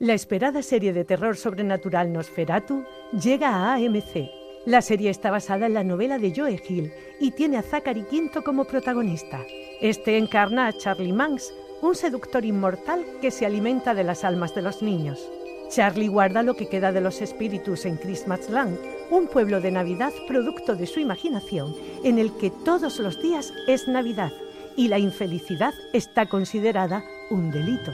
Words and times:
La 0.00 0.14
esperada 0.14 0.62
serie 0.62 0.94
de 0.94 1.04
terror 1.04 1.36
sobrenatural 1.36 2.10
Nosferatu 2.10 2.86
llega 3.12 3.50
a 3.50 3.74
AMC. 3.74 4.30
La 4.64 4.80
serie 4.80 5.10
está 5.10 5.30
basada 5.30 5.66
en 5.66 5.74
la 5.74 5.84
novela 5.84 6.18
de 6.18 6.32
Joe 6.34 6.58
Hill 6.66 6.90
y 7.20 7.32
tiene 7.32 7.58
a 7.58 7.62
Zachary 7.62 8.04
Quinto 8.04 8.42
como 8.42 8.64
protagonista. 8.64 9.44
Este 9.82 10.16
encarna 10.16 10.68
a 10.68 10.72
Charlie 10.72 11.12
Manx, 11.12 11.52
un 11.82 11.94
seductor 11.94 12.46
inmortal 12.46 13.04
que 13.20 13.30
se 13.30 13.44
alimenta 13.44 13.92
de 13.92 14.04
las 14.04 14.24
almas 14.24 14.54
de 14.54 14.62
los 14.62 14.80
niños. 14.80 15.20
Charlie 15.68 16.08
guarda 16.08 16.42
lo 16.42 16.54
que 16.54 16.70
queda 16.70 16.92
de 16.92 17.02
los 17.02 17.20
espíritus 17.20 17.84
en 17.84 17.98
Christmasland, 17.98 18.78
un 19.10 19.26
pueblo 19.26 19.60
de 19.60 19.70
Navidad 19.70 20.14
producto 20.26 20.76
de 20.76 20.86
su 20.86 21.00
imaginación, 21.00 21.76
en 22.04 22.18
el 22.18 22.32
que 22.38 22.48
todos 22.48 23.00
los 23.00 23.20
días 23.20 23.52
es 23.68 23.86
Navidad 23.86 24.32
y 24.78 24.88
la 24.88 24.98
infelicidad 24.98 25.74
está 25.92 26.24
considerada 26.24 27.04
un 27.28 27.50
delito. 27.50 27.92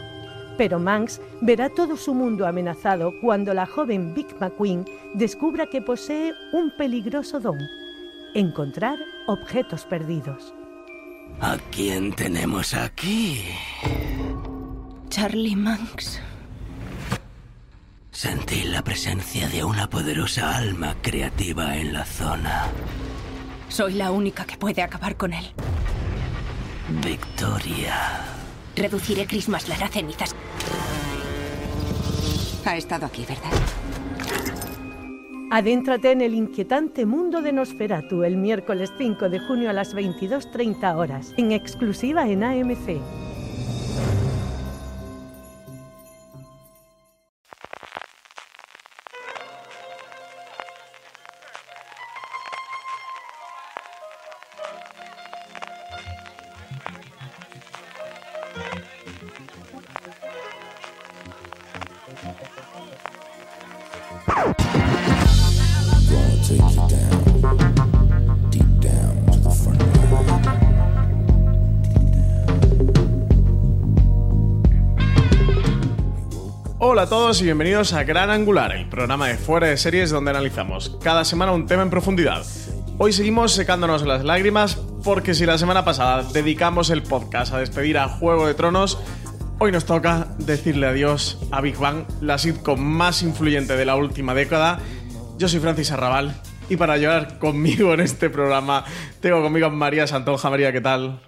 Pero 0.57 0.79
Manx 0.79 1.21
verá 1.41 1.69
todo 1.69 1.97
su 1.97 2.15
mundo 2.15 2.47
amenazado 2.47 3.13
cuando 3.21 3.53
la 3.53 3.67
joven 3.67 4.15
Vic 4.15 4.35
McQueen 4.41 4.85
descubra 5.15 5.67
que 5.67 5.83
posee 5.83 6.33
un 6.53 6.71
peligroso 6.77 7.41
don, 7.41 7.59
encontrar 8.35 8.99
objetos 9.27 9.85
perdidos. 9.85 10.55
¿A 11.41 11.59
quién 11.71 12.13
tenemos 12.13 12.73
aquí? 12.75 13.45
Charlie 15.09 15.57
Manx. 15.57 16.21
Sentí 18.11 18.65
la 18.65 18.83
presencia 18.83 19.47
de 19.49 19.63
una 19.63 19.91
poderosa 19.91 20.57
alma 20.57 20.97
creativa 21.03 21.77
en 21.77 21.93
la 21.93 22.07
zona. 22.07 22.65
Soy 23.69 23.93
la 23.93 24.11
única 24.11 24.47
que 24.47 24.57
puede 24.57 24.83
acabar 24.83 25.17
con 25.17 25.35
él. 25.35 25.53
Victoria. 27.05 28.25
Reduciré 28.77 29.27
Christmasland 29.27 29.83
a 29.83 29.89
cenizas. 29.89 30.35
Ha 32.65 32.77
estado 32.77 33.07
aquí, 33.07 33.25
¿verdad? 33.27 33.51
Adéntrate 35.51 36.11
en 36.11 36.21
el 36.21 36.35
inquietante 36.35 37.07
mundo 37.07 37.41
de 37.41 37.53
Nosferatu 37.53 38.25
el 38.25 38.37
miércoles 38.37 38.93
5 38.99 39.29
de 39.29 39.39
junio 39.39 39.71
a 39.71 39.73
las 39.73 39.95
22.30 39.95 40.97
horas, 40.97 41.33
en 41.37 41.53
exclusiva 41.53 42.29
en 42.29 42.43
AMC. 42.43 43.01
Y 77.41 77.45
bienvenidos 77.45 77.93
a 77.93 78.05
Gran 78.05 78.31
Angular, 78.31 78.73
el 78.73 78.89
programa 78.89 79.27
de 79.29 79.37
fuera 79.37 79.67
de 79.67 79.77
series 79.77 80.11
donde 80.11 80.31
analizamos 80.31 80.97
cada 81.03 81.25
semana 81.25 81.53
un 81.53 81.67
tema 81.67 81.83
en 81.83 81.91
profundidad. 81.91 82.47
Hoy 82.99 83.13
seguimos 83.13 83.53
secándonos 83.53 84.07
las 84.07 84.25
lágrimas 84.25 84.77
porque 85.05 85.35
si 85.35 85.45
la 85.45 85.59
semana 85.59 85.85
pasada 85.85 86.23
dedicamos 86.23 86.89
el 86.89 87.03
podcast 87.03 87.53
a 87.53 87.59
despedir 87.59 87.99
a 87.99 88.09
Juego 88.09 88.47
de 88.47 88.55
Tronos, 88.55 88.99
hoy 89.59 89.73
nos 89.73 89.85
toca 89.85 90.29
decirle 90.39 90.87
adiós 90.87 91.39
a 91.51 91.61
Big 91.61 91.77
Bang, 91.77 92.05
la 92.21 92.39
sitcom 92.39 92.81
más 92.81 93.23
influyente 93.23 93.77
de 93.77 93.85
la 93.85 93.97
última 93.97 94.33
década. 94.33 94.79
Yo 95.37 95.49
soy 95.49 95.61
Francis 95.61 95.91
Arrabal 95.91 96.41
y 96.71 96.77
para 96.77 96.97
llorar 96.97 97.39
conmigo 97.39 97.93
en 97.93 98.01
este 98.01 98.31
programa 98.31 98.85
tengo 99.21 99.43
conmigo 99.43 99.67
a 99.67 99.71
María 99.71 100.07
Santonja. 100.07 100.49
María, 100.49 100.73
¿qué 100.73 100.81
tal? 100.81 101.21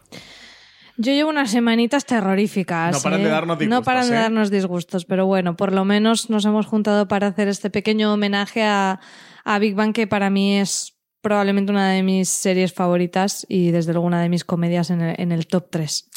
Yo 1.00 1.12
llevo 1.12 1.30
unas 1.30 1.52
semanitas 1.52 2.04
terroríficas. 2.04 2.96
No 2.96 3.00
paran 3.00 3.20
¿eh? 3.20 3.24
de 3.24 3.30
darnos 3.30 3.56
No 3.56 3.60
disgustos, 3.60 3.84
paran 3.84 4.10
de 4.10 4.16
¿eh? 4.16 4.18
darnos 4.18 4.50
disgustos, 4.50 5.04
pero 5.04 5.26
bueno, 5.26 5.56
por 5.56 5.72
lo 5.72 5.84
menos 5.84 6.28
nos 6.28 6.44
hemos 6.44 6.66
juntado 6.66 7.06
para 7.06 7.28
hacer 7.28 7.46
este 7.46 7.70
pequeño 7.70 8.12
homenaje 8.12 8.64
a, 8.64 8.98
a 9.44 9.58
Big 9.60 9.76
Bang, 9.76 9.92
que 9.92 10.08
para 10.08 10.28
mí 10.28 10.58
es 10.58 10.96
probablemente 11.20 11.70
una 11.70 11.88
de 11.90 12.02
mis 12.02 12.28
series 12.28 12.72
favoritas 12.72 13.46
y 13.48 13.70
desde 13.70 13.92
luego 13.92 14.08
una 14.08 14.20
de 14.20 14.28
mis 14.28 14.44
comedias 14.44 14.90
en 14.90 15.00
el, 15.00 15.20
en 15.20 15.30
el 15.30 15.46
top 15.46 15.68
3. 15.70 16.10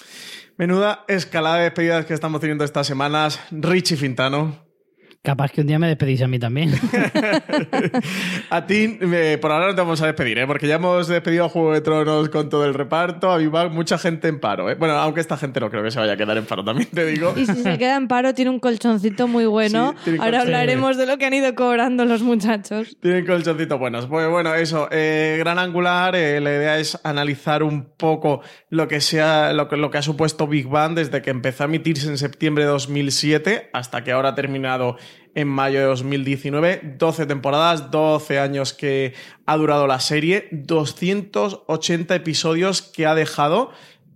Menuda 0.58 1.06
escalada 1.08 1.58
de 1.58 1.63
despedidas 1.66 2.06
que 2.06 2.16
estamos 2.16 2.42
teniendo 2.42 2.63
estas 2.63 2.88
semanas. 2.88 3.40
Richie 3.52 3.98
Fintano. 3.98 4.71
Capaz 5.24 5.52
que 5.52 5.62
un 5.62 5.68
día 5.68 5.78
me 5.78 5.88
despedís 5.88 6.20
a 6.24 6.28
mí 6.28 6.40
también. 6.40 6.74
A 8.50 8.66
ti, 8.66 8.98
eh, 9.00 9.38
por 9.40 9.52
ahora 9.52 9.68
no 9.68 9.76
te 9.76 9.82
vamos 9.82 10.02
a 10.02 10.08
despedir, 10.08 10.40
¿eh? 10.40 10.48
porque 10.48 10.68
ya 10.68 10.76
hemos 10.76 11.08
despedido 11.08 11.46
a 11.46 11.50
Juego 11.50 11.74
de 11.74 11.82
Tronos 11.82 12.30
con 12.30 12.50
todo 12.50 12.66
el 12.66 12.74
reparto, 12.74 13.31
a 13.31 13.38
Big 13.38 13.50
Bang, 13.50 13.72
mucha 13.72 14.00
gente 14.00 14.28
en 14.28 14.40
paro. 14.40 14.70
¿eh? 14.72 14.76
Bueno, 14.76 14.96
aunque 14.96 15.22
esta 15.22 15.38
gente 15.38 15.60
no 15.60 15.70
creo 15.70 15.84
que 15.84 15.92
se 15.92 16.00
vaya 16.00 16.14
a 16.14 16.18
quedar 16.18 16.38
en 16.38 16.46
paro, 16.46 16.64
también 16.66 16.90
te 16.90 17.06
digo. 17.06 17.34
Y 17.38 17.46
si 17.46 17.54
se 17.54 17.78
queda 17.78 17.98
en 17.98 18.08
paro, 18.08 18.34
tiene 18.34 18.50
un 18.50 18.60
colchoncito 18.60 19.28
muy 19.28 19.46
bueno. 19.46 19.94
Sí, 20.04 20.12
Ahora 20.12 20.40
colchón. 20.40 20.42
hablaremos 20.42 20.98
de 20.98 21.06
lo 21.06 21.18
que 21.20 21.26
han 21.26 21.34
ido 21.36 21.54
cobrando 21.54 22.04
los 22.06 22.24
muchachos. 22.24 22.98
Tienen 23.00 23.26
colchoncitos 23.26 23.78
buenos. 23.78 24.08
Pues 24.08 24.28
bueno, 24.28 24.56
eso, 24.56 24.88
eh, 24.92 25.36
Gran 25.38 25.60
Angular, 25.60 26.16
eh, 26.16 26.42
la 26.42 26.50
idea 26.50 26.80
es 26.80 27.00
analizar 27.04 27.62
un 27.62 27.86
poco 27.96 28.42
lo 28.70 28.88
que, 28.88 29.00
sea, 29.02 29.54
lo, 29.54 29.68
que, 29.68 29.78
lo 29.78 29.92
que 29.92 30.00
ha 30.00 30.02
supuesto 30.02 30.48
Big 30.48 30.68
Bang 30.68 30.96
desde 30.96 31.22
que 31.22 31.30
empezó 31.30 31.64
a 31.64 31.68
emitirse 31.68 32.08
en 32.08 32.18
septiembre 32.18 32.64
de 32.64 32.72
2007 32.72 33.70
hasta 33.72 34.04
que 34.04 34.12
ahora 34.12 34.30
ha 34.30 34.36
terminado 34.36 34.98
en 35.36 35.47
mayo 35.47 35.80
de 35.80 35.86
2019. 35.86 36.96
12 36.97 37.25
temporadas, 37.25 37.92
12 37.92 38.40
años 38.40 38.74
que 38.74 39.14
ha 39.46 39.58
durado 39.58 39.88
la 39.88 40.00
serie, 40.00 40.47
280 40.52 42.16
episodios 42.16 42.81
que 42.81 43.06
ha 43.06 43.16
dejado. 43.16 43.72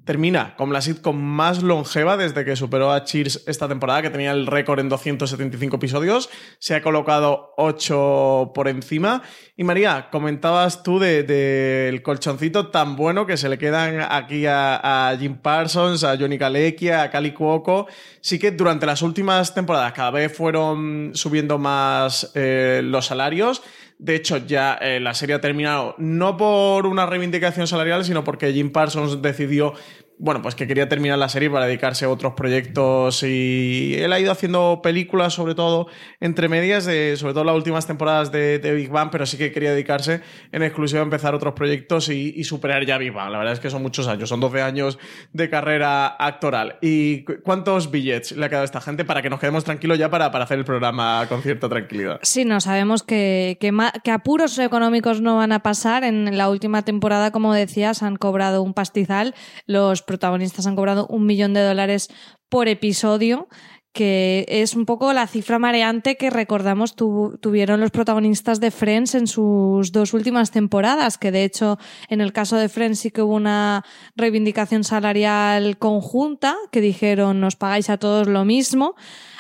Termina 0.06 0.56
como 0.56 0.72
la 0.72 0.82
sitcom 0.82 1.20
más 1.20 1.64
longeva 1.64 2.16
desde 2.16 2.46
que 2.46 2.56
superó 2.56 2.92
a 2.92 3.04
Cheers 3.04 3.44
esta 3.48 3.68
temporada, 3.68 4.04
que 4.04 4.12
tenía 4.12 4.32
el 4.32 4.46
récord 4.46 4.80
en 4.80 4.88
275 4.88 5.78
episodios. 5.78 6.30
Se 6.60 6.76
ha 6.76 6.84
colocado 6.84 7.54
8 7.58 8.52
por 8.54 8.68
encima. 8.68 9.24
Y 9.58 9.64
María, 9.64 10.10
comentabas 10.12 10.84
tú 10.84 11.00
del 11.00 11.26
de, 11.26 12.02
colchoncito 12.04 12.68
tan 12.68 12.96
bueno 12.96 13.26
que 13.26 13.36
se 13.36 13.50
le 13.50 13.58
quedan 13.58 14.00
aquí 14.08 14.46
a, 14.46 15.10
a 15.10 15.18
Jim 15.18 15.38
Parsons, 15.38 16.04
a 16.04 16.16
Johnny 16.18 16.38
Galecki, 16.38 16.90
a 16.90 17.10
Cali 17.10 17.32
Cuoco. 17.32 17.88
Sí 18.22 18.38
que 18.38 18.52
durante 18.52 18.86
las 18.86 19.02
últimas 19.02 19.56
temporadas 19.56 19.94
cada 19.94 20.12
vez 20.12 20.32
fueron 20.32 21.12
subiendo 21.16 21.58
más 21.58 22.32
eh, 22.36 22.82
los 22.84 23.08
salarios. 23.08 23.64
De 23.98 24.16
hecho, 24.16 24.38
ya 24.38 24.74
eh, 24.76 25.00
la 25.00 25.14
serie 25.14 25.36
ha 25.36 25.42
terminado 25.42 25.96
no 25.98 26.36
por 26.36 26.86
una 26.86 27.06
reivindicación 27.06 27.66
salarial, 27.66 28.04
sino 28.04 28.24
porque 28.24 28.52
Jim 28.52 28.72
Parsons 28.72 29.22
decidió, 29.22 29.74
bueno, 30.18 30.42
pues 30.42 30.56
que 30.56 30.66
quería 30.68 30.88
terminar 30.88 31.18
la 31.18 31.28
serie 31.28 31.50
para 31.50 31.66
dedicarse 31.66 32.06
a 32.06 32.09
otros 32.09 32.34
proyectos 32.34 33.22
y 33.24 33.96
él 33.98 34.14
ha 34.14 34.20
ido 34.20 34.31
haciendo 34.31 34.80
películas, 34.81 35.34
sobre 35.34 35.56
todo 35.56 35.88
entre 36.20 36.47
medias, 36.47 36.85
de, 36.85 37.17
sobre 37.17 37.34
todo 37.34 37.44
las 37.44 37.56
últimas 37.56 37.85
temporadas 37.85 38.32
de, 38.32 38.59
de 38.59 38.73
Big 38.73 38.90
Bang, 38.90 39.09
pero 39.12 39.26
sí 39.26 39.38
que 39.38 39.52
quería 39.52 39.72
dedicarse 39.72 40.22
en 40.52 40.64
exclusiva 40.64 41.02
a 41.02 41.03
empezar 41.03 41.35
otros 41.35 41.53
proyectos 41.53 42.09
y, 42.09 42.34
y, 42.35 42.44
superar 42.46 42.85
ya 42.85 42.97
Big 42.97 43.12
Bang. 43.12 43.32
La 43.32 43.40
verdad 43.40 43.53
es 43.53 43.59
que 43.59 43.70
son 43.70 43.82
muchos 43.82 44.08
años, 44.08 44.29
son 44.29 44.40
12 44.40 44.62
años 44.62 44.97
de 45.34 45.50
carrera 45.50 46.08
actoral. 46.08 46.78
¿Y 46.82 47.26
cuántos 47.44 47.91
billets 47.91 48.32
le 48.32 48.46
ha 48.46 48.50
quedado 48.50 48.62
a 48.62 48.66
esta 48.66 48.82
gente 48.82 49.03
para 49.03 49.22
que 49.22 49.29
nos 49.29 49.40
quedemos 49.40 49.66
tranquilos 49.66 49.97
ya 49.97 50.09
para, 50.09 50.32
para 50.32 50.46
hacer 50.46 50.59
el 50.59 50.66
programa 50.66 51.26
con 51.28 51.41
cierta 51.41 51.67
tranquilidad? 51.67 52.20
Sí, 52.22 52.46
no, 52.46 52.62
sabemos 52.62 53.03
que, 53.03 53.58
que, 53.59 53.73
que 54.03 54.12
apuros 54.12 54.58
económicos 54.59 55.20
no 55.20 55.35
van 55.35 55.52
a 55.52 55.59
pasar. 55.59 56.03
En 56.03 56.38
la 56.38 56.50
última 56.50 56.84
temporada, 56.84 57.32
como 57.32 57.53
decías, 57.53 58.02
han 58.02 58.16
cobrado 58.16 58.62
un 58.62 58.73
pastizal. 58.73 59.35
Los 59.66 60.04
protagonistas 60.05 60.67
han 60.67 60.75
cobrado 60.75 61.07
un 61.07 61.25
millón 61.25 61.53
de 61.53 61.61
dólares 61.61 62.09
por 62.49 62.67
episodio 62.67 63.47
que 63.96 64.46
es 64.49 64.75
un 64.75 64.85
poco 64.85 65.13
la 65.13 65.25
cifra 65.25 65.57
mareante 65.57 66.17
que 66.17 66.29
recordamos 66.29 66.97
tu, 66.97 67.40
tuvieron 67.41 67.79
los 67.79 67.91
protagonistas 67.91 68.59
de 68.59 68.69
Friends 68.69 69.16
en 69.16 69.25
sus 69.25 69.93
dos 69.93 70.13
últimas 70.13 70.52
temporadas, 70.52 71.17
que 71.17 71.31
de 71.31 71.46
hecho 71.46 71.79
en 72.09 72.19
el 72.19 72.34
caso 72.34 72.57
de 72.57 72.67
Friends 72.67 72.99
sí 72.99 73.09
que 73.09 73.22
hubo 73.22 73.35
una 73.35 73.85
reivindicación 74.17 74.84
salarial 74.84 75.78
conjunta, 75.78 76.57
que 76.73 76.81
dijeron 76.81 77.40
nos 77.40 77.55
pagáis 77.55 77.90
a 77.90 77.97
todos 77.97 78.28
lo 78.28 78.43
mismo. 78.43 78.96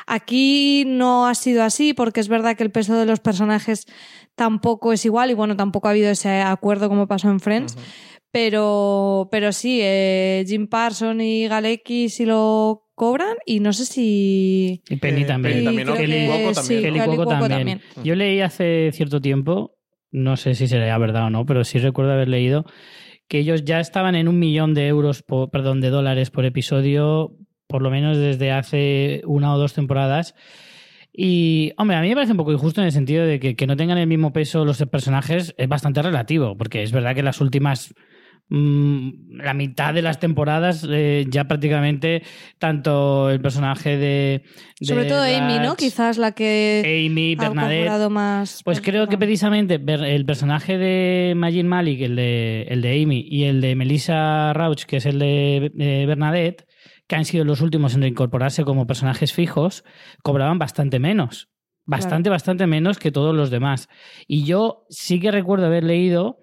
Aquí 0.07 0.85
no 0.87 1.27
ha 1.27 1.35
sido 1.35 1.61
así 1.61 1.93
porque 1.93 2.21
es 2.21 2.29
verdad 2.29 2.55
que 2.55 2.63
el 2.63 2.71
peso 2.71 2.95
de 2.95 3.05
los 3.05 3.19
personajes 3.19 3.87
tampoco 4.35 4.93
es 4.93 5.03
igual 5.03 5.31
y 5.31 5.33
bueno, 5.33 5.57
tampoco 5.57 5.89
ha 5.89 5.91
habido 5.91 6.11
ese 6.11 6.41
acuerdo 6.41 6.87
como 6.87 7.07
pasó 7.07 7.29
en 7.29 7.41
Friends. 7.41 7.75
Pero, 8.35 9.29
pero 9.31 9.53
sí, 9.53 9.79
eh, 9.81 10.43
Jim 10.45 10.67
Parson 10.67 11.21
y 11.21 11.47
Galecki 11.47 12.09
sí 12.09 12.25
lo 12.25 12.83
cobran 12.93 13.37
y 13.45 13.61
no 13.61 13.71
sé 13.71 13.85
si... 13.85 14.81
Y 14.89 14.95
Penny 14.97 15.21
Eh, 15.21 15.25
también. 15.25 15.53
Penny 15.63 15.65
también, 15.85 15.87
Kelly 15.97 16.11
que 16.11 16.25
Cuoco 16.27 16.51
también. 16.53 16.81
Kelly 16.81 16.93
Kelly 16.99 17.05
Cuoco 17.05 17.15
Cuoco 17.23 17.29
también. 17.47 17.79
también. 17.79 17.81
Yo 18.03 18.15
leí 18.15 18.41
hace 18.41 18.91
cierto 18.91 19.21
tiempo, 19.21 19.77
no 20.11 20.35
sé 20.35 20.53
si 20.53 20.67
será 20.67 20.97
verdad 20.97 21.27
o 21.27 21.29
no, 21.29 21.45
pero 21.45 21.63
sí 21.63 21.79
recuerdo 21.79 22.11
haber 22.11 22.27
leído 22.27 22.65
que 23.29 23.39
ellos 23.39 23.63
ya 23.63 23.79
estaban 23.79 24.15
en 24.15 24.27
un 24.27 24.37
millón 24.37 24.73
de 24.73 24.87
euros, 24.87 25.23
por, 25.23 25.49
perdón, 25.49 25.79
de 25.79 25.89
dólares 25.89 26.29
por 26.29 26.43
episodio, 26.43 27.37
por 27.67 27.81
lo 27.81 27.89
menos 27.89 28.17
desde 28.17 28.51
hace 28.51 29.21
una 29.25 29.53
o 29.53 29.57
dos 29.57 29.71
temporadas. 29.71 30.35
Y, 31.13 31.71
hombre, 31.77 31.95
a 31.95 32.01
mí 32.01 32.09
me 32.09 32.15
parece 32.15 32.33
un 32.33 32.37
poco 32.37 32.51
injusto 32.51 32.81
en 32.81 32.87
el 32.87 32.91
sentido 32.91 33.25
de 33.25 33.39
que, 33.39 33.55
que 33.55 33.65
no 33.65 33.77
tengan 33.77 33.97
el 33.97 34.07
mismo 34.07 34.33
peso 34.33 34.65
los 34.65 34.83
personajes 34.91 35.55
es 35.57 35.67
bastante 35.69 36.01
relativo, 36.01 36.57
porque 36.57 36.83
es 36.83 36.91
verdad 36.91 37.15
que 37.15 37.23
las 37.23 37.39
últimas 37.39 37.95
la 38.47 39.53
mitad 39.55 39.93
de 39.93 40.03
las 40.03 40.19
temporadas 40.19 40.85
eh, 40.87 41.25
ya 41.29 41.45
prácticamente 41.45 42.21
tanto 42.59 43.29
el 43.31 43.41
personaje 43.41 43.97
de, 43.97 44.43
de 44.79 44.85
Sobre 44.85 45.05
todo 45.05 45.23
Amy, 45.23 45.59
¿no? 45.59 45.75
Quizás 45.75 46.17
la 46.19 46.33
que 46.33 47.07
Amy, 47.09 47.35
ha 47.39 47.41
Bernadette. 47.41 47.85
cobrado 47.85 48.09
más. 48.11 48.61
Pues 48.63 48.81
creo 48.81 49.07
que 49.07 49.17
precisamente 49.17 49.81
el 49.83 50.25
personaje 50.25 50.77
de 50.77 51.33
Majin 51.35 51.67
Malik, 51.67 52.01
el 52.01 52.15
de, 52.15 52.63
el 52.69 52.81
de 52.81 53.01
Amy, 53.01 53.25
y 53.27 53.45
el 53.45 53.61
de 53.61 53.75
Melissa 53.75 54.53
Rauch, 54.53 54.83
que 54.83 54.97
es 54.97 55.05
el 55.07 55.17
de 55.17 55.71
eh, 55.79 56.05
Bernadette, 56.05 56.67
que 57.07 57.15
han 57.15 57.25
sido 57.25 57.45
los 57.45 57.61
últimos 57.61 57.95
en 57.95 58.01
reincorporarse 58.01 58.63
como 58.63 58.85
personajes 58.85 59.33
fijos, 59.33 59.83
cobraban 60.21 60.59
bastante 60.59 60.99
menos. 60.99 61.49
Bastante, 61.87 62.31
bastante 62.31 62.65
menos 62.65 62.97
que 62.97 63.11
todos 63.11 63.35
los 63.35 63.51
demás. 63.51 63.89
Y 64.27 64.43
yo 64.43 64.85
sí 64.89 65.19
que 65.19 65.29
recuerdo 65.29 65.67
haber 65.67 65.83
leído 65.83 66.39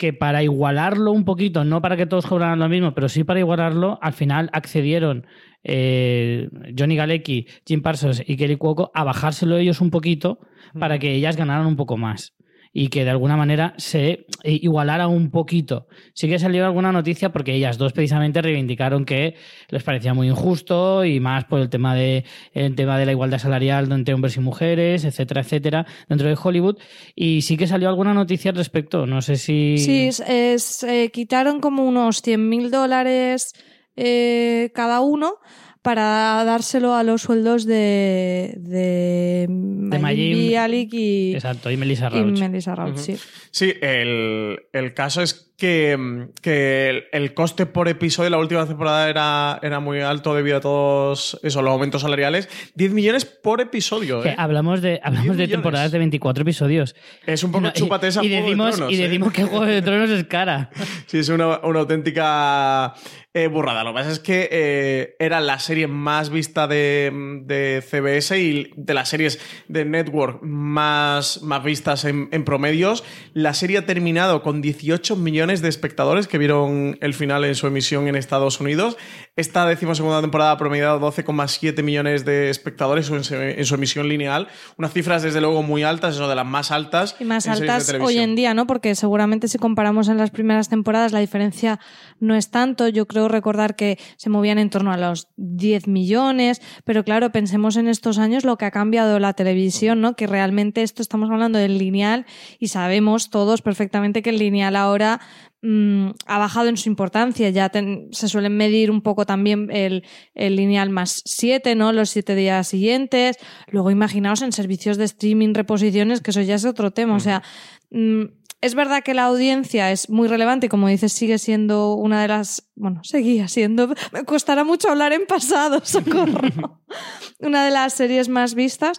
que 0.00 0.14
para 0.14 0.42
igualarlo 0.42 1.12
un 1.12 1.26
poquito, 1.26 1.62
no 1.62 1.82
para 1.82 1.94
que 1.94 2.06
todos 2.06 2.26
cobraran 2.26 2.58
lo 2.58 2.70
mismo, 2.70 2.94
pero 2.94 3.10
sí 3.10 3.22
para 3.22 3.38
igualarlo, 3.38 3.98
al 4.00 4.14
final 4.14 4.48
accedieron 4.54 5.26
eh, 5.62 6.48
Johnny 6.76 6.96
Galecki, 6.96 7.46
Jim 7.66 7.82
Parsons 7.82 8.22
y 8.26 8.38
Kelly 8.38 8.56
Cuoco 8.56 8.90
a 8.94 9.04
bajárselo 9.04 9.58
ellos 9.58 9.82
un 9.82 9.90
poquito 9.90 10.38
para 10.72 10.98
que 10.98 11.14
ellas 11.14 11.36
ganaran 11.36 11.66
un 11.66 11.76
poco 11.76 11.98
más 11.98 12.34
y 12.72 12.88
que 12.88 13.04
de 13.04 13.10
alguna 13.10 13.36
manera 13.36 13.74
se 13.78 14.26
eh, 14.44 14.58
igualara 14.62 15.08
un 15.08 15.30
poquito. 15.30 15.86
Sí 16.14 16.28
que 16.28 16.38
salió 16.38 16.64
alguna 16.64 16.92
noticia 16.92 17.32
porque 17.32 17.54
ellas 17.54 17.78
dos 17.78 17.92
precisamente 17.92 18.42
reivindicaron 18.42 19.04
que 19.04 19.34
les 19.68 19.82
parecía 19.82 20.14
muy 20.14 20.28
injusto 20.28 21.04
y 21.04 21.18
más 21.18 21.44
por 21.44 21.60
el 21.60 21.68
tema 21.68 21.94
de 21.94 22.24
el 22.52 22.74
tema 22.76 22.98
de 22.98 23.06
la 23.06 23.12
igualdad 23.12 23.38
salarial 23.38 23.90
entre 23.90 24.14
hombres 24.14 24.36
y 24.36 24.40
mujeres, 24.40 25.04
etcétera, 25.04 25.40
etcétera, 25.40 25.86
dentro 26.08 26.28
de 26.28 26.38
Hollywood 26.40 26.78
y 27.14 27.42
sí 27.42 27.56
que 27.56 27.66
salió 27.66 27.88
alguna 27.88 28.14
noticia 28.14 28.50
al 28.50 28.56
respecto, 28.56 29.06
no 29.06 29.20
sé 29.20 29.36
si 29.36 29.78
Sí, 29.78 30.10
es, 30.26 30.82
eh, 30.84 31.10
quitaron 31.12 31.60
como 31.60 31.84
unos 31.84 32.22
100 32.22 32.48
mil 32.48 32.70
dólares 32.70 33.52
eh, 33.96 34.70
cada 34.74 35.00
uno 35.00 35.34
para 35.82 36.42
dárselo 36.44 36.94
a 36.94 37.02
los 37.02 37.22
sueldos 37.22 37.64
de, 37.64 38.54
de, 38.58 39.46
Mayim 39.48 40.02
Mayim. 40.02 40.38
Bialik 40.48 40.92
y, 40.92 41.34
Exacto, 41.34 41.70
y 41.70 41.76
Melissa 41.76 42.08
y 42.12 42.20
Rauch. 42.20 42.38
Melissa 42.38 42.74
Rauch, 42.74 42.96
sí. 42.96 43.16
Sí, 43.50 43.72
el, 43.80 44.60
el 44.72 44.94
caso 44.94 45.22
es 45.22 45.49
que, 45.60 46.26
que 46.42 46.88
el, 46.88 47.04
el 47.12 47.34
coste 47.34 47.66
por 47.66 47.86
episodio 47.88 48.24
de 48.24 48.30
la 48.30 48.38
última 48.38 48.66
temporada 48.66 49.08
era, 49.08 49.60
era 49.62 49.78
muy 49.78 50.00
alto 50.00 50.34
debido 50.34 50.56
a 50.56 50.60
todos 50.60 51.38
esos 51.44 51.62
los 51.62 51.70
aumentos 51.72 52.02
salariales. 52.02 52.48
10 52.74 52.92
millones 52.92 53.24
por 53.26 53.60
episodio. 53.60 54.24
¿eh? 54.24 54.34
hablamos 54.36 54.80
de, 54.82 54.98
hablamos 55.04 55.36
de 55.36 55.46
temporadas 55.46 55.92
de 55.92 55.98
24 55.98 56.42
episodios. 56.42 56.96
Es 57.26 57.44
un 57.44 57.52
poco 57.52 57.62
No, 57.66 57.72
y- 57.74 58.06
esa 58.06 58.24
y, 58.24 58.28
de 58.28 58.36
decimos, 58.42 58.74
Tronos, 58.76 58.92
y 58.92 58.96
¿eh? 58.96 59.02
decimos 59.08 59.32
que 59.32 59.44
Juego 59.44 59.66
de 59.66 59.82
Tronos 59.82 60.10
es 60.10 60.24
cara. 60.24 60.70
Sí, 61.06 61.18
es 61.18 61.28
una, 61.28 61.58
una 61.60 61.80
auténtica 61.80 62.94
eh, 63.34 63.48
burrada. 63.48 63.82
Lo 63.84 63.90
que 63.90 63.94
pasa 63.94 64.10
es 64.12 64.20
que 64.20 64.48
eh, 64.50 65.16
era 65.18 65.40
la 65.40 65.58
serie 65.58 65.86
más 65.88 66.30
vista 66.30 66.66
de, 66.68 67.10
de 67.44 67.82
CBS 67.82 68.38
y 68.40 68.70
de 68.76 68.94
las 68.94 69.08
series 69.08 69.40
de 69.68 69.84
Network 69.84 70.40
más, 70.42 71.42
más 71.42 71.62
vistas 71.64 72.04
en, 72.04 72.28
en 72.32 72.44
promedios. 72.44 73.02
La 73.34 73.52
serie 73.54 73.78
ha 73.78 73.86
terminado 73.86 74.42
con 74.42 74.62
18 74.62 75.16
millones 75.16 75.49
de 75.58 75.68
espectadores 75.68 76.28
que 76.28 76.38
vieron 76.38 76.96
el 77.00 77.14
final 77.14 77.44
en 77.44 77.56
su 77.56 77.66
emisión 77.66 78.06
en 78.06 78.14
Estados 78.14 78.60
Unidos. 78.60 78.96
Esta 79.34 79.66
decimosegunda 79.66 80.20
temporada 80.20 80.52
ha 80.52 80.56
promediado 80.56 81.00
12,7 81.00 81.82
millones 81.82 82.24
de 82.24 82.48
espectadores 82.48 83.10
en 83.10 83.24
su, 83.24 83.74
emisión 83.74 84.08
lineal. 84.08 84.46
Unas 84.78 84.92
cifras, 84.92 85.24
desde 85.24 85.40
luego, 85.40 85.64
muy 85.64 85.82
altas, 85.82 86.14
eso 86.14 86.28
de 86.28 86.36
las 86.36 86.46
más 86.46 86.70
altas. 86.70 87.16
Y 87.18 87.24
más 87.24 87.46
en 87.46 87.56
series 87.56 87.86
de 87.86 87.94
altas 87.94 88.06
hoy 88.08 88.18
en 88.18 88.36
día, 88.36 88.54
¿no? 88.54 88.68
Porque 88.68 88.94
seguramente 88.94 89.48
si 89.48 89.58
comparamos 89.58 90.06
en 90.08 90.18
las 90.18 90.30
primeras 90.30 90.68
temporadas 90.68 91.10
la 91.10 91.18
diferencia 91.18 91.80
no 92.20 92.36
es 92.36 92.50
tanto. 92.50 92.86
Yo 92.86 93.06
creo 93.06 93.26
recordar 93.26 93.74
que 93.74 93.98
se 94.16 94.30
movían 94.30 94.58
en 94.58 94.70
torno 94.70 94.92
a 94.92 94.96
los 94.96 95.26
10 95.36 95.88
millones, 95.88 96.62
pero 96.84 97.02
claro, 97.02 97.32
pensemos 97.32 97.76
en 97.76 97.88
estos 97.88 98.18
años 98.18 98.44
lo 98.44 98.56
que 98.56 98.66
ha 98.66 98.70
cambiado 98.70 99.18
la 99.18 99.32
televisión, 99.32 100.00
¿no? 100.00 100.14
Que 100.14 100.28
realmente 100.28 100.82
esto 100.82 101.02
estamos 101.02 101.28
hablando 101.30 101.58
del 101.58 101.78
lineal 101.78 102.26
y 102.60 102.68
sabemos 102.68 103.30
todos 103.30 103.62
perfectamente 103.62 104.22
que 104.22 104.30
el 104.30 104.38
lineal 104.38 104.76
ahora 104.76 105.20
mm, 105.62 106.10
ha 106.26 106.38
bajado 106.38 106.68
en 106.68 106.76
su 106.76 106.88
importancia. 106.88 107.50
Ya 107.50 107.68
ten- 107.68 108.08
se 108.12 108.28
suelen 108.28 108.56
medir 108.56 108.90
un 108.90 109.02
poco 109.02 109.26
también 109.26 109.68
el, 109.70 110.04
el 110.34 110.56
lineal 110.56 110.90
más 110.90 111.22
7, 111.24 111.74
¿no? 111.74 111.92
Los 111.92 112.10
siete 112.10 112.34
días 112.34 112.68
siguientes. 112.68 113.36
Luego 113.68 113.90
imaginaos 113.90 114.42
en 114.42 114.52
servicios 114.52 114.96
de 114.96 115.04
streaming, 115.04 115.54
reposiciones, 115.54 116.20
que 116.20 116.30
eso 116.30 116.40
ya 116.42 116.54
es 116.56 116.64
otro 116.64 116.90
tema. 116.92 117.16
O 117.16 117.20
sea, 117.20 117.42
mm, 117.90 118.22
es 118.62 118.74
verdad 118.74 119.02
que 119.02 119.14
la 119.14 119.24
audiencia 119.24 119.90
es 119.90 120.10
muy 120.10 120.28
relevante 120.28 120.66
y 120.66 120.68
como 120.68 120.86
dices, 120.88 121.12
sigue 121.14 121.38
siendo 121.38 121.94
una 121.94 122.20
de 122.20 122.28
las, 122.28 122.70
bueno, 122.76 123.00
seguía 123.04 123.48
siendo, 123.48 123.88
me 124.12 124.24
costará 124.24 124.64
mucho 124.64 124.90
hablar 124.90 125.14
en 125.14 125.24
pasado, 125.26 125.80
socorro, 125.84 126.82
una 127.40 127.64
de 127.64 127.70
las 127.70 127.94
series 127.94 128.28
más 128.28 128.54
vistas, 128.54 128.98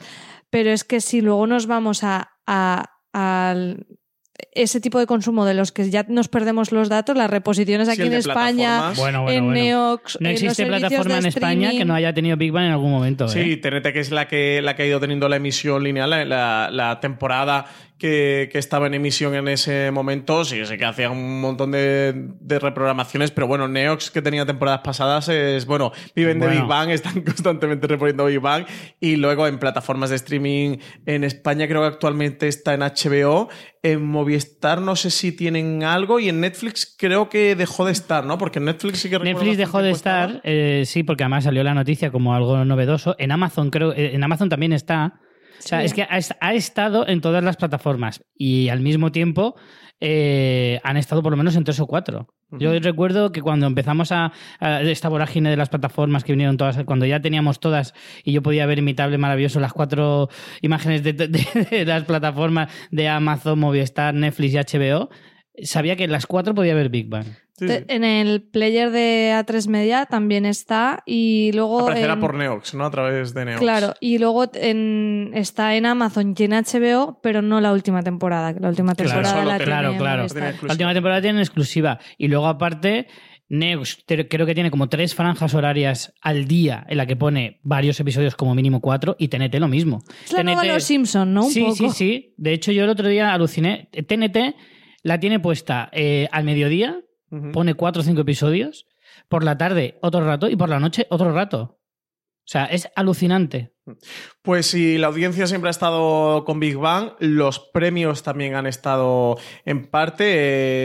pero 0.50 0.72
es 0.72 0.84
que 0.84 1.00
si 1.00 1.22
luego 1.22 1.46
nos 1.46 1.68
vamos 1.68 2.04
a, 2.04 2.32
a- 2.48 2.86
al- 3.14 3.86
ese 4.54 4.80
tipo 4.82 5.00
de 5.00 5.06
consumo 5.06 5.46
de 5.46 5.54
los 5.54 5.72
que 5.72 5.90
ya 5.90 6.06
nos 6.08 6.28
perdemos 6.28 6.72
los 6.72 6.90
datos, 6.90 7.16
las 7.18 7.30
reposiciones 7.30 7.88
Sí, 7.88 7.94
aquí 7.94 8.02
el 8.04 8.08
en 8.08 8.14
España. 8.20 8.92
Bueno, 8.96 9.24
bueno, 9.24 9.30
en 9.30 9.46
bueno. 9.46 9.62
Neox, 9.62 10.18
No 10.20 10.28
en 10.28 10.34
los 10.34 10.42
existe 10.44 10.56
servicios 10.64 10.80
plataforma 10.90 11.14
de 11.16 11.20
en 11.22 11.26
España 11.28 11.72
que 11.72 11.86
no 11.86 11.94
haya 11.94 12.14
tenido 12.14 12.38
Big 12.38 12.52
Bang 12.52 12.66
en 12.66 12.72
algún 12.72 12.92
momento. 12.92 13.26
¿eh? 13.26 13.30
Sí, 13.30 13.58
TNT, 13.58 13.94
que 13.94 14.00
es 14.00 14.12
la 14.12 14.28
que, 14.28 14.62
la 14.62 14.76
que 14.76 14.84
ha 14.84 14.86
ido 14.88 15.00
teniendo 15.00 15.28
la 15.30 15.38
emisión 15.38 15.84
lineal, 15.84 16.10
la, 16.10 16.26
la- 16.26 16.70
la 16.72 17.00
temporada 17.00 17.66
que, 18.02 18.50
que 18.52 18.58
estaba 18.58 18.88
en 18.88 18.96
emisión 18.96 19.36
en 19.36 19.48
ese 19.48 19.92
momento. 19.92 20.44
Sí, 20.44 20.66
sé 20.66 20.76
que 20.76 20.86
hacía 20.86 21.12
un 21.12 21.40
montón 21.40 21.70
de, 21.70 22.32
de 22.40 22.58
reprogramaciones, 22.58 23.30
pero 23.30 23.46
bueno, 23.46 23.68
Neox, 23.68 24.10
que 24.10 24.24
tenía 24.24 24.44
temporadas 24.44 24.82
pasadas, 24.84 25.30
es 25.30 25.68
bueno, 25.68 25.92
viven 26.16 26.40
de. 26.40 26.48
Big 26.48 26.66
Bang, 26.66 26.90
están 26.90 27.22
constantemente 27.22 27.86
reponiendo 27.86 28.26
Big 28.26 28.40
Bang. 28.40 28.66
Y 29.00 29.18
luego 29.18 29.46
en 29.46 29.60
plataformas 29.60 30.10
de 30.10 30.16
streaming 30.16 30.78
en 31.06 31.24
España, 31.24 31.68
creo 31.68 31.82
que 31.82 31.88
actualmente 31.90 32.48
está 32.48 32.74
en 32.74 32.80
HBO. 32.80 33.50
En 33.84 34.04
Movistar, 34.04 34.82
no 34.82 34.96
sé 34.96 35.12
si 35.12 35.32
tienen 35.32 35.84
algo. 35.84 36.20
Y 36.20 36.30
en 36.30 36.42
Netflix, 36.42 36.96
creo 36.98 37.30
que 37.30 37.56
dejó 37.56 37.86
de 37.86 37.92
estar, 37.92 38.26
¿no? 38.26 38.40
Porque 38.40 38.58
en 38.58 38.66
Netflix 38.66 38.98
sí 38.98 39.12
que 39.12 39.20
Netflix 39.20 39.58
dejó 39.58 39.84
de 39.84 39.92
estar, 39.92 40.42
eh, 40.44 40.86
sí, 40.88 41.04
porque 41.04 41.24
además 41.24 41.44
salió 41.44 41.64
la 41.64 41.76
noticia 41.76 42.10
como 42.10 42.34
algo 42.34 42.66
novedoso. 42.66 43.16
En 43.20 43.32
Amazon 43.32 43.70
creo, 43.70 43.94
eh, 43.94 44.16
en 44.16 44.24
Amazon 44.24 44.50
también 44.50 44.74
está. 44.74 45.21
O 45.64 45.68
sea, 45.68 45.80
Sí. 45.80 45.86
es 45.86 45.94
que 45.94 46.04
ha, 46.04 46.18
est- 46.18 46.32
ha 46.40 46.54
estado 46.54 47.08
en 47.08 47.22
todas 47.22 47.44
las 47.44 47.56
plataformas 47.58 48.24
y 48.36 48.70
al 48.70 48.80
mismo 48.82 49.12
tiempo 49.12 49.56
eh, 50.00 50.80
han 50.84 50.98
estado 50.98 51.22
por 51.22 51.32
lo 51.32 51.38
menos 51.38 51.56
en 51.56 51.64
tres 51.64 51.80
o 51.80 51.88
cuatro. 51.88 52.28
Yo 52.54 52.78
recuerdo 52.80 53.32
que 53.32 53.42
cuando 53.42 53.66
empezamos 53.66 54.12
a, 54.12 54.34
a 54.60 54.82
esta 54.82 55.08
vorágine 55.08 55.50
de 55.50 55.56
las 55.56 55.70
plataformas 55.70 56.26
que 56.26 56.34
vinieron 56.34 56.58
todas, 56.58 56.84
cuando 56.84 57.06
ya 57.06 57.22
teníamos 57.22 57.62
todas 57.62 57.94
y 58.26 58.34
yo 58.34 58.42
podía 58.42 58.66
ver 58.66 58.80
imitable, 58.80 59.18
maravilloso, 59.18 59.62
las 59.62 59.72
cuatro 59.72 60.28
imágenes 60.62 61.02
de, 61.04 61.14
de- 61.14 61.28
de 61.70 61.86
las 61.86 62.04
plataformas 62.04 62.70
de 62.92 63.08
Amazon, 63.08 63.58
Movistar, 63.60 64.14
Netflix 64.16 64.54
y 64.54 64.58
HBO, 64.58 65.10
sabía 65.64 65.96
que 65.96 66.04
en 66.06 66.12
las 66.12 66.26
cuatro 66.26 66.54
podía 66.54 66.74
ver 66.76 66.90
Big 66.90 67.08
Bang. 67.08 67.28
Sí, 67.62 67.68
Te- 67.68 67.78
sí. 67.82 67.86
En 67.90 68.04
el 68.04 68.42
player 68.42 68.90
de 68.90 69.32
A3 69.36 69.68
Media 69.68 70.08
también 70.08 70.46
está 70.48 71.04
y 71.06 71.52
luego... 71.54 71.82
Aparecerá 71.82 72.14
en- 72.14 72.20
por 72.20 72.34
Neox, 72.34 72.74
¿no? 72.74 72.86
A 72.86 72.90
través 72.92 73.36
de 73.36 73.46
Neox. 73.46 73.60
Claro, 73.62 73.94
y 74.00 74.18
luego 74.18 74.50
en- 74.56 75.30
está 75.36 75.76
en 75.76 75.86
Amazon 75.86 76.34
y 76.36 76.44
en 76.44 76.52
HBO, 76.54 77.20
pero 77.22 77.44
no 77.44 77.62
la 77.62 77.72
última 77.72 78.02
temporada. 78.02 78.52
La 78.60 78.70
última 78.70 78.96
Claro, 78.96 79.12
temporada 79.12 79.36
solo 79.36 79.46
la 79.48 79.58
tiene 79.58 79.66
claro, 79.72 79.96
claro. 79.98 80.26
Tiene 80.28 80.54
La 80.64 80.74
última 80.74 80.94
temporada 80.94 81.22
tiene 81.22 81.40
exclusiva. 81.40 82.00
Y 82.18 82.28
luego, 82.30 82.48
aparte, 82.48 83.06
Neox 83.50 84.06
creo 84.08 84.46
que 84.46 84.56
tiene 84.56 84.72
como 84.72 84.90
tres 84.90 85.14
franjas 85.14 85.54
horarias 85.54 86.14
al 86.22 86.46
día 86.48 86.86
en 86.90 86.98
la 86.98 87.06
que 87.06 87.16
pone 87.16 87.60
varios 87.64 88.00
episodios, 88.00 88.36
como 88.36 88.56
mínimo 88.56 88.80
cuatro, 88.80 89.16
y 89.20 89.28
TNT 89.28 89.56
lo 89.60 89.68
mismo. 89.68 90.02
Es 90.26 90.32
la 90.34 90.42
nueva 90.44 90.64
Los 90.64 90.84
Simpson, 90.86 91.34
¿no? 91.34 91.44
Un 91.46 91.52
sí, 91.52 91.62
poco. 91.62 91.76
sí, 91.76 91.90
sí. 91.92 92.34
De 92.38 92.54
hecho, 92.54 92.72
yo 92.72 92.86
el 92.86 92.90
otro 92.90 93.08
día 93.08 93.34
aluciné. 93.34 93.90
TNT 93.92 94.56
la 95.04 95.20
tiene 95.20 95.40
puesta 95.40 95.90
eh, 95.92 96.28
al 96.32 96.44
mediodía, 96.46 97.02
Pone 97.54 97.76
cuatro 97.76 98.02
o 98.02 98.04
cinco 98.04 98.22
episodios, 98.22 98.88
por 99.30 99.44
la 99.44 99.58
tarde 99.58 99.98
otro 100.02 100.26
rato 100.26 100.50
y 100.50 100.58
por 100.58 100.70
la 100.70 100.80
noche 100.80 101.08
otro 101.10 101.32
rato. 101.32 101.78
O 102.44 102.52
sea, 102.52 102.66
es 102.66 102.90
alucinante. 102.96 103.72
Pues 104.42 104.66
si 104.66 104.98
la 104.98 105.08
audiencia 105.08 105.48
siempre 105.48 105.70
ha 105.70 105.72
estado 105.72 106.44
con 106.44 106.60
Big 106.60 106.76
Bang, 106.76 107.12
los 107.20 107.60
premios 107.60 108.24
también 108.24 108.56
han 108.56 108.66
estado 108.66 109.38
en 109.64 109.86
parte. 109.86 110.24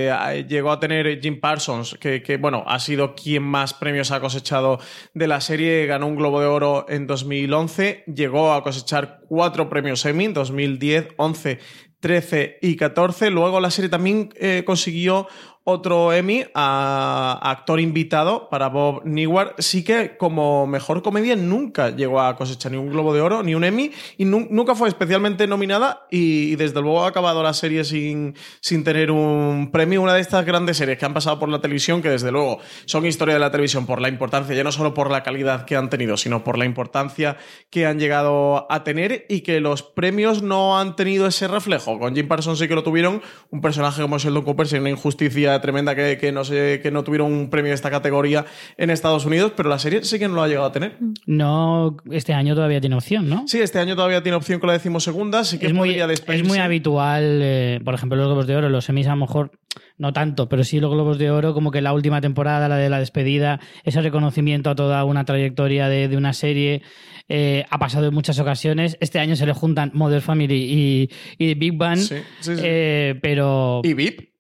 Eh, 0.09 0.47
llegó 0.49 0.71
a 0.71 0.79
tener 0.79 1.21
Jim 1.21 1.41
Parsons, 1.41 1.97
que, 1.99 2.23
que, 2.23 2.37
bueno, 2.37 2.63
ha 2.67 2.79
sido 2.79 3.15
quien 3.15 3.43
más 3.43 3.75
premios 3.75 4.13
ha 4.13 4.21
cosechado 4.21 4.79
de 5.15 5.27
la 5.27 5.41
serie, 5.41 5.87
ganó 5.87 6.07
un 6.07 6.17
Globo 6.17 6.41
de 6.41 6.47
Oro 6.47 6.87
en 6.89 7.07
2011, 7.07 8.05
llegó 8.15 8.53
a 8.53 8.63
cosechar 8.63 9.21
cuatro 9.27 9.69
premios 9.69 10.05
Emmy, 10.05 10.29
2010, 10.29 11.09
11, 11.17 11.59
13 12.01 12.59
y 12.63 12.77
14. 12.77 13.31
Luego 13.31 13.61
la 13.61 13.71
serie 13.71 13.89
también 13.89 14.29
eh, 14.37 14.63
consiguió 14.65 15.27
otro 15.69 16.13
Emmy 16.13 16.45
a, 16.55 17.41
actor 17.43 17.81
invitado 17.81 18.49
para 18.49 18.69
Bob 18.69 19.03
Newhart. 19.05 19.61
Sí 19.61 19.83
que 19.83 20.17
como 20.17 20.65
mejor 20.69 21.03
comedia 21.03 21.35
nunca 21.35 21.91
llegó 21.91 22.21
a 22.21 22.37
cosechar 22.37 22.71
ni 22.71 22.79
un 22.79 22.89
Globo 22.89 23.13
de 23.13 23.21
Oro 23.21 23.43
ni 23.43 23.57
un 23.57 23.65
Emmy 23.65 23.91
y 24.17 24.25
nunca 24.27 24.77
fue 24.77 24.89
especialmente 24.89 25.49
nominada 25.49 26.07
y, 26.09 26.55
desde 26.55 26.81
luego 26.81 27.05
ha 27.05 27.09
acabado 27.09 27.43
la 27.43 27.53
serie 27.53 27.83
sin, 27.83 28.37
sin 28.61 28.85
tener 28.85 29.11
un 29.11 29.71
premio. 29.73 30.03
Una 30.03 30.15
de 30.15 30.21
estas 30.21 30.47
grandes 30.47 30.77
series 30.77 30.99
que 30.99 31.05
han 31.05 31.15
pasado 31.15 31.41
por 31.41 31.49
la 31.49 31.61
televisión 31.61 32.01
que 32.01 32.11
desde 32.11 32.31
luego 32.31 32.61
son 32.85 33.05
historia 33.05 33.35
de 33.35 33.41
la 33.41 33.51
televisión 33.51 33.87
por 33.87 34.01
la 34.01 34.09
importancia, 34.09 34.55
ya 34.55 34.63
no 34.63 34.71
solo 34.71 34.95
por 34.95 35.11
la 35.11 35.25
calidad 35.25 35.65
que 35.65 35.75
han 35.75 35.91
tenido, 35.91 36.17
sino 36.17 36.45
por 36.45 36.59
la 36.59 36.65
importancia 36.65 37.39
que 37.71 37.87
han 37.87 37.99
llegado 37.99 38.71
a 38.71 38.85
tener 38.85 39.27
y 39.29 39.41
que 39.41 39.59
los 39.59 39.83
premios 39.83 40.43
no 40.43 40.79
han 40.79 40.95
tenido 40.95 41.27
ese 41.27 41.49
reflejo. 41.49 41.99
Con 41.99 42.15
Jim 42.15 42.29
Parsons 42.29 42.61
sí 42.61 42.69
que 42.69 42.77
lo 42.77 42.85
tuvieron, 42.85 43.21
un 43.51 43.61
personaje 43.61 44.01
como 44.01 44.19
Sheldon 44.19 44.45
Cooper 44.45 44.69
sin 44.69 44.81
una 44.83 44.91
injusticia 44.91 45.56
tremenda 45.61 45.95
que, 45.95 46.19
que, 46.19 46.33
no 46.33 46.45
sé, 46.45 46.81
que 46.83 46.91
no 46.91 47.05
tuvieron 47.05 47.33
un 47.33 47.51
premio 47.51 47.71
de 47.71 47.75
esta 47.75 47.91
categoría 47.91 48.45
en 48.77 48.91
Estados 48.91 49.25
Unidos, 49.25 49.53
pero 49.57 49.69
la 49.69 49.79
serie 49.79 50.03
sí 50.05 50.19
que 50.19 50.29
no 50.29 50.35
lo 50.35 50.43
ha 50.43 50.49
llegado 50.49 50.67
a 50.67 50.73
tener. 50.73 50.99
No, 51.27 51.97
este 52.11 52.33
año 52.33 52.55
todavía 52.55 52.81
tiene 52.81 52.97
opción, 52.97 53.29
¿no? 53.29 53.45
Sí, 53.47 53.61
este 53.61 53.79
año 53.79 53.97
todavía 53.97 54.23
tiene 54.23 54.37
opción 54.37 54.61
con 54.61 54.69
la 54.69 54.75
decimosegunda, 54.75 55.45
sí 55.45 55.59
que 55.59 55.67
es 55.67 55.75
muy, 55.75 55.99
Es 55.99 56.45
muy 56.45 56.59
habitual, 56.59 57.41
eh, 57.43 57.81
por 57.85 57.95
ejemplo, 57.95 58.17
los 58.17 58.27
Globos 58.27 58.47
de 58.47 58.57
Oro, 58.57 58.69
los 58.69 58.85
semis 58.85 59.07
a 59.07 59.11
lo 59.11 59.17
mejor 59.17 59.51
no 59.99 60.13
tanto, 60.13 60.49
pero 60.49 60.65
sí 60.65 60.81
los 60.81 60.91
Globos 60.91 61.19
de 61.19 61.31
Oro, 61.31 61.55
como 61.55 61.71
que 61.71 61.81
la 61.81 61.93
última 61.93 62.21
temporada, 62.21 62.69
la 62.69 62.77
de 62.77 62.91
la 62.91 62.99
despedida, 62.99 63.61
ese 63.85 64.01
reconocimiento 64.01 64.71
a 64.71 64.75
toda 64.75 65.05
una 65.05 65.25
trayectoria 65.25 65.89
de, 65.89 66.09
de 66.09 66.17
una 66.17 66.33
serie, 66.33 66.83
eh, 67.29 67.65
ha 67.71 67.79
pasado 67.79 68.07
en 68.07 68.15
muchas 68.15 68.39
ocasiones. 68.39 68.97
Este 69.01 69.19
año 69.19 69.37
se 69.37 69.47
le 69.47 69.53
juntan 69.53 69.91
Mother 69.95 70.23
Family 70.23 71.09
y, 71.39 71.45
y 71.45 71.55
Big 71.55 71.77
Bang, 71.77 71.99
sí, 71.99 72.17
sí, 72.41 72.57
sí. 72.57 72.63
Eh, 72.63 73.19
pero... 73.21 73.81
¿Y 73.85 73.95
VIP? 73.95 74.36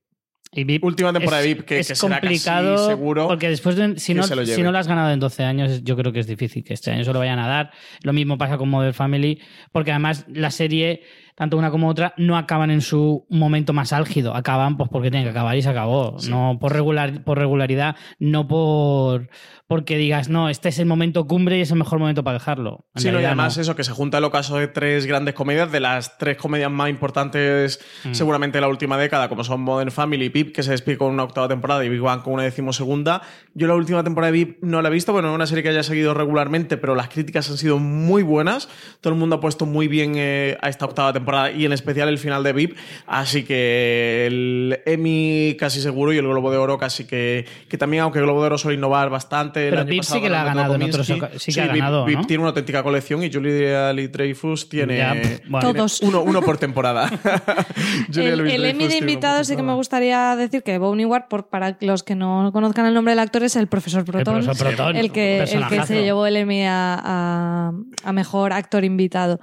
Y 0.56 0.64
VIP 0.64 0.84
Última 0.84 1.12
temporada 1.12 1.42
es, 1.42 1.48
de 1.48 1.54
VIP, 1.54 1.64
que, 1.66 1.78
es 1.80 1.88
que 1.88 1.94
será 1.94 2.18
complicado 2.18 2.76
casi 2.76 2.86
seguro. 2.88 3.28
Porque 3.28 3.50
después, 3.50 3.76
de, 3.76 3.98
si, 3.98 4.14
no, 4.14 4.26
lo 4.26 4.46
si 4.46 4.62
no 4.62 4.72
lo 4.72 4.78
has 4.78 4.88
ganado 4.88 5.10
en 5.10 5.20
12 5.20 5.44
años, 5.44 5.84
yo 5.84 5.96
creo 5.96 6.12
que 6.12 6.20
es 6.20 6.26
difícil 6.26 6.64
que 6.64 6.72
este 6.72 6.90
año 6.90 7.04
se 7.04 7.12
lo 7.12 7.18
vayan 7.18 7.38
a 7.38 7.46
dar. 7.46 7.72
Lo 8.02 8.14
mismo 8.14 8.38
pasa 8.38 8.56
con 8.56 8.70
Modern 8.70 8.94
Family, 8.94 9.38
porque 9.70 9.90
además 9.90 10.24
la 10.32 10.50
serie, 10.50 11.02
tanto 11.36 11.56
una 11.56 11.70
como 11.70 11.88
otra, 11.88 12.12
no 12.16 12.36
acaban 12.36 12.70
en 12.70 12.80
su 12.80 13.24
momento 13.30 13.72
más 13.72 13.92
álgido. 13.92 14.34
Acaban 14.34 14.76
pues 14.76 14.90
porque 14.90 15.10
tienen 15.10 15.26
que 15.26 15.30
acabar 15.30 15.56
y 15.56 15.62
se 15.62 15.68
acabó. 15.68 16.18
Sí. 16.18 16.30
No 16.30 16.58
por, 16.60 16.72
regular, 16.72 17.22
por 17.22 17.38
regularidad, 17.38 17.94
no 18.18 18.48
por 18.48 19.28
porque 19.68 19.96
digas, 19.96 20.28
no, 20.28 20.48
este 20.48 20.68
es 20.68 20.78
el 20.78 20.86
momento 20.86 21.26
cumbre 21.26 21.58
y 21.58 21.60
es 21.60 21.72
el 21.72 21.78
mejor 21.78 21.98
momento 21.98 22.22
para 22.22 22.38
dejarlo. 22.38 22.86
En 22.94 23.02
Sí, 23.02 23.10
no, 23.10 23.20
y 23.20 23.24
además 23.24 23.56
no. 23.56 23.62
eso, 23.62 23.74
que 23.74 23.82
se 23.82 23.90
junta 23.90 24.18
el 24.18 24.24
ocaso 24.24 24.56
de 24.58 24.68
tres 24.68 25.06
grandes 25.06 25.34
comedias, 25.34 25.72
de 25.72 25.80
las 25.80 26.18
tres 26.18 26.36
comedias 26.36 26.70
más 26.70 26.88
importantes 26.88 27.80
Mm. 28.04 28.12
seguramente 28.14 28.58
de 28.58 28.62
la 28.62 28.68
última 28.68 28.96
década, 28.96 29.28
como 29.28 29.42
son 29.44 29.60
Modern 29.62 29.90
Family 29.90 30.26
y 30.26 30.30
Pip, 30.30 30.54
que 30.54 30.62
se 30.62 30.70
despide 30.70 30.96
con 30.98 31.12
una 31.12 31.24
octava 31.24 31.48
temporada, 31.48 31.84
y 31.84 31.88
Big 31.88 32.00
Bang 32.00 32.22
con 32.22 32.34
una 32.34 32.44
decimosegunda. 32.44 33.22
Yo 33.54 33.66
la 33.66 33.74
última 33.74 34.04
temporada 34.04 34.32
de 34.32 34.38
Pip 34.46 34.58
no 34.62 34.82
la 34.82 34.88
he 34.88 34.92
visto, 34.92 35.12
bueno, 35.12 35.28
es 35.30 35.34
una 35.34 35.46
serie 35.46 35.62
que 35.62 35.70
haya 35.70 35.82
seguido 35.82 36.14
regularmente, 36.14 36.76
pero 36.76 36.94
las 36.94 37.08
críticas 37.08 37.50
han 37.50 37.56
sido 37.56 37.78
muy 37.78 38.22
buenas. 38.22 38.68
Todo 39.00 39.12
el 39.12 39.18
mundo 39.18 39.36
ha 39.36 39.40
puesto 39.40 39.66
muy 39.66 39.88
bien 39.88 40.12
eh, 40.16 40.56
a 40.62 40.68
esta 40.68 40.84
octava 40.84 41.12
temporada 41.12 41.25
y 41.56 41.64
en 41.64 41.72
especial 41.72 42.08
el 42.08 42.18
final 42.18 42.42
de 42.42 42.54
Pip, 42.54 42.76
así 43.06 43.44
que 43.44 44.26
el 44.26 44.78
Emmy 44.86 45.56
casi 45.58 45.80
seguro 45.80 46.12
y 46.12 46.18
el 46.18 46.26
Globo 46.26 46.50
de 46.50 46.56
Oro 46.58 46.78
casi 46.78 47.04
que, 47.06 47.44
que 47.68 47.78
también, 47.78 48.02
aunque 48.02 48.18
el 48.18 48.24
Globo 48.24 48.40
de 48.40 48.46
Oro 48.46 48.58
suele 48.58 48.76
innovar 48.76 49.10
bastante. 49.10 49.68
el 49.68 49.74
Pero 49.74 49.96
pasado 49.98 50.16
sí 50.18 50.22
que 50.22 50.30
la 50.30 50.42
ha 50.42 50.44
ganado 50.44 50.74
en 50.74 50.80
Kominsky. 50.80 51.12
otros 51.12 51.18
oca- 51.32 51.38
sí 51.38 51.52
que 51.52 51.60
ha 51.60 51.64
Pip- 51.64 51.76
ganado, 51.78 52.04
Pip 52.06 52.18
¿no? 52.18 52.24
tiene 52.26 52.40
una 52.42 52.48
auténtica 52.50 52.82
colección 52.82 53.22
y 53.22 53.32
Julia 53.32 53.92
Lee 53.92 54.08
Dreyfus 54.08 54.68
tiene, 54.68 54.96
Ya, 54.98 55.14
bueno. 55.48 55.68
tiene 55.68 55.74
Todos. 55.78 56.00
uno, 56.02 56.22
uno 56.22 56.42
por 56.42 56.58
temporada. 56.58 57.08
Julia 58.12 58.32
El, 58.34 58.40
el 58.50 58.64
Emmy 58.64 58.86
de 58.88 58.98
invitados 58.98 59.46
sí 59.46 59.56
que 59.56 59.62
me 59.62 59.74
gustaría 59.74 60.36
decir 60.36 60.62
que 60.62 60.78
Bob 60.78 60.94
Newhart, 60.96 61.28
por, 61.28 61.48
para 61.48 61.76
los 61.80 62.02
que 62.02 62.14
no 62.14 62.50
conozcan 62.52 62.86
el 62.86 62.94
nombre 62.94 63.12
del 63.12 63.18
actor, 63.20 63.42
es 63.42 63.56
el 63.56 63.66
profesor 63.66 64.04
Proton. 64.04 64.42
profesor 64.44 64.56
Proton, 64.74 64.96
el 64.96 65.10
que, 65.12 65.38
el 65.38 65.44
que 65.44 65.52
personajazo. 65.52 65.86
se 65.88 66.02
llevó 66.02 66.26
el 66.26 66.36
Emmy 66.36 66.62
a, 66.64 67.00
a- 67.02 67.72
a 68.04 68.12
mejor 68.12 68.52
actor 68.52 68.84
invitado. 68.84 69.40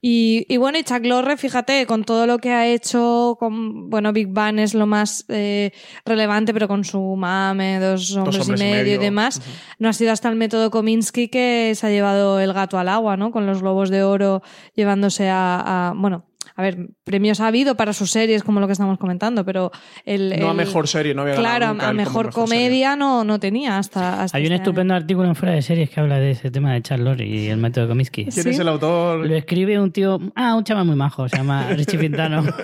Y, 0.00 0.46
y 0.48 0.56
bueno, 0.56 0.78
y 0.78 0.84
Chuck 0.84 1.04
Lorre, 1.04 1.25
fíjate, 1.36 1.86
con 1.86 2.04
todo 2.04 2.26
lo 2.26 2.38
que 2.38 2.52
ha 2.52 2.66
hecho, 2.66 3.36
con, 3.40 3.90
bueno, 3.90 4.12
Big 4.12 4.28
Bang 4.28 4.58
es 4.58 4.74
lo 4.74 4.86
más 4.86 5.24
eh, 5.28 5.72
relevante, 6.04 6.52
pero 6.52 6.68
con 6.68 6.84
su 6.84 7.00
mame, 7.16 7.80
dos 7.80 8.14
hombres, 8.16 8.40
hombres 8.42 8.60
y, 8.60 8.64
y 8.64 8.66
medio 8.70 8.94
y 8.94 8.98
demás, 8.98 9.40
no 9.78 9.88
ha 9.88 9.92
sido 9.92 10.12
hasta 10.12 10.28
el 10.28 10.36
método 10.36 10.70
Kominsky 10.70 11.28
que 11.28 11.72
se 11.74 11.86
ha 11.86 11.90
llevado 11.90 12.38
el 12.40 12.52
gato 12.52 12.78
al 12.78 12.88
agua, 12.88 13.16
¿no? 13.16 13.30
Con 13.32 13.46
los 13.46 13.60
globos 13.62 13.90
de 13.90 14.02
oro 14.02 14.42
llevándose 14.74 15.28
a, 15.28 15.88
a- 15.88 15.92
bueno, 15.96 16.24
a 16.54 16.62
ver, 16.62 16.88
premios 17.04 17.40
ha 17.40 17.48
habido 17.48 17.76
para 17.76 17.92
sus 17.92 18.10
series, 18.10 18.42
como 18.42 18.60
lo 18.60 18.66
que 18.66 18.72
estamos 18.72 18.98
comentando, 18.98 19.44
pero 19.44 19.70
el. 20.04 20.38
No 20.38 20.50
a 20.50 20.54
mejor 20.54 20.88
serie, 20.88 21.14
no 21.14 21.22
había 21.22 21.34
ganado 21.34 21.56
Claro, 21.58 21.72
nunca 21.74 21.88
a 21.88 21.92
mejor, 21.92 22.26
mejor 22.26 22.32
comedia 22.34 22.96
no, 22.96 23.24
no 23.24 23.40
tenía 23.40 23.78
hasta. 23.78 24.22
hasta 24.22 24.36
Hay 24.36 24.42
un 24.44 24.52
este 24.52 24.54
año. 24.54 24.62
estupendo 24.62 24.94
artículo 24.94 25.28
en 25.28 25.34
Fuera 25.34 25.54
de 25.54 25.62
Series 25.62 25.90
que 25.90 26.00
habla 26.00 26.18
de 26.18 26.32
ese 26.32 26.50
tema 26.50 26.72
de 26.74 26.82
Charles 26.82 27.20
y 27.20 27.48
el 27.48 27.58
método 27.58 27.88
Comiskey. 27.88 28.24
¿Quién 28.26 28.44
¿Sí? 28.44 28.50
es 28.50 28.58
el 28.58 28.68
autor? 28.68 29.26
Lo 29.26 29.34
escribe 29.34 29.78
un 29.80 29.90
tío, 29.92 30.18
ah, 30.34 30.54
un 30.54 30.64
chaval 30.64 30.84
muy 30.86 30.96
majo, 30.96 31.28
se 31.28 31.36
llama 31.36 31.68
Richie 31.70 31.98
Pintano. 31.98 32.44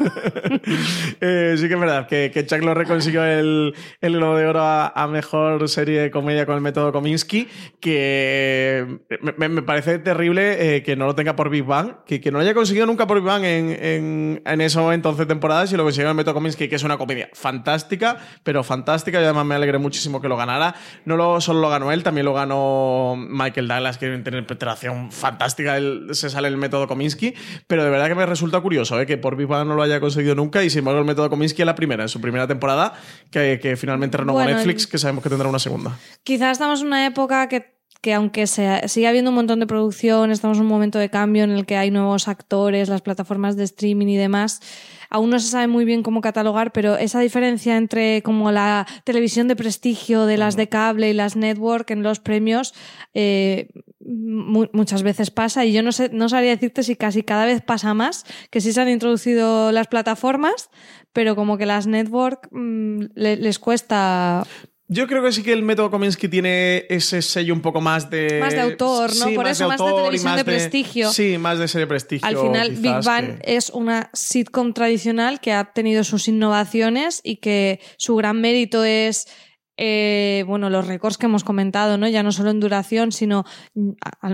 Eh, 1.21 1.55
sí 1.57 1.69
que 1.69 1.75
es 1.75 1.81
verdad 1.81 2.07
que, 2.07 2.31
que 2.33 2.45
Chuck 2.47 2.63
Lorre 2.63 2.85
consiguió 2.87 3.25
el, 3.25 3.75
el 4.01 4.17
Globo 4.17 4.37
de 4.37 4.47
Oro 4.47 4.61
a, 4.63 4.89
a 4.89 5.07
mejor 5.07 5.69
serie 5.69 6.01
de 6.01 6.11
comedia 6.11 6.47
con 6.47 6.55
el 6.57 6.61
método 6.61 6.93
Kominsky, 6.93 7.49
que 7.81 8.99
me, 9.37 9.49
me 9.49 9.63
parece 9.63 9.99
terrible 9.99 10.77
eh, 10.77 10.83
que 10.83 10.97
no 10.97 11.07
lo 11.07 11.15
tenga 11.15 11.37
por 11.37 11.51
Big 11.51 11.65
Bang, 11.65 11.97
que, 12.07 12.21
que 12.21 12.31
no 12.31 12.39
lo 12.39 12.43
haya 12.45 12.55
conseguido 12.55 12.87
nunca 12.87 13.07
por 13.07 13.19
Big 13.19 13.27
Bang 13.27 13.45
en, 13.45 13.72
en, 13.81 14.43
en 14.45 14.61
eso 14.61 14.93
entonces 14.93 15.27
temporadas 15.27 15.73
y 15.73 15.77
lo 15.77 15.85
consiguió 15.85 16.11
el 16.11 16.17
método 16.17 16.35
Kominsky, 16.35 16.69
que 16.69 16.77
es 16.77 16.83
una 16.83 16.99
comedia 16.99 17.29
fantástica, 17.33 18.19
pero 18.43 18.63
fantástica 18.63 19.21
y 19.21 19.25
además 19.25 19.47
me 19.47 19.55
alegré 19.55 19.79
muchísimo 19.79 20.21
que 20.21 20.29
lo 20.29 20.37
ganara. 20.37 20.75
No 21.05 21.17
lo, 21.17 21.41
solo 21.41 21.61
lo 21.61 21.69
ganó 21.69 21.93
él, 21.93 22.03
también 22.03 22.25
lo 22.25 22.35
ganó 22.35 23.15
Michael 23.17 23.69
Douglas, 23.69 23.97
que 23.99 24.07
tiene 24.07 24.17
una 24.17 24.39
interpretación 24.39 25.13
fantástica, 25.13 25.77
él, 25.77 26.09
se 26.13 26.31
sale 26.31 26.49
el 26.49 26.57
método 26.57 26.87
Kominsky, 26.87 27.35
pero 27.67 27.85
de 27.85 27.91
verdad 27.91 28.09
que 28.09 28.15
me 28.15 28.27
resulta 28.27 28.61
curioso 28.61 29.01
eh, 29.01 29.07
que 29.07 29.19
por 29.19 29.37
Big 29.37 29.47
Bang 29.47 29.67
no 29.67 29.75
lo 29.75 29.83
haya 29.83 30.01
conseguido 30.01 30.35
nunca 30.35 30.63
y 30.63 30.71
sin 30.71 30.81
embargo 30.81 31.01
el 31.01 31.07
método 31.07 31.31
Kominsky 31.31 31.63
es 31.63 31.67
la 31.67 31.75
primera, 31.75 32.03
en 32.03 32.09
su 32.09 32.21
primera 32.21 32.47
temporada, 32.47 32.95
que, 33.31 33.59
que 33.61 33.77
finalmente 33.77 34.17
renovó 34.17 34.39
Bueno, 34.39 34.57
Netflix, 34.57 34.87
que 34.87 34.99
sabemos 34.99 35.23
que 35.23 35.31
tendrá 35.31 35.49
una 35.49 35.59
segunda. 35.59 35.99
Quizás 36.25 36.53
estamos 36.53 36.81
en 36.81 36.89
una 36.89 37.07
época 37.07 37.49
que, 37.49 37.82
que 38.03 38.13
aunque 38.13 38.47
sea, 38.47 38.87
sigue 38.89 39.07
habiendo 39.09 39.31
un 39.31 39.37
montón 39.37 39.61
de 39.61 39.67
producción, 39.67 40.31
estamos 40.31 40.59
en 40.59 40.65
un 40.65 40.69
momento 40.69 40.99
de 40.99 41.09
cambio 41.09 41.45
en 41.45 41.51
el 41.53 41.65
que 41.65 41.77
hay 41.77 41.91
nuevos 41.91 42.29
actores, 42.29 42.89
las 42.91 43.01
plataformas 43.01 43.57
de 43.57 43.65
streaming 43.65 44.09
y 44.09 44.17
demás. 44.17 44.61
Aún 45.09 45.29
no 45.31 45.39
se 45.39 45.49
sabe 45.49 45.67
muy 45.69 45.85
bien 45.85 46.03
cómo 46.03 46.21
catalogar, 46.21 46.73
pero 46.73 46.97
esa 46.97 47.21
diferencia 47.21 47.77
entre 47.77 48.23
como 48.23 48.51
la 48.51 48.87
televisión 49.05 49.47
de 49.47 49.57
prestigio 49.57 50.27
de 50.27 50.37
las 50.39 50.57
de 50.57 50.69
cable 50.69 51.11
y 51.11 51.13
las 51.13 51.37
network 51.37 51.91
en 51.91 52.03
los 52.03 52.19
premios 52.19 52.73
eh, 53.15 53.69
mu- 54.01 54.69
muchas 54.73 55.03
veces 55.03 55.31
pasa 55.31 55.65
y 55.67 55.73
yo 55.75 55.83
no 55.83 55.93
sé, 55.93 56.09
no 56.13 56.29
sabría 56.31 56.51
decirte 56.53 56.83
si 56.83 56.97
casi 56.97 57.23
cada 57.23 57.45
vez 57.45 57.61
pasa 57.61 57.93
más, 57.95 58.25
que 58.51 58.61
sí 58.63 58.73
se 58.73 58.81
han 58.81 58.89
introducido 58.89 59.71
las 59.71 59.87
plataformas, 59.87 60.71
pero 61.13 61.37
como 61.37 61.59
que 61.59 61.67
las 61.67 61.87
network 61.87 62.49
mm, 62.51 63.03
le- 63.15 63.37
les 63.37 63.59
cuesta 63.59 64.47
Yo 64.93 65.07
creo 65.07 65.23
que 65.23 65.33
sí 65.33 65.43
que 65.43 65.53
el 65.53 65.63
método 65.63 65.91
Kominsky 65.91 66.29
tiene 66.29 66.85
ese 66.89 67.23
sello 67.23 67.55
un 67.55 67.61
poco 67.63 67.81
más 67.81 68.11
de. 68.11 68.39
Más 68.41 68.53
de 68.53 68.61
autor, 68.61 69.11
¿no? 69.17 69.27
Sí, 69.27 69.35
Por 69.35 69.47
eso 69.47 69.69
más 69.69 69.79
de 69.79 69.93
televisión 69.93 70.37
de 70.37 70.45
prestigio. 70.45 71.11
Sí, 71.11 71.39
más 71.39 71.59
de 71.59 71.69
serie 71.69 71.87
prestigio. 71.87 72.27
Al 72.29 72.37
final, 72.37 72.71
Big 72.73 73.05
Bang 73.05 73.39
que- 73.41 73.57
es 73.57 73.71
una 73.71 74.11
sitcom 74.13 74.73
tradicional 74.75 75.41
que 75.41 75.53
ha 75.53 75.73
tenido 75.73 76.05
sus 76.05 76.29
innovaciones 76.29 77.21
y 77.25 77.37
que 77.37 77.81
su 77.97 78.17
gran 78.17 78.41
mérito 78.41 78.85
es. 78.85 79.27
eh, 79.79 80.45
bueno, 80.47 80.69
los 80.69 80.87
récords 80.87 81.17
que 81.17 81.25
hemos 81.27 81.45
comentado, 81.45 81.97
¿no? 81.97 82.07
Ya 82.07 82.23
no 82.23 82.31
solo 82.31 82.51
en 82.51 82.61
duración, 82.61 83.11
sino, 83.11 83.45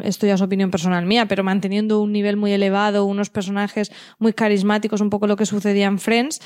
esto 0.02 0.26
ya 0.26 0.34
es 0.34 0.42
opinión 0.42 0.70
personal 0.72 1.06
mía, 1.06 1.26
pero 1.26 1.44
manteniendo 1.44 2.00
un 2.02 2.10
nivel 2.12 2.36
muy 2.36 2.52
elevado, 2.52 3.04
unos 3.04 3.30
personajes 3.30 3.92
muy 4.18 4.32
carismáticos, 4.32 5.00
un 5.00 5.10
poco 5.10 5.28
lo 5.28 5.36
que 5.36 5.46
sucedía 5.46 5.86
en 5.86 6.00
Friends. 6.00 6.40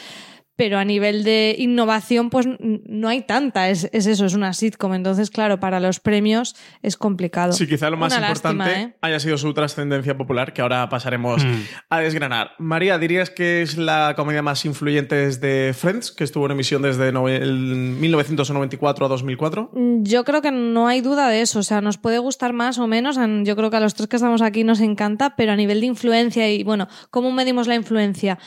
Pero 0.55 0.79
a 0.79 0.85
nivel 0.85 1.25
de 1.25 1.57
innovación, 1.59 2.29
pues 2.31 2.47
no 2.61 3.09
hay 3.09 3.23
tanta. 3.23 3.71
Es, 3.71 3.89
es 3.93 4.07
eso, 4.07 4.27
es 4.27 4.35
una 4.35 4.53
sitcom. 4.53 4.93
Entonces, 4.95 5.31
claro, 5.31 5.59
para 5.61 5.81
los 5.81 5.99
premios 5.99 6.55
es 6.83 6.97
complicado. 6.97 7.53
Sí, 7.53 7.67
quizá 7.67 7.89
lo 7.91 7.97
más 7.97 8.13
Una 8.17 8.27
importante 8.29 8.59
lástima, 8.65 8.83
¿eh? 8.91 8.97
haya 9.01 9.19
sido 9.19 9.39
su 9.39 9.53
trascendencia 9.55 10.17
popular, 10.17 10.53
que 10.53 10.61
ahora 10.63 10.89
pasaremos 10.89 11.45
Mm. 11.45 11.61
a 11.91 12.01
desgranar. 12.01 12.51
María, 12.59 12.99
¿dirías 12.99 13.31
que 13.31 13.63
es 13.63 13.77
la 13.79 14.13
comedia 14.17 14.43
más 14.43 14.65
influyente 14.65 15.15
desde 15.15 15.73
Friends, 15.73 16.13
que 16.13 16.25
estuvo 16.25 16.45
en 16.47 16.53
emisión 16.53 16.83
desde 16.83 17.13
no- 17.13 17.29
el 17.29 17.97
1994 17.99 19.07
a 19.07 19.09
2004? 19.09 19.71
Mm, 19.73 20.03
Yo 20.05 20.25
creo 20.25 20.43
que 20.43 20.53
no 20.53 20.87
hay 20.87 21.01
duda 21.01 21.29
de 21.29 21.41
eso. 21.41 21.61
O 21.61 21.63
sea, 21.63 21.81
nos 21.81 21.97
puede 21.99 22.19
gustar 22.19 22.53
más 22.53 22.79
o 22.79 22.87
menos. 22.87 23.19
Yo 23.45 23.57
creo 23.57 23.71
que 23.71 23.77
a 23.77 23.81
los 23.81 23.95
tres 23.95 24.09
que 24.09 24.17
estamos 24.17 24.43
aquí 24.43 24.65
nos 24.65 24.81
encanta, 24.81 25.35
pero 25.37 25.53
a 25.53 25.57
nivel 25.57 25.81
de 25.81 25.87
influencia 25.87 26.51
y, 26.53 26.63
bueno, 26.63 26.89
¿cómo 27.11 27.33
medimos 27.33 27.67
la 27.67 27.75
influencia? 27.75 28.39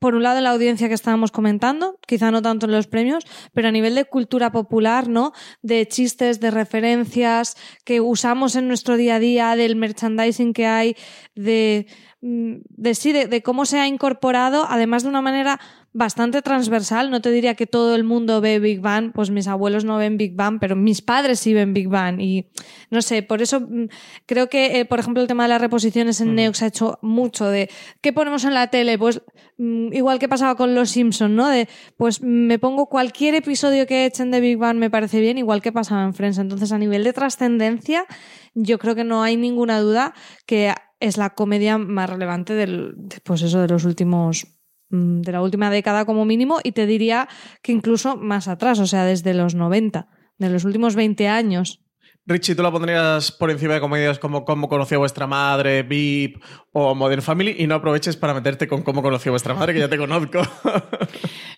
Por 0.00 0.14
un 0.14 0.22
lado, 0.22 0.38
en 0.38 0.44
la 0.44 0.50
audiencia 0.50 0.88
que 0.88 0.94
estábamos 0.94 1.30
comentando, 1.30 1.98
quizá 2.06 2.30
no 2.30 2.40
tanto 2.40 2.64
en 2.64 2.72
los 2.72 2.86
premios, 2.86 3.26
pero 3.52 3.68
a 3.68 3.70
nivel 3.70 3.94
de 3.94 4.06
cultura 4.06 4.50
popular, 4.50 5.08
¿no? 5.08 5.32
De 5.60 5.86
chistes, 5.86 6.40
de 6.40 6.50
referencias 6.50 7.56
que 7.84 8.00
usamos 8.00 8.56
en 8.56 8.66
nuestro 8.66 8.96
día 8.96 9.16
a 9.16 9.18
día, 9.18 9.56
del 9.56 9.76
merchandising 9.76 10.54
que 10.54 10.66
hay, 10.66 10.96
de, 11.34 11.86
mm, 12.22 12.54
de 12.64 12.94
sí, 12.94 13.12
de, 13.12 13.26
de 13.26 13.42
cómo 13.42 13.66
se 13.66 13.78
ha 13.78 13.86
incorporado, 13.86 14.66
además 14.68 15.02
de 15.02 15.10
una 15.10 15.20
manera 15.20 15.60
bastante 15.92 16.42
transversal. 16.42 17.10
No 17.10 17.20
te 17.20 17.30
diría 17.30 17.54
que 17.54 17.66
todo 17.66 17.94
el 17.94 18.04
mundo 18.04 18.40
ve 18.40 18.58
Big 18.58 18.80
Bang, 18.80 19.12
pues 19.12 19.30
mis 19.30 19.48
abuelos 19.48 19.84
no 19.84 19.96
ven 19.96 20.16
Big 20.16 20.34
Bang, 20.34 20.58
pero 20.60 20.76
mis 20.76 21.02
padres 21.02 21.40
sí 21.40 21.52
ven 21.52 21.74
Big 21.74 21.88
Bang. 21.88 22.20
Y 22.20 22.46
no 22.90 23.02
sé, 23.02 23.22
por 23.22 23.42
eso 23.42 23.60
mm, 23.60 23.86
creo 24.26 24.48
que, 24.48 24.80
eh, 24.80 24.84
por 24.84 25.00
ejemplo, 25.00 25.20
el 25.20 25.28
tema 25.28 25.44
de 25.44 25.50
las 25.50 25.60
reposiciones 25.60 26.20
en 26.20 26.34
Neox 26.34 26.62
ha 26.62 26.66
hecho 26.66 26.98
mucho 27.02 27.46
de 27.48 27.70
¿qué 28.00 28.12
ponemos 28.12 28.44
en 28.44 28.54
la 28.54 28.68
tele? 28.68 28.98
Pues 28.98 29.22
mm, 29.58 29.92
igual 29.92 30.18
que 30.18 30.28
pasaba 30.28 30.54
con 30.54 30.74
Los 30.74 30.90
Simpsons, 30.90 31.34
¿no? 31.34 31.48
De 31.48 31.68
pues 31.96 32.22
me 32.22 32.58
pongo 32.58 32.86
cualquier 32.86 33.34
episodio 33.34 33.86
que 33.86 34.06
echen 34.06 34.30
de 34.30 34.40
Big 34.40 34.58
Bang 34.58 34.76
me 34.76 34.90
parece 34.90 35.20
bien, 35.20 35.38
igual 35.38 35.62
que 35.62 35.72
pasaba 35.72 36.04
en 36.04 36.14
Friends. 36.14 36.38
Entonces, 36.38 36.72
a 36.72 36.78
nivel 36.78 37.04
de 37.04 37.12
trascendencia, 37.12 38.06
yo 38.54 38.78
creo 38.78 38.94
que 38.94 39.04
no 39.04 39.22
hay 39.22 39.36
ninguna 39.36 39.80
duda 39.80 40.14
que 40.46 40.72
es 41.00 41.16
la 41.16 41.30
comedia 41.30 41.78
más 41.78 42.08
relevante 42.10 42.52
del, 42.52 42.92
de, 42.96 43.20
pues 43.20 43.42
eso, 43.42 43.60
de 43.60 43.68
los 43.68 43.84
últimos 43.84 44.46
mm, 44.46 44.59
de 44.90 45.32
la 45.32 45.42
última 45.42 45.70
década 45.70 46.04
como 46.04 46.24
mínimo 46.24 46.58
y 46.62 46.72
te 46.72 46.86
diría 46.86 47.28
que 47.62 47.72
incluso 47.72 48.16
más 48.16 48.48
atrás, 48.48 48.78
o 48.80 48.86
sea, 48.86 49.04
desde 49.04 49.34
los 49.34 49.54
90, 49.54 50.08
de 50.38 50.50
los 50.50 50.64
últimos 50.64 50.94
20 50.94 51.28
años. 51.28 51.80
Richie, 52.26 52.54
¿tú 52.54 52.62
la 52.62 52.70
pondrías 52.70 53.32
por 53.32 53.50
encima 53.50 53.74
de 53.74 53.80
comedias 53.80 54.18
como 54.18 54.44
Cómo 54.44 54.68
conoció 54.68 54.98
a 54.98 55.00
vuestra 55.00 55.26
madre, 55.26 55.82
VIP 55.82 56.42
o 56.72 56.94
Modern 56.94 57.22
Family? 57.22 57.56
Y 57.58 57.66
no 57.66 57.76
aproveches 57.76 58.16
para 58.16 58.34
meterte 58.34 58.68
con 58.68 58.82
Cómo 58.82 59.02
conoció 59.02 59.30
a 59.30 59.34
vuestra 59.34 59.54
madre, 59.54 59.72
que 59.72 59.80
ya 59.80 59.88
te 59.88 59.98
conozco. 59.98 60.40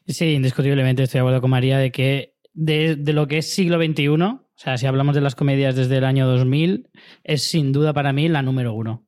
Sí, 0.04 0.32
indiscutiblemente 0.32 1.04
estoy 1.04 1.18
de 1.18 1.20
acuerdo 1.20 1.40
con 1.40 1.50
María 1.50 1.78
de 1.78 1.92
que 1.92 2.34
de, 2.52 2.96
de 2.96 3.12
lo 3.12 3.28
que 3.28 3.38
es 3.38 3.54
siglo 3.54 3.78
XXI, 3.78 4.08
o 4.08 4.40
sea, 4.56 4.76
si 4.76 4.86
hablamos 4.86 5.14
de 5.14 5.20
las 5.20 5.36
comedias 5.36 5.76
desde 5.76 5.96
el 5.98 6.04
año 6.04 6.26
2000, 6.26 6.90
es 7.22 7.48
sin 7.48 7.70
duda 7.70 7.92
para 7.92 8.12
mí 8.12 8.28
la 8.28 8.42
número 8.42 8.74
uno. 8.74 9.06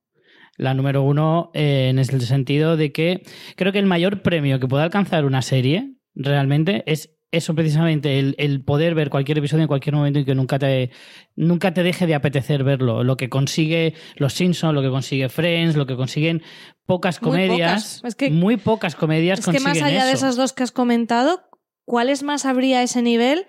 La 0.57 0.75
número 0.75 1.03
uno 1.03 1.51
eh, 1.55 1.89
en 1.91 1.99
el 1.99 2.21
sentido 2.23 2.77
de 2.77 2.93
que 2.93 3.23
creo 3.57 3.73
que 3.73 3.79
el 3.81 3.87
mayor 3.87 4.23
premio 4.23 4.61
que 4.61 4.69
puede 4.69 4.85
alcanzar 4.85 5.25
una 5.25 5.43
serie 5.43 5.95
realmente 6.15 6.85
es 6.87 7.11
eso 7.33 7.53
precisamente, 7.57 8.21
el, 8.21 8.37
el 8.39 8.63
poder 8.63 8.95
ver 8.95 9.11
cualquier 9.11 9.39
episodio 9.39 9.63
en 9.63 9.67
cualquier 9.69 9.97
momento 9.97 10.21
y 10.21 10.25
que 10.25 10.37
nunca 10.37 10.57
te, 10.61 10.91
nunca 11.35 11.75
te 11.75 11.83
deje 11.83 12.07
de 12.07 12.15
apetecer 12.15 12.63
verlo. 12.63 13.03
Lo 13.03 13.17
que 13.17 13.29
consigue 13.29 13.95
Los 14.15 14.35
Simpsons, 14.35 14.73
lo 14.73 14.83
que 14.83 14.89
consigue 14.91 15.29
Friends, 15.29 15.75
lo 15.75 15.85
que 15.87 15.97
consiguen 15.97 16.43
pocas 16.87 17.21
Muy 17.21 17.31
comedias, 17.49 17.97
pocas. 17.97 18.05
Es 18.05 18.15
que- 18.15 18.31
muy 18.31 18.57
pocas 18.57 18.95
comedias 18.95 19.41
Es 19.41 19.47
que 19.47 19.59
más 19.59 19.83
allá 19.83 20.05
de 20.07 20.13
esas 20.13 20.37
dos 20.37 20.53
que 20.53 20.63
has 20.63 20.71
comentado, 20.71 21.43
¿cuáles 21.85 22.23
más 22.23 22.45
habría 22.47 22.79
a 22.79 22.83
ese 22.85 23.03
nivel? 23.03 23.47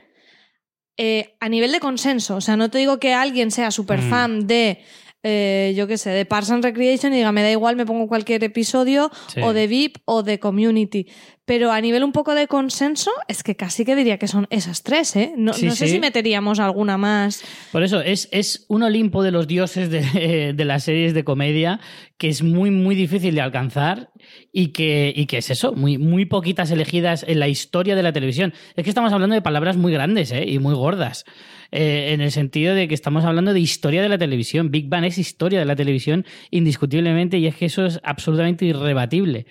Eh, 0.97 1.35
a 1.39 1.49
nivel 1.49 1.71
de 1.71 1.79
consenso. 1.79 2.37
O 2.37 2.41
sea, 2.41 2.55
no 2.57 2.69
te 2.71 2.77
digo 2.79 2.99
que 2.99 3.13
alguien 3.13 3.51
sea 3.51 3.69
súper 3.69 3.99
Mm. 3.99 4.09
fan 4.09 4.47
de, 4.47 4.79
eh, 5.27 5.73
yo 5.75 5.87
qué 5.87 5.97
sé, 5.97 6.11
de 6.11 6.23
Parks 6.23 6.51
and 6.51 6.63
Recreation 6.63 7.11
y 7.11 7.17
diga, 7.17 7.31
me 7.31 7.41
da 7.41 7.49
igual, 7.51 7.75
me 7.75 7.85
pongo 7.85 8.07
cualquier 8.07 8.43
episodio, 8.43 9.09
Sí. 9.27 9.41
o 9.41 9.53
de 9.53 9.65
VIP 9.65 9.97
o 10.05 10.21
de 10.21 10.39
Community. 10.39 11.07
Pero 11.45 11.71
a 11.71 11.79
nivel 11.81 12.03
un 12.03 12.11
poco 12.11 12.33
de 12.35 12.47
consenso, 12.47 13.11
es 13.27 13.43
que 13.43 13.55
casi 13.55 13.85
que 13.85 13.95
diría 13.95 14.17
que 14.17 14.27
son 14.27 14.47
esas 14.49 14.81
tres, 14.83 15.15
¿eh? 15.15 15.33
No, 15.37 15.53
Sí, 15.53 15.65
no 15.67 15.75
sé 15.75 15.85
sí. 15.87 15.93
si 15.93 15.99
meteríamos 15.99 16.59
alguna 16.59 16.97
más. 16.97 17.43
Por 17.71 17.83
eso, 17.83 18.01
es, 18.01 18.29
es 18.31 18.65
un 18.67 18.81
Olimpo 18.83 19.21
de 19.23 19.29
los 19.31 19.47
dioses 19.47 19.89
de, 19.91 20.53
de 20.55 20.65
las 20.65 20.83
series 20.83 21.13
de 21.13 21.23
comedia 21.23 21.79
que 22.17 22.29
es 22.29 22.41
muy, 22.43 22.71
muy 22.71 22.95
difícil 22.95 23.35
de 23.35 23.41
alcanzar 23.41 24.09
y 24.51 24.67
que, 24.69 25.11
y 25.15 25.25
que 25.25 25.37
es 25.39 25.49
eso, 25.49 25.73
muy, 25.73 25.97
muy 25.97 26.25
poquitas 26.25 26.71
elegidas 26.71 27.25
en 27.27 27.39
la 27.39 27.47
historia 27.47 27.95
de 27.95 28.03
la 28.03 28.13
televisión. 28.13 28.53
Es 28.75 28.83
que 28.83 28.89
estamos 28.89 29.11
hablando 29.13 29.35
de 29.35 29.41
palabras 29.41 29.75
muy 29.75 29.91
grandes 29.91 30.31
¿eh? 30.31 30.45
y 30.47 30.59
muy 30.59 30.73
gordas. 30.75 31.25
Eh, 31.71 32.13
en 32.13 32.21
el 32.21 32.31
sentido 32.31 32.75
de 32.75 32.87
que 32.87 32.93
estamos 32.93 33.25
hablando 33.25 33.53
de 33.53 33.59
historia 33.59 34.01
de 34.01 34.09
la 34.09 34.17
televisión. 34.17 34.71
Big 34.71 34.87
Bang 34.87 35.05
es 35.05 35.17
historia 35.17 35.59
de 35.59 35.65
la 35.65 35.75
televisión 35.75 36.25
indiscutiblemente 36.51 37.37
y 37.37 37.47
es 37.47 37.55
que 37.55 37.65
eso 37.65 37.85
es 37.85 37.99
absolutamente 38.03 38.65
irrebatible. 38.65 39.45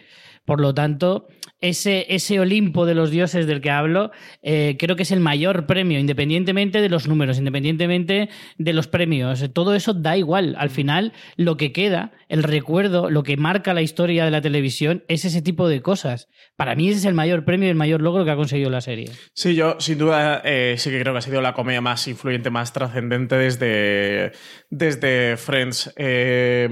Por 0.44 0.60
lo 0.60 0.74
tanto, 0.74 1.26
ese, 1.60 2.06
ese 2.10 2.38
Olimpo 2.38 2.84
de 2.84 2.94
los 2.94 3.10
dioses 3.10 3.46
del 3.46 3.62
que 3.62 3.70
hablo, 3.70 4.10
eh, 4.42 4.76
creo 4.78 4.96
que 4.96 5.04
es 5.04 5.10
el 5.10 5.20
mayor 5.20 5.66
premio, 5.66 5.98
independientemente 5.98 6.82
de 6.82 6.88
los 6.90 7.08
números, 7.08 7.38
independientemente 7.38 8.28
de 8.58 8.72
los 8.74 8.86
premios. 8.86 9.42
Todo 9.54 9.74
eso 9.74 9.94
da 9.94 10.16
igual. 10.18 10.54
Al 10.58 10.68
final, 10.68 11.12
lo 11.36 11.56
que 11.56 11.72
queda, 11.72 12.12
el 12.28 12.42
recuerdo, 12.42 13.08
lo 13.08 13.22
que 13.22 13.38
marca 13.38 13.72
la 13.72 13.80
historia 13.80 14.26
de 14.26 14.30
la 14.30 14.42
televisión, 14.42 15.04
es 15.08 15.24
ese 15.24 15.40
tipo 15.40 15.68
de 15.68 15.80
cosas. 15.80 16.28
Para 16.56 16.74
mí 16.74 16.88
ese 16.88 16.98
es 16.98 17.04
el 17.06 17.14
mayor 17.14 17.44
premio 17.44 17.68
y 17.68 17.70
el 17.70 17.76
mayor 17.76 18.02
logro 18.02 18.24
que 18.24 18.30
ha 18.30 18.36
conseguido 18.36 18.68
la 18.68 18.82
serie. 18.82 19.10
Sí, 19.32 19.54
yo 19.54 19.76
sin 19.80 19.96
duda 19.98 20.42
eh, 20.44 20.74
sí 20.76 20.90
que 20.90 21.00
creo 21.00 21.14
que 21.14 21.18
ha 21.18 21.22
sido 21.22 21.40
la 21.40 21.54
comedia 21.54 21.80
más 21.80 22.06
influyente, 22.08 22.50
más 22.50 22.72
trascendente 22.72 23.36
desde, 23.36 24.32
desde 24.68 25.38
Friends. 25.38 25.94
Eh, 25.96 26.68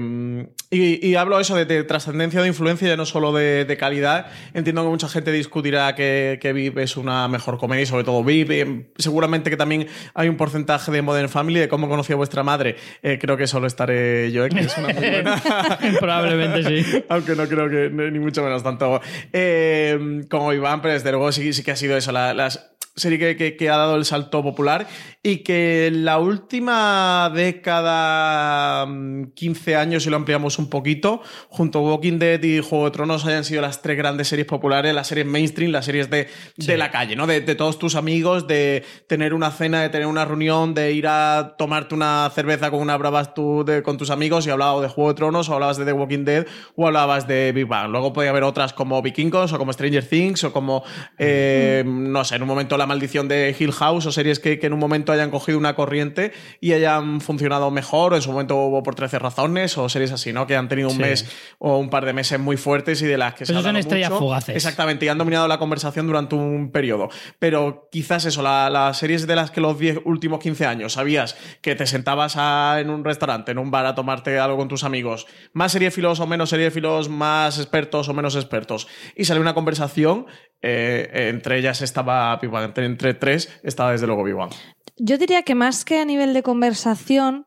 y, 0.69 1.07
y 1.07 1.15
hablo 1.15 1.39
eso 1.39 1.55
de, 1.55 1.65
de 1.65 1.83
trascendencia 1.83 2.41
de 2.41 2.47
influencia, 2.49 2.87
ya 2.87 2.97
no 2.97 3.05
solo 3.05 3.33
de, 3.33 3.62
de 3.67 3.77
calidad. 3.77 4.27
Entiendo 4.53 4.83
que 4.83 4.89
mucha 4.89 5.07
gente 5.07 5.31
discutirá 5.31 5.95
que, 5.95 6.39
que 6.41 6.53
VIP 6.53 6.79
es 6.79 6.97
una 6.97 7.27
mejor 7.27 7.57
comedia, 7.57 7.83
y 7.83 7.85
sobre 7.85 8.03
todo 8.03 8.23
VIP. 8.23 8.51
Eh, 8.51 8.85
seguramente 8.97 9.49
que 9.49 9.57
también 9.57 9.87
hay 10.13 10.29
un 10.29 10.37
porcentaje 10.37 10.91
de 10.91 11.01
Modern 11.01 11.29
Family, 11.29 11.59
de 11.59 11.67
cómo 11.67 11.89
conoció 11.89 12.15
a 12.15 12.17
vuestra 12.17 12.43
madre. 12.43 12.75
Eh, 13.01 13.17
creo 13.19 13.37
que 13.37 13.47
solo 13.47 13.67
estaré 13.67 14.31
yo, 14.31 14.45
eh, 14.45 14.49
que 14.49 14.59
es 14.61 14.77
una 14.77 14.89
muy 14.89 15.09
buena. 15.09 15.41
Probablemente 15.99 16.63
sí. 16.63 17.03
Aunque 17.09 17.35
no 17.35 17.47
creo 17.47 17.69
que 17.69 17.89
ni 17.89 18.19
mucho 18.19 18.43
menos 18.43 18.63
tanto 18.63 19.01
eh, 19.31 20.23
como 20.29 20.53
Iván, 20.53 20.81
pero 20.81 20.93
desde 20.93 21.11
luego 21.11 21.31
sí, 21.31 21.53
sí 21.53 21.63
que 21.63 21.71
ha 21.71 21.75
sido 21.75 21.97
eso, 21.97 22.11
la, 22.11 22.33
las 22.33 22.71
serie 22.95 23.17
que, 23.19 23.35
que- 23.35 23.55
que 23.57 23.69
ha 23.69 23.77
dado 23.77 23.95
el 23.95 24.05
salto 24.05 24.43
popular 24.43 24.87
y 25.23 25.37
que 25.37 25.87
en 25.87 26.05
la 26.05 26.19
última 26.19 27.31
década, 27.33 28.85
mm, 28.85 29.31
15 29.33 29.75
años, 29.75 30.03
si 30.03 30.09
lo 30.09 30.15
ampliamos 30.17 30.59
un 30.59 30.69
poquito, 30.69 31.21
junto 31.49 31.79
a 31.79 31.81
Walking 31.81 32.19
Dead 32.19 32.41
y 32.43 32.59
Juego 32.61 32.85
de 32.85 32.91
Tronos 32.91 33.25
hayan 33.25 33.43
sido 33.43 33.61
las 33.61 33.81
tres 33.81 33.97
grandes 33.97 34.27
series 34.27 34.47
populares, 34.47 34.93
las 34.93 35.07
series 35.07 35.25
mainstream, 35.25 35.71
las 35.71 35.85
series 35.85 36.09
de, 36.09 36.27
de 36.57 36.77
la 36.77 36.91
calle, 36.91 37.15
¿no? 37.15 37.25
De, 37.27 37.41
de 37.41 37.55
todos 37.55 37.79
tus 37.79 37.95
amigos, 37.95 38.47
de 38.47 38.83
tener 39.07 39.33
una 39.33 39.51
cena, 39.51 39.81
de 39.81 39.89
tener 39.89 40.07
una 40.07 40.25
reunión, 40.25 40.73
de 40.73 40.91
ir 40.93 41.07
a 41.07 41.55
tomarte 41.57 41.95
una 41.95 42.29
cerveza 42.33 42.69
con 42.71 42.79
una 42.81 42.97
bravas 42.97 43.33
tú 43.33 43.63
de- 43.65 43.81
con 43.83 43.97
tus 43.97 44.09
amigos 44.09 44.45
y 44.47 44.49
hablabas 44.49 44.81
de 44.81 44.87
Juego 44.89 45.09
de 45.11 45.15
Tronos 45.15 45.49
o 45.49 45.53
hablabas 45.53 45.77
de 45.77 45.85
The 45.85 45.93
Walking 45.93 46.25
Dead 46.25 46.45
o 46.75 46.87
hablabas 46.87 47.27
de 47.27 47.51
Big 47.53 47.65
Bang. 47.67 47.89
Luego 47.91 48.13
podía 48.13 48.29
haber 48.29 48.43
otras 48.43 48.73
como 48.73 49.01
Vikingos 49.01 49.53
o 49.53 49.57
como 49.57 49.73
Stranger 49.73 50.07
Things 50.07 50.43
o 50.43 50.53
como, 50.53 50.83
eh, 51.17 51.83
no 51.85 52.23
sé, 52.23 52.35
en 52.35 52.41
un 52.43 52.47
momento 52.47 52.77
La 52.77 52.82
Maldición 52.85 53.27
de 53.27 53.55
Hill 53.57 53.71
House 53.71 54.05
o 54.05 54.11
series 54.11 54.39
que, 54.39 54.59
que 54.59 54.67
en 54.67 54.73
un 54.73 54.79
momento 54.79 55.11
hayan 55.11 55.29
cogido 55.31 55.57
una 55.57 55.75
corriente 55.75 56.31
y 56.59 56.73
hayan 56.73 57.21
funcionado 57.21 57.71
mejor 57.71 58.13
o 58.13 58.15
en 58.15 58.21
su 58.21 58.31
momento 58.31 58.55
hubo 58.57 58.83
por 58.83 58.95
13 58.95 59.19
razones 59.19 59.77
o 59.77 59.87
series 59.89 60.11
así, 60.11 60.33
¿no? 60.33 60.47
Que 60.47 60.55
han 60.55 60.67
tenido 60.69 60.89
un 60.89 60.95
Sí. 60.95 61.01
mes 61.01 61.25
o 61.59 61.77
un 61.77 61.89
par 61.89 62.05
de 62.05 62.13
meses 62.13 62.39
muy 62.39 62.57
fuertes 62.57 63.01
y 63.01 63.05
de 63.05 63.17
las 63.17 63.33
que 63.33 63.45
se 63.45 63.51
Pero 63.53 63.59
ha 63.59 63.61
son 63.63 63.69
hablado 63.69 63.79
estrellas 63.81 64.09
mucho. 64.11 64.19
fugaces. 64.19 64.55
Exactamente, 64.55 65.05
y 65.05 65.09
han 65.09 65.17
dominado 65.17 65.47
la 65.47 65.57
conversación 65.59 66.07
durante 66.07 66.35
un 66.35 66.71
periodo. 66.71 67.09
Pero 67.39 67.87
quizás 67.91 68.25
eso, 68.25 68.41
la- 68.41 68.69
las 68.69 68.97
series 68.97 69.27
de 69.27 69.35
las 69.35 69.51
que 69.51 69.61
los 69.61 69.77
10 69.79 69.99
últimos 70.05 70.39
15 70.39 70.65
años 70.65 70.93
sabías 70.93 71.35
que 71.61 71.75
te 71.75 71.85
sentabas 71.87 72.35
a- 72.37 72.77
en 72.79 72.89
un 72.89 73.03
restaurante, 73.03 73.51
en 73.51 73.57
un 73.57 73.71
bar 73.71 73.85
a 73.85 73.95
tomarte 73.95 74.39
algo 74.39 74.57
con 74.57 74.67
tus 74.67 74.83
amigos, 74.83 75.27
más 75.53 75.71
seriefilos 75.71 76.19
o 76.19 76.27
menos 76.27 76.49
seriefilos, 76.49 77.09
más 77.09 77.57
expertos 77.59 78.09
o 78.09 78.13
menos 78.13 78.35
expertos, 78.35 78.87
y 79.15 79.25
salió 79.25 79.41
una 79.41 79.53
conversación, 79.53 80.25
eh, 80.61 81.29
entre 81.29 81.57
ellas 81.59 81.81
estaba 81.81 82.35
Bang, 82.37 82.72
entre, 82.81 82.85
entre 82.85 83.13
tres 83.13 83.49
estaba 83.63 83.91
desde 83.91 84.07
luego 84.07 84.23
Big 84.23 84.35
Bang. 84.35 84.51
Yo 84.97 85.17
diría 85.17 85.43
que 85.43 85.55
más 85.55 85.85
que 85.85 85.99
a 85.99 86.05
nivel 86.05 86.33
de 86.33 86.43
conversación 86.43 87.45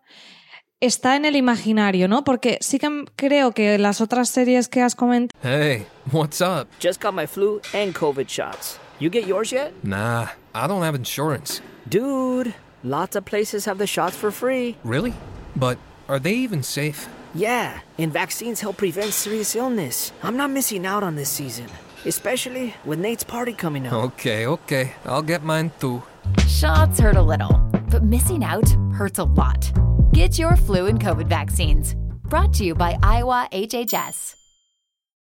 está 0.80 1.16
en 1.16 1.24
el 1.24 1.36
imaginario, 1.36 2.08
¿no? 2.08 2.24
Porque 2.24 2.58
sí 2.60 2.78
que 2.78 3.04
creo 3.16 3.52
que 3.52 3.78
las 3.78 4.00
otras 4.00 4.28
series 4.28 4.68
que 4.68 4.82
has 4.82 4.94
comentado 4.94 5.38
Hey, 5.42 5.86
what's 6.12 6.40
up? 6.40 6.68
Just 6.80 7.02
got 7.02 7.14
my 7.14 7.26
flu 7.26 7.60
and 7.72 7.94
COVID 7.94 8.28
shots. 8.28 8.78
You 8.98 9.10
get 9.10 9.26
yours 9.26 9.52
yet? 9.52 9.72
Nah, 9.82 10.28
I 10.54 10.66
don't 10.66 10.82
have 10.82 10.96
insurance. 10.96 11.60
Dude, 11.88 12.54
lots 12.82 13.16
of 13.16 13.24
places 13.24 13.66
have 13.66 13.78
the 13.78 13.86
shots 13.86 14.16
for 14.16 14.30
free. 14.30 14.76
Really? 14.84 15.12
But 15.54 15.78
are 16.08 16.18
they 16.18 16.34
even 16.34 16.62
safe? 16.62 17.06
Yeah, 17.34 17.80
and 17.98 18.12
vaccines 18.12 18.60
help 18.62 18.78
prevent 18.78 19.12
serious 19.12 19.54
illness. 19.54 20.12
I'm 20.22 20.36
not 20.36 20.50
missing 20.50 20.86
out 20.86 21.02
on 21.02 21.16
this 21.16 21.28
season. 21.30 21.66
Especially 22.06 22.74
with 22.84 22.98
Nate's 22.98 23.24
party 23.24 23.52
coming 23.52 23.86
up. 23.86 23.92
Okay, 23.92 24.46
okay. 24.46 24.92
I'll 25.04 25.22
get 25.22 25.42
mine 25.42 25.72
too. 25.80 26.02
Shots 26.46 26.98
hurt 26.98 27.16
a 27.16 27.22
little, 27.22 27.58
but 27.90 28.02
missing 28.02 28.44
out 28.44 28.68
hurts 28.92 29.18
a 29.18 29.24
lot. 29.24 29.72
Get 30.12 30.38
your 30.38 30.56
flu 30.56 30.86
and 30.86 31.00
COVID 31.00 31.26
vaccines. 31.28 31.94
Brought 32.28 32.52
to 32.54 32.64
you 32.64 32.74
by 32.74 32.98
Iowa 33.02 33.48
HHS. 33.52 34.45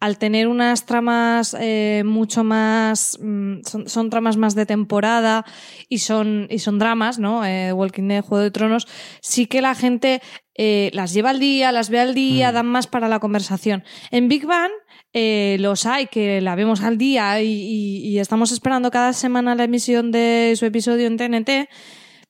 Al 0.00 0.18
tener 0.18 0.46
unas 0.46 0.84
tramas 0.84 1.56
eh, 1.58 2.02
mucho 2.04 2.44
más 2.44 3.18
mm, 3.20 3.62
son, 3.64 3.88
son, 3.88 4.10
tramas 4.10 4.36
más 4.36 4.54
de 4.54 4.66
temporada 4.66 5.44
y 5.88 5.98
son 5.98 6.46
y 6.50 6.58
son 6.58 6.78
dramas 6.78 7.18
no 7.18 7.44
eh, 7.44 7.72
Walking 7.72 8.08
Dead 8.08 8.22
Juego 8.22 8.44
de 8.44 8.50
Tronos 8.50 8.86
sí 9.20 9.46
que 9.46 9.62
la 9.62 9.74
gente 9.74 10.20
eh, 10.54 10.90
las 10.92 11.14
lleva 11.14 11.30
al 11.30 11.40
día 11.40 11.72
las 11.72 11.88
ve 11.88 12.00
al 12.00 12.14
día 12.14 12.50
mm. 12.50 12.54
dan 12.54 12.66
más 12.66 12.86
para 12.86 13.08
la 13.08 13.20
conversación 13.20 13.84
en 14.10 14.28
Big 14.28 14.44
Bang 14.44 14.70
eh, 15.14 15.56
los 15.60 15.86
hay 15.86 16.06
que 16.06 16.40
la 16.42 16.54
vemos 16.54 16.82
al 16.82 16.98
día 16.98 17.40
y, 17.40 17.48
y, 17.48 18.08
y 18.08 18.18
estamos 18.18 18.52
esperando 18.52 18.90
cada 18.90 19.14
semana 19.14 19.54
la 19.54 19.64
emisión 19.64 20.12
de 20.12 20.52
su 20.56 20.66
episodio 20.66 21.06
en 21.06 21.16
TNT 21.16 21.50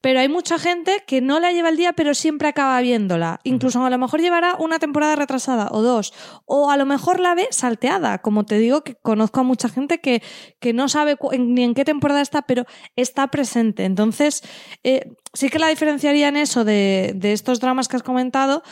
pero 0.02 0.18
hay 0.18 0.28
mucha 0.28 0.58
gente 0.58 1.04
que 1.06 1.20
no 1.20 1.38
la 1.38 1.52
lleva 1.52 1.68
el 1.68 1.76
día, 1.76 1.92
pero 1.92 2.12
siempre 2.12 2.48
acaba 2.48 2.80
viéndola. 2.80 3.40
Incluso 3.44 3.82
a 3.84 3.88
lo 3.88 3.98
mejor 3.98 4.20
llevará 4.20 4.56
una 4.56 4.80
temporada 4.80 5.14
retrasada 5.14 5.68
o 5.70 5.80
dos, 5.80 6.12
o 6.44 6.70
a 6.70 6.76
lo 6.76 6.84
mejor 6.84 7.20
la 7.20 7.36
ve 7.36 7.46
salteada. 7.52 8.18
Como 8.18 8.44
te 8.44 8.58
digo, 8.58 8.82
que 8.82 8.96
conozco 8.96 9.40
a 9.40 9.44
mucha 9.44 9.68
gente 9.68 10.00
que, 10.00 10.20
que 10.58 10.72
no 10.72 10.88
sabe 10.88 11.16
ni 11.38 11.62
en 11.62 11.74
qué 11.74 11.84
temporada 11.84 12.20
está, 12.20 12.42
pero 12.42 12.64
está 12.96 13.28
presente. 13.28 13.84
Entonces, 13.84 14.42
eh, 14.82 15.12
sí 15.32 15.48
que 15.48 15.60
la 15.60 15.68
diferenciaría 15.68 16.28
en 16.28 16.36
eso 16.36 16.64
de, 16.64 17.12
de 17.14 17.32
estos 17.32 17.60
dramas 17.60 17.86
que 17.86 17.94
has 17.94 18.02
comentado, 18.02 18.64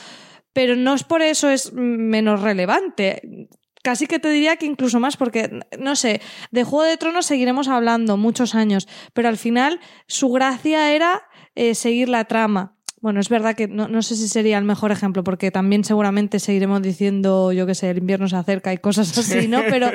pero 0.52 0.74
no 0.74 0.94
es 0.94 1.04
por 1.04 1.22
eso 1.22 1.48
es 1.48 1.72
menos 1.72 2.42
relevante 2.42 3.48
casi 3.82 4.06
que 4.06 4.18
te 4.18 4.30
diría 4.30 4.56
que 4.56 4.66
incluso 4.66 5.00
más, 5.00 5.16
porque, 5.16 5.60
no 5.78 5.96
sé, 5.96 6.20
de 6.50 6.64
Juego 6.64 6.84
de 6.84 6.96
Tronos 6.96 7.26
seguiremos 7.26 7.68
hablando 7.68 8.16
muchos 8.16 8.54
años, 8.54 8.88
pero 9.12 9.28
al 9.28 9.36
final 9.36 9.80
su 10.06 10.30
gracia 10.30 10.92
era 10.92 11.22
eh, 11.54 11.74
seguir 11.74 12.08
la 12.08 12.24
trama. 12.24 12.76
Bueno, 13.00 13.18
es 13.18 13.30
verdad 13.30 13.56
que 13.56 13.66
no, 13.66 13.88
no, 13.88 14.02
sé 14.02 14.14
si 14.14 14.28
sería 14.28 14.58
el 14.58 14.64
mejor 14.64 14.92
ejemplo, 14.92 15.24
porque 15.24 15.50
también 15.50 15.84
seguramente 15.84 16.38
seguiremos 16.38 16.82
diciendo, 16.82 17.50
yo 17.50 17.66
qué 17.66 17.74
sé, 17.74 17.88
el 17.88 17.96
invierno 17.96 18.28
se 18.28 18.36
acerca 18.36 18.74
y 18.74 18.78
cosas 18.78 19.16
así, 19.18 19.48
¿no? 19.48 19.62
Pero, 19.70 19.90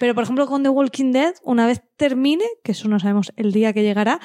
pero 0.00 0.14
por 0.14 0.24
ejemplo, 0.24 0.46
con 0.46 0.62
The 0.62 0.70
Walking 0.70 1.12
Dead, 1.12 1.34
una 1.42 1.66
vez 1.66 1.82
termine, 1.98 2.46
que 2.64 2.72
eso 2.72 2.88
no 2.88 2.98
sabemos 2.98 3.30
el 3.36 3.52
día 3.52 3.74
que 3.74 3.82
llegará, 3.82 4.20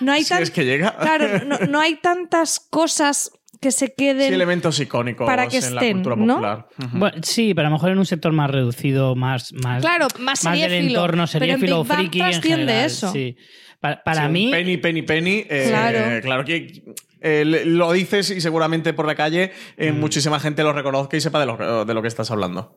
no 0.00 0.12
hay 0.12 0.24
si 0.24 0.32
es 0.32 0.50
que 0.50 0.64
llega. 0.64 0.96
Claro, 0.96 1.44
no, 1.44 1.58
no 1.68 1.78
hay 1.78 1.96
tantas 1.96 2.58
cosas 2.58 3.32
que 3.60 3.70
se 3.72 3.92
queden. 3.94 4.28
Sí, 4.28 4.34
elementos 4.34 4.78
icónicos 4.80 5.26
para 5.26 5.46
que 5.48 5.58
en 5.58 5.62
estén, 5.64 5.74
la 5.76 5.92
cultura 5.92 6.16
¿no? 6.16 6.34
popular. 6.34 6.66
Bueno, 6.92 7.16
sí, 7.22 7.54
pero 7.54 7.66
a 7.68 7.70
lo 7.70 7.76
mejor 7.76 7.90
en 7.90 7.98
un 7.98 8.06
sector 8.06 8.32
más 8.32 8.50
reducido, 8.50 9.14
más. 9.16 9.52
más 9.52 9.80
Claro, 9.82 10.06
más 10.20 10.42
del 10.42 10.52
seriéfilo, 10.60 10.88
entorno 11.00 11.26
seriéfilo, 11.26 11.84
Bang 11.84 11.98
friki 11.98 12.20
en 12.20 12.42
general. 12.42 12.84
eso. 12.86 13.12
Sí. 13.12 13.36
Pa- 13.80 14.02
Para, 14.04 14.26
Sí, 14.26 14.32
mí. 14.32 14.50
Penny, 14.50 14.76
penny, 14.76 15.02
penny. 15.02 15.44
eh, 15.48 15.66
Claro. 15.68 16.20
claro. 16.22 16.44
que 16.44 16.82
eh, 17.20 17.44
lo 17.44 17.92
dices 17.92 18.30
y 18.30 18.40
seguramente 18.40 18.92
por 18.92 19.04
la 19.06 19.14
calle 19.16 19.50
eh, 19.76 19.90
Mm. 19.92 19.98
muchísima 20.00 20.38
gente 20.40 20.62
lo 20.62 20.72
reconozca 20.72 21.16
y 21.16 21.20
sepa 21.20 21.40
de 21.40 21.46
lo, 21.46 21.84
de 21.84 21.94
lo 21.94 22.00
que 22.02 22.06
estás 22.08 22.30
hablando. 22.30 22.76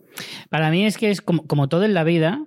Para 0.50 0.72
mí 0.72 0.86
es 0.86 0.98
que 0.98 1.12
es 1.12 1.22
como, 1.22 1.46
como 1.46 1.70
todo 1.70 1.84
en 1.86 1.94
la 1.94 2.04
vida. 2.04 2.40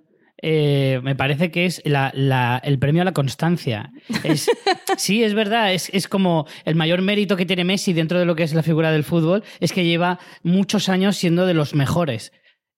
Eh, 0.46 1.00
me 1.02 1.16
parece 1.16 1.50
que 1.50 1.64
es 1.64 1.80
la- 1.86 2.12
la- 2.14 2.60
el 2.62 2.78
premio 2.78 3.00
a 3.00 3.06
la 3.06 3.12
constancia. 3.14 3.90
Es, 4.24 4.46
sí, 4.98 5.24
es 5.24 5.32
verdad, 5.32 5.72
es, 5.72 5.88
es 5.94 6.06
como 6.06 6.46
el 6.66 6.74
mayor 6.74 7.00
mérito 7.00 7.34
que 7.34 7.46
tiene 7.46 7.64
Messi 7.64 7.94
dentro 7.94 8.18
de 8.18 8.26
lo 8.26 8.36
que 8.36 8.42
es 8.42 8.52
la 8.52 8.62
figura 8.62 8.92
del 8.92 9.04
fútbol, 9.04 9.42
es 9.60 9.72
que 9.72 9.86
lleva 9.86 10.18
muchos 10.42 10.90
años 10.90 11.16
siendo 11.16 11.46
de 11.46 11.54
los 11.54 11.74
mejores. 11.74 12.30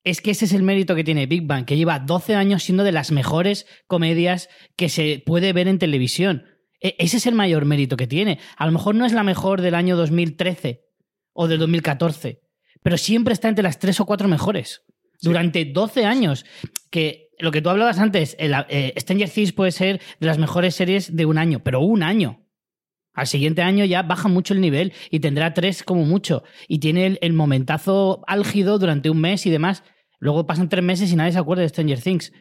Es 0.04 0.20
que 0.20 0.30
ese 0.30 0.44
es 0.44 0.52
el 0.52 0.62
mérito 0.62 0.94
que 0.94 1.02
tiene 1.02 1.26
Big 1.26 1.42
Bang, 1.44 1.64
que 1.64 1.76
lleva 1.76 1.98
12 1.98 2.36
años 2.36 2.62
siendo 2.62 2.84
de 2.84 2.92
las 2.92 3.10
mejores 3.10 3.66
comedias 3.88 4.48
que 4.76 4.88
se 4.88 5.20
puede 5.26 5.52
ver 5.52 5.66
en 5.66 5.80
televisión. 5.80 6.44
E- 6.80 6.94
ese 7.00 7.16
es 7.16 7.26
el 7.26 7.34
mayor 7.34 7.64
mérito 7.64 7.96
que 7.96 8.06
tiene. 8.06 8.38
A 8.56 8.66
lo 8.66 8.70
mejor 8.72 8.94
no 8.94 9.04
es 9.06 9.12
la 9.12 9.24
mejor 9.24 9.60
del 9.60 9.74
año 9.74 9.96
2013 9.96 10.84
o 11.32 11.48
del 11.48 11.58
2014, 11.58 12.38
pero 12.84 12.96
siempre 12.96 13.34
está 13.34 13.48
entre 13.48 13.64
las 13.64 13.80
tres 13.80 13.98
o 13.98 14.06
cuatro 14.06 14.28
mejores. 14.28 14.82
Durante 15.20 15.64
12 15.64 16.04
años. 16.04 16.44
Que 16.90 17.25
lo 17.38 17.50
que 17.50 17.62
tú 17.62 17.70
hablabas 17.70 17.98
antes, 17.98 18.36
el, 18.38 18.54
eh, 18.68 18.94
Stranger 18.96 19.28
Things 19.28 19.52
puede 19.52 19.72
ser 19.72 20.00
de 20.20 20.26
las 20.26 20.38
mejores 20.38 20.74
series 20.74 21.14
de 21.14 21.26
un 21.26 21.38
año, 21.38 21.60
pero 21.62 21.80
un 21.80 22.02
año. 22.02 22.42
Al 23.12 23.26
siguiente 23.26 23.62
año 23.62 23.84
ya 23.84 24.02
baja 24.02 24.28
mucho 24.28 24.52
el 24.52 24.60
nivel 24.60 24.92
y 25.10 25.20
tendrá 25.20 25.54
tres 25.54 25.82
como 25.82 26.04
mucho. 26.04 26.44
Y 26.68 26.80
tiene 26.80 27.06
el, 27.06 27.18
el 27.22 27.32
momentazo 27.32 28.22
álgido 28.26 28.78
durante 28.78 29.08
un 29.08 29.20
mes 29.20 29.46
y 29.46 29.50
demás. 29.50 29.84
Luego 30.18 30.46
pasan 30.46 30.68
tres 30.68 30.84
meses 30.84 31.10
y 31.12 31.16
nadie 31.16 31.32
se 31.32 31.38
acuerda 31.38 31.62
de 31.62 31.68
Stranger 31.70 32.00
Things. 32.00 32.32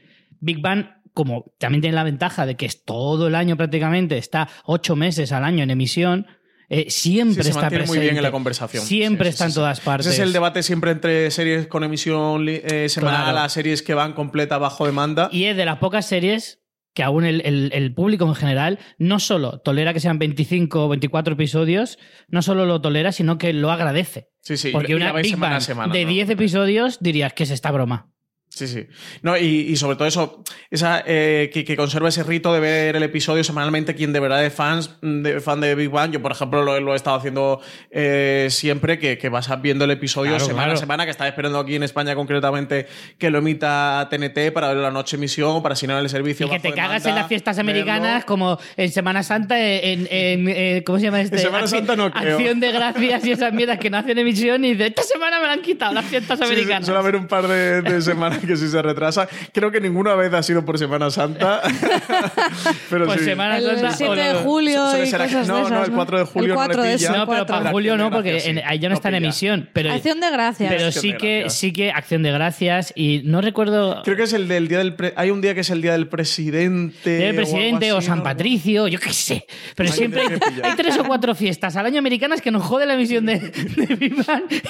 Big 0.41 0.61
Bang, 0.61 0.87
como 1.13 1.53
también 1.59 1.81
tiene 1.81 1.95
la 1.95 2.03
ventaja 2.03 2.45
de 2.45 2.55
que 2.55 2.65
es 2.65 2.83
todo 2.83 3.27
el 3.27 3.35
año 3.35 3.55
prácticamente, 3.55 4.17
está 4.17 4.49
ocho 4.65 4.97
meses 4.97 5.31
al 5.31 5.45
año 5.45 5.63
en 5.63 5.71
emisión, 5.71 6.27
eh, 6.69 6.85
siempre 6.89 7.43
Sí, 7.43 7.51
se 7.51 7.57
está 7.57 7.69
presente. 7.69 7.87
muy 7.87 7.99
bien 7.99 8.17
en 8.17 8.23
la 8.23 8.31
conversación. 8.31 8.83
Siempre 8.85 9.27
Sí, 9.27 9.33
está 9.33 9.45
sí, 9.45 9.51
en 9.51 9.55
todas 9.55 9.79
partes. 9.81 10.07
Ese 10.07 10.15
es 10.21 10.27
el 10.27 10.33
debate 10.33 10.63
siempre 10.63 10.91
entre 10.91 11.29
series 11.31 11.67
con 11.67 11.83
emisión 11.83 12.45
eh, 12.47 12.87
semanal 12.89 13.23
Claro. 13.31 13.39
a 13.39 13.49
series 13.49 13.81
que 13.81 13.93
van 13.93 14.13
completa 14.13 14.57
bajo 14.57 14.85
demanda. 14.85 15.29
Y 15.31 15.45
es 15.45 15.55
de 15.57 15.65
las 15.65 15.77
pocas 15.79 16.05
series 16.07 16.61
que 16.93 17.03
aún 17.03 17.25
el, 17.25 17.41
el- 17.45 17.71
el 17.73 17.93
público 17.93 18.25
en 18.25 18.35
general 18.35 18.79
no 18.97 19.19
solo 19.19 19.59
tolera 19.59 19.93
que 19.93 19.99
sean 19.99 20.17
25 20.17 20.85
o 20.85 20.87
24 20.87 21.33
episodios, 21.33 21.99
no 22.29 22.41
solo 22.41 22.65
lo 22.65 22.79
tolera, 22.79 23.11
sino 23.11 23.37
que 23.37 23.51
lo 23.51 23.69
agradece. 23.69 24.29
Sí, 24.41 24.55
sí. 24.55 24.69
Porque 24.71 24.95
una 24.95 25.11
Big 25.11 25.25
semana 25.31 25.55
Bang 25.55 25.61
semana, 25.61 25.93
de 25.93 26.05
¿no? 26.05 26.09
10 26.11 26.29
episodios 26.29 26.99
dirías 27.01 27.33
que 27.33 27.43
es 27.43 27.51
esta 27.51 27.69
broma. 27.71 28.11
Sí, 28.55 28.67
sí. 28.69 28.87
No, 29.21 29.37
y, 29.37 29.43
y 29.69 29.75
sobre 29.75 29.97
todo 29.97 30.07
eso, 30.07 30.41
esa, 30.71 31.03
eh, 31.05 31.49
que, 31.53 31.65
que 31.65 31.75
conserva 31.75 32.07
ese 32.07 32.23
rito 32.23 32.53
de 32.53 32.61
ver 32.61 32.95
el 32.95 33.03
episodio 33.03 33.43
semanalmente, 33.43 33.95
quien 33.95 34.13
de 34.13 34.21
verdad 34.21 34.45
es 34.45 34.53
fans, 34.53 34.91
de, 35.01 35.41
fan 35.41 35.59
de 35.59 35.75
Big 35.75 35.89
Bang. 35.89 36.11
Yo, 36.11 36.21
por 36.21 36.31
ejemplo, 36.31 36.63
lo, 36.63 36.79
lo 36.79 36.93
he 36.93 36.95
estado 36.95 37.17
haciendo 37.17 37.59
eh, 37.91 38.47
siempre, 38.49 38.97
que, 38.97 39.17
que 39.17 39.27
vas 39.27 39.49
viendo 39.61 39.83
el 39.83 39.91
episodio 39.91 40.31
Claro, 40.31 40.45
semana 40.45 40.63
claro. 40.67 40.77
a 40.77 40.79
semana, 40.79 41.03
que 41.05 41.11
estaba 41.11 41.27
esperando 41.27 41.59
aquí 41.59 41.75
en 41.75 41.83
España 41.83 42.15
concretamente 42.15 42.87
que 43.17 43.29
lo 43.29 43.39
emita 43.39 44.07
TNT 44.09 44.53
para 44.53 44.69
ver 44.69 44.77
la 44.77 44.91
noche 44.91 45.17
emisión, 45.17 45.61
para 45.61 45.73
asignar 45.73 46.01
el 46.01 46.07
servicio. 46.09 46.47
Y 46.47 46.49
que 46.51 46.59
te 46.59 46.71
cagas 46.73 47.05
en 47.05 47.15
las 47.15 47.27
fiestas 47.27 47.57
verlo. 47.57 47.71
americanas 47.71 48.23
como 48.23 48.57
en 48.77 48.89
Semana 48.89 49.21
Santa, 49.23 49.59
en, 49.59 50.07
en- 50.09 50.47
en- 50.47 50.83
¿cómo 50.83 50.97
se 50.99 51.05
llama 51.05 51.19
este? 51.19 51.35
En 51.35 51.41
Semana 51.41 51.65
Acción- 51.65 51.79
Santa 51.85 51.95
no 51.97 52.09
creo. 52.11 52.37
Acción 52.37 52.59
de 52.61 52.71
gracias 52.71 53.25
y 53.25 53.31
esas 53.31 53.51
mierdas 53.51 53.79
que 53.79 53.89
no 53.89 53.97
hacen 53.97 54.17
emisión 54.17 54.63
y 54.63 54.75
de 54.75 54.87
esta 54.87 55.03
semana 55.03 55.39
me 55.41 55.47
la 55.47 55.51
han 55.53 55.61
quitado 55.61 55.93
las 55.93 56.05
fiestas 56.05 56.39
Sí, 56.39 56.45
sí, 56.45 56.51
americanas. 56.53 56.85
suele 56.85 56.99
haber 56.99 57.15
un 57.17 57.27
par 57.27 57.47
de, 57.49 57.81
de 57.81 58.01
semanas 58.01 58.44
que 58.45 58.55
sí 58.57 58.67
se 58.69 58.81
retrasa. 58.81 59.27
Creo 59.53 59.71
que 59.71 59.79
ninguna 59.81 60.15
vez 60.15 60.33
ha 60.33 60.43
sido 60.43 60.63
por 60.65 60.77
Semana 60.77 61.09
Santa. 61.09 61.61
Pero 62.89 63.05
Pues 63.05 63.19
sí. 63.19 63.25
Semana 63.25 63.57
El 63.57 63.65
Santa 63.65 63.91
7 63.91 64.11
o 64.11 64.15
de 64.15 64.33
no. 64.33 64.39
julio 64.39 64.89
Suele 64.89 65.05
y 65.05 65.09
ser- 65.09 65.21
cosas 65.21 65.47
no, 65.47 65.55
de 65.55 65.61
no, 65.61 65.67
esas, 65.67 65.87
el 65.87 65.93
4 65.93 66.17
de 66.19 66.23
julio 66.25 66.43
El 66.53 66.55
no 66.55 66.61
le 66.61 66.67
4 66.67 66.83
de 66.83 66.97
pilla. 66.97 67.11
No, 67.11 67.27
pero 67.27 67.45
para 67.45 67.71
Julio 67.71 67.97
no, 67.97 68.11
porque 68.11 68.39
sí. 68.39 68.49
en- 68.49 68.61
ahí 68.65 68.79
ya 68.79 68.89
no, 68.89 68.93
No 68.93 68.97
está 68.97 69.09
en 69.09 69.15
pilla. 69.15 69.25
emisión. 69.27 69.69
Pero, 69.73 69.91
Acción 69.91 70.19
de 70.19 70.31
gracias. 70.31 70.73
pero 70.73 70.91
sí 70.91 71.13
que, 71.13 71.39
gracias. 71.41 71.59
sí 71.59 71.73
que 71.73 71.91
Acción 71.91 72.23
de 72.23 72.31
Gracias 72.31 72.91
y 72.95 73.21
no 73.25 73.41
recuerdo... 73.41 74.01
Creo 74.03 74.17
que 74.17 74.23
es 74.23 74.33
el 74.33 74.47
del 74.47 74.67
día 74.67 74.79
del 74.79 74.93
pre- 74.95 75.13
hay 75.15 75.31
un 75.31 75.41
día 75.41 75.53
que 75.53 75.61
es 75.61 75.69
el 75.69 75.81
día 75.81 75.93
del 75.93 76.07
presidente 76.07 77.17
Día 77.17 77.27
del 77.27 77.35
o 77.37 77.39
algo 77.39 77.51
presidente 77.51 77.91
o, 77.93 77.97
así, 77.97 78.07
San 78.07 78.17
¿no? 78.19 78.23
Patricio, 78.23 78.87
yo 78.87 78.99
qué 78.99 79.13
sé. 79.13 79.45
Pero 79.75 79.91
siempre 79.91 80.21
hay, 80.63 80.73
tres 80.75 80.97
o 80.97 81.03
cuatro 81.05 81.33
fiestas 81.35 81.75
al 81.75 81.85
año 81.85 81.99
americanas 81.99 82.41
que 82.41 82.51
nos 82.51 82.63
jode 82.63 82.85
la 82.85 82.93
emisión 82.95 83.25
de, 83.25 83.39
de 83.39 84.13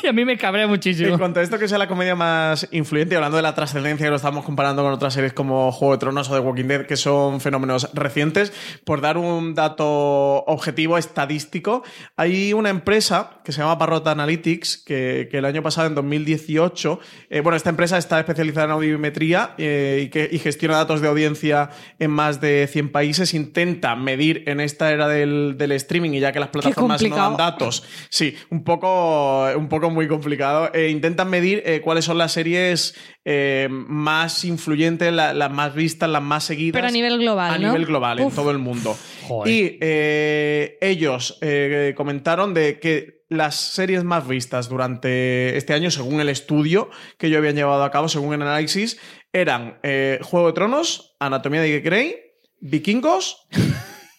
y 0.04 0.08
a 0.08 0.14
mí 0.14 0.26
me 0.26 0.38
cabrea 0.38 0.66
En 0.66 0.70
muchísimo. 0.70 1.18
cuanto 1.18 1.40
a 1.40 1.44
esto 1.44 1.58
que 1.60 1.68
sea 1.68 1.78
la 1.78 1.88
comedia 1.88 2.16
más 2.16 2.68
influyente, 2.72 3.16
hablando 3.16 3.38
de 3.38 3.44
la 3.44 3.56
trascendencia 3.66 4.06
que 4.06 4.12
lo 4.12 4.18
estamos 4.18 4.46
comparando 4.46 4.84
con 4.84 4.94
otras 4.94 5.16
series 5.16 5.34
como 5.34 5.72
Juego 5.72 5.94
de 5.94 5.98
Tronos 5.98 6.30
o 6.30 6.36
The 6.36 6.40
Walking 6.40 6.66
Dead, 6.66 6.86
que 6.86 6.96
son 6.96 7.42
fenómenos 7.42 7.90
recientes, 7.96 8.54
por 8.84 9.02
dar 9.02 9.18
un 9.18 9.56
dato 9.56 10.44
objetivo 10.46 11.00
estadístico, 11.00 11.82
hay 12.16 12.54
una 12.54 12.70
empresa 12.70 13.42
que 13.44 13.52
se 13.52 13.62
llama 13.62 13.80
Parrot 13.80 14.06
Analytics, 14.06 14.78
que, 14.78 15.28
que 15.32 15.40
el 15.40 15.46
año 15.46 15.64
pasado, 15.64 15.88
en 15.88 15.96
2018, 15.96 17.00
eh, 17.32 17.40
bueno, 17.42 17.56
esta 17.56 17.72
empresa 17.72 17.98
está 17.98 18.20
especializada 18.20 18.68
en 18.68 18.72
audiometría 18.74 19.56
eh, 19.58 20.04
y, 20.06 20.10
que, 20.10 20.30
y 20.32 20.38
gestiona 20.38 20.76
datos 20.76 21.02
de 21.02 21.08
audiencia 21.08 21.72
en 21.98 22.12
más 22.12 22.40
de 22.40 22.70
100 22.72 22.92
países, 22.92 23.34
intenta 23.34 23.96
medir 23.96 24.44
en 24.46 24.60
esta 24.60 24.92
era 24.92 25.08
del, 25.08 25.56
del 25.58 25.72
streaming 25.72 26.12
y 26.12 26.20
ya 26.20 26.32
que 26.32 26.40
las 26.40 26.50
plataformas 26.50 27.02
no 27.02 27.16
dan 27.16 27.36
datos, 27.36 27.84
sí, 28.10 28.38
un 28.52 28.64
poco, 28.64 29.48
un 29.58 29.70
poco 29.70 29.90
muy 29.90 30.08
complicado, 30.08 30.70
eh, 30.76 30.90
intentan 30.90 31.32
medir 31.32 31.64
eh, 31.66 31.82
cuáles 31.82 32.06
son 32.06 32.20
las 32.20 32.32
series 32.32 32.94
eh, 33.28 33.55
eh, 33.64 33.68
más 33.70 34.44
influyentes, 34.46 35.12
la- 35.14 35.34
las 35.34 35.52
más 35.52 35.74
vistas, 35.74 36.10
las 36.10 36.22
más 36.22 36.44
seguidas. 36.44 36.74
Pero 36.80 36.88
a 36.88 36.92
nivel 36.92 37.18
global, 37.20 37.54
A 37.54 37.58
¿no? 37.58 37.68
nivel 37.70 37.86
global, 37.86 38.20
en 38.20 38.32
todo 38.32 38.52
el 38.52 38.58
mundo. 38.60 38.98
Joder. 39.28 39.54
Y 39.54 39.78
eh, 39.82 40.78
ellos 40.82 41.38
eh, 41.42 41.94
comentaron 41.96 42.54
de 42.54 42.80
que 42.80 43.24
las 43.30 43.56
series 43.56 44.04
más 44.04 44.28
vistas 44.28 44.70
durante 44.70 45.58
este 45.58 45.74
año, 45.74 45.90
según 45.90 46.22
el 46.22 46.30
estudio 46.30 46.90
que 47.18 47.28
ellos 47.28 47.40
habían 47.40 47.56
llevado 47.56 47.84
a 47.84 47.90
cabo, 47.92 48.08
según 48.08 48.34
el 48.36 48.42
análisis, 48.44 49.00
eran 49.34 49.80
eh, 49.84 50.20
Juego 50.22 50.48
de 50.48 50.54
Tronos, 50.54 51.16
Anatomía 51.20 51.62
de 51.62 51.80
Grey, 51.82 52.16
Vikingos 52.62 53.48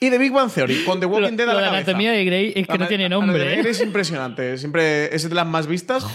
y 0.07 0.11
The 0.11 0.19
Big 0.19 0.33
Bang 0.33 0.51
Theory, 0.53 0.85
con 0.85 1.01
The 1.01 1.07
Walking 1.07 1.31
Lo- 1.33 1.37
Dead 1.37 1.49
a 1.49 1.55
la 1.55 1.61
cabeza. 1.61 1.77
Anatomía 1.91 2.13
de 2.13 2.25
Grey 2.25 2.53
es 2.55 2.67
que 2.67 2.79
no 2.79 2.87
tiene 2.87 3.09
nombre, 3.09 3.55
¿eh? 3.55 3.57
Grey 3.59 3.71
Es 3.71 3.81
impresionante, 3.81 4.57
siempre 4.59 5.15
es 5.15 5.29
de 5.29 5.35
las 5.35 5.47
más 5.47 5.67
vistas. 5.67 6.07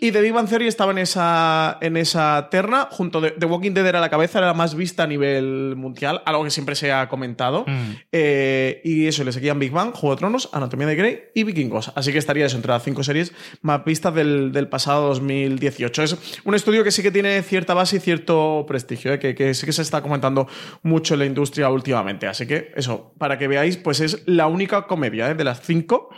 Y 0.00 0.12
The 0.12 0.20
Big 0.20 0.32
Bang 0.32 0.48
Theory 0.48 0.66
estaba 0.68 0.92
en 0.92 0.98
esa, 0.98 1.78
en 1.80 1.96
esa 1.96 2.48
terna, 2.50 2.88
junto 2.90 3.20
de 3.20 3.30
The 3.32 3.46
Walking 3.46 3.72
Dead 3.72 3.86
era 3.86 4.00
la 4.00 4.10
cabeza, 4.10 4.38
era 4.38 4.48
la 4.48 4.54
más 4.54 4.74
vista 4.74 5.04
a 5.04 5.06
nivel 5.06 5.74
mundial, 5.76 6.22
algo 6.24 6.44
que 6.44 6.50
siempre 6.50 6.74
se 6.74 6.92
ha 6.92 7.08
comentado. 7.08 7.64
Mm. 7.66 7.92
Eh, 8.12 8.80
y 8.84 9.06
eso, 9.06 9.24
le 9.24 9.32
seguían 9.32 9.58
Big 9.58 9.72
Bang, 9.72 9.92
Juego 9.92 10.14
de 10.14 10.18
Tronos, 10.20 10.48
Anatomía 10.52 10.86
de 10.86 10.96
Grey 10.96 11.20
y 11.34 11.44
Vikingos. 11.44 11.92
Así 11.94 12.12
que 12.12 12.18
estaría 12.18 12.46
eso 12.46 12.56
entre 12.56 12.70
las 12.72 12.82
cinco 12.82 13.02
series 13.02 13.32
más 13.62 13.84
vistas 13.84 14.14
del, 14.14 14.52
del 14.52 14.68
pasado 14.68 15.08
2018. 15.08 16.02
Es 16.02 16.16
un 16.44 16.54
estudio 16.54 16.84
que 16.84 16.90
sí 16.90 17.02
que 17.02 17.10
tiene 17.10 17.42
cierta 17.42 17.74
base 17.74 17.96
y 17.96 18.00
cierto 18.00 18.64
prestigio, 18.66 19.12
eh, 19.12 19.18
que, 19.18 19.34
que 19.34 19.54
sí 19.54 19.66
que 19.66 19.72
se 19.72 19.82
está 19.82 20.02
comentando 20.02 20.46
mucho 20.82 21.14
en 21.14 21.20
la 21.20 21.26
industria 21.26 21.68
últimamente. 21.70 22.26
Así 22.26 22.46
que 22.46 22.72
eso, 22.76 23.12
para 23.18 23.37
que 23.38 23.48
veáis, 23.48 23.76
pues 23.76 24.00
es 24.00 24.22
la 24.26 24.46
única 24.46 24.86
comedia 24.86 25.30
eh, 25.30 25.34
de 25.34 25.44
las 25.44 25.60
cinco 25.62 26.10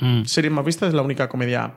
Mm. 0.00 0.24
series 0.24 0.52
más 0.52 0.64
vistas, 0.64 0.88
es 0.88 0.94
la 0.94 1.02
única 1.02 1.28
comedia 1.28 1.74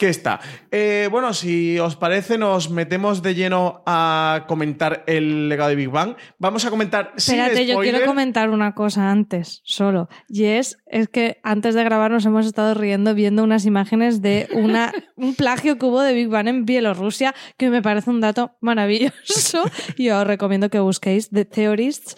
que 0.00 0.08
está. 0.08 0.40
Eh, 0.70 1.08
bueno, 1.10 1.34
si 1.34 1.78
os 1.78 1.94
parece, 1.94 2.38
nos 2.38 2.70
metemos 2.70 3.22
de 3.22 3.34
lleno 3.34 3.82
a 3.84 4.46
comentar 4.48 5.04
el 5.06 5.50
legado 5.50 5.68
de 5.68 5.76
Big 5.76 5.90
Bang. 5.90 6.16
Vamos 6.38 6.64
a 6.64 6.70
comentar 6.70 7.12
sin 7.18 7.38
Espérate, 7.38 7.66
yo 7.66 7.78
quiero 7.80 8.06
comentar 8.06 8.48
una 8.48 8.74
cosa 8.74 9.10
antes, 9.10 9.60
solo. 9.62 10.08
Y 10.26 10.44
es, 10.44 10.78
es 10.86 11.08
que 11.08 11.38
antes 11.42 11.74
de 11.74 11.84
grabar 11.84 12.10
nos 12.10 12.24
hemos 12.24 12.46
estado 12.46 12.72
riendo 12.72 13.14
viendo 13.14 13.44
unas 13.44 13.66
imágenes 13.66 14.22
de 14.22 14.48
una, 14.54 14.90
un 15.16 15.34
plagio 15.34 15.76
que 15.76 15.84
hubo 15.84 16.00
de 16.00 16.14
Big 16.14 16.28
Bang 16.28 16.48
en 16.48 16.64
Bielorrusia, 16.64 17.34
que 17.58 17.68
me 17.68 17.82
parece 17.82 18.08
un 18.08 18.22
dato 18.22 18.56
maravilloso. 18.62 19.64
y 19.98 20.08
os 20.08 20.26
recomiendo 20.26 20.70
que 20.70 20.78
busquéis 20.78 21.28
The 21.28 21.44
Theorists, 21.44 22.16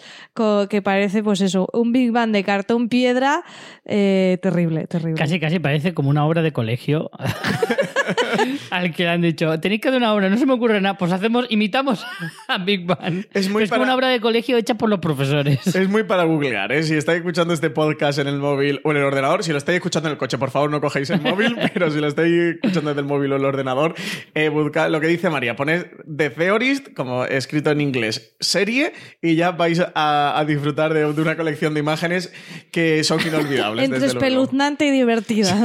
que 0.69 0.81
parece, 0.81 1.21
pues 1.21 1.41
eso, 1.41 1.67
un 1.73 1.91
Big 1.91 2.13
Bang 2.13 2.31
de 2.31 2.45
cartón 2.45 2.87
piedra 2.87 3.43
eh, 3.83 4.37
terrible, 4.41 4.87
terrible. 4.87 5.19
Casi, 5.19 5.37
casi 5.41 5.59
parece 5.59 5.93
como 5.93 6.09
una 6.09 6.25
obra 6.25 6.41
de 6.41 6.53
colegio 6.53 7.11
al 8.69 8.93
que 8.93 9.03
le 9.03 9.09
han 9.09 9.21
dicho, 9.21 9.59
tenéis 9.59 9.81
que 9.81 9.87
hacer 9.89 9.97
una 9.97 10.13
obra, 10.13 10.29
no 10.29 10.37
se 10.37 10.45
me 10.45 10.53
ocurre 10.53 10.79
nada, 10.81 10.97
pues 10.97 11.11
hacemos, 11.11 11.45
imitamos 11.49 12.05
a 12.47 12.57
Big 12.57 12.85
Bang. 12.85 13.25
Es 13.33 13.49
muy 13.49 13.63
es 13.63 13.69
como 13.69 13.81
para- 13.81 13.83
una 13.83 13.95
obra 13.95 14.07
de 14.09 14.19
colegio 14.19 14.57
hecha 14.57 14.75
por 14.75 14.89
los 14.89 14.99
profesores. 14.99 15.65
Es 15.67 15.89
muy 15.89 16.03
para 16.03 16.23
googlear, 16.23 16.71
¿eh? 16.71 16.83
Si 16.83 16.95
estáis 16.95 17.17
escuchando 17.17 17.53
este 17.53 17.69
podcast 17.69 18.19
en 18.19 18.27
el 18.27 18.37
móvil 18.39 18.81
o 18.83 18.91
en 18.91 18.97
el 18.97 19.03
ordenador, 19.03 19.43
si 19.43 19.51
lo 19.51 19.57
estáis 19.57 19.77
escuchando 19.77 20.09
en 20.09 20.13
el 20.13 20.17
coche, 20.17 20.37
por 20.37 20.51
favor 20.51 20.69
no 20.69 20.81
cogéis 20.81 21.09
el 21.09 21.21
móvil, 21.21 21.55
pero 21.73 21.89
si 21.91 21.99
lo 21.99 22.07
estáis 22.07 22.33
escuchando 22.55 22.89
desde 22.91 23.01
el 23.01 23.07
móvil 23.07 23.31
o 23.33 23.35
el 23.37 23.45
ordenador, 23.45 23.95
eh, 24.33 24.49
buscad 24.49 24.89
lo 24.89 24.99
que 25.01 25.07
dice 25.07 25.29
María, 25.29 25.55
poned 25.55 25.85
The 26.15 26.29
Theorist, 26.29 26.93
como 26.93 27.25
escrito 27.25 27.71
en 27.71 27.81
inglés, 27.81 28.35
serie, 28.39 28.93
y 29.21 29.35
ya 29.35 29.51
vais 29.51 29.79
a, 29.79 30.37
a 30.39 30.45
disfrutar 30.45 30.93
de, 30.93 31.11
de 31.13 31.21
una 31.21 31.35
colección 31.35 31.73
de 31.73 31.79
imágenes 31.79 32.31
que 32.71 33.03
son 33.03 33.19
inolvidables. 33.25 33.85
Entre 33.85 34.05
espeluznante 34.07 34.85
y 34.87 34.91
divertida. 34.91 35.55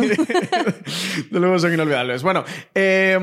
De 1.30 1.38
luego 1.38 1.58
son 1.58 1.72
inolvidables. 1.74 2.22
Bueno, 2.28 2.44
eh, 2.74 3.16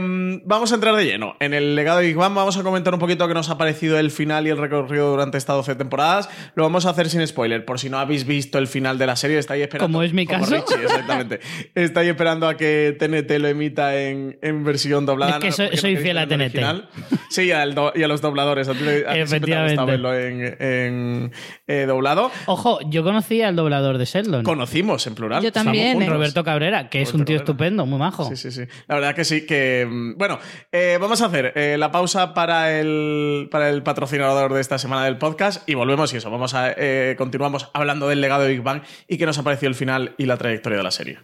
vamos 0.46 0.72
a 0.72 0.76
entrar 0.76 0.96
de 0.96 1.06
lleno. 1.06 1.36
En 1.40 1.54
el 1.54 1.76
legado 1.76 2.00
de 2.00 2.08
Big 2.08 2.16
Bang 2.16 2.34
vamos 2.34 2.58
a 2.58 2.64
comentar 2.64 2.92
un 2.92 3.00
poquito 3.00 3.28
qué 3.28 3.36
nos 3.36 3.52
ha 3.52 3.58
parecido 3.60 4.00
el 4.00 4.10
final 4.10 4.48
y 4.48 4.50
el 4.50 4.58
recorrido 4.58 5.12
durante 5.12 5.38
estas 5.38 5.58
12 5.58 5.76
temporadas. 5.76 6.28
Lo 6.56 6.64
vamos 6.64 6.88
a 6.88 6.90
hacer 6.90 7.08
sin 7.10 7.26
spoiler, 7.28 7.66
por 7.66 7.80
si 7.80 7.88
no 7.88 8.00
habéis 8.00 8.26
visto 8.26 8.58
el 8.58 8.66
final 8.66 8.98
de 8.98 9.06
la 9.06 9.16
serie, 9.16 9.38
estáis 9.38 9.62
esperando. 9.62 9.94
Como 9.94 10.02
es 10.02 10.12
mi 10.12 10.26
caso. 10.26 10.56
Richie, 10.56 10.84
exactamente. 10.86 11.40
estáis 11.76 12.10
esperando 12.10 12.48
a 12.48 12.58
que 12.58 12.96
TNT 12.98 13.38
lo 13.40 13.48
emita 13.48 13.96
en, 13.96 14.40
en 14.42 14.64
versión 14.64 15.06
doblada. 15.06 15.38
Es 15.38 15.44
que 15.44 15.52
soy- 15.52 15.94
no 15.96 16.02
fiel 16.02 16.18
a 16.18 16.26
TNT. 16.28 16.42
original. 16.42 16.90
Sí, 17.30 17.52
al 17.52 17.76
do- 17.76 17.94
y 17.96 18.02
a 18.02 18.08
los 18.08 18.22
dobladores. 18.22 18.68
A 18.70 18.74
ti, 18.74 18.80
a 19.08 19.16
Efectivamente. 19.18 19.86
verlo 19.86 20.16
en, 20.18 20.56
en, 20.60 21.32
eh, 21.68 21.86
doblado. 21.88 22.32
Ojo, 22.48 22.80
yo 22.90 23.04
conocí 23.04 23.44
al 23.44 23.56
doblador 23.56 24.00
de 24.00 24.06
Sheldon. 24.06 24.42
Conocimos 24.44 25.06
en 25.06 25.14
plural. 25.14 25.44
Yo 25.44 25.52
también, 25.52 26.02
¿eh? 26.02 26.10
Roberto 26.10 26.44
Cabrera, 26.44 26.90
que 26.90 27.04
es 27.04 27.10
un 27.14 27.20
tío 27.20 27.36
Cabrera. 27.36 27.44
estupendo, 27.44 27.86
muy 27.86 28.00
majo. 28.00 28.28
Sí, 28.30 28.36
sí, 28.36 28.50
sí. 28.50 28.62
La 28.88 28.95
verdad 28.96 29.16
que 29.16 29.26
sí, 29.26 29.46
que. 29.46 29.88
mm, 29.90 30.18
Bueno, 30.18 30.40
eh, 30.72 30.98
vamos 31.00 31.22
a 31.22 31.28
hacer 31.28 31.54
eh, 31.56 31.78
la 31.78 31.92
pausa 31.92 32.34
para 32.34 32.80
el, 32.80 33.48
para 33.52 33.70
el 33.70 33.84
patrocinador 33.84 34.54
de 34.54 34.62
esta 34.62 34.78
semana 34.78 35.06
del 35.06 35.18
podcast 35.18 35.68
y 35.70 35.76
volvemos 35.76 36.14
y 36.14 36.18
eso. 36.18 36.32
Vamos 36.32 36.54
a. 36.54 36.74
eh, 36.76 37.16
continuamos 37.18 37.70
hablando 37.74 38.08
del 38.08 38.22
legado 38.22 38.44
de 38.44 38.50
Big 38.50 38.62
Bang 38.62 38.82
y 39.08 39.18
qué 39.18 39.26
nos 39.26 39.38
ha 39.38 39.44
parecido 39.44 39.70
el 39.70 39.76
final 39.76 40.16
y 40.18 40.26
la 40.26 40.38
trayectoria 40.38 40.78
de 40.78 40.84
la 40.84 40.92
serie. 40.92 41.20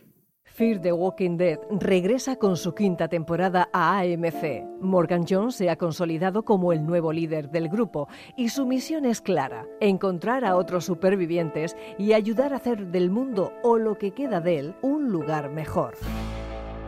Fear 0.53 0.81
the 0.81 0.91
Walking 0.91 1.38
Dead 1.38 1.57
regresa 1.71 2.36
con 2.36 2.57
su 2.57 2.75
quinta 2.75 3.07
temporada 3.07 3.69
a 3.71 3.99
AMC. 3.99 4.63
Morgan 4.81 5.25
Jones 5.27 5.55
se 5.55 5.69
ha 5.69 5.77
consolidado 5.77 6.43
como 6.43 6.73
el 6.73 6.86
nuevo 6.86 7.13
líder 7.13 7.49
del 7.49 7.69
grupo 7.69 8.10
y 8.38 8.49
su 8.49 8.65
misión 8.65 9.05
es 9.05 9.21
clara, 9.21 9.65
encontrar 9.79 10.43
a 10.43 10.57
otros 10.57 10.86
supervivientes 10.86 11.75
y 11.97 12.13
ayudar 12.13 12.53
a 12.53 12.57
hacer 12.57 12.88
del 12.88 13.10
mundo 13.10 13.53
o 13.63 13.77
lo 13.77 13.97
que 13.97 14.12
queda 14.12 14.41
de 14.41 14.60
él 14.60 14.75
un 14.81 15.10
lugar 15.10 15.49
mejor. 15.49 15.95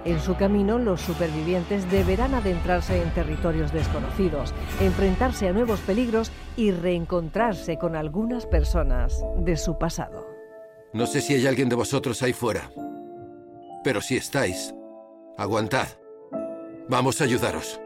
En 0.06 0.20
su 0.20 0.36
camino, 0.36 0.80
los 0.80 1.00
supervivientes 1.00 1.90
deberán 1.90 2.34
adentrarse 2.34 3.02
en 3.02 3.14
territorios 3.14 3.72
desconocidos, 3.72 4.54
enfrentarse 4.82 5.48
a 5.48 5.54
nuevos 5.54 5.80
peligros 5.80 6.32
y 6.58 6.72
reencontrarse 6.72 7.78
con 7.78 7.96
algunas 7.96 8.46
personas 8.46 9.24
de 9.38 9.56
su 9.56 9.78
pasado. 9.78 10.28
No 10.92 11.08
sé 11.08 11.22
si 11.22 11.34
hay 11.36 11.48
alguien 11.48 11.70
de 11.70 11.76
vosotros 11.76 12.22
ahí 12.22 12.34
fuera. 12.34 12.70
Pero 13.84 14.02
si 14.02 14.18
estáis, 14.18 14.76
aguantad. 15.38 15.88
Vamos 16.90 17.22
a 17.22 17.24
ayudaros. 17.24 17.80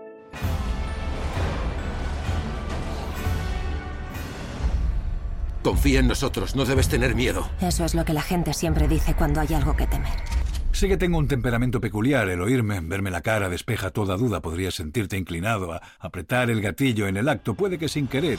Confía 5.63 5.99
en 5.99 6.07
nosotros, 6.07 6.55
no 6.55 6.65
debes 6.65 6.87
tener 6.87 7.13
miedo. 7.13 7.47
Eso 7.61 7.85
es 7.85 7.93
lo 7.93 8.05
que 8.05 8.13
la 8.13 8.21
gente 8.21 8.53
siempre 8.53 8.87
dice 8.87 9.15
cuando 9.15 9.41
hay 9.41 9.53
algo 9.53 9.75
que 9.75 9.85
temer. 9.85 10.36
Sé 10.77 10.87
que 10.87 10.95
tengo 10.95 11.17
un 11.17 11.27
temperamento 11.27 11.81
peculiar. 11.81 12.29
El 12.29 12.39
oírme, 12.39 12.79
verme 12.81 13.09
la 13.09 13.21
cara, 13.21 13.49
despeja 13.49 13.89
toda 13.89 14.15
duda. 14.15 14.43
Podrías 14.43 14.75
sentirte 14.75 15.17
inclinado 15.17 15.73
a 15.73 15.81
apretar 15.97 16.51
el 16.51 16.61
gatillo 16.61 17.07
en 17.07 17.17
el 17.17 17.29
acto, 17.29 17.55
puede 17.55 17.79
que 17.79 17.89
sin 17.89 18.07
querer. 18.07 18.37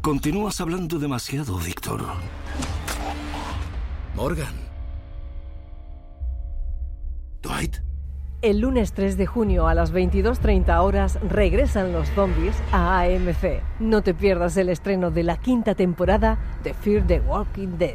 Continúas 0.00 0.60
hablando 0.60 0.98
demasiado, 0.98 1.56
Víctor. 1.58 2.04
Morgan. 4.16 4.52
Dwight. 7.40 7.76
El 8.42 8.58
lunes 8.58 8.92
3 8.92 9.16
de 9.16 9.26
junio 9.26 9.68
a 9.68 9.74
las 9.74 9.94
22.30 9.94 10.76
horas 10.82 11.20
regresan 11.22 11.92
los 11.92 12.08
zombies 12.16 12.56
a 12.72 13.02
AMC. 13.02 13.62
No 13.78 14.02
te 14.02 14.12
pierdas 14.12 14.56
el 14.56 14.70
estreno 14.70 15.12
de 15.12 15.22
la 15.22 15.36
quinta 15.36 15.76
temporada 15.76 16.36
de 16.64 16.74
Fear 16.74 17.06
the 17.06 17.20
Walking 17.20 17.78
Dead. 17.78 17.94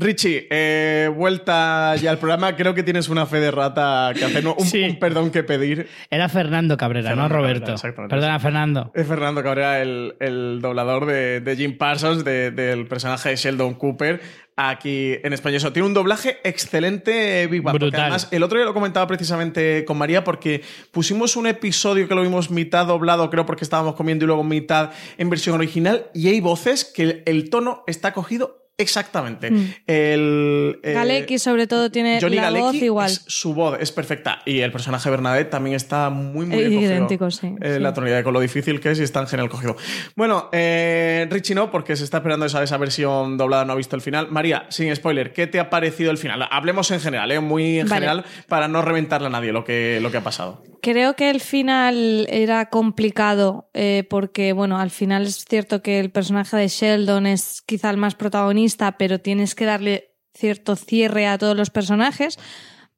Richie, 0.00 0.46
eh, 0.50 1.10
vuelta 1.14 1.94
ya 1.96 2.10
al 2.10 2.18
programa. 2.18 2.56
Creo 2.56 2.74
que 2.74 2.82
tienes 2.82 3.08
una 3.08 3.26
fe 3.26 3.38
de 3.40 3.50
rata 3.50 4.12
que 4.16 4.24
hacer, 4.24 4.46
un, 4.46 4.58
Sí. 4.66 4.82
un 4.82 4.98
perdón 4.98 5.30
que 5.30 5.42
pedir. 5.42 5.88
Era 6.10 6.28
Fernando 6.28 6.76
Cabrera, 6.76 7.10
Fernando 7.10 7.28
no 7.34 7.40
Roberto. 7.40 7.74
Perdona, 8.08 8.38
Fernando. 8.40 8.90
Es 8.94 9.06
Fernando 9.06 9.42
Cabrera, 9.42 9.80
el, 9.82 10.14
el 10.20 10.60
doblador 10.62 11.06
de, 11.06 11.40
de 11.40 11.56
Jim 11.56 11.76
Parsons, 11.76 12.24
de- 12.24 12.50
del 12.50 12.86
personaje 12.86 13.28
de 13.28 13.36
Sheldon 13.36 13.74
Cooper, 13.74 14.20
aquí 14.56 15.14
en 15.22 15.32
español. 15.32 15.56
Eso, 15.58 15.72
tiene 15.72 15.86
un 15.88 15.94
doblaje 15.94 16.38
excelente, 16.44 17.42
eh, 17.42 17.46
Big 17.46 17.62
Bang. 17.62 17.72
porque 17.74 17.86
Brutal. 17.86 18.00
Además, 18.02 18.28
el 18.30 18.42
otro 18.42 18.58
día 18.58 18.66
lo 18.66 18.74
comentaba 18.74 19.06
precisamente 19.06 19.84
con 19.84 19.98
María, 19.98 20.24
porque 20.24 20.62
pusimos 20.90 21.36
un 21.36 21.46
episodio 21.46 22.08
que 22.08 22.14
lo 22.14 22.22
vimos 22.22 22.50
mitad 22.50 22.86
doblado, 22.86 23.28
creo, 23.30 23.44
porque 23.46 23.64
estábamos 23.64 23.94
comiendo 23.94 24.24
y 24.24 24.26
luego 24.26 24.44
mitad 24.44 24.90
en 25.18 25.30
versión 25.30 25.54
original, 25.56 26.06
y 26.14 26.28
hay 26.28 26.40
voces 26.40 26.84
que 26.84 27.02
el, 27.02 27.22
el 27.26 27.50
tono 27.50 27.84
está 27.86 28.12
cogido 28.12 28.59
exactamente. 28.80 29.50
Mm. 29.50 29.74
El, 29.86 30.80
eh, 30.82 30.92
Galecki, 30.94 31.38
sobre 31.38 31.66
todo, 31.66 31.90
tiene 31.90 32.18
Johnny 32.20 32.36
la 32.36 32.42
Galecki 32.42 32.62
voz 32.64 32.74
igual. 32.76 33.10
es- 33.10 33.24
su 33.26 33.54
voz 33.54 33.76
es 33.80 33.92
perfecta. 33.92 34.40
Y 34.46 34.60
el 34.60 34.72
personaje 34.72 35.04
de 35.04 35.10
Bernadette 35.10 35.50
también 35.50 35.76
está 35.76 36.10
muy, 36.10 36.46
muy 36.46 36.58
bien 36.58 36.74
cogido. 36.74 36.92
idéntico, 36.92 37.30
sí, 37.30 37.54
Eh, 37.60 37.74
sí. 37.74 37.80
La 37.80 37.92
tonalidad 37.94 38.22
con 38.24 38.32
lo 38.34 38.40
difícil 38.40 38.80
que 38.80 38.90
es 38.90 39.00
y 39.00 39.02
está 39.02 39.20
en 39.20 39.26
genial 39.26 39.48
cogido. 39.48 39.76
Bueno, 40.16 40.48
eh, 40.52 41.26
Richie 41.30 41.54
no, 41.54 41.70
porque 41.70 41.96
se 41.96 42.04
está 42.04 42.18
esperando 42.18 42.46
esa, 42.46 42.62
esa 42.62 42.76
versión 42.76 43.36
doblada, 43.36 43.64
no 43.64 43.72
ha 43.72 43.76
visto 43.76 43.96
el 43.96 44.02
final. 44.02 44.28
María, 44.30 44.66
sin 44.70 44.94
spoiler, 44.94 45.32
¿qué 45.32 45.46
te 45.46 45.60
ha 45.60 45.70
parecido 45.70 46.10
el 46.10 46.18
final? 46.18 46.46
Hablemos 46.50 46.90
en 46.90 47.00
general, 47.00 47.30
¿eh? 47.32 47.40
muy 47.40 47.78
en 47.80 47.88
Vale. 47.88 47.94
general, 48.00 48.24
para 48.48 48.68
no 48.68 48.82
reventarle 48.82 49.26
a 49.26 49.30
nadie 49.30 49.52
lo 49.52 49.64
que, 49.64 49.98
lo 50.00 50.10
que 50.10 50.16
ha 50.18 50.22
pasado. 50.22 50.62
Creo 50.82 51.14
que 51.14 51.28
el 51.28 51.40
final 51.40 52.26
era 52.30 52.70
complicado 52.70 53.68
eh, 53.74 54.06
porque, 54.08 54.52
bueno, 54.54 54.78
al 54.78 54.90
final 54.90 55.26
es 55.26 55.44
cierto 55.44 55.82
que 55.82 56.00
el 56.00 56.10
personaje 56.10 56.56
de 56.56 56.68
Sheldon 56.68 57.26
es 57.26 57.62
quizá 57.62 57.90
el 57.90 57.98
más 57.98 58.14
protagonista, 58.14 58.96
pero 58.96 59.20
tienes 59.20 59.54
que 59.54 59.66
darle 59.66 60.14
cierto 60.34 60.76
cierre 60.76 61.26
a 61.26 61.36
todos 61.36 61.56
los 61.56 61.68
personajes. 61.68 62.38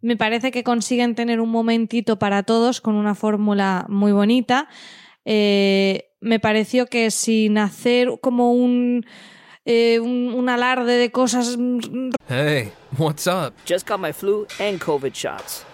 Me 0.01 0.17
parece 0.17 0.53
que 0.53 0.63
consiguen 0.63 1.15
tener 1.17 1.41
un 1.41 1.51
momentito 1.51 2.19
para 2.19 2.45
todos 2.45 2.81
con 2.81 2.95
una 2.95 3.17
fórmula 3.17 3.85
muy 3.89 4.13
bonita. 4.13 4.69
Eh, 5.25 6.11
me 6.21 6.39
pareció 6.39 6.87
que 6.87 7.11
sin 7.11 7.59
hacer 7.59 8.11
como 8.21 8.53
un, 8.53 9.05
eh, 9.65 9.99
un, 9.99 10.33
un 10.35 10.49
alarde 10.49 10.99
de 10.99 11.11
cosas 11.11 11.57
Hey, 12.29 12.71
what's 12.97 13.27
up? 13.27 13.55
Just 13.69 13.89
got 13.89 13.99
my 13.99 14.13
flu 14.13 14.47
and 14.61 14.81
COVID 14.81 15.13
shots. 15.13 15.65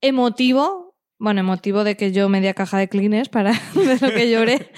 emotivo. 0.00 0.96
Bueno, 1.18 1.40
emotivo 1.40 1.84
de 1.84 1.96
que 1.96 2.12
yo 2.12 2.28
media 2.28 2.54
caja 2.54 2.78
de 2.78 2.88
clines 2.88 3.28
para 3.28 3.52
lo 4.00 4.10
que 4.12 4.30
lloré. 4.30 4.70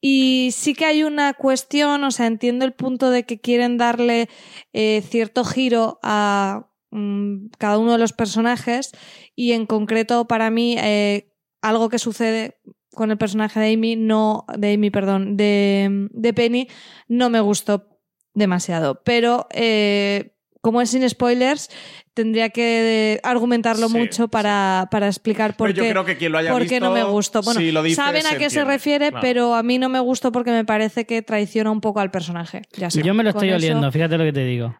Y 0.00 0.50
sí 0.52 0.74
que 0.74 0.84
hay 0.84 1.02
una 1.02 1.32
cuestión, 1.32 2.04
o 2.04 2.10
sea, 2.10 2.26
entiendo 2.26 2.64
el 2.64 2.72
punto 2.72 3.10
de 3.10 3.24
que 3.24 3.40
quieren 3.40 3.78
darle 3.78 4.28
eh, 4.72 5.02
cierto 5.08 5.44
giro 5.44 5.98
a 6.02 6.70
mm, 6.90 7.46
cada 7.58 7.78
uno 7.78 7.92
de 7.92 7.98
los 7.98 8.12
personajes 8.12 8.92
y 9.34 9.52
en 9.52 9.64
concreto 9.64 10.26
para 10.26 10.50
mí 10.50 10.76
eh, 10.78 11.32
algo 11.62 11.88
que 11.88 11.98
sucede 11.98 12.60
con 12.94 13.10
el 13.10 13.18
personaje 13.18 13.60
de 13.60 13.72
Amy, 13.72 13.96
no, 13.96 14.44
de 14.56 14.74
Amy, 14.74 14.90
perdón, 14.90 15.38
de, 15.38 16.08
de 16.10 16.34
Penny, 16.34 16.68
no 17.08 17.30
me 17.30 17.40
gustó 17.40 17.88
demasiado. 18.34 19.02
Pero 19.04 19.46
eh, 19.52 20.36
como 20.60 20.80
es 20.80 20.90
sin 20.90 21.08
spoilers, 21.08 21.70
tendría 22.14 22.48
que 22.50 23.20
argumentarlo 23.22 23.88
Sí, 23.88 23.96
mucho 23.98 24.28
para, 24.28 24.88
para 24.90 25.08
explicar 25.08 25.56
por 25.56 25.68
Pero 25.68 25.76
yo 25.76 25.82
qué, 25.82 25.90
creo 25.90 26.04
que 26.04 26.16
quien 26.16 26.32
lo 26.32 26.38
haya 26.38 26.54
qué 26.54 26.60
visto, 26.60 26.80
no 26.80 26.92
me 26.92 27.02
gustó. 27.04 27.42
Bueno, 27.42 27.60
si 27.60 27.72
lo 27.72 27.82
dices, 27.82 27.96
saben 27.96 28.26
a 28.26 28.38
qué 28.38 28.48
se 28.48 28.64
refiere, 28.64 29.10
claro. 29.10 29.20
pero 29.20 29.54
a 29.54 29.62
mí 29.62 29.78
no 29.78 29.88
me 29.88 30.00
gustó 30.00 30.32
porque 30.32 30.52
me 30.52 30.64
parece 30.64 31.04
que 31.04 31.20
traiciona 31.22 31.70
un 31.70 31.80
poco 31.80 32.00
al 32.00 32.10
personaje. 32.10 32.62
Ya 32.76 32.86
está. 32.86 33.00
Yo 33.00 33.12
me 33.12 33.24
lo 33.24 33.32
Con 33.32 33.44
estoy 33.44 33.48
eso, 33.48 33.56
oliendo, 33.56 33.92
fíjate 33.92 34.16
lo 34.16 34.24
que 34.24 34.32
te 34.32 34.44
digo. 34.44 34.74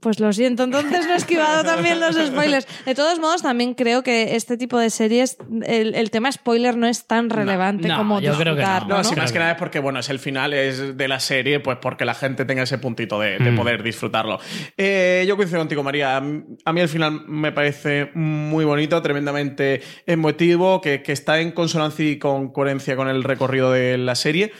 Pues 0.00 0.18
lo 0.18 0.32
siento, 0.32 0.62
entonces 0.64 1.06
no 1.06 1.12
he 1.12 1.16
esquivado 1.16 1.62
también 1.62 2.00
los 2.00 2.16
spoilers. 2.26 2.66
De 2.86 2.94
todos 2.94 3.18
modos, 3.18 3.42
también 3.42 3.74
creo 3.74 4.02
que 4.02 4.34
este 4.34 4.56
tipo 4.56 4.78
de 4.78 4.88
series, 4.88 5.36
el, 5.66 5.94
el 5.94 6.10
tema 6.10 6.32
spoiler 6.32 6.76
no 6.76 6.86
es 6.86 7.04
tan 7.06 7.28
relevante 7.28 7.86
no, 7.88 7.98
como 7.98 8.20
yo 8.20 8.34
creo 8.38 8.56
que 8.56 8.62
No, 8.62 8.86
¿no? 8.88 9.04
si 9.04 9.14
más 9.14 9.30
que 9.30 9.38
nada 9.38 9.52
es 9.52 9.58
porque, 9.58 9.78
bueno, 9.78 9.98
es 10.00 10.08
el 10.08 10.18
final 10.18 10.54
es 10.54 10.96
de 10.96 11.06
la 11.08 11.20
serie, 11.20 11.60
pues 11.60 11.76
porque 11.82 12.04
la 12.06 12.14
gente 12.14 12.46
tenga 12.46 12.62
ese 12.62 12.78
puntito 12.78 13.20
de, 13.20 13.38
de 13.38 13.50
Mm. 13.50 13.56
poder 13.56 13.82
disfrutarlo. 13.82 14.38
Eh, 14.78 15.24
yo 15.28 15.36
coincido 15.36 15.60
contigo, 15.60 15.82
María. 15.82 16.16
A 16.16 16.20
mí 16.72 16.80
el 16.80 16.88
final 16.88 17.24
me 17.26 17.52
parece 17.52 18.10
muy 18.14 18.64
bonito, 18.64 19.02
tremendamente 19.02 19.82
emotivo, 20.06 20.80
que, 20.80 21.02
que 21.02 21.12
está 21.12 21.40
en 21.40 21.52
consonancia 21.52 22.08
y 22.08 22.18
con 22.18 22.52
coherencia 22.52 22.96
con 22.96 23.08
el 23.08 23.22
recorrido 23.22 23.70
de 23.70 23.98
la 23.98 24.14
serie. 24.14 24.52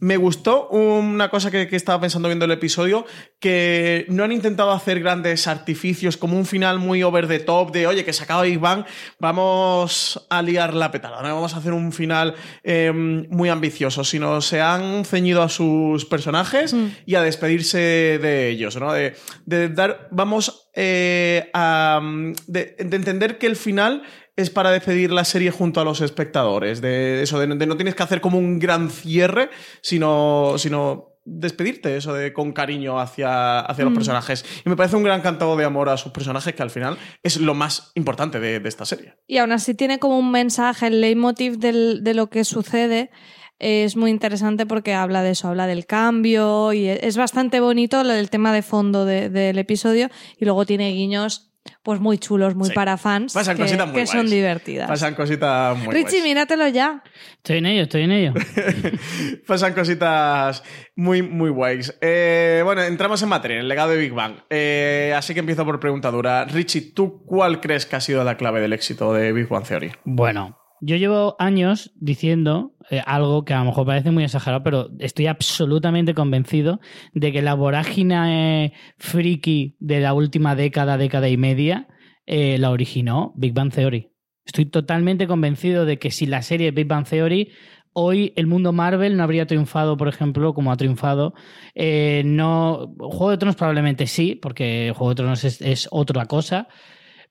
Me 0.00 0.16
gustó 0.16 0.68
una 0.68 1.28
cosa 1.28 1.50
que, 1.50 1.68
que 1.68 1.76
estaba 1.76 2.00
pensando 2.00 2.28
viendo 2.28 2.46
el 2.46 2.50
episodio, 2.50 3.06
que 3.38 4.06
no 4.08 4.24
han 4.24 4.32
intentado 4.32 4.70
hacer 4.72 5.00
grandes 5.00 5.46
artificios, 5.46 6.16
como 6.16 6.36
un 6.36 6.46
final 6.46 6.78
muy 6.78 7.02
over 7.02 7.28
the 7.28 7.38
top 7.38 7.72
de, 7.72 7.86
oye, 7.86 8.04
que 8.04 8.12
se 8.12 8.24
acaba 8.24 8.42
Big 8.42 8.58
Bang, 8.58 8.84
vamos 9.18 10.26
a 10.30 10.42
liar 10.42 10.74
la 10.74 10.90
petada, 10.90 11.22
¿no? 11.22 11.34
vamos 11.34 11.54
a 11.54 11.58
hacer 11.58 11.72
un 11.72 11.92
final 11.92 12.34
eh, 12.62 12.92
muy 12.92 13.48
ambicioso, 13.48 14.04
sino 14.04 14.40
se 14.40 14.60
han 14.60 15.04
ceñido 15.04 15.42
a 15.42 15.48
sus 15.48 16.04
personajes 16.04 16.74
y 17.06 17.14
a 17.14 17.22
despedirse 17.22 17.78
de 17.78 18.48
ellos, 18.48 18.76
¿no? 18.76 18.92
De, 18.92 19.14
de 19.46 19.68
dar, 19.68 20.08
vamos 20.10 20.68
eh, 20.74 21.50
a, 21.52 22.00
de, 22.46 22.76
de 22.78 22.96
entender 22.96 23.38
que 23.38 23.46
el 23.46 23.56
final 23.56 24.02
es 24.36 24.50
para 24.50 24.70
despedir 24.70 25.10
la 25.12 25.24
serie 25.24 25.50
junto 25.50 25.80
a 25.80 25.84
los 25.84 26.00
espectadores. 26.00 26.80
De 26.80 27.22
eso, 27.22 27.38
de, 27.38 27.46
de 27.46 27.66
no 27.66 27.76
tienes 27.76 27.94
que 27.94 28.02
hacer 28.02 28.20
como 28.20 28.38
un 28.38 28.58
gran 28.58 28.90
cierre, 28.90 29.50
sino, 29.82 30.54
sino 30.58 31.06
despedirte, 31.24 31.96
eso 31.96 32.14
de 32.14 32.32
con 32.32 32.52
cariño 32.52 32.98
hacia, 32.98 33.60
hacia 33.60 33.84
los 33.84 33.92
Mm. 33.92 33.96
personajes. 33.96 34.44
Y 34.64 34.68
me 34.68 34.76
parece 34.76 34.96
un 34.96 35.02
gran 35.02 35.20
cantado 35.20 35.54
de 35.56 35.64
amor 35.64 35.88
a 35.90 35.96
sus 35.96 36.12
personajes, 36.12 36.54
que 36.54 36.62
al 36.62 36.70
final 36.70 36.96
es 37.22 37.36
lo 37.38 37.54
más 37.54 37.92
importante 37.94 38.40
de, 38.40 38.58
de 38.58 38.68
esta 38.68 38.84
serie. 38.86 39.14
Y 39.26 39.36
aún 39.38 39.52
así 39.52 39.74
tiene 39.74 39.98
como 39.98 40.18
un 40.18 40.30
mensaje, 40.30 40.86
el 40.86 41.00
leitmotiv 41.00 41.58
del- 41.58 42.02
de 42.02 42.14
lo 42.14 42.30
que 42.30 42.44
sucede 42.44 43.10
es 43.58 43.94
muy 43.94 44.10
interesante 44.10 44.64
porque 44.64 44.94
habla 44.94 45.22
de 45.22 45.32
eso, 45.32 45.48
habla 45.48 45.66
del 45.66 45.84
cambio 45.84 46.72
y 46.72 46.88
es 46.88 47.18
bastante 47.18 47.60
bonito 47.60 48.02
lo- 48.02 48.14
el 48.14 48.30
tema 48.30 48.54
de 48.54 48.62
fondo 48.62 49.04
de- 49.04 49.28
del 49.28 49.58
episodio 49.58 50.08
y 50.38 50.46
luego 50.46 50.64
tiene 50.64 50.90
guiños 50.92 51.49
pues 51.82 52.00
muy 52.00 52.18
chulos, 52.18 52.54
muy 52.54 52.68
Sí. 52.68 52.74
para 52.74 52.96
fans 52.96 53.32
Pasan 53.32 53.56
que, 53.56 53.62
cositas 53.62 53.86
muy 53.88 53.96
que 53.96 54.06
son 54.06 54.28
divertidas. 54.28 54.88
Pasan 54.88 55.14
cositas 55.14 55.76
muy 55.78 55.94
Richie, 55.94 56.10
guays. 56.18 56.24
míratelo 56.24 56.68
ya. 56.68 57.02
Estoy 57.36 57.58
en 57.58 57.66
ello, 57.66 57.82
estoy 57.82 58.02
en 58.02 58.12
ello. 58.12 58.32
Pasan 59.46 59.72
cositas 59.74 60.62
muy, 60.96 61.22
muy 61.22 61.50
guays. 61.50 61.96
Eh, 62.00 62.62
bueno, 62.64 62.82
entramos 62.82 63.22
en 63.22 63.28
materia, 63.28 63.56
en 63.56 63.62
el 63.62 63.68
legado 63.68 63.90
de 63.90 63.98
Big 63.98 64.12
Bang. 64.12 64.36
Eh, 64.50 65.14
así 65.16 65.34
que 65.34 65.40
empiezo 65.40 65.64
por 65.64 65.80
pregunta 65.80 66.10
dura. 66.10 66.44
Richie, 66.44 66.92
¿tú 66.94 67.24
cuál 67.24 67.60
crees 67.60 67.86
que 67.86 67.96
ha 67.96 68.00
sido 68.00 68.24
la 68.24 68.36
clave 68.36 68.60
del 68.60 68.72
éxito 68.72 69.12
de 69.12 69.32
Big 69.32 69.48
Bang 69.48 69.64
Theory? 69.64 69.92
Bueno, 70.04 70.58
yo 70.80 70.96
llevo 70.96 71.36
años 71.38 71.92
diciendo 71.96 72.74
eh, 72.90 73.02
algo 73.04 73.44
que 73.44 73.54
a 73.54 73.58
lo 73.58 73.66
mejor 73.66 73.86
parece 73.86 74.10
muy 74.10 74.24
exagerado, 74.24 74.62
pero 74.62 74.90
estoy 74.98 75.26
absolutamente 75.26 76.14
convencido 76.14 76.80
de 77.12 77.32
que 77.32 77.42
la 77.42 77.54
vorágine 77.54 78.72
friki 78.98 79.76
de 79.78 80.00
la 80.00 80.14
última 80.14 80.54
década, 80.54 80.96
década 80.96 81.28
y 81.28 81.36
media, 81.36 81.88
eh, 82.26 82.58
la 82.58 82.70
originó 82.70 83.32
Big 83.36 83.52
Bang 83.52 83.72
Theory. 83.72 84.10
Estoy 84.44 84.66
totalmente 84.66 85.26
convencido 85.26 85.84
de 85.84 85.98
que 85.98 86.10
si 86.10 86.26
la 86.26 86.42
serie 86.42 86.70
Big 86.70 86.86
Bang 86.86 87.06
Theory 87.06 87.52
hoy 87.92 88.32
el 88.36 88.46
mundo 88.46 88.72
Marvel 88.72 89.16
no 89.16 89.24
habría 89.24 89.46
triunfado, 89.46 89.96
por 89.96 90.08
ejemplo, 90.08 90.54
como 90.54 90.72
ha 90.72 90.76
triunfado. 90.76 91.34
Eh, 91.74 92.22
no, 92.24 92.94
Juego 92.98 93.30
de 93.30 93.38
Tronos 93.38 93.56
probablemente 93.56 94.06
sí, 94.06 94.34
porque 94.34 94.92
Juego 94.96 95.10
de 95.10 95.14
Tronos 95.16 95.44
es 95.44 95.88
otra 95.90 96.26
cosa 96.26 96.68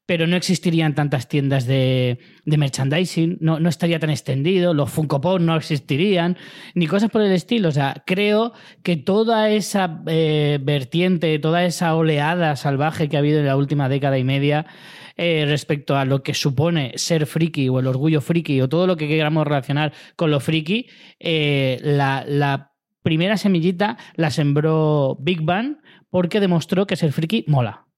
pero 0.10 0.26
no 0.26 0.36
existirían 0.36 0.96
tantas 0.96 1.28
tiendas 1.28 1.68
de, 1.68 2.18
merchandising, 2.46 3.38
no, 3.42 3.60
no 3.60 3.70
estaría 3.70 4.00
tan 4.00 4.10
extendido, 4.10 4.74
los 4.74 4.90
Funko 4.90 5.22
Pop 5.22 5.40
no 5.40 5.56
existirían, 5.56 6.36
ni 6.74 6.88
cosas 6.88 7.12
por 7.12 7.22
el 7.22 7.32
estilo. 7.32 7.70
O 7.70 7.72
sea, 7.72 8.02
creo 8.08 8.54
que 8.82 8.98
toda 8.98 9.52
esa 9.52 10.02
eh, 10.08 10.58
vertiente, 10.64 11.38
toda 11.38 11.64
esa 11.64 11.94
oleada 11.94 12.56
salvaje 12.56 13.08
que 13.08 13.18
ha 13.18 13.20
habido 13.20 13.40
en 13.40 13.46
la 13.46 13.56
última 13.56 13.88
década 13.88 14.18
y 14.18 14.24
media 14.24 14.66
eh, 15.16 15.46
respecto 15.48 15.96
a 15.96 16.06
lo 16.06 16.24
que 16.24 16.34
supone 16.34 16.94
ser 16.96 17.28
friki 17.28 17.70
o 17.70 17.80
el 17.80 17.86
orgullo 17.86 18.20
friki 18.20 18.60
o 18.62 18.68
todo 18.68 18.88
lo 18.88 18.98
que 18.98 19.08
queramos 19.08 19.46
relacionar 19.46 19.94
con 20.16 20.32
lo 20.32 20.40
friki, 20.40 20.88
eh, 21.20 21.80
la, 21.84 22.26
la 22.28 22.72
primera 23.04 23.38
semillita 23.38 24.00
la 24.16 24.32
sembró 24.32 25.18
Big 25.20 25.44
Bang 25.44 25.78
porque 26.10 26.40
demostró 26.40 26.88
que 26.88 26.96
ser 26.96 27.12
friki 27.12 27.46
mola 27.46 27.89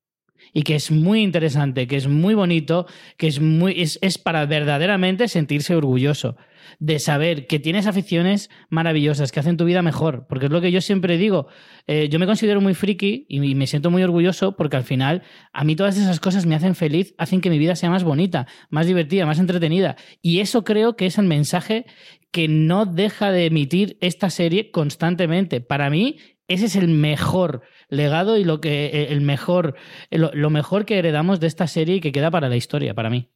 y 0.53 0.63
que 0.63 0.75
es 0.75 0.91
muy 0.91 1.21
interesante, 1.21 1.87
que 1.87 1.95
es 1.95 2.07
muy 2.07 2.33
bonito, 2.33 2.85
que 3.17 3.27
es 3.27 3.39
muy 3.39 3.81
es, 3.81 3.99
es, 4.01 4.17
para 4.17 4.45
verdaderamente 4.45 5.27
sentirse 5.27 5.75
orgulloso 5.75 6.35
de 6.79 6.99
saber 6.99 7.47
que 7.47 7.59
tienes 7.59 7.87
aficiones 7.87 8.49
maravillosas 8.69 9.31
que 9.31 9.39
hacen 9.39 9.57
tu 9.57 9.65
vida 9.65 9.81
mejor, 9.81 10.25
porque 10.27 10.45
es 10.45 10.51
lo 10.51 10.61
que 10.61 10.71
yo 10.71 10.81
siempre 10.81 11.17
digo, 11.17 11.47
eh, 11.87 12.07
yo 12.09 12.19
me 12.19 12.25
considero 12.25 12.61
muy 12.61 12.73
friki 12.73 13.25
y 13.27 13.55
me 13.55 13.67
siento 13.67 13.91
muy 13.91 14.03
orgulloso 14.03 14.55
porque 14.55 14.77
al 14.77 14.83
final 14.83 15.23
a 15.53 15.63
mí 15.63 15.75
todas 15.75 15.97
esas 15.97 16.19
cosas 16.19 16.45
me 16.45 16.55
hacen 16.55 16.75
feliz, 16.75 17.13
hacen 17.17 17.41
que 17.41 17.49
mi 17.49 17.59
vida 17.59 17.75
sea 17.75 17.89
más 17.89 18.03
bonita, 18.03 18.47
más 18.69 18.87
divertida, 18.87 19.25
más 19.25 19.39
entretenida 19.39 19.95
y 20.21 20.39
eso 20.39 20.63
creo 20.63 20.95
que 20.95 21.05
es 21.05 21.17
el 21.17 21.25
mensaje 21.25 21.85
que 22.31 22.47
no 22.47 22.85
deja 22.85 23.31
de 23.31 23.47
emitir 23.47 23.97
esta 23.99 24.29
serie 24.29 24.71
constantemente. 24.71 25.59
Para 25.59 25.89
mí 25.89 26.17
ese 26.47 26.65
es 26.65 26.75
el 26.75 26.89
mejor 26.89 27.61
legado 27.91 28.37
y 28.37 28.43
lo 28.43 28.59
que 28.59 29.07
el 29.09 29.21
mejor 29.21 29.75
lo, 30.09 30.31
lo, 30.33 30.49
mejor 30.49 30.85
que 30.85 30.97
heredamos 30.97 31.39
de 31.39 31.47
esta 31.47 31.67
serie 31.67 31.97
y 31.97 32.01
que 32.01 32.11
queda 32.11 32.31
para 32.31 32.49
la 32.49 32.55
historia 32.55 32.95
para 32.95 33.11
mí. 33.11 33.29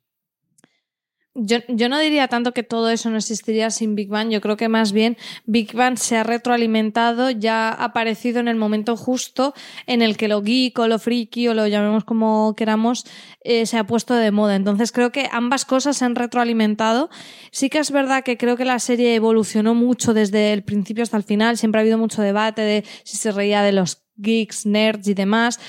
Yo, 1.37 1.57
yo, 1.67 1.89
no 1.89 1.99
diría 1.99 2.29
tanto 2.29 2.53
que 2.53 2.63
todo 2.63 2.89
eso 2.89 3.09
no 3.09 3.17
existiría 3.17 3.69
sin 3.69 3.93
Big 3.93 4.07
Bang, 4.07 4.29
yo 4.29 4.39
creo 4.39 4.55
que 4.55 4.69
más 4.69 4.93
bien 4.93 5.17
Big 5.45 5.73
Bang 5.73 5.97
se 5.97 6.15
ha 6.15 6.23
retroalimentado, 6.23 7.29
ya 7.29 7.67
ha 7.67 7.83
aparecido 7.83 8.39
en 8.39 8.47
el 8.47 8.55
momento 8.55 8.95
justo 8.95 9.53
en 9.85 10.01
el 10.01 10.15
que 10.15 10.29
lo 10.29 10.41
geek 10.41 10.79
o 10.79 10.87
lo 10.87 10.97
friki 10.97 11.49
o 11.49 11.53
lo 11.53 11.67
llamemos 11.67 12.05
como 12.05 12.55
queramos 12.55 13.05
eh, 13.41 13.65
se 13.65 13.77
ha 13.77 13.85
puesto 13.85 14.13
de 14.13 14.31
moda. 14.31 14.55
Entonces 14.55 14.93
creo 14.93 15.11
que 15.11 15.27
ambas 15.29 15.65
cosas 15.65 15.97
se 15.97 16.05
han 16.05 16.15
retroalimentado. 16.15 17.09
Sí 17.51 17.69
que 17.69 17.79
es 17.79 17.91
verdad 17.91 18.23
que 18.23 18.37
creo 18.37 18.55
que 18.55 18.63
la 18.63 18.79
serie 18.79 19.13
evolucionó 19.13 19.75
mucho 19.75 20.13
desde 20.13 20.53
el 20.53 20.63
principio 20.63 21.03
hasta 21.03 21.17
el 21.17 21.23
final, 21.23 21.57
siempre 21.57 21.79
ha 21.79 21.81
habido 21.81 21.97
mucho 21.97 22.21
debate 22.21 22.61
de 22.61 22.85
si 23.03 23.17
se 23.17 23.33
reía 23.33 23.61
de 23.61 23.73
los 23.73 24.04
geeks, 24.17 24.65
nerds 24.65 25.07
y 25.07 25.13
demás 25.13 25.59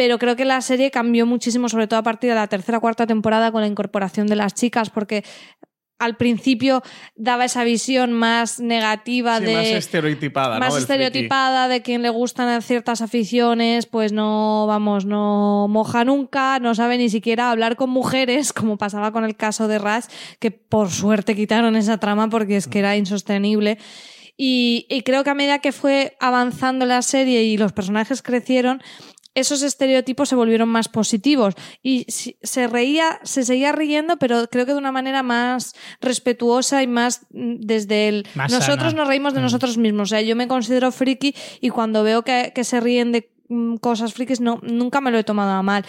pero 0.00 0.18
creo 0.18 0.34
que 0.34 0.46
la 0.46 0.62
serie 0.62 0.90
cambió 0.90 1.26
muchísimo, 1.26 1.68
sobre 1.68 1.86
todo 1.86 2.00
a 2.00 2.02
partir 2.02 2.30
de 2.30 2.36
la 2.36 2.46
tercera 2.46 2.78
o 2.78 2.80
cuarta 2.80 3.06
temporada 3.06 3.52
con 3.52 3.60
la 3.60 3.66
incorporación 3.66 4.28
de 4.28 4.34
las 4.34 4.54
chicas, 4.54 4.88
porque 4.88 5.24
al 5.98 6.16
principio 6.16 6.82
daba 7.14 7.44
esa 7.44 7.62
visión 7.62 8.14
más 8.14 8.58
negativa 8.58 9.38
Sí, 9.38 9.44
de 9.44 9.54
más 9.54 9.66
estereotipada, 9.66 10.58
más 10.58 10.74
estereotipada 10.74 11.68
de 11.68 11.82
quien 11.82 12.00
le 12.00 12.08
gustan 12.08 12.62
ciertas 12.62 13.02
aficiones, 13.02 13.84
pues 13.84 14.10
no, 14.10 14.64
vamos, 14.66 15.04
no 15.04 15.66
moja 15.68 16.04
nunca, 16.04 16.58
no 16.58 16.74
sabe 16.74 16.96
ni 16.96 17.10
siquiera 17.10 17.50
hablar 17.50 17.76
con 17.76 17.90
mujeres, 17.90 18.52
como 18.54 18.78
pasaba 18.78 19.12
con 19.12 19.24
el 19.24 19.36
caso 19.36 19.68
de 19.68 19.78
Rush, 19.78 20.06
que 20.38 20.50
por 20.50 20.90
suerte 20.90 21.36
quitaron 21.36 21.76
esa 21.76 21.98
trama 21.98 22.30
porque 22.30 22.56
es 22.56 22.66
que 22.66 22.78
era 22.78 22.96
insostenible. 22.96 23.76
Y, 24.42 24.86
y 24.88 25.02
creo 25.02 25.22
que 25.22 25.28
a 25.28 25.34
medida 25.34 25.58
que 25.58 25.70
fue 25.70 26.16
avanzando 26.18 26.86
la 26.86 27.02
serie 27.02 27.42
y 27.44 27.58
los 27.58 27.72
personajes 27.74 28.22
crecieron, 28.22 28.80
esos 29.34 29.60
estereotipos 29.62 30.30
se 30.30 30.34
volvieron 30.34 30.70
más 30.70 30.88
positivos 30.88 31.52
y 31.82 32.06
se 32.08 32.66
reía, 32.66 33.20
se 33.22 33.44
seguía 33.44 33.72
riendo, 33.72 34.16
pero 34.16 34.48
creo 34.48 34.64
que 34.64 34.72
de 34.72 34.78
una 34.78 34.92
manera 34.92 35.22
más 35.22 35.74
respetuosa 36.00 36.82
y 36.82 36.86
más 36.86 37.26
mm, 37.32 37.56
desde 37.60 38.08
el 38.08 38.26
Más 38.34 38.50
nosotros 38.50 38.92
sana. 38.92 39.00
nos 39.00 39.08
reímos 39.08 39.34
de 39.34 39.40
Mm. 39.40 39.42
nosotros 39.42 39.76
mismos. 39.76 40.08
O 40.08 40.10
sea, 40.10 40.22
yo 40.22 40.34
me 40.36 40.48
considero 40.48 40.90
friki 40.90 41.34
y 41.60 41.68
cuando 41.68 42.02
veo 42.02 42.22
que, 42.22 42.52
que 42.54 42.64
se 42.64 42.80
ríen 42.80 43.12
de 43.12 43.30
mm, 43.50 43.76
cosas 43.76 44.14
frikis, 44.14 44.40
no, 44.40 44.58
nunca 44.62 45.02
me 45.02 45.10
lo 45.10 45.18
he 45.18 45.24
tomado 45.24 45.50
a 45.50 45.62
mal. 45.62 45.84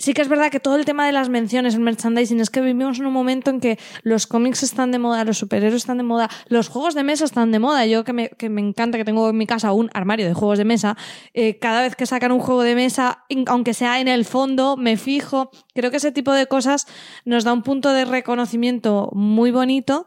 Sí 0.00 0.14
que 0.14 0.22
es 0.22 0.28
verdad 0.28 0.50
que 0.52 0.60
todo 0.60 0.76
el 0.76 0.84
tema 0.84 1.04
de 1.04 1.10
las 1.10 1.28
menciones, 1.28 1.74
el 1.74 1.80
merchandising, 1.80 2.38
es 2.38 2.50
que 2.50 2.60
vivimos 2.60 3.00
en 3.00 3.06
un 3.06 3.12
momento 3.12 3.50
en 3.50 3.58
que 3.58 3.80
los 4.04 4.28
cómics 4.28 4.62
están 4.62 4.92
de 4.92 5.00
moda, 5.00 5.24
los 5.24 5.38
superhéroes 5.38 5.82
están 5.82 5.98
de 5.98 6.04
moda, 6.04 6.30
los 6.46 6.68
juegos 6.68 6.94
de 6.94 7.02
mesa 7.02 7.24
están 7.24 7.50
de 7.50 7.58
moda. 7.58 7.84
Yo 7.84 8.04
que 8.04 8.12
me, 8.12 8.28
que 8.28 8.48
me 8.48 8.60
encanta, 8.60 8.96
que 8.96 9.04
tengo 9.04 9.28
en 9.28 9.36
mi 9.36 9.46
casa 9.46 9.72
un 9.72 9.90
armario 9.92 10.28
de 10.28 10.34
juegos 10.34 10.58
de 10.58 10.64
mesa, 10.64 10.96
eh, 11.34 11.58
cada 11.58 11.82
vez 11.82 11.96
que 11.96 12.06
sacan 12.06 12.30
un 12.30 12.38
juego 12.38 12.62
de 12.62 12.76
mesa, 12.76 13.24
aunque 13.48 13.74
sea 13.74 13.98
en 13.98 14.06
el 14.06 14.24
fondo, 14.24 14.76
me 14.76 14.96
fijo. 14.96 15.50
Creo 15.74 15.90
que 15.90 15.96
ese 15.96 16.12
tipo 16.12 16.32
de 16.32 16.46
cosas 16.46 16.86
nos 17.24 17.42
da 17.42 17.52
un 17.52 17.62
punto 17.62 17.92
de 17.92 18.04
reconocimiento 18.04 19.10
muy 19.14 19.50
bonito 19.50 20.06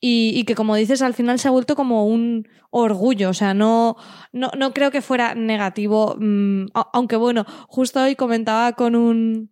y, 0.00 0.44
que, 0.44 0.54
como 0.54 0.76
dices, 0.76 1.02
al 1.02 1.14
final 1.14 1.38
se 1.38 1.48
ha 1.48 1.50
vuelto 1.50 1.76
como 1.76 2.06
un 2.06 2.48
orgullo. 2.70 3.28
O 3.30 3.34
sea, 3.34 3.52
no, 3.52 3.96
no, 4.32 4.50
no 4.56 4.72
creo 4.72 4.90
que 4.90 5.02
fuera 5.02 5.34
negativo. 5.34 6.16
mm, 6.18 6.66
aunque 6.92 7.16
bueno, 7.16 7.44
justo 7.68 8.00
hoy 8.02 8.16
comentaba 8.16 8.72
con 8.72 8.96
un 8.96 9.50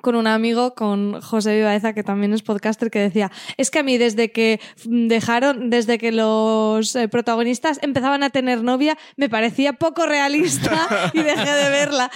con 0.00 0.16
un 0.16 0.26
amigo, 0.26 0.74
con 0.74 1.20
José 1.20 1.56
Vivaeza, 1.56 1.94
que 1.94 2.02
también 2.02 2.32
es 2.34 2.42
podcaster, 2.42 2.90
que 2.90 2.98
decía, 2.98 3.30
es 3.56 3.70
que 3.70 3.78
a 3.78 3.82
mí 3.82 3.96
desde 3.96 4.32
que 4.32 4.60
dejaron, 4.84 5.70
desde 5.70 5.98
que 5.98 6.12
los 6.12 6.94
eh, 6.96 7.08
protagonistas 7.08 7.78
empezaban 7.80 8.22
a 8.22 8.30
tener 8.30 8.62
novia, 8.62 8.98
me 9.16 9.28
parecía 9.28 9.74
poco 9.74 10.06
realista 10.06 11.10
y 11.14 11.22
dejé 11.22 11.50
de 11.50 11.70
verla. 11.70 12.10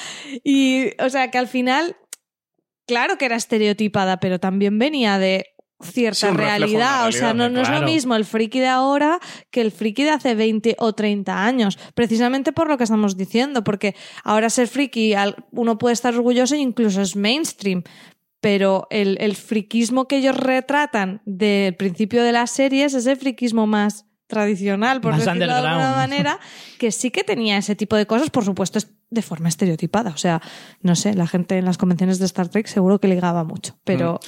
Y, 0.44 0.90
o 1.02 1.08
sea, 1.08 1.30
que 1.30 1.38
al 1.38 1.48
final, 1.48 1.96
claro 2.86 3.16
que 3.16 3.26
era 3.26 3.36
estereotipada, 3.36 4.18
pero 4.18 4.38
también 4.38 4.78
venía 4.78 5.18
de 5.18 5.46
cierta 5.80 6.30
Sí, 6.30 6.36
realidad. 6.36 7.06
O 7.08 7.12
sea, 7.12 7.34
no, 7.34 7.48
no 7.48 7.60
es 7.60 7.68
lo 7.68 7.82
mismo 7.82 8.14
el 8.14 8.24
friki 8.24 8.60
de 8.60 8.68
ahora 8.68 9.20
que 9.50 9.60
el 9.60 9.70
friki 9.70 10.04
de 10.04 10.10
hace 10.10 10.34
20 10.34 10.76
o 10.78 10.92
30 10.92 11.44
años. 11.44 11.78
Precisamente 11.94 12.52
por 12.52 12.68
lo 12.68 12.76
que 12.76 12.84
estamos 12.84 13.16
diciendo, 13.16 13.64
porque 13.64 13.94
ahora 14.24 14.50
ser 14.50 14.68
friki, 14.68 15.14
uno 15.52 15.78
puede 15.78 15.92
estar 15.92 16.14
orgulloso 16.14 16.54
e 16.54 16.58
incluso 16.58 17.00
es 17.02 17.16
mainstream. 17.16 17.82
Pero 18.40 18.86
el, 18.90 19.18
el 19.20 19.34
friquismo 19.34 20.06
que 20.06 20.18
ellos 20.18 20.36
retratan 20.36 21.22
del 21.24 21.74
principio 21.74 22.22
de 22.22 22.32
las 22.32 22.50
series 22.50 22.94
es 22.94 23.06
el 23.06 23.16
friquismo 23.16 23.66
más 23.66 24.07
tradicional, 24.28 25.00
por 25.00 25.12
Más 25.12 25.24
decirlo 25.24 25.46
de 25.46 25.52
alguna 25.52 25.90
manera, 25.96 26.38
que 26.78 26.92
sí 26.92 27.10
que 27.10 27.24
tenía 27.24 27.58
ese 27.58 27.74
tipo 27.74 27.96
de 27.96 28.06
cosas, 28.06 28.30
por 28.30 28.44
supuesto, 28.44 28.78
es 28.78 28.88
de 29.10 29.22
forma 29.22 29.48
estereotipada. 29.48 30.10
O 30.10 30.16
sea, 30.18 30.40
no 30.82 30.94
sé, 30.94 31.14
la 31.14 31.26
gente 31.26 31.58
en 31.58 31.64
las 31.64 31.78
convenciones 31.78 32.18
de 32.20 32.26
Star 32.26 32.48
Trek 32.48 32.66
seguro 32.66 33.00
que 33.00 33.08
ligaba 33.08 33.42
mucho, 33.42 33.76
pero 33.84 34.20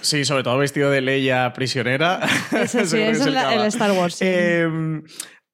Sí, 0.00 0.24
sobre 0.24 0.42
todo 0.44 0.56
vestido 0.56 0.90
de 0.90 1.02
Leia 1.02 1.52
prisionera. 1.52 2.20
Eso 2.52 2.86
sí, 2.86 2.96
eso 3.00 3.24
es 3.24 3.26
la- 3.26 3.54
el 3.54 3.62
Star 3.66 3.90
Wars, 3.92 4.14
sí. 4.14 4.24
Eh, 4.26 5.02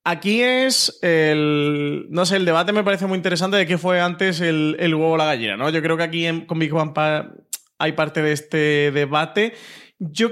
aquí 0.05 0.41
es 0.41 0.99
el. 1.01 2.05
No 2.09 2.25
sé, 2.25 2.37
el 2.37 2.45
debate 2.45 2.71
me 2.71 2.83
parece 2.83 3.07
muy 3.07 3.17
interesante 3.17 3.57
de 3.57 3.65
qué 3.65 3.77
fue 3.77 3.99
antes 3.99 4.39
el, 4.41 4.75
el 4.79 4.93
huevo 4.95 5.13
o 5.13 5.17
la 5.17 5.25
gallina, 5.25 5.57
¿no? 5.57 5.69
Yo 5.69 5.81
creo 5.81 5.97
que 5.97 6.03
aquí 6.03 6.25
en, 6.25 6.45
con 6.45 6.59
Big 6.59 6.71
Bang 6.71 6.93
Pa- 6.93 7.31
hay 7.79 7.91
parte 7.93 8.21
de 8.21 8.31
este 8.31 8.91
debate. 8.91 9.53
Yo 9.99 10.29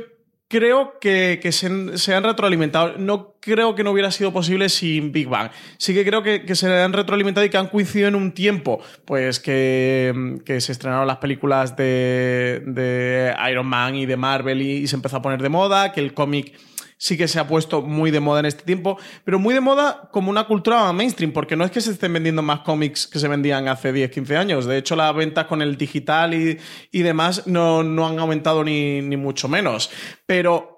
creo 0.55 0.99
que, 1.01 1.39
se, 1.51 2.13
han 2.13 2.23
retroalimentado. 2.23 2.97
No 2.97 3.33
creo 3.41 3.75
que 3.75 3.83
no 3.83 3.91
hubiera 3.91 4.09
sido 4.09 4.31
posible 4.31 4.69
sin 4.69 5.11
Big 5.11 5.27
Bang. 5.27 5.51
Sí 5.77 5.93
que 5.93 6.05
creo 6.05 6.23
que, 6.23 6.55
se 6.55 6.81
han 6.81 6.93
retroalimentado 6.93 7.45
y 7.45 7.49
que 7.49 7.57
han 7.57 7.67
coincidido 7.67 8.07
en 8.07 8.15
un 8.15 8.31
tiempo, 8.31 8.79
pues 9.03 9.41
que, 9.41 10.39
se 10.45 10.71
estrenaron 10.71 11.07
las 11.07 11.17
películas 11.17 11.75
de, 11.75 13.35
Iron 13.51 13.67
Man 13.67 13.95
y 13.95 14.05
de 14.05 14.15
Marvel 14.15 14.61
y 14.61 14.87
se 14.87 14.95
empezó 14.95 15.17
a 15.17 15.21
poner 15.21 15.41
de 15.41 15.49
moda, 15.49 15.91
que 15.91 15.99
el 15.99 16.13
cómic 16.13 16.53
sí 16.97 17.17
que 17.17 17.27
se 17.27 17.39
ha 17.39 17.47
puesto 17.47 17.81
muy 17.81 18.11
de 18.11 18.19
moda 18.19 18.39
en 18.39 18.45
este 18.45 18.63
tiempo, 18.63 18.97
pero 19.23 19.39
muy 19.39 19.53
de 19.53 19.61
moda 19.61 20.09
como 20.11 20.29
una 20.29 20.45
cultura 20.45 20.91
mainstream, 20.93 21.31
porque 21.31 21.55
no 21.55 21.65
es 21.65 21.71
que 21.71 21.81
se 21.81 21.91
estén 21.91 22.13
vendiendo 22.13 22.41
más 22.41 22.61
cómics 22.61 23.07
que 23.07 23.19
se 23.19 23.27
vendían 23.27 23.67
hace 23.67 23.91
10, 23.91 24.11
15 24.11 24.37
años. 24.37 24.65
De 24.65 24.77
hecho, 24.77 24.95
las 24.95 25.15
ventas 25.15 25.45
con 25.45 25.61
el 25.61 25.77
digital 25.77 26.33
y, 26.33 26.59
y 26.91 27.01
demás 27.01 27.47
no, 27.47 27.83
no 27.83 28.07
han 28.07 28.19
aumentado 28.19 28.63
ni, 28.63 29.01
ni 29.01 29.17
mucho 29.17 29.47
menos. 29.47 29.89
Pero 30.25 30.74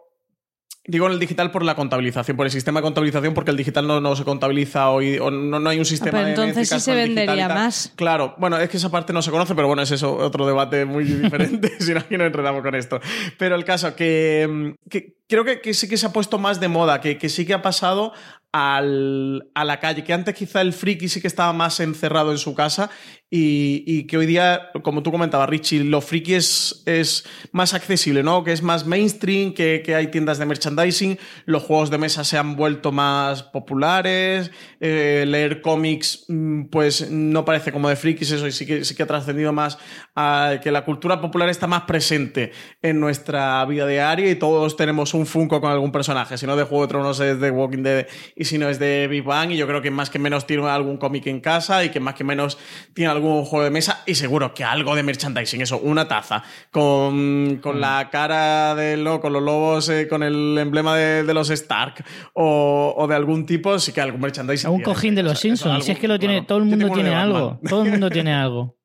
Digo 0.89 1.05
en 1.07 1.11
el 1.11 1.19
digital 1.19 1.51
por 1.51 1.65
la 1.65 1.75
contabilización, 1.75 2.38
por 2.38 2.45
el 2.45 2.51
sistema 2.51 2.79
de 2.79 2.83
contabilización, 2.83 3.33
porque 3.33 3.51
el 3.51 3.57
digital 3.57 3.85
no, 3.85 3.99
no 3.99 4.15
se 4.15 4.23
contabiliza 4.23 4.89
hoy, 4.89 5.17
o 5.17 5.29
no, 5.29 5.59
no 5.59 5.69
hay 5.69 5.79
un 5.79 5.85
sistema 5.85 6.11
pero 6.11 6.23
de 6.27 6.29
entonces 6.31 6.69
sí 6.69 6.79
se 6.79 6.95
vendería 6.95 7.49
más. 7.49 7.91
Claro, 7.97 8.35
bueno, 8.38 8.57
es 8.57 8.69
que 8.69 8.77
esa 8.77 8.89
parte 8.89 9.11
no 9.11 9.21
se 9.21 9.29
conoce, 9.29 9.53
pero 9.53 9.67
bueno, 9.67 9.81
es 9.81 9.91
eso, 9.91 10.15
otro 10.15 10.47
debate 10.47 10.85
muy 10.85 11.03
diferente, 11.23 11.73
si 11.79 11.93
no, 11.93 11.99
aquí 11.99 12.15
no 12.17 12.23
enredamos 12.25 12.61
con 12.63 12.73
esto. 12.73 13.01
Pero 13.38 13.55
el 13.55 13.65
caso, 13.65 13.95
que, 13.97 14.75
que 14.89 15.17
creo 15.27 15.43
que, 15.43 15.59
que 15.59 15.73
sí 15.73 15.89
que 15.89 15.97
se 15.97 16.05
ha 16.05 16.13
puesto 16.13 16.38
más 16.38 16.61
de 16.61 16.69
moda, 16.69 17.01
que, 17.01 17.17
que 17.17 17.27
sí 17.27 17.45
que 17.45 17.53
ha 17.53 17.61
pasado 17.61 18.13
al- 18.53 19.49
a 19.55 19.65
la 19.65 19.79
calle, 19.79 20.03
que 20.03 20.13
antes 20.13 20.33
quizá 20.35 20.61
el 20.61 20.73
friki 20.73 21.09
sí 21.09 21.21
que 21.21 21.27
estaba 21.27 21.51
más 21.53 21.79
encerrado 21.79 22.31
en 22.31 22.38
su 22.38 22.55
casa 22.55 22.89
y, 23.30 23.84
y 23.86 24.07
que 24.07 24.17
hoy 24.17 24.25
día, 24.25 24.69
como 24.84 25.03
tú 25.03 25.11
comentabas, 25.11 25.49
Richie, 25.49 25.84
lo 25.84 25.99
friki 25.99 26.36
es, 26.36 26.84
es 26.86 27.25
más 27.51 27.73
accesible, 27.73 28.23
¿no? 28.23 28.45
Que 28.45 28.53
es 28.53 28.61
más 28.61 28.86
mainstream, 28.86 29.53
que, 29.53 29.82
que 29.84 29.95
hay 29.95 30.07
tiendas 30.07 30.38
de 30.38 30.45
merchandising, 30.45 31.19
los 31.45 31.63
juegos 31.63 31.89
de 31.89 31.97
mesa 31.97 32.23
se 32.23 32.38
han 32.38 32.55
vuelto 32.55 32.93
más 32.93 33.43
populares, 33.43 34.51
eh, 34.80 35.25
leer 35.28 35.61
cómics, 35.61 36.23
mm, 36.30 36.65
pues 36.65 37.11
no 37.11 37.43
parece 37.43 37.73
como 37.73 37.89
de 37.89 37.97
frikis 37.97 38.32
eso, 38.32 38.47
y 38.47 38.53
sí 38.53 38.65
que, 38.65 38.86
sí 38.86 38.95
que 38.95 39.03
ha 39.03 39.07
trascendido 39.07 39.51
más 39.51 39.78
a 40.15 40.59
que 40.63 40.71
la 40.71 40.86
cultura 40.86 41.19
popular 41.19 41.49
está 41.49 41.67
más 41.67 41.82
presente 41.82 42.53
en 42.82 42.99
nuestra 43.01 43.65
vida 43.65 43.86
diaria 43.88 44.30
y 44.30 44.36
todos 44.36 44.78
tenemos 44.78 45.13
un 45.13 45.25
Funko 45.25 45.59
con 45.59 45.71
algún 45.71 45.91
personaje, 45.91 46.38
si 46.38 46.47
no 46.47 46.55
de 46.55 46.63
Juego 46.63 46.86
de 46.86 46.89
Tronos 46.89 47.19
es 47.19 47.41
de 47.41 47.51
Walking 47.51 47.84
Dead 47.84 48.07
y 48.38 48.45
si 48.45 48.57
no 48.57 48.69
es 48.69 48.80
de 48.80 49.07
Big 49.09 49.23
Bang, 49.23 49.51
y 49.51 49.57
yo 49.57 49.67
creo 49.67 49.82
que 49.82 49.91
más 49.91 50.09
que 50.09 50.17
menos 50.17 50.47
tiene 50.47 50.65
algún 50.69 50.95
cómic 50.95 51.28
en 51.28 51.41
casa 51.41 51.84
y 51.84 51.89
que 51.89 51.99
más 51.99 52.15
que 52.15 52.23
menos 52.23 52.57
tiene 52.93 53.16
algún 53.18 53.43
juego 53.45 53.63
de 53.65 53.72
mesa 53.72 54.01
y 54.05 54.15
seguro 54.15 54.53
que 54.53 54.63
algo 54.63 54.95
de 54.95 55.03
merchandising, 55.03 55.61
eso, 55.61 55.78
una 55.80 56.07
taza 56.07 56.43
con, 56.72 57.59
con 57.61 57.82
la 57.82 58.09
cara 58.11 58.74
de 58.76 58.97
lo, 58.97 59.20
con 59.20 59.34
los 59.34 59.43
lobos, 59.43 59.89
eh, 59.89 60.07
con 60.07 60.24
el 60.24 60.57
emblema 60.57 60.95
de, 60.95 61.24
de 61.24 61.34
los 61.34 61.49
Stark 61.49 62.03
o, 62.34 62.93
o 62.97 63.07
de 63.07 63.15
algún 63.15 63.45
tipo, 63.45 63.78
sí 63.80 63.91
que 63.91 64.01
algún 64.01 64.22
merchandising. 64.22 64.70
Un 64.70 64.78
tiene. 64.78 64.84
cojín 64.93 65.15
de 65.15 65.24
los 65.24 65.34
Eso- 65.34 65.47
eso 65.47 65.57
Simpsons. 65.63 65.86
Si 65.86 65.91
es 65.91 65.99
que 65.99 66.07
lo 66.07 66.18
tiene, 66.20 66.36
claro. 66.36 66.47
todo 66.47 66.57
el 66.59 66.63
mundo 66.65 66.89
tiene 66.91 67.13
algo. 67.13 67.59
Todo 67.68 67.84
el 67.84 67.91
mundo 67.91 68.09
tiene 68.09 68.34
algo. 68.34 68.78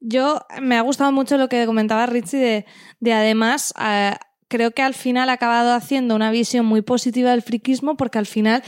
Yo 0.00 0.40
me 0.62 0.76
ha 0.76 0.80
gustado 0.80 1.12
mucho 1.12 1.36
lo 1.36 1.48
que 1.48 1.66
comentaba 1.66 2.06
Richie 2.06 2.38
de, 2.38 2.66
de 3.00 3.12
además, 3.12 3.74
eh, 3.78 4.14
creo 4.48 4.70
que 4.70 4.82
al 4.82 4.94
final 4.94 5.28
ha 5.28 5.34
acabado 5.34 5.74
haciendo 5.74 6.16
una 6.16 6.30
visión 6.30 6.64
muy 6.64 6.80
positiva 6.82 7.32
del 7.32 7.42
friquismo 7.42 7.96
porque 7.96 8.18
al 8.18 8.26
final 8.26 8.62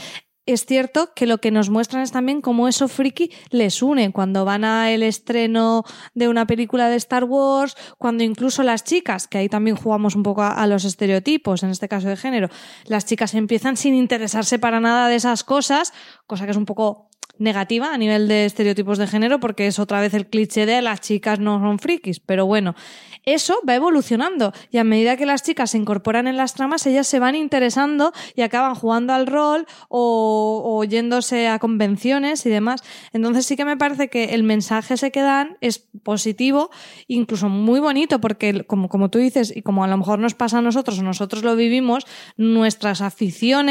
es 0.45 0.65
cierto 0.65 1.11
que 1.15 1.25
lo 1.25 1.39
que 1.39 1.51
nos 1.51 1.69
muestran 1.69 2.03
es 2.03 2.11
también 2.11 2.41
cómo 2.41 2.67
eso 2.67 2.87
friki 2.87 3.31
les 3.49 3.81
une. 3.81 4.11
Cuando 4.11 4.45
van 4.45 4.65
a 4.65 4.91
el 4.91 5.03
estreno 5.03 5.83
de 6.13 6.27
una 6.27 6.45
película 6.45 6.89
de 6.89 6.97
Star 6.97 7.23
Wars, 7.23 7.75
cuando 7.97 8.23
incluso 8.23 8.63
las 8.63 8.83
chicas, 8.83 9.27
que 9.27 9.37
ahí 9.37 9.49
también 9.49 9.77
jugamos 9.77 10.15
un 10.15 10.23
poco 10.23 10.41
a, 10.41 10.49
a 10.49 10.67
los 10.67 10.83
estereotipos, 10.85 11.63
en 11.63 11.69
este 11.69 11.87
caso 11.87 12.09
de 12.09 12.17
género, 12.17 12.49
las 12.85 13.05
chicas 13.05 13.33
empiezan 13.33 13.77
sin 13.77 13.95
interesarse 13.95 14.59
para 14.59 14.79
nada 14.79 15.07
de 15.07 15.15
esas 15.15 15.43
cosas, 15.43 15.93
cosa 16.27 16.45
que 16.45 16.51
es 16.51 16.57
un 16.57 16.65
poco 16.65 17.09
negativa 17.37 17.93
a 17.93 17.97
nivel 17.97 18.27
de 18.27 18.45
estereotipos 18.45 18.97
de 18.97 19.07
género 19.07 19.39
porque 19.39 19.67
es 19.67 19.79
otra 19.79 20.01
vez 20.01 20.13
el 20.13 20.27
cliché 20.27 20.65
de 20.65 20.81
las 20.81 21.01
chicas 21.01 21.39
no 21.39 21.59
son 21.59 21.79
frikis, 21.79 22.19
pero 22.19 22.45
bueno, 22.45 22.75
eso 23.25 23.59
va 23.67 23.75
evolucionando 23.75 24.53
y 24.71 24.77
a 24.77 24.83
medida 24.83 25.17
que 25.17 25.25
las 25.25 25.43
chicas 25.43 25.71
se 25.71 25.77
incorporan 25.77 26.27
en 26.27 26.37
las 26.37 26.53
tramas, 26.53 26.85
ellas 26.85 27.07
se 27.07 27.19
van 27.19 27.35
interesando 27.35 28.13
y 28.35 28.41
acaban 28.41 28.75
jugando 28.75 29.13
al 29.13 29.27
rol 29.27 29.65
o, 29.89 30.61
o 30.65 30.83
yéndose 30.83 31.47
a 31.47 31.59
convenciones 31.59 32.45
y 32.45 32.49
demás. 32.49 32.83
Entonces 33.13 33.45
sí 33.45 33.55
que 33.55 33.65
me 33.65 33.77
parece 33.77 34.09
que 34.09 34.33
el 34.33 34.43
mensaje 34.43 34.93
ese 34.95 35.11
que 35.11 35.21
dan 35.21 35.57
es 35.61 35.87
positivo, 36.03 36.69
incluso 37.07 37.49
muy 37.49 37.79
bonito, 37.79 38.19
porque 38.19 38.65
como, 38.65 38.89
como 38.89 39.09
tú 39.09 39.19
dices 39.19 39.55
y 39.55 39.61
como 39.61 39.83
a 39.83 39.87
lo 39.87 39.97
mejor 39.97 40.19
nos 40.19 40.33
pasa 40.33 40.59
a 40.59 40.61
nosotros 40.61 40.99
o 40.99 41.03
nosotros 41.03 41.43
lo 41.43 41.55
vivimos, 41.55 42.05
nuestras 42.37 43.01
aficiones 43.01 43.63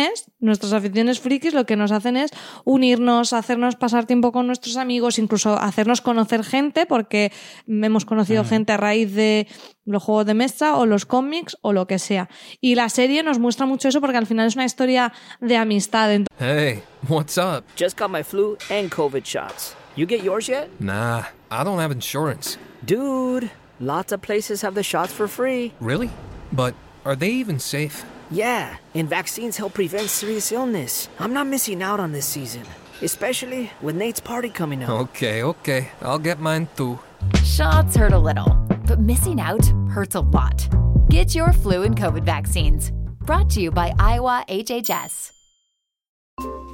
Nuestras 0.43 0.73
aficiones 0.73 1.21
frikis 1.21 1.55
lo 1.55 1.67
que 1.67 1.77
nos 1.77 1.93
hacen 1.93 2.17
es 2.17 2.33
unirnos, 2.65 3.33
hacernos 3.33 3.77
pasar 3.77 4.07
tiempo 4.07 4.33
con 4.33 4.49
nuestros 4.49 4.77
amigos, 4.77 5.21
incluso 5.21 5.55
hacernos 5.57 6.01
conocer 6.01 6.43
gente, 6.43 6.85
porque 6.85 7.31
hemos 7.69 8.05
conocido 8.05 8.45
gente 8.45 8.73
a 8.73 8.77
raíz 8.77 9.15
de 9.15 9.42
los 9.85 10.03
juegos 10.03 10.27
de 10.27 10.35
mesa 10.35 10.77
o 10.77 10.87
los 10.87 11.07
cómics 11.07 11.57
o 11.63 11.73
lo 11.73 11.87
que 11.87 11.99
sea. 11.99 12.29
Y 12.61 12.75
la 12.75 12.89
serie 12.89 13.23
nos 13.23 13.39
muestra 13.39 13.67
mucho 13.67 13.89
eso 13.89 14.01
porque 14.01 14.19
al 14.19 14.27
final 14.27 14.47
es 14.47 14.55
una 14.55 14.65
historia 14.65 15.13
de 15.41 15.57
amistad. 15.57 16.11
Hey, 16.39 16.83
what's 17.09 17.39
up? 17.39 17.65
Just 17.77 17.99
got 17.99 18.11
my 18.11 18.23
flu 18.23 18.57
and 18.71 18.91
COVID 18.91 19.25
shots. 19.25 19.75
You 19.95 20.07
get 20.07 20.23
yours 20.23 20.49
yet? 20.49 20.69
Nah, 20.81 21.25
I 21.51 21.65
don't 21.65 21.79
have 21.79 21.93
insurance. 21.93 22.57
Dude, 22.85 23.51
lots 23.79 24.13
of 24.13 24.23
places 24.23 24.63
have 24.63 24.75
the 24.75 24.83
shots 24.83 25.13
for 25.13 25.29
free. 25.29 25.73
Really? 25.81 26.11
But 26.51 26.75
are 27.05 27.15
they 27.15 27.31
even 27.31 27.59
safe? 27.59 28.05
Yeah, 28.31 28.77
and 28.95 29.09
vaccines 29.09 29.59
help 29.59 29.75
prevent 29.75 30.09
serious 30.09 30.51
illness. 30.51 31.09
I'm 31.19 31.35
not 31.35 31.47
missing 31.47 31.83
out 31.83 32.01
on 32.01 32.13
this 32.13 32.25
season, 32.25 32.63
especially 33.03 33.71
with 33.83 33.95
Nate's 33.95 34.21
party 34.21 34.49
coming 34.49 34.83
up. 34.83 34.89
Okay, 34.89 35.43
okay. 35.43 35.89
I'll 36.01 36.19
get 36.19 36.41
mine 36.41 36.69
too. 36.75 36.99
Shots 37.45 37.95
hurt 37.95 38.13
a 38.15 38.19
little, 38.19 38.57
but 38.93 39.01
missing 39.01 39.41
out 39.41 39.65
hurts 39.89 40.17
a 40.17 40.21
lot. 40.21 40.69
Get 41.09 41.35
your 41.35 41.55
flu 41.55 41.85
and 41.85 41.97
COVID 41.97 42.25
vaccines. 42.25 42.93
Brought 43.25 43.49
to 43.51 43.61
you 43.63 43.71
by 43.71 43.95
Iowa 43.99 44.45
HHS. 44.49 45.31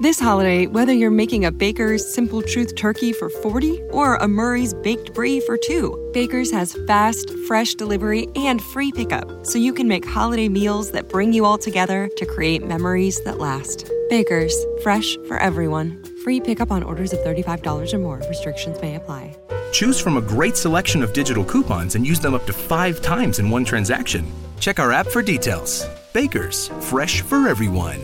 This 0.01 0.19
holiday, 0.19 0.67
whether 0.67 0.93
you're 0.93 1.13
making 1.13 1.45
a 1.45 1.53
Baker's 1.53 2.05
Simple 2.13 2.43
Truth 2.43 2.75
turkey 2.75 3.13
for 3.13 3.31
40 3.31 3.83
or 3.91 4.17
a 4.17 4.27
Murray's 4.27 4.75
Baked 4.75 5.15
Brie 5.15 5.39
for 5.41 5.57
2, 5.57 6.11
Baker's 6.13 6.51
has 6.51 6.77
fast, 6.89 7.31
fresh 7.47 7.75
delivery 7.75 8.27
and 8.35 8.61
free 8.61 8.91
pickup, 8.91 9.47
so 9.47 9.57
you 9.59 9.73
can 9.73 9.87
make 9.87 10.05
holiday 10.05 10.49
meals 10.49 10.91
that 10.93 11.09
bring 11.09 11.33
you 11.33 11.45
all 11.45 11.59
together 11.59 12.09
to 12.17 12.27
create 12.27 12.67
memories 12.67 13.23
that 13.23 13.39
last. 13.39 13.89
Baker's, 14.09 14.57
fresh 14.83 15.17
for 15.29 15.39
everyone. 15.39 16.03
Free 16.25 16.41
pickup 16.41 16.73
on 16.73 16.83
orders 16.83 17.13
of 17.13 17.21
$35 17.21 17.95
or 17.95 17.99
more. 17.99 18.19
Restrictions 18.29 18.81
may 18.83 18.97
apply. 18.97 19.37
Choose 19.73 20.01
from 20.01 20.17
a 20.17 20.21
great 20.21 20.57
selection 20.57 21.03
of 21.03 21.13
digital 21.13 21.45
coupons 21.45 21.95
and 21.95 22.07
use 22.07 22.21
them 22.21 22.35
up 22.35 22.47
to 22.47 22.53
five 22.53 23.01
times 23.03 23.39
in 23.39 23.51
one 23.51 23.65
transaction. 23.65 24.25
Check 24.61 24.79
our 24.79 24.93
app 24.93 25.07
for 25.07 25.23
details. 25.23 25.87
Baker's, 26.13 26.69
fresh 26.81 27.21
for 27.23 27.49
everyone. 27.49 28.01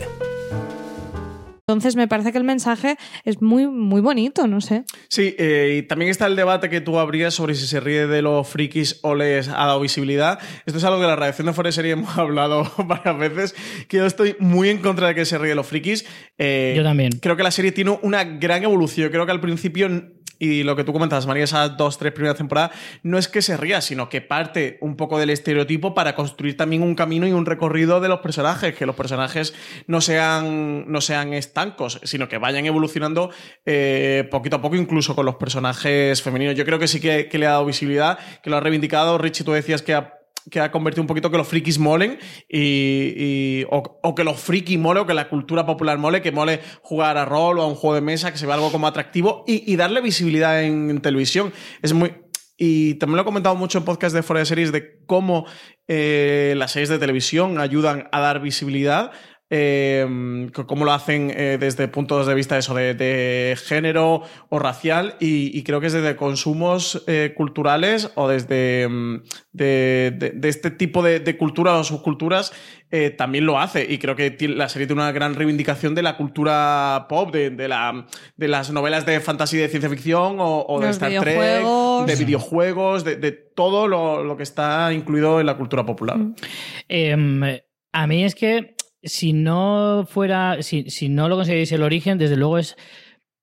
Entonces 1.67 1.95
me 1.95 2.07
parece 2.07 2.31
que 2.31 2.37
el 2.37 2.43
mensaje 2.43 2.95
es 3.23 3.41
muy, 3.41 3.65
muy 3.65 3.99
bonito, 3.99 4.45
no 4.45 4.61
sé. 4.61 4.83
Sí, 5.09 5.35
eh, 5.39 5.79
y 5.79 5.87
también 5.87 6.11
está 6.11 6.27
el 6.27 6.35
debate 6.35 6.69
que 6.69 6.79
tú 6.79 6.99
abrías 6.99 7.33
sobre 7.33 7.55
si 7.55 7.65
se 7.65 7.79
ríe 7.79 8.05
de 8.05 8.21
los 8.21 8.47
frikis 8.47 8.99
o 9.01 9.15
les 9.15 9.47
ha 9.47 9.65
dado 9.65 9.79
visibilidad. 9.79 10.37
Esto 10.67 10.77
es 10.77 10.83
algo 10.83 10.99
que 11.01 11.07
la 11.07 11.15
redacción 11.15 11.47
de 11.47 11.53
Fuera 11.53 11.69
de 11.69 11.71
Serie 11.71 11.93
hemos 11.93 12.15
hablado 12.19 12.71
varias 12.85 13.17
veces, 13.17 13.55
que 13.87 13.97
yo 13.97 14.05
estoy 14.05 14.35
muy 14.39 14.69
en 14.69 14.77
contra 14.77 15.07
de 15.07 15.15
que 15.15 15.25
se 15.25 15.39
ríe 15.39 15.49
de 15.49 15.55
los 15.55 15.65
frikis. 15.65 16.05
Eh, 16.37 16.75
Yo 16.77 16.83
también. 16.83 17.13
Creo 17.19 17.35
que 17.35 17.41
la 17.41 17.49
serie 17.49 17.71
tiene 17.71 17.97
una 18.03 18.23
gran 18.23 18.63
evolución. 18.63 19.09
Creo 19.09 19.25
que 19.25 19.31
al 19.31 19.41
principio 19.41 19.89
y 20.39 20.63
lo 20.63 20.75
que 20.75 20.83
tú 20.83 20.93
comentas, 20.93 21.25
María, 21.27 21.43
esas 21.43 21.77
dos, 21.77 21.97
tres 21.97 22.13
primeras 22.13 22.37
temporadas, 22.37 22.71
no 23.03 23.17
es 23.17 23.27
que 23.27 23.41
se 23.41 23.57
ría, 23.57 23.81
sino 23.81 24.09
que 24.09 24.21
parte 24.21 24.77
un 24.81 24.95
poco 24.95 25.19
del 25.19 25.29
estereotipo 25.29 25.93
para 25.93 26.15
construir 26.15 26.57
también 26.57 26.81
un 26.81 26.95
camino 26.95 27.27
y 27.27 27.31
un 27.31 27.45
recorrido 27.45 28.01
de 28.01 28.09
los 28.09 28.19
personajes, 28.19 28.75
que 28.75 28.85
los 28.85 28.95
personajes 28.95 29.53
no 29.87 30.01
sean, 30.01 30.91
no 30.91 31.01
sean 31.01 31.33
estancos, 31.33 31.99
sino 32.03 32.27
que 32.27 32.37
vayan 32.37 32.65
evolucionando 32.65 33.31
eh, 33.65 34.27
poquito 34.31 34.57
a 34.57 34.61
poco, 34.61 34.75
incluso 34.75 35.15
con 35.15 35.25
los 35.25 35.35
personajes 35.35 36.21
femeninos. 36.21 36.55
Yo 36.55 36.65
creo 36.65 36.79
que 36.79 36.87
sí 36.87 36.99
que, 36.99 37.27
que 37.29 37.37
le 37.37 37.47
ha 37.47 37.51
dado 37.51 37.65
visibilidad, 37.65 38.19
que 38.43 38.49
lo 38.49 38.57
ha 38.57 38.59
reivindicado. 38.59 39.17
Richie, 39.17 39.45
tú 39.45 39.51
decías 39.51 39.81
que 39.81 39.93
ha 39.93 40.24
que 40.49 40.59
ha 40.59 40.71
convertido 40.71 41.01
un 41.01 41.07
poquito 41.07 41.31
que 41.31 41.37
los 41.37 41.47
frikis 41.47 41.79
molen 41.79 42.19
y, 42.49 43.63
o, 43.69 44.15
que 44.15 44.23
los 44.23 44.39
frikis 44.39 44.79
mole 44.79 44.99
o 44.99 45.05
que 45.05 45.13
la 45.13 45.29
cultura 45.29 45.65
popular 45.65 45.97
mole, 45.97 46.21
que 46.21 46.31
mole 46.31 46.61
jugar 46.81 47.17
a 47.17 47.25
rol 47.25 47.59
o 47.59 47.63
a 47.63 47.67
un 47.67 47.75
juego 47.75 47.95
de 47.95 48.01
mesa, 48.01 48.31
que 48.31 48.37
se 48.37 48.45
vea 48.45 48.55
algo 48.55 48.71
como 48.71 48.87
atractivo 48.87 49.43
y, 49.47 49.75
darle 49.75 50.01
visibilidad 50.01 50.63
en, 50.63 50.89
en 50.89 51.01
televisión. 51.01 51.53
Es 51.81 51.93
muy... 51.93 52.13
Y 52.57 52.93
también 52.95 53.17
lo 53.17 53.23
he 53.23 53.25
comentado 53.25 53.55
mucho 53.55 53.77
en 53.77 53.83
podcast 53.83 54.15
de 54.15 54.23
Fuera 54.23 54.39
de 54.39 54.45
Series 54.45 54.71
de 54.71 55.03
cómo 55.05 55.45
eh, 55.87 56.53
las 56.55 56.71
series 56.71 56.89
de 56.89 56.97
televisión 56.97 57.59
ayudan 57.59 58.07
a 58.11 58.21
dar 58.21 58.41
visibilidad. 58.41 59.11
Eh, 59.57 60.49
cómo 60.67 60.83
lo 60.83 60.91
hacen 60.91 61.31
eh, 61.33 61.57
desde 61.57 61.87
puntos 61.87 62.27
de 62.27 62.35
vista 62.35 62.57
eso 62.57 62.73
de, 62.75 62.93
de 62.93 63.57
género 63.65 64.21
o 64.49 64.59
racial 64.59 65.15
y, 65.21 65.57
y 65.57 65.63
creo 65.63 65.79
que 65.79 65.87
es 65.87 65.93
desde 65.93 66.17
consumos 66.17 67.03
eh, 67.07 67.33
culturales 67.37 68.11
o 68.15 68.27
desde 68.27 68.87
mm, 68.89 69.21
de, 69.53 70.13
de- 70.17 70.31
de 70.31 70.49
este 70.49 70.71
tipo 70.71 71.01
de, 71.01 71.21
de 71.21 71.37
culturas 71.37 71.73
o 71.79 71.83
subculturas 71.85 72.51
eh, 72.91 73.09
también 73.11 73.45
lo 73.45 73.57
hace. 73.59 73.85
Y 73.89 73.97
creo 73.97 74.15
que 74.15 74.35
la 74.49 74.67
serie 74.69 74.87
tiene 74.87 75.01
una 75.01 75.11
gran 75.13 75.33
reivindicación 75.35 75.95
de 75.95 76.03
la 76.03 76.17
cultura 76.17 77.05
pop 77.07 77.31
de, 77.33 77.49
de 77.49 77.67
la, 77.67 78.05
de 78.35 78.47
las 78.47 78.71
novelas 78.71 79.05
de 79.05 79.19
fantasía 79.21 79.59
y 79.59 79.63
de 79.63 79.69
ciencia 79.69 79.89
ficción 79.89 80.37
o, 80.39 80.65
o 80.67 80.79
de 80.79 80.89
Star. 80.91 81.11
Trek 81.23 81.63
de 82.05 82.15
videojuegos 82.25 83.03
de, 83.05 83.15
de 83.15 83.31
todo 83.31 83.87
lo, 83.87 84.23
lo 84.23 84.35
que 84.37 84.43
está 84.43 84.91
incluido 84.93 85.39
en 85.39 85.45
la 85.45 85.55
cultura 85.57 85.85
popular. 85.85 86.17
Em, 86.89 87.41
a 87.93 88.07
mí 88.07 88.23
es 88.23 88.35
que 88.35 88.74
si 89.05 89.31
no 89.33 90.05
fuera, 90.09 90.61
si, 90.61 90.89
si 90.89 91.07
no 91.09 91.29
lo 91.29 91.35
conseguís 91.37 91.71
el 91.71 91.83
origen, 91.83 92.17
desde 92.17 92.35
luego 92.35 92.57
es 92.57 92.75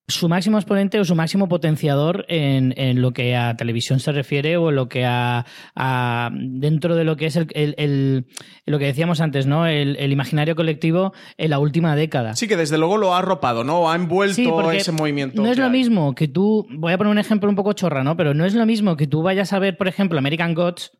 su 0.09 0.27
máximo 0.27 0.57
exponente 0.57 0.99
o 0.99 1.05
su 1.05 1.15
máximo 1.15 1.47
potenciador 1.47 2.25
en, 2.27 2.73
en 2.75 3.01
lo 3.01 3.13
que 3.13 3.37
a 3.37 3.55
televisión 3.55 4.01
se 4.01 4.11
refiere 4.11 4.57
o 4.57 4.67
en 4.69 4.75
lo 4.75 4.89
que 4.89 5.05
a, 5.05 5.45
a- 5.77 6.29
dentro 6.33 6.95
de 6.97 7.05
lo 7.05 7.15
que 7.15 7.27
es 7.27 7.37
el, 7.37 7.47
el- 7.53 7.73
el- 7.77 8.25
lo 8.65 8.79
que 8.79 8.85
decíamos 8.87 9.21
antes, 9.21 9.45
¿no? 9.47 9.65
El, 9.65 9.95
el 9.95 10.11
imaginario 10.11 10.57
colectivo 10.57 11.13
en 11.37 11.49
la 11.51 11.59
última 11.59 11.95
década. 11.95 12.35
sí 12.35 12.49
que 12.49 12.57
desde 12.57 12.77
luego 12.77 12.97
lo 12.97 13.13
ha 13.15 13.19
arropado 13.19 13.63
no 13.63 13.89
ha 13.89 13.95
envuelto 13.95 14.35
Sí, 14.35 14.77
ese 14.77 14.91
movimiento 14.91 15.41
No 15.41 15.49
es 15.49 15.57
lo 15.57 15.65
hay. 15.65 15.71
mismo 15.71 16.13
que 16.15 16.27
tú. 16.27 16.67
Voy 16.69 16.91
a 16.91 16.97
poner 16.97 17.11
un 17.11 17.17
ejemplo 17.19 17.49
un 17.49 17.55
poco 17.55 17.71
chorra, 17.71 18.03
¿no? 18.03 18.17
Pero 18.17 18.33
no 18.33 18.43
es 18.43 18.55
lo 18.55 18.65
mismo 18.65 18.97
que 18.97 19.07
tú 19.07 19.21
vayas 19.23 19.53
a 19.53 19.59
ver, 19.59 19.77
por 19.77 19.87
ejemplo, 19.87 20.19
American 20.19 20.53
Gods 20.53 20.91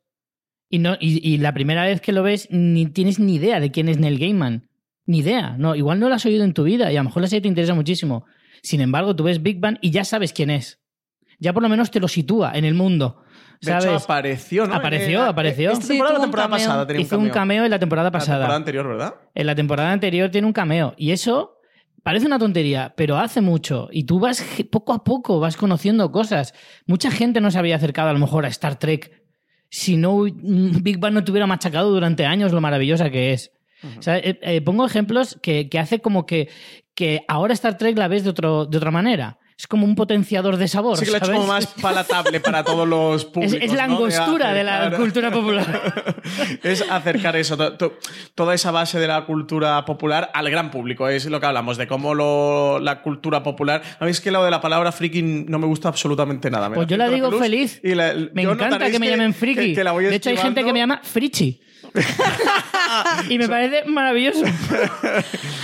y, 0.76 0.80
no, 0.80 0.96
y, 1.00 1.28
y 1.28 1.38
la 1.38 1.54
primera 1.54 1.84
vez 1.84 2.02
que 2.02 2.12
lo 2.12 2.24
ves 2.24 2.48
ni 2.52 2.86
tienes 2.88 3.20
ni 3.20 3.36
idea 3.36 3.60
de 3.60 3.72
quién 3.72 3.90
es 3.90 3.98
Neil 4.00 4.18
Gaiman. 4.20 4.68
Ni 5.06 5.20
idea. 5.20 5.56
No, 5.58 5.76
igual 5.76 6.00
no 6.00 6.08
lo 6.10 6.16
has 6.16 6.26
oído 6.26 6.44
en 6.44 6.54
tu 6.54 6.64
vida 6.64 6.92
y 6.92 6.96
a 6.96 7.00
lo 7.02 7.06
mejor 7.10 7.22
la 7.22 7.28
serie 7.28 7.42
te 7.42 7.48
interesa 7.50 7.74
muchísimo. 7.74 8.26
Sin 8.62 8.80
embargo, 8.82 9.16
tú 9.16 9.24
ves 9.24 9.42
Big 9.44 9.60
Bang 9.60 9.78
y 9.82 9.92
ya 9.92 10.04
sabes 10.06 10.32
quién 10.34 10.50
es. 10.50 10.80
Ya 11.40 11.52
por 11.54 11.62
lo 11.62 11.70
menos 11.70 11.92
te 11.92 12.00
lo 12.00 12.08
sitúa 12.08 12.54
en 12.56 12.64
el 12.66 12.74
mundo. 12.74 13.22
de 13.62 13.76
hecho 13.78 13.94
apareció 13.96 14.66
no 14.68 14.76
Apareció, 14.76 15.26
Eh, 15.26 15.30
apareció. 15.30 15.72
esta 15.72 15.88
temporada 15.88 16.16
o 16.16 16.18
la 16.20 16.24
temporada 16.24 16.50
pasada 16.50 16.88
tenía 16.88 17.02
Hizo 17.02 17.18
un 17.20 17.30
cameo 17.30 17.66
en 17.66 17.72
la 17.72 17.80
temporada 17.80 18.08
la 18.08 18.12
pasada. 18.12 18.38
temporada 18.38 18.58
anterior 18.58 18.88
verdad 18.88 19.16
En 19.36 19.46
la 19.46 19.56
temporada 19.56 19.92
anterior 19.92 20.30
tiene 20.30 20.48
un 20.48 20.54
cameo. 20.54 20.94
Y 20.98 21.12
eso 21.12 21.58
parece 22.04 22.26
una 22.26 22.40
tontería, 22.40 22.94
pero 22.96 23.18
hace 23.18 23.42
mucho. 23.42 23.90
Y 23.92 24.04
tú 24.06 24.20
vas 24.20 24.44
poco 24.72 24.94
a 24.94 25.04
poco, 25.04 25.40
vas 25.40 25.58
conociendo 25.58 26.12
cosas. 26.12 26.54
Mucha 26.88 27.12
gente 27.12 27.42
no 27.42 27.52
se 27.52 27.60
había 27.60 27.76
acercado 27.76 28.10
a 28.10 28.14
lo 28.14 28.20
mejor 28.20 28.46
a 28.46 28.50
Star 28.50 28.78
Trek 28.80 29.23
si 29.74 29.98
no 29.98 30.18
mm, 30.18 30.84
Big 30.84 31.00
Bang 31.00 31.16
no 31.16 31.24
te 31.24 31.32
hubiera 31.32 31.48
machacado 31.48 31.90
durante 31.90 32.28
años 32.28 32.52
lo 32.52 32.62
maravillosa 32.62 33.10
que 33.10 33.34
es. 33.34 33.52
O 33.98 34.04
sea, 34.04 34.20
eh, 34.20 34.40
eh, 34.44 34.62
pongo 34.62 34.86
ejemplos 34.86 35.40
que, 35.42 35.68
que 35.68 35.80
hace 35.80 36.00
como 36.00 36.28
que, 36.28 36.48
que 36.94 37.26
ahora 37.28 37.54
Star 37.54 37.76
Trek 37.76 37.98
la 37.98 38.08
ves 38.08 38.24
de, 38.24 38.30
otro, 38.30 38.66
de 38.68 38.78
otra 38.78 38.92
manera. 38.92 39.40
Es 39.58 39.68
como 39.68 39.86
un 39.86 39.96
potenciador 39.96 40.58
de 40.58 40.68
sabor. 40.68 40.98
sí 40.98 41.06
que 41.06 41.12
¿sabes? 41.12 41.30
como 41.30 41.46
más 41.46 41.68
palatable 41.68 42.40
para 42.40 42.64
todos 42.64 42.88
los 42.88 43.24
públicos 43.34 43.60
es 43.62 43.72
la 43.74 43.88
¿no? 43.88 43.96
angostura 43.96 44.52
de 44.54 44.64
la 44.64 44.92
cultura 44.98 45.32
popular. 45.32 46.16
es 46.64 46.82
acercar 46.90 47.36
eso, 47.36 47.56
to- 47.56 47.74
to- 47.78 47.94
toda 48.36 48.54
esa 48.56 48.72
base 48.72 49.00
de 49.00 49.08
la 49.08 49.26
cultura 49.26 49.86
popular 49.86 50.32
al 50.34 50.50
gran 50.50 50.72
público. 50.72 51.08
Es 51.08 51.26
lo 51.28 51.40
que 51.40 51.46
hablamos, 51.46 51.78
de 51.78 51.88
cómo 51.88 52.16
lo- 52.16 52.80
la 52.80 53.02
cultura 53.02 53.44
popular. 53.44 53.82
A 54.00 54.06
mí 54.06 54.12
es 54.12 54.22
que 54.22 54.32
lo 54.32 54.44
de 54.44 54.52
la 54.52 54.60
palabra 54.60 54.92
friki 54.92 55.22
no 55.22 55.60
me 55.60 55.68
gusta 55.68 55.88
absolutamente 55.90 56.50
nada. 56.50 56.70
Me 56.70 56.76
Pues 56.76 56.88
yo 56.88 56.98
la 56.98 57.10
digo 57.10 57.32
feliz. 57.34 57.80
y 57.84 57.94
la- 57.96 58.14
Me 58.34 58.42
encanta 58.44 58.90
que 58.90 59.00
me 59.00 59.10
llamen 59.10 59.34
friki. 59.34 59.68
que- 59.70 59.74
que 59.76 59.84
la 59.84 59.92
voy 59.92 60.06
de 60.06 60.16
hecho, 60.16 60.30
hay 60.30 60.38
gente 60.38 60.64
que 60.64 60.74
me 60.74 60.80
llama 60.80 61.00
frichi. 61.04 61.62
y 63.30 63.38
me 63.38 63.48
parece 63.48 63.86
maravilloso. 63.86 64.44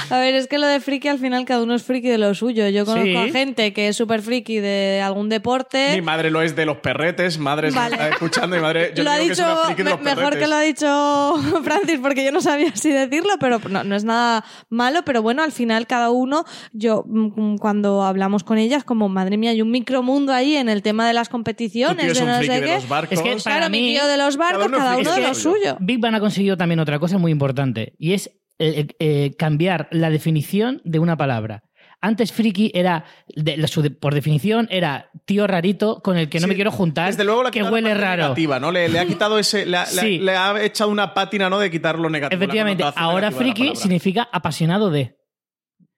A 0.09 0.17
ver, 0.19 0.35
es 0.35 0.47
que 0.47 0.57
lo 0.57 0.67
de 0.67 0.79
friki 0.79 1.07
al 1.07 1.19
final 1.19 1.45
cada 1.45 1.61
uno 1.63 1.75
es 1.75 1.83
friki 1.83 2.07
de 2.09 2.17
lo 2.17 2.33
suyo. 2.33 2.67
Yo 2.69 2.85
conozco 2.85 3.05
Sí. 3.09 3.15
a 3.15 3.27
gente 3.31 3.73
que 3.73 3.87
es 3.87 3.95
súper 3.95 4.21
friki 4.21 4.59
de 4.59 5.01
algún 5.03 5.29
deporte. 5.29 5.91
Mi 5.95 6.01
madre 6.01 6.31
lo 6.31 6.41
es 6.41 6.55
de 6.55 6.65
los 6.65 6.77
perretes, 6.77 7.37
madre 7.37 7.71
se 7.71 7.77
Vale. 7.77 7.95
está 7.95 8.09
escuchando 8.09 8.57
y 8.57 8.59
madre. 8.59 8.91
Yo 8.95 9.03
lo 9.03 9.11
ha 9.11 9.17
digo 9.17 9.27
que 9.27 9.31
es 9.33 9.37
dicho 9.37 9.51
una 9.51 9.65
friki 9.65 9.77
de 9.77 9.83
me- 9.83 9.89
los 9.91 10.01
mejor 10.01 10.23
perretes. 10.23 10.39
que 10.43 10.47
lo 10.47 10.55
ha 10.55 10.61
dicho 10.61 11.61
Francis 11.63 11.99
porque 12.01 12.25
yo 12.25 12.31
no 12.31 12.41
sabía 12.41 12.75
si 12.75 12.91
decirlo, 12.91 13.33
pero 13.39 13.59
no, 13.69 13.83
no 13.83 13.95
es 13.95 14.03
nada 14.03 14.43
malo, 14.69 15.03
pero 15.05 15.21
bueno, 15.21 15.43
al 15.43 15.51
final 15.51 15.87
cada 15.87 16.09
uno, 16.09 16.45
yo 16.73 17.03
mm, 17.07 17.57
cuando 17.57 18.03
hablamos 18.03 18.43
con 18.43 18.57
ellas, 18.57 18.83
como 18.83 19.09
madre 19.09 19.37
mía, 19.37 19.51
hay 19.51 19.61
un 19.61 19.71
micromundo 19.71 20.33
ahí 20.33 20.55
en 20.55 20.69
el 20.69 20.81
tema 20.81 21.07
de 21.07 21.13
las 21.13 21.29
competiciones, 21.29 21.97
Tu 21.97 22.01
tío 22.01 22.11
es 22.11 22.17
de 22.17 22.23
un 22.23 22.29
no 22.31 22.37
friki 22.37 22.53
sé 22.53 22.61
de 22.61 22.67
qué. 22.67 22.73
los 22.75 22.89
barcos. 22.89 23.13
Es 23.17 23.21
que 23.23 23.35
Claro, 23.35 23.43
para 23.59 23.69
mi 23.69 23.81
mí- 23.81 23.93
tío 23.93 24.07
de 24.07 24.17
los 24.17 24.37
barcos, 24.37 24.67
cada 24.71 24.97
uno 24.97 25.11
de 25.13 25.21
lo 25.21 25.33
suyo. 25.33 25.77
Big 25.79 25.99
Bang 25.99 26.18
ha 26.19 26.21
conseguido 26.21 26.55
también 26.57 26.79
otra 26.79 26.99
cosa 26.99 27.17
muy 27.17 27.31
importante 27.31 27.93
y 27.97 28.13
es 28.13 28.29
eh, 28.59 28.87
eh, 28.99 29.35
cambiar 29.37 29.87
la 29.91 30.09
definición 30.09 30.81
de 30.83 30.99
una 30.99 31.17
palabra. 31.17 31.63
Antes 32.01 32.31
friki 32.31 32.71
era, 32.73 33.03
de- 33.35 33.57
la- 33.57 33.67
su 33.67 33.81
de- 33.81 33.91
por 33.91 34.13
definición, 34.13 34.67
era 34.71 35.09
tío 35.25 35.47
rarito 35.47 36.01
con 36.01 36.17
el 36.17 36.29
que 36.29 36.39
no 36.39 36.43
Sí, 36.43 36.49
me 36.49 36.55
quiero 36.55 36.71
juntar, 36.71 37.07
Desde 37.07 37.25
luego 37.25 37.43
la 37.43 37.51
que 37.51 37.61
huele 37.63 37.93
raro. 37.93 38.23
Negativa, 38.23 38.57
¿no? 38.59 38.71
Le, 38.71 38.87
le 38.87 38.99
ha 38.99 39.05
quitado 39.05 39.37
ese. 39.37 39.65
Le, 39.65 39.75
ha- 39.77 39.83
le 39.91 39.99
ha- 39.99 40.03
Sí. 40.03 40.19
le 40.19 40.31
ha 40.35 40.63
echado 40.63 40.89
una 40.91 41.13
pátina, 41.13 41.49
¿no? 41.49 41.59
De 41.59 41.69
quitar 41.69 41.99
lo 41.99 42.09
negativo. 42.09 42.41
Efectivamente, 42.41 42.83
ahora 42.95 43.31
friki 43.31 43.75
significa 43.75 44.29
apasionado 44.31 44.89
de. 44.91 45.17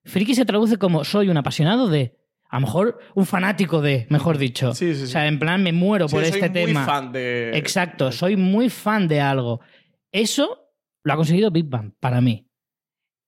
Friki 0.05 0.33
se 0.33 0.45
traduce 0.45 0.77
como 0.77 1.03
soy 1.03 1.29
un 1.29 1.37
apasionado 1.37 1.87
de. 1.87 2.15
A 2.49 2.55
lo 2.59 2.65
mejor 2.65 2.99
un 3.15 3.25
fanático 3.25 3.79
de, 3.81 4.07
mejor 4.09 4.37
dicho. 4.37 4.73
Sí, 4.73 4.93
sí, 4.93 5.01
sí. 5.01 5.03
O 5.03 5.07
sea, 5.07 5.27
en 5.27 5.39
plan, 5.39 5.63
me 5.63 5.71
muero 5.71 6.07
por 6.07 6.21
soy 6.25 6.29
este 6.41 6.49
muy 6.49 6.65
tema. 6.65 6.85
fan 6.85 7.11
de- 7.11 7.51
Exacto, 7.57 8.11
soy 8.11 8.35
muy 8.35 8.69
fan 8.69 9.07
de 9.07 9.21
algo. 9.21 9.61
Eso 10.11 10.59
lo 11.03 11.13
ha 11.13 11.15
conseguido 11.15 11.51
Big 11.51 11.65
Bang, 11.65 11.93
para 11.99 12.21
mí. 12.21 12.47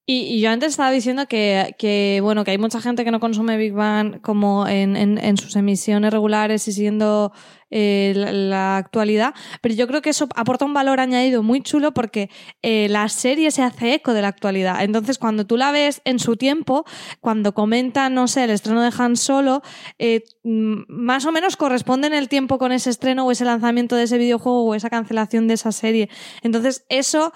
Y, 0.06 0.36
y 0.36 0.42
yo 0.42 0.50
antes 0.50 0.72
estaba 0.72 0.92
diciendo 0.92 1.28
que, 1.28 1.76
que, 1.80 2.20
bueno, 2.22 2.44
que 2.44 2.52
hay 2.52 2.58
mucha 2.58 2.82
gente 2.82 3.06
que 3.06 3.12
no 3.12 3.22
consume 3.22 3.56
Big 3.56 3.72
Bang 3.72 4.20
como 4.20 4.68
en, 4.68 4.98
en- 4.98 5.38
sus 5.38 5.56
emisiones 5.56 6.12
regulares 6.12 6.68
y 6.68 6.74
siguiendo 6.74 7.32
eh, 7.76 8.14
la, 8.16 8.78
actualidad, 8.78 9.34
pero 9.60 9.74
yo 9.74 9.88
creo 9.88 10.04
que 10.04 10.12
eso 10.12 10.28
aporta 10.36 10.64
un 10.64 10.76
valor 10.76 11.00
añadido 11.00 11.42
muy 11.42 11.62
chulo 11.62 11.92
porque 11.92 12.30
eh, 12.62 12.88
la 12.88 13.10
serie 13.10 13.50
se 13.50 13.64
hace 13.64 13.96
eco 13.96 14.14
de 14.14 14.22
la 14.22 14.28
actualidad. 14.28 14.84
Entonces, 14.84 15.18
cuando 15.18 15.48
tú 15.48 15.58
la 15.58 15.72
ves 15.72 16.00
en 16.06 16.20
su 16.20 16.36
tiempo, 16.38 16.86
cuando 17.20 17.56
comentan, 17.56 18.14
no 18.14 18.28
sé, 18.28 18.44
el 18.44 18.52
estreno 18.52 18.84
de 18.84 18.92
Han 18.96 19.16
Solo, 19.16 19.64
eh, 19.98 20.24
mm, 20.44 20.84
más 20.88 21.26
o 21.26 21.32
menos 21.32 21.58
corresponde 21.58 22.06
en 22.06 22.14
el 22.14 22.30
tiempo 22.30 22.60
con 22.60 22.72
ese 22.72 22.92
estreno 22.92 23.26
o 23.26 23.32
ese 23.32 23.44
lanzamiento 23.44 23.96
de 23.96 24.04
ese 24.04 24.20
videojuego 24.20 24.66
o 24.66 24.76
esa 24.76 24.92
cancelación 24.92 25.48
de 25.48 25.56
esa 25.56 25.72
serie. 25.72 26.10
Entonces, 26.44 26.86
eso 26.90 27.34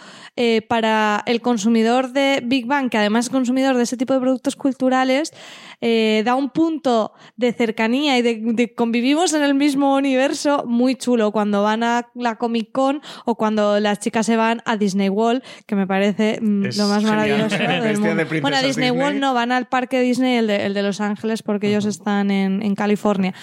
para 0.68 1.24
el 1.26 1.42
consumidor 1.42 2.12
de 2.12 2.44
Big 2.46 2.68
Bang, 2.68 2.92
que 2.92 3.00
además 3.00 3.26
es 3.26 3.32
consumidor 3.32 3.76
de 3.76 3.84
ese 3.84 3.98
tipo 3.98 4.14
de 4.14 4.20
productos 4.20 4.56
culturales, 4.56 5.34
eh, 5.82 6.24
da 6.26 6.36
un 6.36 6.50
punto 6.50 7.14
de 7.36 7.54
cercanía 7.54 8.18
y 8.18 8.22
de, 8.24 8.42
de 8.42 8.74
convivimos 8.74 9.34
en 9.34 9.44
el 9.44 9.54
mismo 9.54 9.96
universo 9.96 10.64
muy 10.66 10.96
chulo 10.96 11.32
cuando 11.32 11.62
van 11.62 11.84
a 11.84 12.10
la 12.16 12.36
Comic 12.38 12.72
Con 12.72 13.02
o 13.26 13.36
cuando 13.36 13.80
las 13.80 14.00
chicas 14.00 14.26
se 14.26 14.36
van 14.36 14.62
a 14.66 14.76
Disney 14.78 15.10
World, 15.10 15.44
que 15.68 15.76
me 15.76 15.86
parece 15.86 16.40
mm, 16.42 16.66
Es 16.66 16.78
lo 16.78 16.88
más 16.88 17.04
genial. 17.04 17.16
maravilloso 17.18 17.58
del 17.58 17.82
de 17.84 18.00
mundo. 18.00 18.42
Bueno, 18.42 18.58
a 18.58 18.62
Disney, 18.62 18.88
Disney. 18.90 18.92
World 18.92 19.20
no, 19.20 19.34
van 19.34 19.52
al 19.52 19.68
parque 19.68 20.02
Disney, 20.02 20.38
el 20.38 20.48
de, 20.48 20.66
el 20.66 20.74
de 20.74 20.82
Los 20.84 21.00
Ángeles, 21.00 21.44
porque 21.44 21.68
ellos 21.70 21.86
están 21.86 22.32
en, 22.32 22.64
en 22.64 22.74
California. 22.74 23.34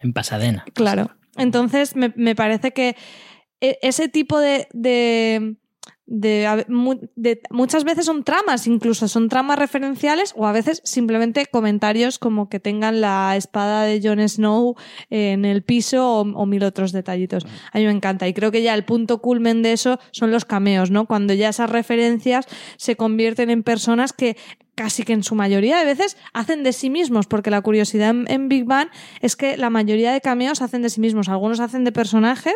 En 0.00 0.12
Pasadena. 0.12 0.64
Claro. 0.74 1.10
Entonces, 1.36 1.94
me, 1.94 2.12
me 2.16 2.34
parece 2.34 2.72
que 2.72 2.96
e- 3.60 3.78
ese 3.82 4.08
tipo 4.08 4.40
de. 4.40 4.66
de 4.72 5.56
de, 6.10 6.64
de- 7.16 7.40
muchas 7.50 7.84
veces 7.84 8.06
son 8.06 8.24
tramas, 8.24 8.66
incluso 8.66 9.08
son 9.08 9.28
tramas 9.28 9.58
referenciales 9.58 10.32
o 10.36 10.46
a 10.46 10.52
veces 10.52 10.80
simplemente 10.84 11.46
comentarios 11.46 12.18
como 12.18 12.48
que 12.48 12.60
tengan 12.60 13.02
la 13.02 13.36
espada 13.36 13.82
de 13.82 14.00
Jon 14.02 14.26
Snow 14.26 14.74
en 15.10 15.44
el 15.44 15.62
piso 15.62 16.10
o, 16.10 16.20
o 16.22 16.46
mil 16.46 16.64
otros 16.64 16.92
detallitos. 16.92 17.44
A 17.72 17.78
mí 17.78 17.84
me 17.84 17.92
encanta 17.92 18.26
y 18.26 18.32
creo 18.32 18.50
que 18.50 18.62
ya 18.62 18.74
el 18.74 18.84
punto 18.84 19.20
culmen 19.20 19.62
de 19.62 19.72
eso 19.72 19.98
son 20.10 20.30
los 20.30 20.46
cameos, 20.46 20.90
¿no? 20.90 21.06
Cuando 21.06 21.34
ya 21.34 21.50
esas 21.50 21.68
referencias 21.68 22.46
se 22.78 22.96
convierten 22.96 23.50
en 23.50 23.62
personas 23.62 24.12
que 24.14 24.36
casi 24.78 25.02
que 25.02 25.12
en 25.12 25.24
su 25.24 25.34
mayoría 25.34 25.76
de 25.76 25.84
veces 25.84 26.16
hacen 26.32 26.62
de 26.62 26.72
sí 26.72 26.88
mismos, 26.88 27.26
porque 27.26 27.50
la 27.50 27.60
curiosidad 27.62 28.14
en, 28.28 28.48
Big 28.48 28.64
Bang 28.64 28.88
es 29.20 29.34
que 29.34 29.56
la 29.56 29.70
mayoría 29.70 30.12
de 30.12 30.20
cameos 30.20 30.62
hacen 30.62 30.82
de 30.82 30.88
sí 30.88 31.00
mismos. 31.00 31.28
Algunos 31.28 31.58
hacen 31.58 31.82
de 31.82 31.90
personajes, 31.90 32.54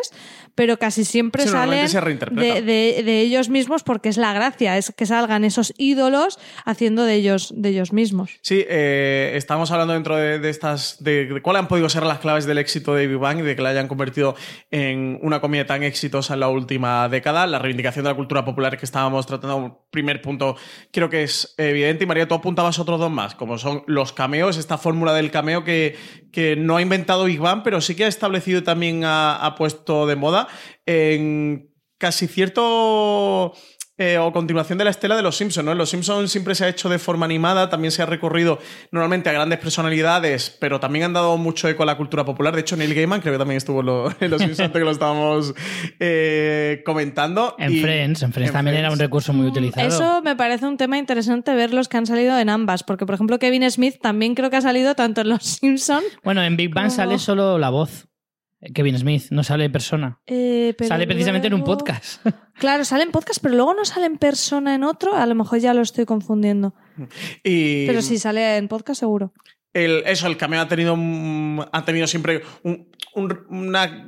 pero 0.55 0.79
casi 0.79 1.03
siempre 1.03 1.43
Sí, 1.43 1.49
salen 1.49 1.89
se 1.89 1.99
de, 1.99 2.61
de- 2.61 3.03
de 3.03 3.19
ellos 3.19 3.49
mismos 3.49 3.83
porque 3.83 4.07
es 4.07 4.15
la 4.15 4.31
gracia, 4.31 4.77
es 4.77 4.93
que 4.95 5.05
salgan 5.05 5.43
esos 5.43 5.73
ídolos 5.77 6.39
haciendo 6.63 7.03
de 7.03 7.15
ellos, 7.15 7.53
de 7.57 7.69
ellos 7.69 7.91
mismos. 7.91 8.31
Sí, 8.41 8.63
eh, 8.69 9.33
estamos 9.35 9.71
hablando 9.71 9.93
dentro 9.93 10.15
de, 10.15 10.39
de 10.39 10.49
estas. 10.49 11.03
De, 11.03 11.41
cuáles 11.41 11.59
han 11.59 11.67
podido 11.67 11.89
ser 11.89 12.03
las 12.03 12.19
claves 12.19 12.45
del 12.45 12.57
éxito 12.57 12.95
de 12.95 13.07
Big 13.07 13.17
Bang 13.17 13.39
y 13.39 13.41
de 13.41 13.55
que 13.57 13.61
la 13.61 13.69
hayan 13.69 13.89
convertido 13.89 14.35
en 14.71 15.19
una 15.21 15.41
comedia 15.41 15.65
tan 15.65 15.83
exitosa 15.83 16.35
en 16.35 16.39
la 16.39 16.47
última 16.47 17.09
década. 17.09 17.45
La 17.47 17.59
reivindicación 17.59 18.05
de 18.05 18.11
la 18.11 18.15
cultura 18.15 18.45
popular 18.45 18.77
que 18.77 18.85
estábamos 18.85 19.25
tratando, 19.25 19.57
un 19.57 19.77
primer 19.91 20.21
punto, 20.21 20.55
creo 20.91 21.09
que 21.09 21.23
es 21.23 21.53
evidente. 21.57 22.05
Y 22.05 22.07
María, 22.13 22.27
tú 22.27 22.35
apuntabas 22.35 22.77
otros 22.77 22.99
dos 22.99 23.09
más, 23.09 23.33
como 23.33 23.57
son 23.57 23.83
los 23.87 24.13
cameos, 24.13 24.57
esta 24.57 24.77
fórmula 24.77 25.13
del 25.13 25.31
cameo 25.31 25.63
que, 25.63 25.95
que 26.31 26.55
no 26.55 26.77
ha 26.77 26.81
inventado 26.83 27.23
Big 27.23 27.39
Bang, 27.39 27.61
pero 27.63 27.81
sí 27.81 27.95
que 27.95 28.05
ha 28.05 28.07
establecido 28.07 28.59
y 28.59 28.63
también 28.63 29.03
ha, 29.03 29.43
ha 29.43 29.55
puesto 29.55 30.05
de 30.05 30.15
moda. 30.15 30.47
En 30.85 31.71
casi 31.97 32.27
cierto 32.27 33.53
eh, 33.97 34.17
o 34.17 34.31
continuación 34.33 34.77
de 34.79 34.85
la 34.85 34.89
estela 34.89 35.15
de 35.15 35.21
los 35.21 35.37
Simpsons, 35.37 35.65
¿no? 35.65 35.71
En 35.71 35.77
Los 35.77 35.89
Simpsons 35.91 36.31
siempre 36.31 36.55
se 36.55 36.65
ha 36.65 36.69
hecho 36.69 36.89
de 36.89 36.97
forma 36.99 37.25
animada, 37.25 37.69
también 37.69 37.91
se 37.91 38.01
ha 38.01 38.05
recorrido 38.07 38.57
normalmente 38.91 39.29
a 39.29 39.33
grandes 39.33 39.59
personalidades, 39.59 40.55
pero 40.59 40.79
también 40.79 41.05
han 41.05 41.13
dado 41.13 41.37
mucho 41.37 41.69
eco 41.69 41.83
a 41.83 41.85
la 41.85 41.95
cultura 41.97 42.25
popular. 42.25 42.55
De 42.55 42.61
hecho, 42.61 42.75
Neil 42.75 42.93
Gaiman 42.95 43.21
creo 43.21 43.33
que 43.33 43.37
también 43.39 43.57
estuvo 43.57 43.81
en, 43.81 43.85
lo- 43.85 44.09
en 44.19 44.31
Los 44.31 44.41
Simpsons 44.41 44.59
antes 44.67 44.79
que 44.79 44.85
lo 44.85 44.91
estábamos 44.91 45.53
eh, 45.99 46.81
comentando. 46.85 47.55
En 47.59 47.71
Y- 47.73 47.81
Friends, 47.81 48.23
en 48.23 48.33
Friends 48.33 48.49
en 48.49 48.53
también 48.53 48.77
era 48.77 48.91
un 48.91 48.99
recurso 48.99 49.31
muy 49.33 49.45
utilizado. 49.47 49.87
Eso 49.87 50.21
me 50.23 50.35
parece 50.35 50.65
un 50.65 50.77
tema 50.77 50.97
interesante 50.97 51.53
ver 51.53 51.73
los 51.73 51.87
que 51.87 51.97
han 51.97 52.05
salido 52.05 52.37
en 52.39 52.49
ambas, 52.49 52.83
porque 52.83 53.05
por 53.05 53.15
ejemplo 53.15 53.39
Kevin 53.39 53.69
Smith 53.69 53.95
también 54.01 54.35
creo 54.35 54.49
que 54.49 54.57
ha 54.57 54.61
salido 54.61 54.95
tanto 54.95 55.21
en 55.21 55.29
Los 55.29 55.43
Simpsons 55.43 56.03
Bueno, 56.23 56.41
en 56.43 56.57
Big 56.57 56.73
Bang 56.73 56.87
como- 56.87 56.95
sale 56.95 57.19
solo 57.19 57.57
la 57.59 57.69
voz. 57.69 58.07
Kevin 58.73 58.97
Smith, 58.99 59.23
no 59.31 59.43
sale 59.43 59.69
persona. 59.69 60.19
Eh, 60.27 60.73
pero 60.77 60.87
sale 60.87 61.05
precisamente 61.07 61.47
en 61.47 61.53
un 61.53 61.63
podcast. 61.63 62.25
Claro, 62.55 62.85
sale 62.85 63.01
en 63.03 63.09
podcast, 63.11 63.41
pero 63.41 63.55
luego 63.55 63.73
no 63.73 63.83
sale 63.83 64.05
en 64.05 64.17
persona 64.17 64.75
en 64.75 64.83
otro. 64.83 65.15
A 65.15 65.25
lo 65.25 65.33
mejor 65.33 65.57
ya 65.59 65.73
lo 65.73 65.81
estoy 65.81 66.05
confundiendo. 66.05 66.75
Y 67.43 67.87
Pero 67.87 68.01
si 68.03 68.19
sale 68.19 68.57
en 68.57 68.67
podcast, 68.67 68.99
seguro. 68.99 69.33
el- 69.73 70.03
eso, 70.05 70.27
el 70.27 70.37
cameo 70.37 70.61
ha 70.61 70.67
tenido, 70.67 70.93
un- 70.93 71.65
ha 71.71 71.83
tenido 71.83 72.05
siempre 72.05 72.43
un, 72.61 72.89
un- 73.15 73.39
una- 73.49 74.07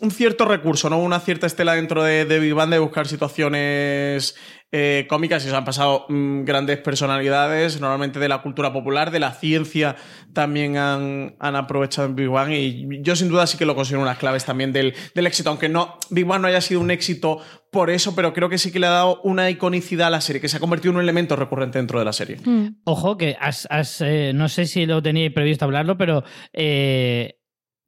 un 0.00 0.10
cierto 0.10 0.44
recurso, 0.44 0.88
¿no? 0.90 0.98
Una 0.98 1.20
cierta 1.20 1.46
estela 1.46 1.74
dentro 1.74 2.02
de, 2.02 2.24
de 2.24 2.38
Big 2.38 2.54
Bang 2.54 2.70
de 2.70 2.78
buscar 2.78 3.06
situaciones 3.06 4.34
eh, 4.72 5.06
cómicas 5.08 5.44
y 5.44 5.48
se 5.48 5.56
han 5.56 5.64
pasado 5.64 6.06
mm, 6.08 6.44
grandes 6.44 6.78
personalidades, 6.78 7.80
normalmente 7.80 8.18
de 8.18 8.28
la 8.28 8.40
cultura 8.40 8.72
popular, 8.72 9.10
de 9.10 9.18
la 9.18 9.32
ciencia 9.32 9.96
también 10.32 10.76
han, 10.76 11.34
han 11.40 11.56
aprovechado 11.56 12.06
en 12.06 12.14
Big 12.14 12.28
Bang 12.28 12.52
y 12.52 13.02
yo 13.02 13.16
sin 13.16 13.28
duda 13.28 13.48
sí 13.48 13.58
que 13.58 13.66
lo 13.66 13.74
considero 13.74 14.00
unas 14.00 14.18
claves 14.18 14.44
también 14.44 14.72
del, 14.72 14.94
del 15.14 15.26
éxito, 15.26 15.50
aunque 15.50 15.68
no 15.68 15.98
Big 16.10 16.24
Bang 16.24 16.40
no 16.40 16.46
haya 16.48 16.60
sido 16.60 16.80
un 16.80 16.92
éxito 16.92 17.40
por 17.72 17.90
eso, 17.90 18.14
pero 18.14 18.32
creo 18.32 18.48
que 18.48 18.58
sí 18.58 18.70
que 18.70 18.78
le 18.78 18.86
ha 18.86 18.90
dado 18.90 19.20
una 19.22 19.50
iconicidad 19.50 20.06
a 20.06 20.10
la 20.10 20.20
serie, 20.20 20.40
que 20.40 20.48
se 20.48 20.56
ha 20.56 20.60
convertido 20.60 20.92
en 20.92 20.96
un 20.96 21.02
elemento 21.02 21.36
recurrente 21.36 21.78
dentro 21.78 21.98
de 21.98 22.04
la 22.04 22.12
serie. 22.12 22.38
Ojo, 22.84 23.16
que 23.16 23.36
has, 23.40 23.66
has, 23.70 24.00
eh, 24.00 24.32
no 24.34 24.48
sé 24.48 24.66
si 24.66 24.86
lo 24.86 25.02
teníais 25.02 25.32
previsto 25.32 25.64
hablarlo, 25.64 25.96
pero 25.96 26.24
eh, 26.52 27.39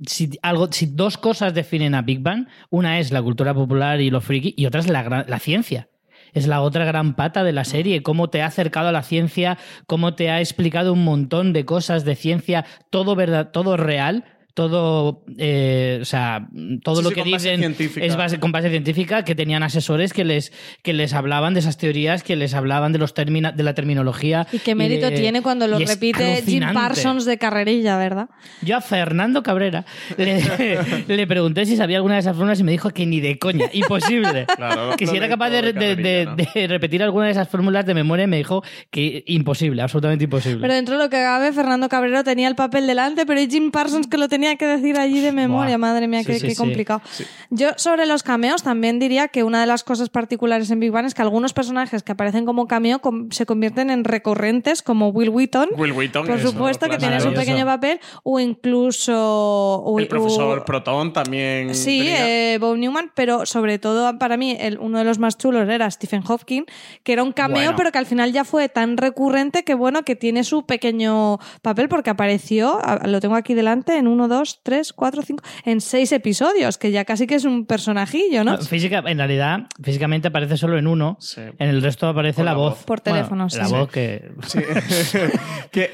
si, 0.06 0.30
algo, 0.42 0.70
si 0.70 0.86
dos 0.86 1.18
cosas 1.18 1.54
definen 1.54 1.94
a 1.94 2.02
Big 2.02 2.20
Bang, 2.20 2.46
una 2.70 2.98
es 2.98 3.12
la 3.12 3.22
cultura 3.22 3.54
popular 3.54 4.00
y 4.00 4.10
lo 4.10 4.20
friki, 4.20 4.54
y 4.56 4.66
otra 4.66 4.80
es 4.80 4.88
la, 4.88 5.24
la 5.26 5.38
ciencia. 5.38 5.88
Es 6.32 6.46
la 6.46 6.62
otra 6.62 6.86
gran 6.86 7.14
pata 7.14 7.44
de 7.44 7.52
la 7.52 7.64
serie, 7.64 8.02
cómo 8.02 8.30
te 8.30 8.40
ha 8.40 8.46
acercado 8.46 8.88
a 8.88 8.92
la 8.92 9.02
ciencia, 9.02 9.58
cómo 9.86 10.14
te 10.14 10.30
ha 10.30 10.40
explicado 10.40 10.94
un 10.94 11.04
montón 11.04 11.52
de 11.52 11.66
cosas 11.66 12.04
de 12.04 12.16
ciencia, 12.16 12.64
todo 12.90 13.14
verdad, 13.14 13.50
todo 13.50 13.76
real, 13.76 14.24
todo, 14.54 15.24
eh, 15.38 15.98
o 16.02 16.04
sea, 16.04 16.46
todo 16.82 16.96
Sí, 16.96 17.02
lo 17.04 17.08
sí, 17.10 17.14
que 17.14 17.22
dicen 17.24 17.58
científica. 17.60 18.04
es 18.06 18.16
base, 18.16 18.38
con 18.40 18.52
base 18.52 18.70
científica, 18.70 19.24
que 19.24 19.34
tenían 19.34 19.62
asesores 19.62 20.12
que 20.12 20.24
les, 20.24 20.52
que 20.82 20.92
les 20.92 21.14
hablaban 21.14 21.54
de 21.54 21.60
esas 21.60 21.78
teorías, 21.78 22.22
que 22.22 22.36
les 22.36 22.54
hablaban 22.54 22.92
de 22.92 22.98
los 22.98 23.14
termina, 23.14 23.52
de 23.52 23.62
la 23.62 23.74
terminología. 23.74 24.46
Y 24.52 24.58
qué 24.58 24.74
mérito 24.74 25.10
de- 25.10 25.16
tiene 25.16 25.42
cuando 25.42 25.66
lo 25.66 25.80
y 25.80 25.84
repite 25.84 26.42
Jim. 26.44 26.62
Parsons 26.74 27.24
de 27.24 27.38
carrerilla, 27.38 27.96
¿verdad? 27.96 28.28
Yo 28.62 28.76
a 28.76 28.80
Fernando 28.80 29.42
Cabrera 29.42 29.84
le, 30.16 30.42
le 31.08 31.26
pregunté 31.26 31.66
si 31.66 31.76
sabía 31.76 31.96
alguna 31.96 32.14
de 32.14 32.20
esas 32.20 32.36
fórmulas 32.36 32.60
y 32.60 32.64
me 32.64 32.72
dijo 32.72 32.90
que 32.90 33.06
ni 33.06 33.20
de 33.20 33.38
coña, 33.38 33.66
imposible. 33.72 34.46
Claro, 34.56 34.96
que 34.96 35.06
si 35.06 35.16
era 35.16 35.28
capaz 35.28 35.50
de, 35.50 35.72
de 35.72 35.96
de- 35.96 36.28
de- 36.54 36.66
repetir 36.66 37.02
alguna 37.02 37.26
de 37.26 37.32
esas 37.32 37.48
fórmulas 37.48 37.84
de 37.86 37.94
memoria, 37.94 38.26
me 38.26 38.36
dijo 38.36 38.62
que 38.90 39.24
imposible, 39.26 39.82
absolutamente 39.82 40.24
imposible. 40.24 40.60
Pero 40.60 40.74
dentro 40.74 40.96
de 40.96 41.04
lo 41.04 41.10
que 41.10 41.16
cabe, 41.16 41.52
Fernando 41.52 41.88
Cabrero 41.88 42.22
tenía 42.22 42.48
el 42.48 42.54
papel 42.54 42.86
delante, 42.86 43.26
pero 43.26 43.40
es 43.40 43.48
Jim 43.48 43.70
Parsons 43.70 44.06
que 44.06 44.18
lo 44.18 44.28
tenía 44.28 44.41
tenía 44.42 44.56
que 44.56 44.66
decir 44.66 44.98
allí 44.98 45.20
de 45.20 45.30
memoria, 45.30 45.78
Buah. 45.78 45.92
madre 45.92 46.08
mía, 46.08 46.20
sí, 46.20 46.26
qué, 46.26 46.40
sí, 46.40 46.48
qué, 46.48 46.56
complicado. 46.56 47.00
Sí. 47.08 47.24
Yo 47.50 47.68
sobre 47.76 48.06
los 48.06 48.24
cameos 48.24 48.64
también 48.64 48.98
diría 48.98 49.28
que 49.28 49.44
una 49.44 49.60
de 49.60 49.68
las 49.68 49.84
cosas 49.84 50.08
particulares 50.08 50.68
en 50.72 50.80
Big 50.80 50.90
Bang 50.90 51.06
es 51.06 51.14
que 51.14 51.22
algunos 51.22 51.52
personajes 51.52 52.02
que 52.02 52.10
aparecen 52.10 52.44
como 52.44 52.66
cameo 52.66 53.00
se 53.30 53.46
convierten 53.46 53.88
en 53.90 54.02
recorrentes, 54.02 54.82
como 54.82 55.10
Will 55.10 55.28
Wheaton. 55.28 55.68
Will 55.76 55.92
Wheaton 55.92 56.26
por 56.26 56.40
supuesto, 56.40 56.88
que 56.88 56.98
tiene 56.98 57.20
su 57.20 57.32
pequeño 57.32 57.64
papel, 57.64 58.00
o 58.24 58.40
incluso... 58.40 59.14
O, 59.14 60.00
el 60.00 60.08
profesor 60.08 60.58
o, 60.58 60.64
Proton 60.64 61.12
también. 61.12 61.72
Sí, 61.76 62.08
eh, 62.08 62.58
Bob 62.60 62.78
Newman, 62.78 63.12
pero 63.14 63.46
sobre 63.46 63.78
todo 63.78 64.18
para 64.18 64.36
mí 64.36 64.56
el, 64.58 64.76
uno 64.78 64.98
de 64.98 65.04
los 65.04 65.20
más 65.20 65.38
chulos 65.38 65.68
era 65.68 65.88
Stephen 65.88 66.24
Hopkins, 66.26 66.66
que 67.04 67.12
era 67.12 67.22
un 67.22 67.32
cameo, 67.32 67.58
bueno. 67.58 67.76
pero 67.76 67.92
que 67.92 67.98
al 67.98 68.06
final 68.06 68.32
ya 68.32 68.42
fue 68.42 68.68
tan 68.68 68.96
recurrente 68.96 69.62
que 69.62 69.74
bueno, 69.74 70.02
que 70.02 70.16
tiene 70.16 70.42
su 70.42 70.66
pequeño 70.66 71.38
papel 71.62 71.88
porque 71.88 72.10
apareció, 72.10 72.80
lo 73.04 73.20
tengo 73.20 73.36
aquí 73.36 73.54
delante, 73.54 73.98
en 73.98 74.08
uno, 74.08 74.31
2, 74.32 74.60
3, 74.62 74.92
4, 74.94 75.22
5, 75.22 75.44
en 75.66 75.80
seis 75.80 76.10
episodios, 76.12 76.78
que 76.78 76.90
ya 76.90 77.04
casi 77.04 77.26
que 77.26 77.34
es 77.34 77.44
un 77.44 77.66
personajillo, 77.66 78.44
¿no? 78.44 78.56
Física, 78.58 79.02
en 79.06 79.18
realidad, 79.18 79.66
físicamente 79.82 80.28
aparece 80.28 80.56
solo 80.56 80.78
en 80.78 80.86
uno, 80.86 81.18
en 81.36 81.68
el 81.68 81.82
resto 81.82 82.08
aparece 82.08 82.42
la, 82.42 82.54
voz. 82.54 82.84
Por 82.84 83.00
teléfono. 83.00 83.46
La 83.54 83.68
voz 83.68 83.90
que... 83.92 84.32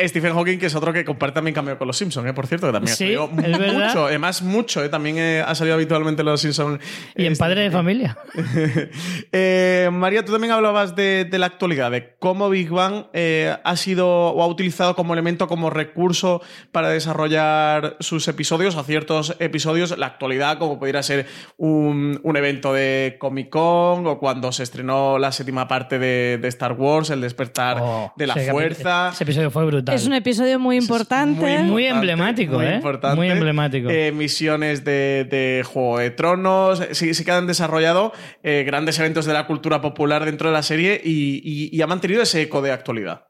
Stephen 0.08 0.34
Hawking, 0.34 0.58
que 0.58 0.66
es 0.66 0.74
otro 0.74 0.92
que 0.92 1.04
comparte 1.04 1.34
también 1.34 1.54
cambio 1.54 1.76
con 1.78 1.88
los 1.88 1.96
Simpsons, 1.96 2.28
¿eh? 2.28 2.32
por 2.32 2.46
cierto, 2.46 2.68
que 2.68 2.72
también 2.72 2.92
ha 2.92 2.96
sí, 2.96 3.16
mucho, 3.16 4.06
eh, 4.06 4.08
además 4.08 4.42
mucho, 4.42 4.84
eh, 4.84 4.88
también 4.88 5.18
eh, 5.18 5.42
ha 5.44 5.54
salido 5.54 5.74
habitualmente 5.74 6.22
los 6.22 6.40
Simpsons. 6.40 6.80
Y 7.16 7.26
en 7.26 7.32
este, 7.32 7.42
Padre 7.42 7.62
de 7.62 7.70
Familia. 7.70 8.16
María, 9.90 10.24
tú 10.24 10.32
también 10.32 10.52
hablabas 10.52 10.94
de, 10.94 11.28
la 11.32 11.46
actualidad, 11.46 11.90
de 11.90 12.14
cómo 12.18 12.50
Big 12.50 12.70
Bang 12.70 13.06
ha 13.12 13.76
sido 13.76 14.08
o 14.08 14.42
ha 14.42 14.46
utilizado 14.46 14.94
como 14.94 15.12
elemento, 15.12 15.48
como 15.48 15.70
recurso 15.70 16.40
para 16.72 16.90
desarrollar 16.90 17.96
sus 18.00 18.27
episodios, 18.28 18.76
a 18.76 18.84
ciertos 18.84 19.36
episodios, 19.40 19.96
la 19.98 20.06
actualidad, 20.06 20.58
como 20.58 20.78
pudiera 20.78 21.02
ser 21.02 21.26
un, 21.56 22.20
un 22.22 22.36
evento 22.36 22.72
de 22.72 23.16
Comic 23.18 23.48
Con 23.50 24.06
o 24.06 24.18
cuando 24.18 24.52
se 24.52 24.62
estrenó 24.62 25.18
la 25.18 25.32
séptima 25.32 25.66
parte 25.66 25.98
de, 25.98 26.38
de 26.40 26.48
Star 26.48 26.72
Wars, 26.72 27.10
El 27.10 27.20
despertar 27.20 27.78
de 28.16 28.26
la 28.26 28.34
Oh, 28.34 28.50
fuerza. 28.50 29.10
Ese 29.12 29.24
episodio 29.24 29.50
fue 29.50 29.64
brutal. 29.64 29.94
Es 29.94 30.06
un 30.06 30.14
episodio 30.14 30.58
muy 30.58 30.76
importante. 30.76 31.58
muy 31.64 31.86
emblemático, 31.86 32.54
muy 32.54 32.66
¿eh? 32.66 32.74
importante. 32.76 33.16
Muy 33.16 33.30
emblemático. 33.30 33.88
Eh, 33.90 34.12
misiones 34.12 34.84
de, 34.84 35.26
de 35.30 35.62
Juego 35.64 35.98
de 35.98 36.10
Tronos. 36.10 36.82
Sí, 36.92 37.14
sí 37.14 37.24
que 37.24 37.30
han 37.32 37.46
desarrollado 37.46 38.12
eh, 38.42 38.64
grandes 38.66 38.98
eventos 38.98 39.24
de 39.26 39.32
la 39.32 39.46
cultura 39.46 39.80
popular 39.80 40.24
dentro 40.24 40.48
de 40.48 40.54
la 40.54 40.62
serie 40.62 41.00
y, 41.02 41.40
y- 41.44 41.70
y 41.76 41.82
ha 41.82 41.86
mantenido 41.86 42.22
ese 42.22 42.42
eco 42.42 42.62
de 42.62 42.72
actualidad. 42.72 43.27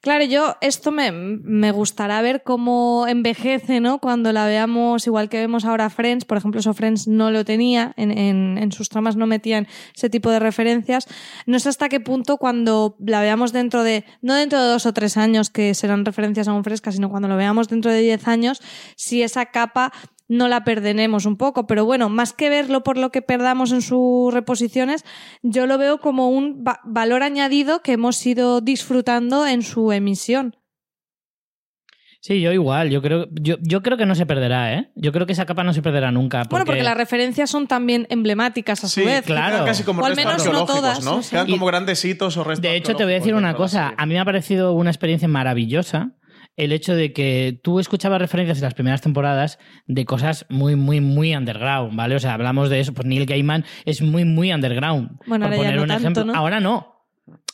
Claro, 0.00 0.24
yo 0.24 0.56
esto 0.60 0.92
me, 0.92 1.10
me 1.10 1.72
gustará 1.72 2.22
ver 2.22 2.42
cómo 2.44 3.06
envejece, 3.08 3.80
¿no? 3.80 3.98
Cuando 3.98 4.32
la 4.32 4.46
veamos, 4.46 5.06
igual 5.06 5.28
que 5.28 5.38
vemos 5.38 5.64
ahora 5.64 5.90
Friends, 5.90 6.24
por 6.24 6.38
ejemplo, 6.38 6.60
eso 6.60 6.72
Friends 6.72 7.08
no 7.08 7.30
lo 7.30 7.44
tenía, 7.44 7.94
en, 7.96 8.10
en- 8.16 8.58
en 8.58 8.72
sus 8.72 8.88
tramas 8.88 9.16
no 9.16 9.26
metían 9.26 9.66
ese 9.96 10.08
tipo 10.08 10.30
de 10.30 10.38
referencias. 10.38 11.06
No 11.46 11.58
sé 11.58 11.68
hasta 11.68 11.88
qué 11.88 11.98
punto 12.00 12.36
cuando 12.36 12.96
la 13.00 13.20
veamos 13.20 13.52
dentro 13.52 13.82
de, 13.82 14.04
no 14.22 14.34
dentro 14.34 14.62
de 14.62 14.68
dos 14.68 14.86
o 14.86 14.92
tres 14.92 15.16
años 15.16 15.50
que 15.50 15.74
serán 15.74 16.04
referencias 16.04 16.48
aún 16.48 16.64
frescas, 16.64 16.94
sino 16.94 17.10
cuando 17.10 17.28
lo 17.28 17.36
veamos 17.36 17.68
dentro 17.68 17.90
de 17.90 18.00
diez 18.00 18.28
años, 18.28 18.62
si 18.96 19.22
esa 19.22 19.46
capa 19.46 19.92
no 20.28 20.46
la 20.48 20.62
perdenemos 20.64 21.24
un 21.26 21.36
poco. 21.36 21.66
Pero 21.66 21.84
bueno, 21.84 22.08
más 22.08 22.32
que 22.32 22.48
verlo 22.50 22.82
por 22.82 22.96
lo 22.98 23.10
que 23.10 23.22
perdamos 23.22 23.72
en 23.72 23.82
sus 23.82 24.32
reposiciones, 24.32 25.04
yo 25.42 25.66
lo 25.66 25.78
veo 25.78 25.98
como 25.98 26.28
un 26.30 26.62
va- 26.66 26.80
valor 26.84 27.22
añadido 27.22 27.80
que 27.82 27.92
hemos 27.92 28.24
ido 28.26 28.60
disfrutando 28.60 29.46
en 29.46 29.62
su 29.62 29.90
emisión. 29.92 30.54
Sí, 32.20 32.40
yo 32.40 32.52
igual. 32.52 32.90
Yo 32.90 33.00
creo, 33.00 33.28
yo, 33.30 33.56
yo 33.60 33.80
creo 33.80 33.96
que 33.96 34.04
no 34.04 34.16
se 34.16 34.26
perderá, 34.26 34.74
¿eh? 34.74 34.90
Yo 34.96 35.12
creo 35.12 35.24
que 35.24 35.32
esa 35.32 35.46
capa 35.46 35.62
no 35.62 35.72
se 35.72 35.82
perderá 35.82 36.10
nunca. 36.10 36.42
Bueno, 36.50 36.66
porque 36.66 36.82
las 36.82 36.96
referencias 36.96 37.48
son 37.48 37.68
también 37.68 38.08
emblemáticas 38.10 38.82
a 38.82 38.88
su 38.88 39.00
Sí, 39.00 39.06
vez. 39.06 39.24
claro. 39.24 39.64
Casi 39.64 39.84
como 39.84 40.02
o 40.02 40.04
al 40.04 40.16
menos 40.16 40.44
no 40.44 40.64
todas. 40.66 41.04
¿no? 41.04 41.20
Quedan 41.22 41.48
como 41.48 41.64
grandes 41.64 42.04
hitos 42.04 42.36
o 42.36 42.42
restos 42.42 42.62
De 42.62 42.74
hecho, 42.74 42.96
te 42.96 43.04
voy 43.04 43.12
a 43.12 43.16
decir 43.16 43.34
una 43.34 43.54
cosa. 43.54 43.94
A 43.96 44.04
mí 44.04 44.14
me 44.14 44.20
ha 44.20 44.24
parecido 44.24 44.72
una 44.72 44.90
experiencia 44.90 45.28
maravillosa 45.28 46.17
el 46.58 46.72
hecho 46.72 46.94
de 46.94 47.12
que 47.12 47.58
tú 47.62 47.78
escuchabas 47.78 48.20
referencias 48.20 48.58
en 48.58 48.64
las 48.64 48.74
primeras 48.74 49.00
temporadas 49.00 49.58
de 49.86 50.04
cosas 50.04 50.44
muy, 50.50 50.74
muy, 50.76 51.00
muy 51.00 51.34
underground, 51.34 51.96
¿vale? 51.96 52.16
O 52.16 52.18
sea, 52.18 52.34
hablamos 52.34 52.68
de 52.68 52.80
eso. 52.80 52.92
Pues 52.92 53.06
Neil 53.06 53.26
Gaiman 53.26 53.64
es 53.86 54.02
muy, 54.02 54.24
muy 54.24 54.52
underground. 54.52 55.20
Bueno, 55.26 55.46
por 55.46 55.54
ahora 55.54 55.56
ya 55.56 55.62
poner 55.62 55.76
no 55.76 55.82
un 55.82 55.88
tanto, 55.88 56.02
ejemplo. 56.02 56.24
¿no? 56.24 56.34
Ahora 56.34 56.60
no. 56.60 56.97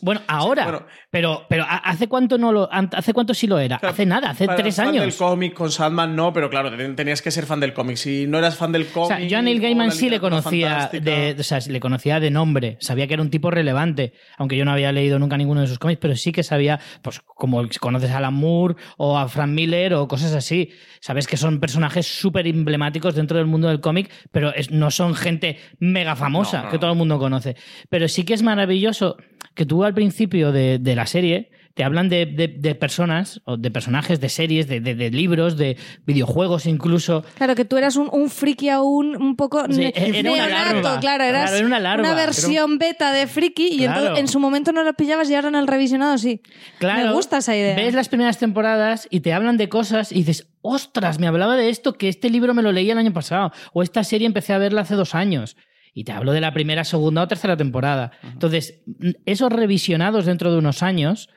Bueno, 0.01 0.21
ahora. 0.27 0.87
pero, 1.11 1.47
pero 1.49 1.65
¿ha- 1.65 1.79
¿hace 1.79 2.09
cuánto 2.09 2.37
no 2.37 2.53
lo, 2.53 2.69
hace 2.71 3.15
cuánto 3.15 3.33
sí 3.33 3.47
lo 3.47 3.59
era? 3.59 3.77
hace 3.77 4.05
nada, 4.05 4.31
hace 4.31 4.47
tres 4.49 4.77
fan 4.77 4.93
del 4.93 5.03
años. 5.03 5.17
cómic 5.17 5.55
con 5.55 5.71
Sandman 5.71 6.15
no, 6.15 6.33
pero 6.33 6.51
claro, 6.51 6.77
ten- 6.77 6.95
tenías 6.95 7.23
que 7.23 7.31
ser 7.31 7.47
fan 7.47 7.61
del 7.61 7.73
cómic. 7.73 7.97
Si 7.97 8.27
no 8.27 8.37
eras 8.39 8.57
fan 8.57 8.71
del 8.73 8.83
O 8.83 8.93
cómic. 8.93 9.09
sea, 9.09 9.21
yo 9.21 9.39
a 9.39 9.43
Neil 9.43 9.59
o 9.59 9.63
Gaiman 9.63 9.93
sí 9.93 10.11
le 10.11 10.21
conocía 10.21 10.91
de, 10.93 11.37
o 11.39 11.43
sea, 11.43 11.59
le 11.67 11.81
conocía 11.81 12.21
de 12.21 12.31
nombre, 12.31 12.77
sabía 12.81 13.07
que 13.07 13.15
era 13.15 13.23
un 13.23 13.31
tipo 13.31 13.51
relevante, 13.51 14.13
aunque 14.37 14.57
yo 14.59 14.65
no 14.67 14.73
había 14.73 14.93
leído 14.93 15.19
nunca 15.19 15.39
ninguno 15.39 15.63
de 15.63 15.69
sus 15.69 15.79
cómics, 15.79 16.01
pero 16.03 16.17
sí 16.17 16.33
que 16.33 16.43
sabía, 16.43 16.81
pues 17.01 17.21
como 17.21 17.63
conoces 17.81 18.11
a 18.11 18.19
Alan 18.19 18.35
Moore 18.35 18.75
o 18.99 19.17
a 19.17 19.29
Frank 19.29 19.51
Miller 19.51 19.95
o 19.95 20.07
cosas 20.07 20.35
así, 20.35 20.71
sabes 21.01 21.27
que 21.27 21.37
son 21.39 21.61
personajes 21.61 22.07
súper 22.07 22.47
emblemáticos 22.47 23.15
dentro 23.15 23.39
del 23.39 23.47
mundo 23.47 23.69
del 23.69 23.81
cómic, 23.81 24.11
pero 24.33 24.53
es- 24.55 24.71
no 24.71 24.91
son 24.91 25.15
gente 25.15 25.59
mega 25.79 26.15
famosa 26.17 26.59
No, 26.59 26.65
no, 26.65 26.71
que 26.71 26.79
todo 26.79 26.91
el 26.93 26.99
mundo 26.99 27.19
conoce. 27.19 27.57
Pero 27.89 28.07
sí 28.09 28.25
que 28.25 28.35
es 28.35 28.43
maravilloso 28.43 29.17
que 29.55 29.64
tú 29.67 29.85
al 29.85 29.95
principio 29.95 30.53
de, 30.53 30.79
de 30.79 30.95
la 30.97 31.07
serie 31.07 31.51
te 31.75 31.83
hablan 31.83 32.09
de, 32.09 32.25
de- 32.27 32.47
de 32.47 32.75
personas, 32.77 33.41
o 33.47 33.57
de 33.57 33.69
personajes, 33.69 34.21
de 34.21 34.29
series, 34.29 34.69
de, 34.69 34.79
libros, 35.11 35.57
de 35.57 35.77
videojuegos 36.07 36.67
incluso. 36.67 37.25
Claro, 37.37 37.57
que 37.57 37.65
tú 37.65 37.77
eras 37.77 37.97
un, 37.97 38.09
un 38.13 38.31
friki 38.31 38.69
aún 38.69 39.17
un 39.21 39.35
poco 39.35 39.65
Sí, 39.69 39.91
era 39.95 40.31
una 40.33 40.47
larva. 40.49 41.01
claro, 41.01 41.25
eras 41.25 41.43
Claro, 41.51 41.57
era 41.57 41.67
una 41.67 41.81
larva. 41.81 42.15
versión 42.15 42.79
beta 42.79 43.13
de 43.13 43.27
friki 43.27 43.67
y 43.73 43.79
Claro. 43.79 43.99
entonces 44.03 44.21
en 44.21 44.29
su 44.29 44.39
momento 44.39 44.71
no 44.71 44.85
lo 44.85 44.95
pillabas 44.95 45.29
y 45.31 45.35
ahora 45.35 45.49
en 45.49 45.57
el 45.57 45.67
revisionado 45.67 46.17
sí. 46.17 46.43
Claro, 46.79 47.09
Me 47.09 47.13
gusta 47.13 47.39
esa 47.39 47.57
idea. 47.57 47.75
Ves 47.75 47.93
las 47.95 48.09
primeras 48.09 48.39
temporadas 48.39 49.09
y 49.11 49.19
te 49.21 49.33
hablan 49.33 49.57
de 49.57 49.69
cosas 49.69 50.13
y 50.13 50.17
dices, 50.17 50.47
ostras, 50.63 51.19
me 51.19 51.27
hablaba 51.27 51.57
de 51.57 51.71
esto, 51.71 51.95
que 51.95 52.09
este 52.09 52.31
libro 52.31 52.55
me 52.55 52.63
lo 52.63 52.71
leí 52.71 52.89
el 52.93 52.99
año 52.99 53.13
pasado, 53.13 53.51
o 53.73 53.83
esta 53.83 54.05
serie 54.05 54.29
empecé 54.29 54.53
a 54.53 54.59
verla 54.59 54.83
hace 54.83 54.95
dos 54.95 55.17
años. 55.17 55.57
Y 55.95 56.05
te 56.05 56.13
hablo 56.13 56.33
de 56.33 56.41
la 56.41 56.53
primera, 56.53 56.85
segunda 56.85 57.23
o 57.23 57.29
tercera 57.29 57.57
temporada. 57.57 58.11
Entonces, 58.25 58.83
esos 59.25 59.53
revisionados 59.53 60.27
dentro 60.27 60.51
de 60.53 60.59
unos 60.59 60.83
años 60.83 61.31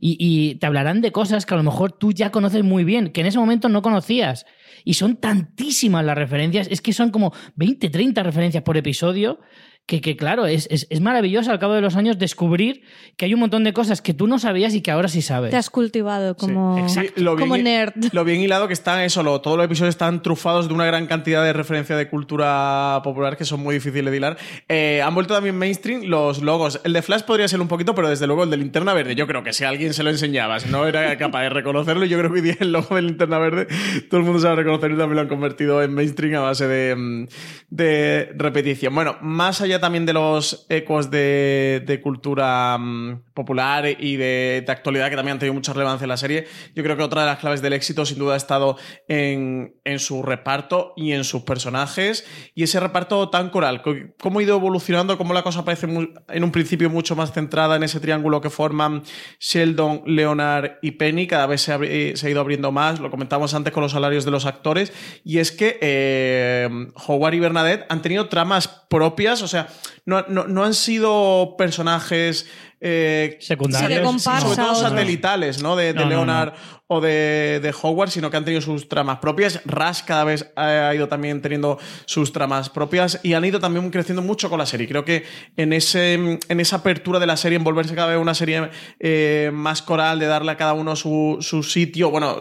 y, 0.00 0.16
y 0.18 0.56
te 0.56 0.66
hablarán 0.66 1.00
de 1.00 1.12
cosas 1.12 1.46
que 1.46 1.54
a 1.54 1.56
lo 1.56 1.62
mejor 1.62 1.92
tú 1.92 2.12
ya 2.12 2.32
conoces 2.32 2.64
muy 2.64 2.82
bien, 2.82 3.12
que 3.12 3.20
en 3.20 3.28
ese 3.28 3.38
momento 3.38 3.68
no 3.68 3.80
conocías. 3.80 4.44
Y 4.84 4.94
son 4.94 5.16
tantísimas 5.16 6.04
las 6.04 6.18
referencias, 6.18 6.66
es 6.68 6.80
que 6.80 6.92
son 6.92 7.10
como 7.10 7.32
20, 7.54 7.88
30 7.88 8.22
referencias 8.24 8.64
por 8.64 8.76
episodio, 8.76 9.38
que, 9.84 10.00
que 10.00 10.16
claro, 10.16 10.46
es, 10.46 10.68
es, 10.70 10.86
es 10.90 11.00
maravilloso 11.00 11.50
al 11.50 11.58
cabo 11.58 11.74
de 11.74 11.80
los 11.80 11.96
años 11.96 12.16
descubrir 12.18 12.82
que 13.16 13.24
hay 13.26 13.34
un 13.34 13.40
montón 13.40 13.64
de 13.64 13.72
cosas 13.72 14.00
que 14.00 14.14
tú 14.14 14.26
no 14.28 14.38
sabías 14.38 14.74
y 14.74 14.80
que 14.80 14.90
ahora 14.90 15.08
sí 15.08 15.22
sabes. 15.22 15.50
Te 15.50 15.56
has 15.56 15.70
cultivado 15.70 16.36
como, 16.36 16.88
Sí, 16.88 17.00
lo 17.16 17.34
bien, 17.36 17.48
como 17.48 17.60
nerd. 17.60 17.92
Lo 18.12 18.24
bien 18.24 18.40
hilado 18.40 18.68
que 18.68 18.74
están 18.74 19.00
eso, 19.00 19.22
lo- 19.22 19.40
todos 19.40 19.56
los 19.56 19.66
episodios 19.66 19.94
están 19.94 20.22
trufados 20.22 20.68
de 20.68 20.74
una 20.74 20.86
gran 20.86 21.06
cantidad 21.06 21.42
de 21.44 21.52
referencia 21.52 21.96
de 21.96 22.08
cultura 22.08 23.00
popular 23.02 23.36
que 23.36 23.44
son 23.44 23.60
muy 23.60 23.74
difíciles 23.74 24.10
de 24.10 24.16
hilar. 24.16 24.36
Eh, 24.68 25.02
han 25.04 25.14
vuelto 25.14 25.34
también 25.34 25.56
mainstream 25.58 26.02
los 26.04 26.40
logos. 26.42 26.80
El 26.84 26.92
de 26.92 27.02
Flash 27.02 27.22
podría 27.22 27.48
ser 27.48 27.60
un 27.60 27.68
poquito, 27.68 27.94
pero 27.94 28.08
desde 28.08 28.26
luego 28.26 28.44
el 28.44 28.50
de 28.50 28.56
Linterna 28.58 28.94
Verde, 28.94 29.14
yo 29.16 29.26
creo 29.26 29.42
que 29.42 29.52
si 29.52 29.64
alguien 29.64 29.92
se 29.94 30.02
lo 30.04 30.10
enseñaba, 30.10 30.60
si 30.60 30.70
no 30.70 30.86
era 30.86 31.18
capaz 31.18 31.42
de 31.42 31.48
reconocerlo, 31.50 32.04
yo 32.06 32.18
creo 32.18 32.30
que 32.32 32.36
hoy 32.38 32.42
día 32.44 32.56
el 32.60 32.72
logo 32.72 32.94
de 32.94 33.02
Linterna 33.02 33.38
Verde 33.38 33.66
todo 34.08 34.20
el 34.20 34.24
mundo 34.26 34.38
sabe 34.40 34.56
reconocerlo 34.56 34.96
y 34.96 34.98
también 34.98 35.16
lo 35.16 35.22
han 35.22 35.28
convertido 35.28 35.82
en 35.82 35.92
mainstream 35.92 36.36
a 36.36 36.40
base 36.40 36.66
de, 36.68 36.94
mm, 36.96 37.26
de 37.70 38.32
repetición. 38.36 38.94
Bueno, 38.94 39.16
más 39.22 39.60
allá 39.60 39.71
también 39.80 40.06
de 40.06 40.12
los 40.12 40.66
ecos 40.68 41.10
de, 41.10 42.00
cultura 42.02 42.76
mm, 42.78 43.31
popular 43.34 43.86
y 43.86 44.16
de, 44.16 44.64
actualidad 44.68 45.10
que 45.10 45.16
también 45.16 45.34
han 45.34 45.38
tenido 45.38 45.54
mucha 45.54 45.72
relevancia 45.72 46.04
en 46.04 46.08
la 46.08 46.16
serie, 46.16 46.46
yo 46.74 46.82
creo 46.82 46.96
que 46.96 47.02
otra 47.02 47.22
de 47.22 47.26
las 47.26 47.38
claves 47.38 47.62
del 47.62 47.72
éxito 47.72 48.06
sin 48.06 48.18
duda 48.18 48.34
ha 48.34 48.36
estado 48.36 48.76
en, 49.08 49.72
su 49.98 50.22
reparto 50.22 50.94
y 50.96 51.12
en 51.12 51.24
sus 51.24 51.42
personajes. 51.42 52.26
Y 52.54 52.62
ese 52.62 52.80
reparto 52.80 53.28
tan 53.28 53.50
coral, 53.50 53.82
co- 53.82 53.94
cómo 54.20 54.38
ha 54.38 54.42
ido 54.42 54.56
evolucionando, 54.56 55.18
cómo 55.18 55.34
la 55.34 55.42
cosa 55.42 55.64
parece 55.64 55.86
en 55.86 56.44
un 56.44 56.52
principio 56.52 56.90
mucho 56.90 57.16
más 57.16 57.32
centrada 57.32 57.76
en 57.76 57.82
ese 57.82 58.00
triángulo 58.00 58.40
que 58.40 58.50
forman 58.50 59.02
Sheldon, 59.40 60.02
Leonard 60.06 60.78
y 60.82 60.92
Penny, 60.92 61.26
cada 61.26 61.46
vez 61.46 61.62
se 61.62 61.72
ha, 61.72 62.30
ido 62.30 62.40
abriendo 62.40 62.72
más, 62.72 63.00
lo 63.00 63.10
comentamos 63.10 63.54
antes 63.54 63.72
con 63.72 63.82
los 63.82 63.92
salarios 63.92 64.24
de 64.24 64.30
los 64.30 64.46
actores, 64.46 64.92
y 65.24 65.38
es 65.38 65.52
que 65.52 65.78
eh, 65.80 66.68
Howard 67.06 67.34
y 67.34 67.40
Bernadette 67.40 67.86
han 67.88 68.02
tenido 68.02 68.28
tramas 68.28 68.68
propias, 68.88 69.42
o 69.42 69.48
sea, 69.48 69.68
no 70.04 70.64
han 70.64 70.74
sido 70.74 71.54
personajes 71.56 72.46
eh, 72.84 73.36
Secundarios. 73.40 74.00
Comparsa, 74.00 74.40
sobre 74.40 74.56
todo 74.56 74.74
satelitales, 74.74 75.62
¿no? 75.62 75.76
De, 75.76 75.86
de 75.92 75.94
No, 75.94 76.02
no, 76.02 76.08
Leonard 76.10 76.52
o 76.88 77.00
de, 77.00 77.60
de 77.62 77.74
Howard, 77.80 78.10
sino 78.10 78.30
que 78.30 78.36
han 78.36 78.44
tenido 78.44 78.60
sus 78.60 78.86
tramas 78.88 79.18
propias. 79.18 79.62
Rush 79.64 80.00
cada 80.04 80.24
vez 80.24 80.52
ha 80.56 80.94
ido 80.94 81.08
también 81.08 81.40
teniendo 81.40 81.78
sus 82.04 82.32
tramas 82.32 82.68
propias 82.68 83.18
y 83.22 83.32
han 83.32 83.44
ido 83.46 83.60
también 83.60 83.88
creciendo 83.90 84.20
mucho 84.20 84.50
con 84.50 84.58
la 84.58 84.66
serie. 84.66 84.86
Creo 84.88 85.02
que 85.04 85.24
en, 85.56 85.72
ese, 85.72 86.14
en 86.14 86.60
esa 86.60 86.76
apertura 86.76 87.18
de 87.18 87.26
la 87.26 87.38
serie, 87.38 87.56
en 87.56 87.64
volverse 87.64 87.94
cada 87.94 88.08
vez 88.08 88.18
una 88.18 88.34
serie 88.34 88.68
eh, 89.00 89.50
más 89.54 89.80
coral, 89.80 90.18
de 90.18 90.26
darle 90.26 90.52
a 90.52 90.56
cada 90.58 90.74
uno 90.74 90.94
su, 90.96 91.38
su 91.40 91.62
sitio. 91.62 92.10
Bueno, 92.10 92.36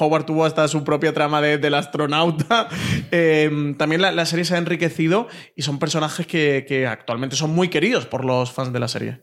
Howard 0.00 0.24
tuvo 0.24 0.44
hasta 0.44 0.66
su 0.66 0.82
propia 0.82 1.12
trama 1.14 1.40
de- 1.40 1.58
del 1.58 1.74
astronauta. 1.74 2.68
Eh, 3.16 3.74
también 3.78 4.02
la, 4.02 4.10
la 4.12 4.26
serie 4.26 4.44
se 4.44 4.54
ha 4.54 4.58
enriquecido 4.58 5.28
y 5.54 5.62
son 5.62 5.78
personajes 5.78 6.26
que, 6.26 6.64
que 6.66 6.86
actualmente 6.86 7.36
son 7.36 7.54
muy 7.54 7.68
queridos 7.68 8.06
por 8.06 8.24
los 8.24 8.50
fans 8.50 8.72
de 8.72 8.80
la 8.80 8.88
serie. 8.88 9.22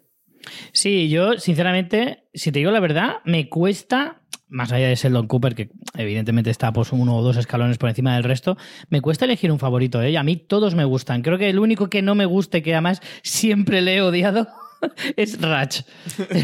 Sí, 0.72 1.10
yo, 1.10 1.38
sinceramente, 1.38 2.26
si 2.34 2.52
te 2.52 2.60
digo 2.60 2.72
la 2.72 2.80
verdad, 2.80 3.18
me 3.26 3.50
cuesta, 3.50 4.22
más 4.48 4.72
allá 4.72 4.88
de 4.88 4.96
Sheldon 4.96 5.28
Cooper, 5.28 5.56
que 5.56 5.70
evidentemente 5.96 6.50
está 6.50 6.74
pues 6.74 6.92
uno 6.92 7.18
o 7.18 7.22
dos 7.22 7.38
escalones 7.38 7.78
por 7.78 7.90
encima 7.90 8.16
del 8.16 8.24
resto, 8.24 8.58
me 8.90 9.02
cuesta 9.02 9.26
elegir 9.26 9.52
un 9.52 9.60
favorito. 9.60 10.02
¿eh? 10.02 10.18
A 10.18 10.24
mí 10.24 10.38
todos 10.38 10.76
me 10.76 10.86
gustan. 10.86 11.22
Creo 11.22 11.38
que 11.38 11.50
el 11.50 11.60
único 11.60 11.90
que 11.90 12.02
no 12.02 12.16
me 12.16 12.26
guste, 12.26 12.62
que 12.62 12.74
además 12.74 13.02
siempre 13.24 13.82
le 13.82 13.96
he 13.96 14.02
odiado, 14.02 14.48
es 15.16 15.42
Ratch. 15.42 15.82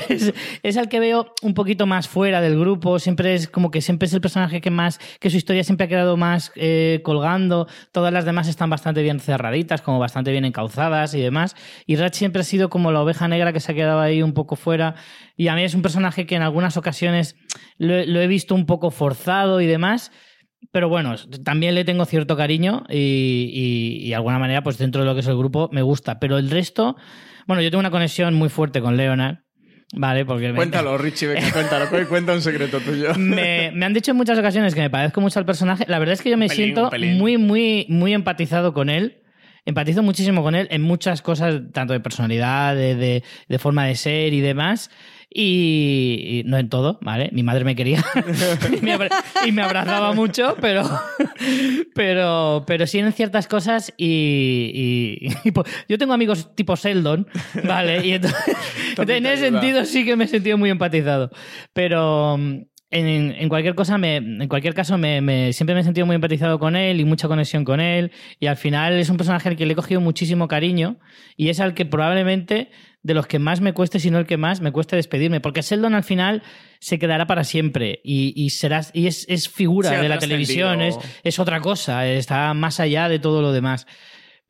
Es, 0.10 0.34
es 0.64 0.76
el 0.76 0.90
que 0.90 1.00
veo 1.00 1.34
un 1.42 1.54
poquito 1.54 1.86
más 1.86 2.08
fuera 2.08 2.42
del 2.42 2.60
grupo. 2.60 3.00
Siempre 3.00 3.34
es 3.34 3.48
como 3.48 3.72
que 3.72 3.82
siempre 3.82 4.08
es 4.08 4.14
el 4.14 4.22
personaje 4.22 4.62
que 4.62 4.72
más, 4.72 5.00
que 5.20 5.30
su 5.30 5.38
historia 5.38 5.64
siempre 5.64 5.86
ha 5.86 5.90
quedado 5.90 6.18
más 6.18 6.52
eh, 6.56 7.02
colgando. 7.04 7.68
Todas 7.92 8.14
las 8.14 8.26
demás 8.26 8.48
están 8.48 8.70
bastante 8.70 9.02
bien 9.02 9.20
cerraditas, 9.20 9.82
como 9.82 10.00
bastante 10.00 10.32
bien 10.32 10.46
encauzadas 10.46 11.14
y 11.14 11.22
demás. 11.22 11.56
Y 11.86 11.96
Ratch 11.96 12.16
siempre 12.16 12.42
ha 12.42 12.46
sido 12.46 12.70
como 12.70 12.92
la 12.92 13.02
oveja 13.02 13.28
negra 13.28 13.54
que 13.54 13.60
se 13.60 13.72
ha 13.72 13.76
quedado 13.76 14.00
ahí 14.00 14.22
un 14.22 14.34
poco 14.34 14.56
fuera. 14.56 14.96
Y 15.36 15.48
a 15.48 15.56
mí 15.56 15.64
es 15.64 15.74
un 15.74 15.82
personaje 15.82 16.26
que 16.26 16.36
en 16.36 16.42
algunas 16.42 16.78
ocasiones 16.78 17.36
lo 17.78 18.22
he 18.22 18.28
visto 18.28 18.56
un 18.56 18.66
poco 18.66 18.92
forzado 18.92 19.62
y 19.62 19.68
demás. 19.68 20.12
Pero 20.72 20.90
bueno, 20.90 21.16
también 21.44 21.76
le 21.76 21.86
tengo 21.86 22.06
cierto 22.06 22.36
cariño 22.36 22.84
y, 22.90 22.96
y, 23.54 24.06
y 24.06 24.10
de 24.10 24.16
alguna 24.16 24.40
manera, 24.40 24.64
pues 24.64 24.78
dentro 24.78 25.02
de 25.02 25.08
lo 25.08 25.14
que 25.14 25.22
es 25.22 25.28
el 25.28 25.38
grupo, 25.38 25.70
me 25.72 25.82
gusta. 25.82 26.20
Pero 26.20 26.38
el 26.38 26.50
resto, 26.50 26.98
bueno, 27.48 27.62
yo 27.62 27.70
tengo 27.72 27.80
una 27.80 27.92
conexión 27.92 28.34
muy 28.36 28.50
fuerte 28.50 28.82
con 28.82 28.98
Leonard, 28.98 29.38
¿vale? 29.96 30.26
Porque 30.26 30.50
me- 30.50 30.56
Cuéntalo, 30.56 30.98
Richie, 30.98 31.28
venga, 31.28 31.52
cuéntalo. 31.52 31.90
cu- 31.90 32.08
Cuenta 32.10 32.34
un 32.34 32.42
secreto 32.42 32.80
tuyo. 32.82 33.14
me, 33.16 33.72
me 33.74 33.86
han 33.86 33.94
dicho 33.94 34.12
en 34.12 34.18
muchas 34.18 34.38
ocasiones 34.38 34.76
que 34.76 34.82
me 34.82 34.90
parezco 34.90 35.22
mucho 35.22 35.40
al 35.40 35.46
personaje. 35.46 35.86
La 35.88 35.98
verdad 36.00 36.14
es 36.14 36.22
que 36.22 36.30
yo 36.30 36.38
me 36.38 36.48
pelín, 36.48 36.76
siento 36.76 36.92
muy, 37.18 37.38
muy, 37.38 37.86
muy 37.90 38.14
empatizado 38.14 38.74
con 38.74 38.90
él. 38.90 39.24
Empatizo 39.66 40.02
muchísimo 40.02 40.44
con 40.44 40.56
él 40.56 40.68
en 40.72 40.82
muchas 40.82 41.22
cosas, 41.22 41.62
tanto 41.74 41.92
de 41.92 42.00
personalidad, 42.00 42.74
de, 42.76 42.96
de- 42.96 43.24
de 43.50 43.60
forma 43.60 43.86
de 43.86 43.96
ser 43.96 44.34
y 44.34 44.40
demás. 44.42 44.90
Y, 45.30 46.40
y 46.40 46.44
no 46.46 46.58
en 46.58 46.70
todo, 46.70 47.00
¿vale? 47.02 47.30
Mi 47.34 47.44
madre 47.44 47.64
me 47.66 47.76
quería 47.76 48.04
y, 48.82 48.82
me 48.82 48.94
abra- 48.94 49.10
y 49.46 49.52
me 49.52 49.62
abrazaba 49.62 50.14
mucho, 50.14 50.56
pero, 50.62 50.84
pero, 51.94 52.64
pero 52.66 52.88
sí 52.88 53.00
en 53.00 53.12
ciertas 53.14 53.48
cosas. 53.48 53.94
Y, 53.98 55.30
po- 55.54 55.66
yo 55.88 55.98
tengo 55.98 56.14
amigos 56.14 56.56
tipo 56.56 56.76
Sheldon, 56.76 57.28
¿vale? 57.66 58.06
Y 58.06 58.12
entonces, 58.14 58.56
en 58.98 59.26
ese 59.26 59.50
sentido 59.50 59.86
sí 59.86 60.06
que 60.06 60.16
me 60.16 60.26
he 60.26 60.28
sentido 60.28 60.58
muy 60.58 60.70
empatizado. 60.70 61.30
Pero 61.74 62.38
mm, 62.38 62.62
en, 62.92 63.08
en 63.38 63.50
cualquier 63.50 63.76
cosa, 63.76 63.98
me, 63.98 64.18
en 64.18 64.48
cualquier 64.48 64.74
caso, 64.74 64.98
me, 64.98 65.22
me- 65.22 65.54
siempre 65.54 65.76
me 65.76 65.82
he 65.82 65.84
sentido 65.84 66.06
muy 66.06 66.16
empatizado 66.16 66.60
con 66.60 66.76
él 66.76 67.00
y 67.00 67.06
mucha 67.06 67.28
conexión 67.28 67.66
con 67.66 67.80
él. 67.80 68.12
Y 68.40 68.48
al 68.48 68.58
final 68.58 68.94
es 68.94 69.10
un 69.10 69.18
personaje 69.18 69.50
al 69.50 69.56
que 69.56 69.66
le 69.66 69.74
he 69.74 69.76
cogido 69.76 70.02
muchísimo 70.02 70.48
cariño 70.48 70.98
y 71.36 71.50
es 71.50 71.60
al 71.60 71.74
que 71.74 71.86
probablemente 71.86 72.70
de 73.08 73.14
los 73.16 73.26
que 73.26 73.40
más 73.40 73.62
me 73.62 73.74
cueste, 73.74 74.00
si 74.00 74.12
no 74.12 74.20
el 74.20 74.26
que 74.28 74.38
más, 74.38 74.62
me 74.62 74.72
cueste 74.72 74.96
despedirme. 74.96 75.40
Porque 75.40 75.62
Sheldon 75.62 75.96
al 75.96 76.04
final 76.04 76.44
se 76.80 77.00
quedará 77.00 77.26
para 77.26 77.44
siempre 77.44 78.00
y, 78.04 78.34
y 78.36 78.52
será, 78.52 78.82
y 78.94 79.08
es, 79.08 79.26
es 79.30 79.50
figura 79.50 79.90
de 80.04 80.10
la 80.10 80.16
televisión, 80.20 80.82
es, 80.82 80.96
es 81.24 81.40
otra 81.40 81.62
cosa, 81.62 82.06
está 82.08 82.54
más 82.54 82.80
allá 82.80 83.10
de 83.10 83.18
todo 83.20 83.42
lo 83.42 83.52
demás. 83.54 83.88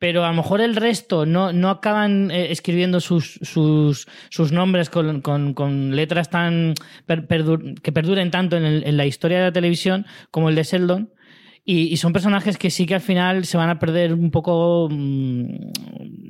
Pero 0.00 0.24
a 0.24 0.28
lo 0.28 0.34
mejor 0.34 0.60
el 0.60 0.76
resto 0.76 1.26
no, 1.26 1.52
no 1.52 1.70
acaban 1.70 2.30
eh, 2.30 2.52
escribiendo 2.52 3.00
sus, 3.00 3.40
sus, 3.42 4.06
sus 4.30 4.52
nombres 4.52 4.90
con, 4.90 5.22
con- 5.22 5.54
con 5.54 5.96
letras 5.96 6.30
tan 6.30 6.74
per- 7.06 7.26
perdur- 7.26 7.80
que 7.80 7.90
perduren 7.90 8.30
tanto 8.30 8.56
en, 8.56 8.64
el- 8.64 8.84
en 8.86 8.96
la 8.96 9.06
historia 9.06 9.38
de 9.38 9.44
la 9.44 9.52
televisión 9.52 10.06
como 10.30 10.50
el 10.50 10.54
de 10.54 10.62
Sheldon. 10.62 11.10
Y, 11.70 11.92
y 11.92 11.98
son 11.98 12.14
personajes 12.14 12.56
que 12.56 12.70
sí 12.70 12.86
que 12.86 12.94
al 12.94 13.02
final 13.02 13.44
se 13.44 13.58
van 13.58 13.68
a 13.68 13.78
perder 13.78 14.14
un 14.14 14.30
poco. 14.30 14.88
mm, 14.90 15.44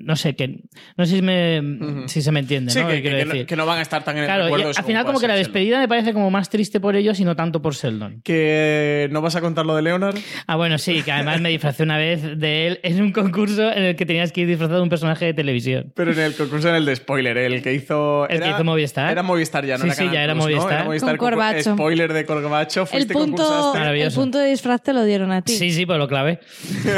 no 0.04 0.16
sé, 0.16 0.34
que. 0.34 0.64
No 0.96 1.04
sé 1.06 1.16
si, 1.16 1.22
me, 1.22 1.60
si 2.08 2.22
se 2.22 2.32
me 2.32 2.40
entiende, 2.40 2.72
Sí, 2.72 2.80
¿no? 2.80 2.88
que, 2.88 2.94
¿Qué 2.94 3.02
quiero 3.02 3.18
que 3.18 3.24
no, 3.40 3.46
que 3.46 3.56
no 3.56 3.66
van 3.66 3.78
a 3.78 3.82
estar 3.82 4.02
tan 4.02 4.16
en 4.16 4.22
el 4.22 4.26
Claro, 4.26 4.44
y 4.44 4.46
recuerdo. 4.46 4.72
al 4.76 4.84
final, 4.84 5.04
como 5.04 5.20
que 5.20 5.28
la 5.28 5.34
Sheldon. 5.34 5.52
despedida 5.52 5.78
me 5.78 5.86
parece 5.86 6.12
como 6.12 6.28
más 6.30 6.48
triste 6.50 6.80
por 6.80 6.96
ellos 6.96 7.20
y 7.20 7.24
no 7.24 7.36
tanto 7.36 7.60
por 7.62 7.74
Sheldon. 7.74 8.20
Que 8.24 9.08
no 9.12 9.20
vas 9.20 9.36
a 9.36 9.40
contar 9.40 9.64
lo 9.66 9.76
de 9.76 9.82
Leonard. 9.82 10.16
Ah, 10.48 10.56
bueno, 10.56 10.76
sí, 10.78 11.02
que 11.02 11.12
además 11.12 11.40
me 11.40 11.50
disfracé 11.50 11.82
una 11.84 11.98
vez 11.98 12.22
de 12.38 12.66
él 12.66 12.80
en 12.82 13.00
un 13.02 13.12
concurso 13.12 13.70
en 13.70 13.82
el 13.84 13.96
que 13.96 14.06
tenías 14.06 14.32
que 14.32 14.40
ir 14.40 14.48
disfrazado 14.48 14.78
de 14.78 14.82
un 14.82 14.88
personaje 14.88 15.26
de 15.26 15.34
televisión. 15.34 15.92
Pero 15.94 16.12
en 16.12 16.18
el 16.18 16.34
concurso 16.34 16.68
en 16.70 16.74
el 16.76 16.84
de 16.86 16.96
spoiler, 16.96 17.36
el 17.38 17.62
que 17.62 17.74
hizo. 17.74 18.24
El 18.28 18.38
que 18.40 18.44
era- 18.46 18.54
hizo 18.56 18.64
Movistar. 18.64 19.12
Era 19.12 19.22
Movistar 19.22 19.64
ya, 19.66 19.76
no 19.76 19.82
Sí, 19.82 19.86
era 19.88 19.94
sí, 19.94 19.98
Canal 20.00 20.14
ya 20.14 20.24
era 20.24 20.32
Plus, 20.34 20.44
¿no? 20.46 20.50
Movistar. 20.52 20.72
Era 20.72 20.84
Movistar 20.84 21.16
Con 21.18 21.28
Corbacho. 21.28 21.74
Spoiler 21.74 22.12
de 22.12 22.24
Corbacho. 22.24 22.88
El 22.92 23.06
punto, 23.06 23.44
concursaste. 23.44 24.02
el 24.02 24.12
punto 24.12 24.38
de 24.38 24.48
disfraz 24.50 24.82
te 24.82 24.92
lo 24.94 25.04
dieron 25.04 25.27
a 25.32 25.42
ti. 25.42 25.52
Sí, 25.56 25.70
sí, 25.72 25.86
pues 25.86 25.98
lo 25.98 26.08
clavé. 26.08 26.40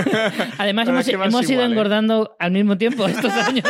Además, 0.58 0.88
hemos, 0.88 1.08
hemos 1.08 1.42
ido 1.44 1.52
igual, 1.52 1.68
¿eh? 1.68 1.72
engordando 1.72 2.36
al 2.38 2.50
mismo 2.52 2.76
tiempo 2.78 3.06
estos 3.06 3.32
años. 3.34 3.64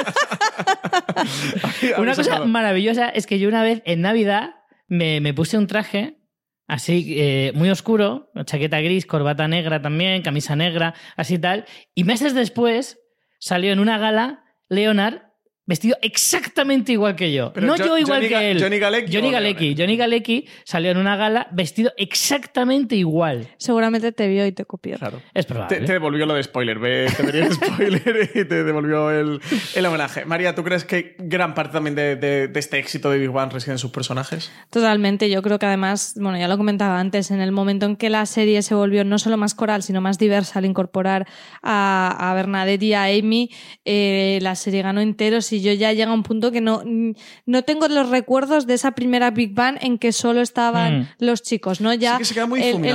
una 1.99 2.15
cosa 2.15 2.25
sacado- 2.25 2.47
maravillosa 2.47 3.09
es 3.09 3.27
que 3.27 3.39
yo 3.39 3.49
una 3.49 3.63
vez 3.63 3.83
en 3.85 4.01
Navidad 4.03 4.51
me, 4.89 5.21
me 5.21 5.35
puse 5.35 5.57
un 5.59 5.67
traje 5.67 6.19
así 6.67 7.15
eh, 7.19 7.53
muy 7.55 7.69
oscuro, 7.71 8.31
chaqueta 8.45 8.81
gris, 8.81 9.07
corbata 9.07 9.49
negra 9.49 9.83
también, 9.83 10.23
camisa 10.23 10.55
negra, 10.57 10.95
así 11.17 11.39
tal. 11.39 11.65
Y 11.95 12.05
meses 12.05 12.35
después 12.35 12.99
salió 13.39 13.73
en 13.73 13.81
una 13.81 13.99
gala 13.99 14.45
Leonard 14.69 15.23
vestido 15.71 15.97
exactamente 16.03 16.93
igual 16.93 17.17
que 17.17 17.33
yo. 17.33 17.53
Pero 17.55 17.67
no 17.67 17.77
Jo- 17.79 17.85
yo 17.87 17.99
igual 17.99 18.19
Johnny 18.21 18.29
que 18.29 18.51
él. 18.51 18.63
Johnny 18.63 18.79
Galecki 18.79 19.13
Johnny 19.15 19.31
Galecki. 19.31 19.75
Johnny 19.79 19.97
Galecki 19.97 20.47
salió 20.65 20.91
en 20.91 20.99
una 20.99 21.17
gala 21.17 21.49
vestido 21.53 21.93
exactamente 21.97 22.95
igual. 22.97 23.49
Seguramente 23.57 24.13
te 24.13 24.29
vio 24.29 24.47
y 24.47 24.53
te 24.53 24.65
copió. 24.67 24.99
Es 25.33 25.47
probable. 25.47 25.79
Te, 25.79 25.87
te 25.87 25.93
devolvió 25.93 26.27
lo 26.27 26.35
de 26.35 26.43
spoiler, 26.43 26.79
ve, 26.79 27.07
te 27.17 27.23
venía 27.23 27.47
el 27.47 27.53
spoiler 27.55 28.31
y 28.35 28.45
te 28.45 28.65
devolvió 28.65 29.11
el, 29.11 29.41
el 29.75 29.87
homenaje. 29.87 30.25
María, 30.27 30.55
¿tú 30.55 30.63
crees 30.65 30.85
que 30.85 31.15
gran 31.19 31.55
parte 31.55 31.73
también 31.73 31.95
de, 31.95 32.17
de- 32.17 32.49
de 32.49 32.61
este 32.61 32.79
éxito 32.79 33.11
de 33.11 33.19
Big 33.19 33.31
Bang 33.31 33.53
reside 33.53 33.73
en 33.73 33.79
sus 33.79 33.91
personajes? 33.91 34.51
Totalmente, 34.71 35.31
yo 35.31 35.41
creo 35.43 35.59
que 35.59 35.67
además, 35.67 36.15
bueno, 36.17 36.37
ya 36.39 36.49
lo 36.49 36.57
comentaba 36.57 36.99
antes, 37.01 37.31
en 37.31 37.41
el 37.41 37.53
momento 37.53 37.87
en 37.87 37.97
que 37.97 38.11
la 38.11 38.27
serie 38.27 38.63
se 38.63 38.75
volvió 38.75 39.05
no 39.05 39.19
solo 39.19 39.37
más 39.37 39.55
coral, 39.55 39.83
sino 39.83 40.01
más 40.01 40.19
diversa 40.19 40.59
al 40.59 40.65
incorporar 40.65 41.27
a, 41.63 42.31
a 42.31 42.35
Bernadette 42.35 42.83
y 42.83 42.93
a 42.95 43.05
Amy, 43.05 43.51
eh, 43.85 44.39
la 44.43 44.55
serie 44.57 44.83
ganó 44.83 45.01
enteros 45.01 45.53
y 45.53 45.60
yo 45.61 45.73
ya 45.73 45.93
llega 45.93 46.11
a 46.11 46.15
un 46.15 46.23
punto 46.23 46.51
que 46.53 46.61
no, 46.61 46.83
no 47.47 47.63
tengo 47.63 47.89
los 47.89 48.09
recuerdos 48.09 48.67
de 48.67 48.75
esa 48.75 48.93
primera 48.93 49.31
Big 49.31 49.55
Bang 49.55 49.77
en 49.81 49.99
que 49.99 50.13
solo 50.13 50.41
estaban 50.41 51.01
Mm. 51.01 51.07
los 51.19 51.43
chicos, 51.43 51.81
¿no? 51.81 51.93
Ya 51.95 52.13
Sí 52.15 52.19
que 52.19 52.25
se 52.25 52.35
queda 52.35 52.47
muy 52.47 52.61
¿eh? 52.63 52.75
Me 52.79 52.91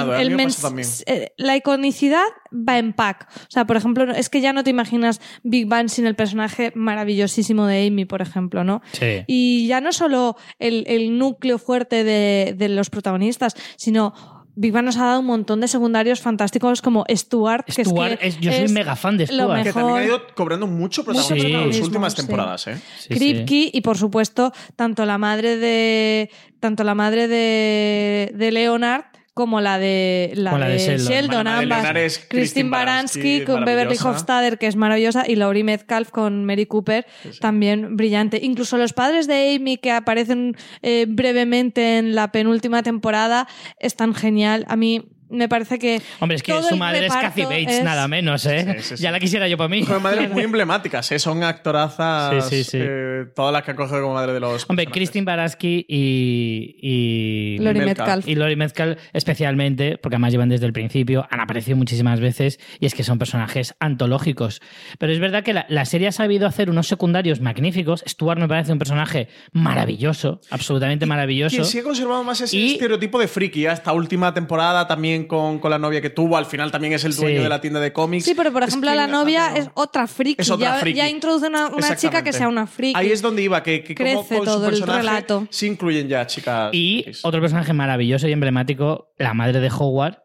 pasa 0.45 0.68
también. 0.70 0.88
eh, 1.05 1.32
la 1.38 1.55
iconicidad 1.55 2.24
va 2.51 2.78
en 2.78 2.93
pack. 2.93 3.28
O 3.41 3.45
sea, 3.49 3.66
por 3.66 3.78
ejemplo, 3.78 4.11
es 4.13 4.30
que 4.30 4.41
ya 4.41 4.53
no 4.53 4.63
te 4.63 4.70
imaginas 4.70 5.20
Big 5.43 5.68
Bang 5.68 5.89
sin 5.89 6.05
el 6.05 6.16
personaje 6.16 6.72
maravillosísimo 6.76 7.66
de 7.66 7.88
Amy, 7.88 8.05
por 8.05 8.22
ejemplo, 8.22 8.63
¿no? 8.63 8.82
Sí. 8.93 9.24
Y 9.28 9.68
ya 9.68 9.82
no 9.82 9.91
solo 9.93 10.36
el, 10.59 10.84
el 10.88 11.18
núcleo 11.18 11.57
fuerte 11.57 12.03
de, 12.03 12.53
de 12.57 12.70
los 12.70 12.89
protagonistas, 12.89 13.55
sino 13.76 14.13
Big 14.57 14.71
Bang 14.71 14.85
nos 14.85 14.95
ha 14.97 15.05
dado 15.05 15.19
un 15.19 15.25
montón 15.25 15.59
de 15.61 15.67
secundarios 15.67 16.21
fantásticos 16.21 16.81
como 16.81 17.05
Stuart, 17.13 17.65
que 17.65 17.83
Stuart 17.83 18.13
es 18.13 18.19
que 18.19 18.27
es- 18.27 18.39
yo 18.39 18.51
soy 18.53 18.67
mega 18.69 18.95
fan 18.95 19.17
de 19.17 19.27
lo 19.27 19.43
Stuart. 19.45 19.63
Que 19.63 19.73
también 19.73 19.95
ha 19.95 19.99
mejor. 19.99 20.03
ido 20.21 20.27
cobrando 20.35 20.67
mucho 20.67 21.03
protagonismo 21.03 21.35
Mucho 21.49 21.57
en 21.65 21.67
las 21.69 21.79
últimas 21.81 22.13
sí. 22.13 22.17
temporadas, 22.17 22.67
¿eh? 22.67 22.79
Kripke 23.09 23.69
y 23.73 23.81
por 23.81 23.97
supuesto 23.97 24.53
tanto 24.75 25.05
la 25.05 25.17
madre 25.17 25.57
de 25.57 26.29
tanto 26.59 26.83
la 26.83 26.95
madre 26.95 27.27
de, 27.27 28.31
de 28.33 28.51
Leonard 28.51 29.03
como 29.36 29.59
la 29.59 29.77
de 29.79 30.31
la, 30.33 30.51
Como 30.51 30.59
la 30.61 30.67
de 30.69 30.75
de 30.75 30.79
Sheldon. 30.79 31.07
Sheldon, 31.07 31.47
ambas. 31.47 32.25
Christine 32.29 32.69
Baranski 32.69 33.43
con 33.43 33.65
Beverly. 33.65 33.97
Hofstadter, 34.01 34.57
que 34.57 34.65
es 34.65 34.77
maravillosa, 34.77 35.25
y 35.27 35.36
Laurie 35.36 35.65
Metcalf 35.65 36.09
con 36.09 36.45
Mary 36.45 36.65
Cooper, 36.65 37.05
también 37.41 37.97
brillante. 37.97 38.39
Incluso 38.41 38.77
los 38.77 38.93
padres 38.93 39.27
de 39.27 39.53
Amy, 39.53 39.75
que 39.75 39.91
aparecen 39.91 40.55
eh, 40.81 41.05
brevemente 41.09 41.97
en 41.97 42.15
la 42.15 42.31
penúltima 42.31 42.81
temporada, 42.81 43.45
están 43.77 44.15
genial. 44.15 44.65
A 44.69 44.77
mí 44.77 45.03
me 45.30 45.47
parece 45.49 45.80
que. 45.80 46.01
Hombre, 46.19 46.36
es 46.38 46.43
que 46.43 46.53
su 46.63 46.76
madre 46.78 47.05
es 47.07 47.13
Kathy 47.13 47.43
Bates, 47.43 47.67
es- 47.80 47.84
nada 47.84 48.07
menos, 48.07 48.45
¿eh? 48.45 48.76
Sí, 48.78 48.84
sí, 48.84 48.97
sí. 48.97 49.03
Ya 49.03 49.11
la 49.11 49.19
quisiera 49.19 49.47
yo 49.47 49.57
para 49.57 49.67
mí. 49.69 49.84
Son 49.84 50.01
madres 50.01 50.30
muy 50.32 50.43
emblemáticas, 50.49 51.11
¿eh? 51.11 51.19
Son 51.19 51.43
actorazas. 51.43 52.45
Sí, 52.49 52.63
sí, 52.63 52.69
sí. 52.71 52.78
eh, 52.82 53.26
todas 53.36 53.51
las 53.53 53.63
que 53.63 53.71
ha 53.71 53.76
cogido 53.76 54.01
como 54.01 54.13
madre 54.13 54.34
de 54.34 54.39
los. 54.39 54.65
Hombre, 54.69 54.86
Christine 54.88 55.26
Baraski 55.26 55.86
y, 55.88 56.76
y 56.82 57.57
Lori 57.59 57.80
Metcalf. 57.82 58.28
Y 58.28 58.36
Lori 58.36 58.55
Metcalf 58.55 58.99
especialmente, 59.13 59.97
porque 59.97 60.15
además 60.15 60.32
llevan 60.32 60.49
desde 60.49 60.65
el 60.65 60.73
principio, 60.73 61.28
han 61.30 61.39
aparecido 61.39 61.78
muchísimas 61.78 62.19
veces 62.19 62.59
y 62.80 62.86
es 62.86 62.93
que 62.95 63.03
son 63.03 63.17
personajes 63.19 63.76
antológicos. 63.80 64.61
Pero 64.99 65.11
es 65.13 65.19
verdad 65.19 65.43
que 65.43 65.53
la, 65.53 65.65
la 65.69 65.86
serie 65.86 66.07
ha 66.07 66.11
sabido 66.11 66.47
hacer 66.47 66.69
unos 66.69 66.88
secundarios 66.88 67.39
magníficos. 67.41 68.03
Stuart 68.07 68.39
me 68.39 68.47
parece 68.47 68.71
un 68.71 68.80
personaje 68.80 69.28
maravilloso, 69.51 70.41
absolutamente 70.51 71.05
maravilloso. 71.05 71.55
Quien 71.55 71.65
sí 71.65 71.80
ha 71.80 71.84
conservado 71.84 72.23
más 72.23 72.41
ese 72.41 72.55
Y- 72.57 72.73
estereotipo 72.73 73.19
de 73.19 73.28
friki. 73.28 73.65
Esta 73.65 73.93
última 73.93 74.34
temporada 74.34 74.88
también 74.88 75.14
con, 75.24 75.59
con 75.59 75.72
la 75.72 75.80
novia 75.80 76.01
que 76.01 76.09
tuvo. 76.09 76.36
Al 76.36 76.45
final 76.45 76.70
también 76.72 76.93
es 76.93 77.05
el 77.05 77.16
dueño 77.16 77.38
Sí. 77.38 77.43
de 77.43 77.49
la 77.49 77.61
tienda 77.61 77.80
de 77.80 77.93
cómics. 77.93 78.26
Sí, 78.26 78.34
pero 78.36 78.51
por 78.51 78.63
ejemplo, 78.63 78.93
la 78.93 79.07
novia 79.07 79.55
es 79.55 79.70
otra 79.74 80.05
friki. 80.07 80.41
Es 80.41 80.51
otra 80.51 80.74
ya, 80.76 80.80
friki. 80.82 80.97
ya 80.97 81.09
introduce 81.09 81.47
una, 81.47 81.68
una 81.70 81.95
chica 81.95 82.24
que 82.24 82.34
sea 82.34 82.47
una 82.49 82.68
friki. 82.68 82.93
Ahí 82.99 83.11
es 83.11 83.22
donde 83.22 83.41
iba, 83.41 83.63
que, 83.63 83.84
que 83.84 83.95
como 83.95 84.09
Crece 84.24 84.38
con 84.38 84.45
su 84.45 84.51
todo 84.51 84.66
el 84.66 84.72
personaje 84.72 84.99
relato. 84.99 85.47
Sí 85.49 85.68
incluyen 85.68 86.07
ya 86.09 86.28
chicas. 86.28 86.70
Y 86.74 87.05
otro 87.24 87.39
personaje 87.39 87.72
maravilloso 87.74 88.28
y 88.28 88.34
emblemático, 88.34 89.13
la 89.18 89.34
madre 89.34 89.59
de 89.61 89.70
Howard, 89.70 90.18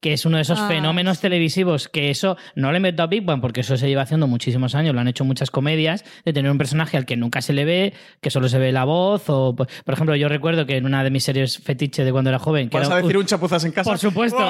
que 0.00 0.12
es 0.12 0.24
uno 0.26 0.36
de 0.36 0.42
esos 0.42 0.58
Ah, 0.60 0.68
fenómenos 0.68 1.20
televisivos 1.20 1.88
que 1.88 2.10
eso 2.10 2.36
no 2.54 2.70
le 2.72 2.80
meto 2.80 3.02
a 3.02 3.06
Big 3.06 3.24
Bang 3.24 3.40
porque 3.40 3.60
eso 3.60 3.76
se 3.76 3.88
lleva 3.88 4.02
haciendo 4.02 4.26
muchísimos 4.26 4.74
años, 4.74 4.94
lo 4.94 5.00
han 5.00 5.08
hecho 5.08 5.24
muchas 5.24 5.50
comedias, 5.50 6.04
de 6.24 6.32
tener 6.32 6.50
un 6.50 6.58
personaje 6.58 6.96
al 6.96 7.06
que 7.06 7.16
nunca 7.16 7.40
se 7.42 7.52
le 7.52 7.64
ve, 7.64 7.92
que 8.20 8.30
solo 8.30 8.48
se 8.48 8.58
ve 8.58 8.72
la 8.72 8.84
voz, 8.84 9.24
o 9.28 9.54
por 9.56 9.68
ejemplo, 9.86 10.14
yo 10.16 10.28
recuerdo 10.28 10.66
que 10.66 10.76
en 10.76 10.84
una 10.86 11.02
de 11.04 11.10
mis 11.10 11.24
series 11.24 11.58
fetiche 11.58 12.04
de 12.04 12.12
cuando 12.12 12.30
era 12.30 12.38
joven, 12.38 12.68
que 12.68 12.76
¿Vas 12.78 12.86
era 12.88 12.96
a 12.96 13.02
decir 13.02 13.16
un 13.16 13.26
chapuzas 13.26 13.64
en 13.64 13.72
casa? 13.72 13.90
Por 13.90 13.98
supuesto. 13.98 14.38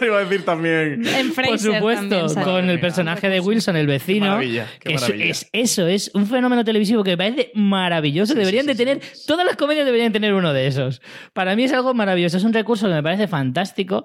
Yo 0.00 0.06
iba 0.06 0.18
a 0.18 0.24
decir 0.24 0.44
también. 0.44 1.06
En 1.06 1.32
Por 1.34 1.58
supuesto, 1.58 2.26
también 2.26 2.44
con 2.44 2.70
el 2.70 2.80
personaje 2.80 3.28
de 3.28 3.40
Wilson, 3.40 3.76
el 3.76 3.86
vecino. 3.86 4.26
maravilla, 4.26 4.66
qué 4.80 4.88
que 4.90 4.94
es- 4.94 5.00
maravilla. 5.00 5.24
es, 5.30 5.48
eso, 5.52 5.86
es 5.86 6.10
un 6.14 6.26
fenómeno 6.26 6.64
televisivo 6.64 7.02
que 7.04 7.10
me 7.12 7.16
parece 7.16 7.50
maravilloso. 7.54 8.34
Deberían 8.34 8.66
de 8.66 8.74
tener, 8.74 9.00
todas 9.26 9.46
las 9.46 9.56
comedias 9.56 9.84
deberían 9.86 10.12
tener 10.12 10.34
uno 10.34 10.52
de 10.52 10.66
esos. 10.66 11.00
Para 11.32 11.56
mí 11.56 11.64
es 11.64 11.72
algo 11.72 11.94
maravilloso, 11.94 12.36
es 12.36 12.44
un 12.44 12.52
recurso 12.52 12.86
que 12.88 12.94
me 12.94 13.02
parece 13.02 13.28
fantástico. 13.28 14.04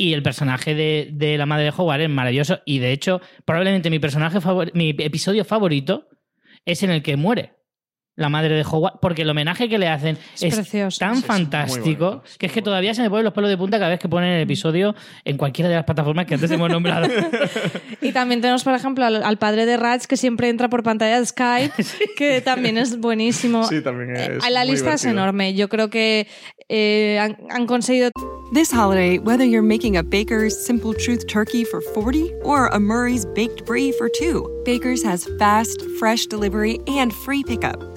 Y 0.00 0.14
el 0.14 0.22
personaje 0.22 0.74
de, 0.74 1.10
de 1.12 1.36
la 1.36 1.44
madre 1.44 1.64
de 1.64 1.72
Howard 1.76 2.00
es 2.00 2.08
maravilloso. 2.08 2.60
Y 2.64 2.78
de 2.78 2.90
hecho, 2.90 3.20
probablemente 3.44 3.90
mi 3.90 3.98
personaje 3.98 4.40
favor- 4.40 4.70
mi 4.72 4.94
episodio 4.98 5.44
favorito 5.44 6.08
es 6.64 6.82
en 6.82 6.90
el 6.90 7.02
que 7.02 7.16
muere 7.16 7.52
la 8.16 8.28
madre 8.28 8.54
de 8.54 8.62
Howard, 8.62 9.00
porque 9.00 9.22
el 9.22 9.30
homenaje 9.30 9.68
que 9.68 9.78
le 9.78 9.88
hacen 9.88 10.18
Es 10.40 10.58
es, 10.58 10.98
tan 10.98 11.14
muy 11.14 11.22
fantástico 11.22 12.22
que 12.38 12.46
es 12.46 12.52
que 12.52 12.60
todavía 12.60 12.92
se 12.92 13.02
me 13.02 13.08
ponen 13.08 13.24
los 13.24 13.32
pelos 13.32 13.48
de 13.48 13.56
punta 13.56 13.78
cada 13.78 13.90
vez 13.90 13.98
que 13.98 14.08
ponen 14.08 14.32
el 14.32 14.42
episodio 14.42 14.94
en 15.24 15.36
cualquiera 15.36 15.68
de 15.68 15.76
las 15.76 15.84
plataformas 15.84 16.26
que 16.26 16.34
antes 16.34 16.50
hemos 16.50 16.70
nombrado. 16.70 17.08
Y 18.02 18.12
también 18.12 18.40
tenemos, 18.40 18.64
por 18.64 18.74
ejemplo, 18.74 19.04
al, 19.04 19.22
al 19.22 19.36
padre 19.36 19.66
de 19.66 19.76
Raj 19.76 20.06
que 20.06 20.16
siempre 20.16 20.48
entra 20.48 20.68
por 20.68 20.82
pantalla 20.82 21.18
de 21.18 21.26
Skype, 21.26 21.84
que 22.16 22.40
también 22.40 22.78
es 22.78 22.98
buenísimo. 22.98 23.64
Sí, 23.64 23.82
también 23.82 24.16
es. 24.16 24.28
Eh, 24.28 24.50
la 24.50 24.64
lista 24.64 24.94
es 24.94 25.02
divertido. 25.02 25.10
enorme. 25.10 25.54
Yo 25.54 25.68
creo 25.68 25.90
que 25.90 26.26
eh, 26.68 27.18
han, 27.20 27.36
han 27.50 27.66
conseguido 27.66 28.10
This 28.52 28.72
holiday, 28.72 29.18
whether 29.20 29.44
you're 29.44 29.62
making 29.62 29.96
a 29.96 30.02
Baker's 30.02 30.58
Simple 30.58 30.92
Truth 30.92 31.28
turkey 31.28 31.62
for 31.62 31.80
40 31.80 32.32
or 32.42 32.66
a 32.66 32.80
Murray's 32.80 33.24
baked 33.24 33.64
brie 33.64 33.92
for 33.92 34.08
2, 34.08 34.62
Baker's 34.64 35.04
has 35.04 35.24
fast, 35.38 35.80
fresh 36.00 36.26
delivery 36.26 36.80
and 36.88 37.14
free 37.14 37.44
pickup, 37.44 37.96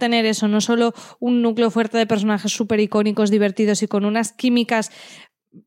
Tener 0.00 0.26
eso, 0.26 0.48
no 0.48 0.60
solo 0.60 0.92
un 1.20 1.40
núcleo 1.42 1.70
fuerte 1.70 1.96
de 1.96 2.06
personajes 2.08 2.50
súper 2.52 2.80
icónicos, 2.80 3.30
divertidos 3.30 3.84
y 3.84 3.86
con 3.86 4.04
unas 4.04 4.32
químicas 4.32 4.90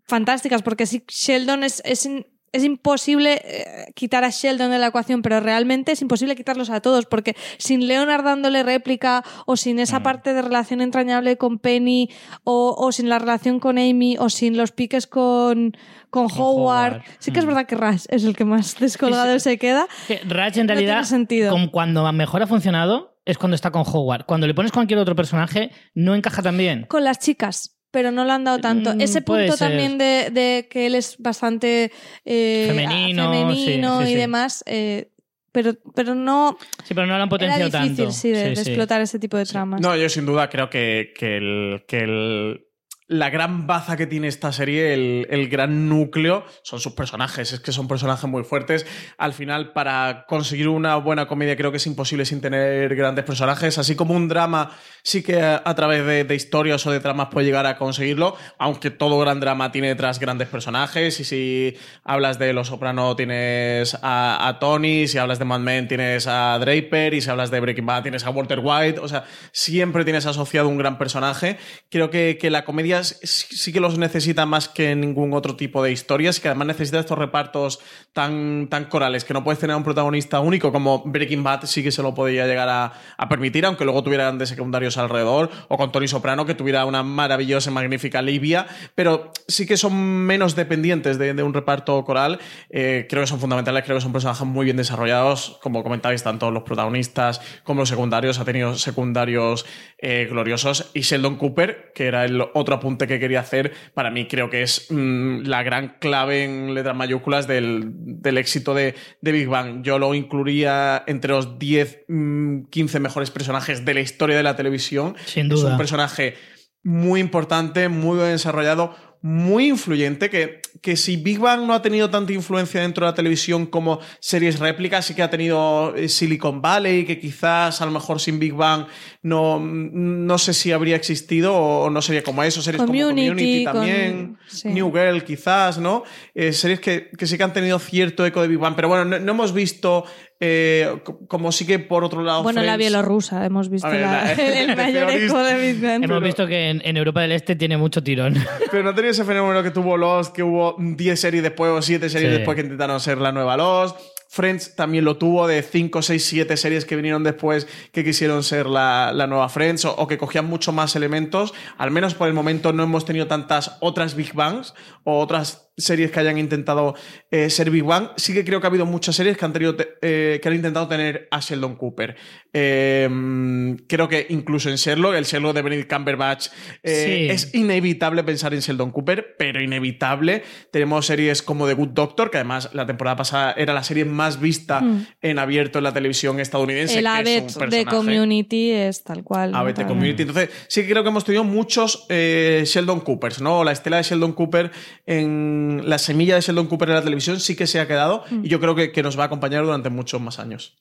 fantásticas, 0.07 0.61
porque 0.61 0.85
si 0.85 1.03
Sheldon 1.07 1.63
es, 1.63 1.81
es, 1.85 2.07
es 2.53 2.63
imposible 2.63 3.41
eh, 3.43 3.65
quitar 3.95 4.23
a 4.23 4.29
Sheldon 4.29 4.71
de 4.71 4.77
la 4.77 4.87
ecuación, 4.87 5.21
pero 5.21 5.39
realmente 5.39 5.91
es 5.91 6.01
imposible 6.01 6.35
quitarlos 6.35 6.69
a 6.69 6.81
todos, 6.81 7.05
porque 7.05 7.35
sin 7.57 7.87
Leonard 7.87 8.23
dándole 8.23 8.63
réplica, 8.63 9.23
o 9.45 9.57
sin 9.57 9.79
esa 9.79 10.01
parte 10.03 10.33
de 10.33 10.41
relación 10.41 10.79
entrañable 10.81 11.37
con 11.37 11.59
Penny, 11.59 12.09
o, 12.43 12.75
o 12.77 12.91
sin 12.91 13.09
la 13.09 13.19
relación 13.19 13.59
con 13.59 13.77
Amy, 13.77 14.17
o 14.19 14.29
sin 14.29 14.55
los 14.55 14.71
piques 14.71 15.07
con, 15.07 15.75
con, 16.09 16.25
Howard. 16.31 16.93
Howard. 16.93 17.03
Sí 17.19 17.31
que 17.31 17.39
es 17.39 17.45
verdad 17.45 17.65
que 17.65 17.75
Rush 17.75 18.05
es 18.09 18.23
el 18.23 18.35
que 18.35 18.45
más 18.45 18.75
descolgado 18.79 19.37
se 19.39 19.57
queda. 19.57 19.87
Que 20.07 20.19
Raj 20.27 20.57
en 20.57 20.67
No 20.67 20.73
realidad, 20.73 20.93
tiene 20.97 21.07
sentido. 21.07 21.51
con- 21.51 21.69
cuando 21.69 22.09
mejor 22.13 22.43
ha 22.43 22.47
funcionado 22.47 23.12
es 23.25 23.37
cuando 23.37 23.55
está 23.55 23.71
con 23.71 23.83
Howard. 23.85 24.25
Cuando 24.25 24.47
le 24.47 24.53
pones 24.53 24.71
cualquier 24.71 24.99
otro 24.99 25.15
personaje, 25.15 25.71
no 25.93 26.15
encaja 26.15 26.41
tan 26.41 26.57
bien. 26.57 26.85
con 26.87 27.03
las 27.03 27.19
chicas, 27.19 27.77
pero 27.91 28.11
no 28.11 28.25
lo 28.25 28.33
han 28.33 28.43
dado 28.43 28.59
tanto. 28.59 28.93
Mm, 28.95 29.01
Ese 29.01 29.21
punto 29.21 29.55
ser. 29.55 29.69
también 29.69 29.97
de, 29.97 30.29
de 30.31 30.67
que 30.69 30.87
él 30.87 30.95
es 30.95 31.15
bastante 31.19 31.91
eh, 32.25 32.65
Femenino, 32.67 33.31
femenino 33.31 33.99
sí, 33.99 34.05
sí, 34.05 34.11
y 34.11 34.13
sí. 34.13 34.19
demás, 34.19 34.63
eh, 34.67 35.09
pero, 35.51 35.73
pero 35.95 36.15
no. 36.15 36.57
Sí, 36.83 36.93
pero 36.95 37.05
no 37.05 37.13
lo 37.15 37.15
han 37.15 37.21
Era 37.21 37.29
potenciado 37.29 37.69
difícil, 37.69 37.95
tanto. 37.97 38.11
sí, 38.11 38.29
de, 38.31 38.49
de 38.49 38.55
Sí, 38.55 38.63
sí. 38.63 38.69
explotar 38.71 39.01
ese 39.01 39.19
tipo 39.19 39.37
de 39.37 39.45
tramas. 39.45 39.79
No, 39.81 39.95
yo 39.95 40.09
sin 40.09 40.25
duda 40.25 40.49
creo 40.49 40.69
que, 40.69 41.13
que 41.15 41.37
el, 41.37 41.83
que 41.87 41.97
el- 41.99 42.65
la 43.07 43.29
gran 43.29 43.67
baza 43.67 43.97
que 43.97 44.07
tiene 44.07 44.27
esta 44.27 44.51
serie, 44.51 44.93
el, 44.93 45.27
el 45.29 45.49
gran 45.49 45.89
núcleo, 45.89 46.45
son 46.63 46.79
sus 46.79 46.93
personajes. 46.93 47.53
Es 47.53 47.59
que 47.59 47.71
son 47.71 47.87
personajes 47.87 48.29
muy 48.29 48.43
fuertes. 48.43 48.85
Al 49.17 49.33
final, 49.33 49.73
para 49.73 50.25
conseguir 50.27 50.67
una 50.69 50.95
buena 50.95 51.27
comedia, 51.27 51.55
creo 51.55 51.71
que 51.71 51.77
es 51.77 51.87
imposible 51.87 52.25
sin 52.25 52.41
tener 52.41 52.95
grandes 52.95 53.25
personajes. 53.25 53.77
Así 53.77 53.95
como 53.95 54.13
un 54.13 54.27
drama, 54.27 54.71
sí 55.03 55.21
que 55.21 55.41
a, 55.41 55.75
través 55.75 56.05
de, 56.05 56.23
de 56.23 56.35
historias 56.35 56.85
o 56.87 56.91
de 56.91 56.99
tramas 56.99 57.27
puede 57.29 57.45
llegar 57.45 57.65
a 57.65 57.77
conseguirlo. 57.77 58.35
Aunque 58.57 58.89
todo 58.89 59.19
gran 59.19 59.39
drama 59.39 59.71
tiene 59.71 59.89
detrás 59.89 60.19
grandes 60.19 60.47
personajes. 60.47 61.19
Y 61.19 61.23
si 61.23 61.77
hablas 62.03 62.39
de 62.39 62.53
Los 62.53 62.67
Soprano, 62.67 63.15
tienes 63.15 63.97
a, 64.01 64.47
a 64.47 64.59
Tony. 64.59 65.07
Si 65.07 65.17
hablas 65.17 65.39
de 65.39 65.45
Mad 65.45 65.59
Men, 65.59 65.87
tienes 65.87 66.27
a 66.27 66.57
Draper. 66.59 67.13
Y 67.13 67.21
si 67.21 67.29
hablas 67.29 67.51
de 67.51 67.59
Breaking 67.59 67.85
Bad, 67.85 68.03
tienes 68.03 68.25
a 68.25 68.29
Walter 68.29 68.59
White. 68.63 68.99
O 68.99 69.07
sea, 69.07 69.25
siempre 69.51 70.03
tienes 70.03 70.25
asociado 70.25 70.69
un 70.69 70.77
gran 70.77 70.97
personaje. 70.97 71.57
Creo 71.89 72.09
que, 72.09 72.37
que 72.39 72.49
la 72.49 72.63
comedia 72.63 72.92
sí 73.01 73.73
que 73.73 73.79
los 73.79 73.97
necesita 73.97 74.45
más 74.45 74.69
que 74.69 74.95
ningún 74.95 75.33
otro 75.33 75.55
tipo 75.55 75.81
de 75.83 75.91
historias. 75.91 76.39
Que 76.39 76.49
además 76.49 76.67
necesita 76.67 76.99
estos 76.99 77.17
repartos 77.17 77.79
tan, 78.13 78.67
tan 78.69 78.85
corales 78.85 79.23
que 79.23 79.33
no 79.33 79.43
puedes 79.43 79.59
tener 79.59 79.75
un 79.75 79.83
protagonista 79.83 80.39
único 80.39 80.71
como 80.71 81.03
Breaking 81.05 81.43
Bad 81.43 81.63
sí 81.65 81.83
que 81.83 81.91
se 81.91 82.03
lo 82.03 82.13
podía 82.13 82.45
llegar 82.45 82.69
a, 82.69 83.29
permitir, 83.29 83.65
aunque 83.65 83.85
luego 83.85 84.03
tuvieran 84.03 84.37
de 84.37 84.45
secundarios 84.45 84.97
alrededor. 84.97 85.49
O 85.69 85.77
con 85.77 85.91
Tony 85.91 86.07
Soprano, 86.07 86.45
que 86.45 86.53
tuviera 86.53 86.85
una 86.85 87.03
maravillosa 87.03 87.71
y 87.71 87.73
magnífica 87.73 88.21
Livia. 88.21 88.67
Pero 88.95 89.31
sí 89.47 89.65
que 89.65 89.77
son 89.77 89.95
menos 89.95 90.55
dependientes 90.55 91.17
de, 91.17 91.43
un 91.43 91.53
reparto 91.53 92.03
coral. 92.03 92.39
Eh, 92.69 93.07
creo 93.09 93.23
que 93.23 93.27
son 93.27 93.39
fundamentales, 93.39 93.83
creo 93.83 93.97
que 93.97 94.01
son 94.01 94.11
personajes 94.11 94.45
muy 94.45 94.65
bien 94.65 94.77
desarrollados. 94.77 95.57
Como 95.61 95.83
comentáis, 95.83 96.23
tanto 96.23 96.51
los 96.51 96.63
protagonistas 96.63 97.41
como 97.63 97.81
los 97.81 97.89
secundarios. 97.89 98.39
Ha 98.39 98.45
tenido 98.45 98.75
secundarios 98.75 99.65
eh, 99.97 100.27
gloriosos. 100.29 100.91
Y 100.93 101.01
Sheldon 101.01 101.37
Cooper, 101.37 101.91
que 101.95 102.05
era 102.05 102.25
el 102.25 102.41
otro 102.53 102.75
apunte 102.83 103.07
que 103.07 103.17
quería 103.19 103.39
hacer, 103.39 103.71
para 103.93 104.11
mí 104.11 104.27
creo 104.27 104.49
que 104.49 104.61
es 104.61 104.87
mm, 104.89 105.43
la 105.45 105.63
gran 105.63 105.95
clave 105.99 106.43
en 106.43 106.73
letras 106.73 106.95
mayúsculas 106.95 107.47
del, 107.47 107.91
del 107.95 108.37
éxito 108.37 108.73
de, 108.73 108.93
de 109.21 109.31
Big 109.31 109.47
Bang. 109.47 109.81
Yo 109.83 109.97
lo 109.99 110.13
incluiría 110.13 111.03
entre 111.07 111.31
los 111.31 111.57
10, 111.57 112.05
mm, 112.09 112.63
15 112.69 112.99
mejores 112.99 113.31
personajes 113.31 113.85
de 113.85 113.93
la 113.93 114.01
historia 114.01 114.35
de 114.35 114.43
la 114.43 114.55
televisión. 114.57 115.15
Sin 115.25 115.45
Es 115.51 115.61
duda. 115.61 115.71
un 115.71 115.77
personaje 115.77 116.35
muy 116.83 117.21
importante, 117.21 117.87
muy 117.87 118.17
bien 118.17 118.31
desarrollado, 118.31 118.93
muy 119.25 119.69
influyente, 119.69 120.29
que, 120.29 120.59
que 120.81 120.97
si 120.97 121.15
Big 121.15 121.39
Bang 121.39 121.61
no 121.65 121.73
ha 121.73 121.81
tenido 121.81 122.09
tanta 122.09 122.33
influencia 122.33 122.81
dentro 122.81 123.05
de 123.05 123.11
la 123.13 123.15
televisión 123.15 123.65
como 123.65 124.01
series 124.19 124.59
réplicas, 124.59 125.05
sí 125.05 125.15
que 125.15 125.23
ha 125.23 125.29
tenido 125.29 125.95
eh, 125.95 126.09
Silicon 126.09 126.61
Valley, 126.61 127.05
que 127.05 127.19
quizás 127.21 127.79
a 127.81 127.85
lo 127.85 127.91
mejor 127.91 128.19
sin 128.19 128.37
Big 128.37 128.51
Bang 128.53 128.85
no, 129.21 129.61
no 129.61 130.37
sé 130.37 130.53
si 130.53 130.73
habría 130.73 130.97
existido 130.97 131.55
o 131.55 131.89
no 131.89 132.01
sería 132.01 132.21
como 132.21 132.43
eso, 132.43 132.61
series 132.61 132.83
Community, 132.83 133.07
como 133.07 133.29
Community 133.29 133.63
con- 133.63 133.73
también, 133.73 134.37
sí. 134.47 134.67
New 134.67 134.91
Girl 134.91 135.23
quizás, 135.23 135.77
¿no? 135.77 136.03
Eh, 136.35 136.51
series 136.51 136.81
que, 136.81 137.09
que 137.17 137.25
sí 137.25 137.37
que 137.37 137.43
han 137.43 137.53
tenido 137.53 137.79
cierto 137.79 138.25
eco 138.25 138.41
de 138.41 138.49
Big 138.49 138.57
Bang, 138.59 138.75
pero 138.75 138.89
bueno, 138.89 139.05
no, 139.05 139.19
no 139.19 139.31
hemos 139.31 139.53
visto 139.53 140.03
eh, 140.45 140.97
co- 141.05 141.25
como 141.27 141.51
sí 141.53 141.65
que 141.65 141.79
por 141.79 142.03
otro 142.03 142.21
lado... 142.21 142.43
Bueno, 142.43 142.61
la 142.61 142.75
bielorrusa, 142.75 143.45
hemos 143.45 143.69
visto 143.69 143.87
A 143.87 143.91
ver, 143.91 144.01
la- 144.01 144.11
la- 144.25 144.31
el, 144.33 144.69
el 144.71 144.75
mayor 144.75 145.09
eco 145.09 145.39
de 145.41 145.73
Bang. 145.81 146.03
Hemos 146.03 146.21
visto 146.21 146.45
que 146.45 146.69
en, 146.69 146.81
en 146.83 146.97
Europa 146.97 147.21
del 147.21 147.31
Este 147.31 147.55
tiene 147.55 147.77
mucho 147.77 148.03
tirón. 148.03 148.35
Pero 148.71 148.83
no 148.83 148.93
tenía 148.93 149.11
ese 149.11 149.23
fenómeno 149.23 149.63
que 149.63 149.71
tuvo 149.71 149.95
Lost, 149.95 150.35
que 150.35 150.43
hubo 150.43 150.75
10 150.77 151.17
series 151.19 151.43
después 151.43 151.71
o 151.71 151.81
7 151.81 152.09
series 152.09 152.29
Sí. 152.31 152.37
después 152.37 152.55
que 152.55 152.61
intentaron 152.63 152.99
ser 152.99 153.19
la 153.19 153.31
nueva 153.31 153.55
Lost. 153.55 153.97
Friends 154.29 154.75
también 154.75 155.05
lo 155.05 155.17
tuvo 155.17 155.45
de 155.47 155.61
5, 155.61 156.01
6, 156.01 156.25
7 156.25 156.57
series 156.57 156.85
que 156.85 156.95
vinieron 156.95 157.23
después 157.23 157.67
que 157.91 158.03
quisieron 158.03 158.41
ser 158.41 158.65
la, 158.65 159.11
la 159.13 159.27
nueva 159.27 159.47
Friends 159.47 159.85
o, 159.85 159.93
o 159.95 160.07
que 160.07 160.17
cogían 160.17 160.45
mucho 160.45 160.71
más 160.71 160.95
elementos. 160.95 161.53
Al 161.77 161.91
menos 161.91 162.15
por 162.15 162.27
el 162.27 162.33
momento 162.33 162.73
no 162.73 162.81
hemos 162.81 163.05
tenido 163.05 163.27
tantas 163.27 163.77
otras 163.79 164.15
Big 164.15 164.33
Bangs 164.33 164.73
o 165.03 165.19
otras 165.19 165.69
series 165.77 166.11
que 166.11 166.19
hayan 166.19 166.37
intentado 166.37 166.95
eh, 167.31 167.49
ser 167.49 167.69
Big 167.71 167.83
Bang. 167.83 168.09
Sí 168.17 168.33
que 168.33 168.43
creo 168.45 168.59
que 168.61 168.67
ha 168.67 168.69
habido 168.69 168.85
muchas 168.85 169.15
series 169.15 169.37
que 169.37 169.45
han, 169.45 169.53
tenido, 169.53 169.75
eh, 170.01 170.39
que 170.41 170.47
han 170.47 170.55
intentado 170.55 170.87
tener 170.87 171.27
a 171.31 171.39
Sheldon 171.39 171.75
Cooper. 171.75 172.15
Eh, 172.51 173.75
creo 173.87 174.07
que 174.07 174.25
incluso 174.29 174.69
en 174.69 174.75
Sherlock, 174.75 175.15
el 175.15 175.25
Sherlock 175.25 175.55
de 175.55 175.61
Benedict 175.61 175.91
Cumberbatch, 175.91 176.47
eh, 176.83 177.27
Sí. 177.27 177.29
es 177.33 177.55
inevitable 177.55 178.23
pensar 178.23 178.53
en 178.53 178.59
Sheldon 178.59 178.91
Cooper, 178.91 179.35
pero 179.37 179.61
inevitable. 179.61 180.43
Tenemos 180.71 181.05
series 181.05 181.41
como 181.41 181.67
The 181.67 181.73
Good 181.73 181.89
Doctor, 181.89 182.29
que 182.29 182.37
además 182.37 182.69
la 182.73 182.85
temporada 182.85 183.15
pasada 183.17 183.53
era 183.57 183.73
la 183.73 183.83
serie 183.83 184.05
más 184.05 184.39
vista 184.39 184.81
Mm. 184.81 185.07
en 185.21 185.39
abierto 185.39 185.79
en 185.79 185.83
la 185.85 185.93
televisión 185.93 186.39
estadounidense. 186.39 186.99
El 186.99 187.07
Abbott 187.07 187.57
de. 187.69 187.85
Community 187.85 188.71
es 188.71 189.03
tal 189.03 189.23
cual. 189.23 189.53
ABT 189.55 189.75
También. 189.81 189.87
Community. 189.87 190.21
Entonces, 190.23 190.49
sí 190.67 190.81
que 190.83 190.89
creo 190.89 191.03
que 191.03 191.09
hemos 191.09 191.25
tenido 191.25 191.43
muchos 191.43 192.05
eh, 192.09 192.63
Sheldon 192.65 193.01
Coopers, 193.01 193.41
¿no? 193.41 193.63
La 193.63 193.71
estela 193.71 193.97
de 193.97 194.03
Sheldon 194.03 194.33
Cooper 194.33 194.71
en 195.05 195.62
la 195.83 195.97
semilla 195.97 196.35
de 196.35 196.41
Sheldon 196.41 196.67
Cooper 196.67 196.89
en 196.89 196.95
la 196.95 197.03
televisión 197.03 197.39
sí 197.39 197.55
que 197.55 197.67
se 197.67 197.79
ha 197.79 197.87
quedado 197.87 198.23
Mm. 198.29 198.45
y 198.45 198.47
yo 198.49 198.59
creo 198.59 198.75
que, 198.75 198.91
que 198.91 199.03
nos 199.03 199.17
va 199.17 199.23
a 199.23 199.25
acompañar 199.27 199.63
durante 199.63 199.89
muchos 199.89 200.21
más 200.21 200.39
años. 200.39 200.73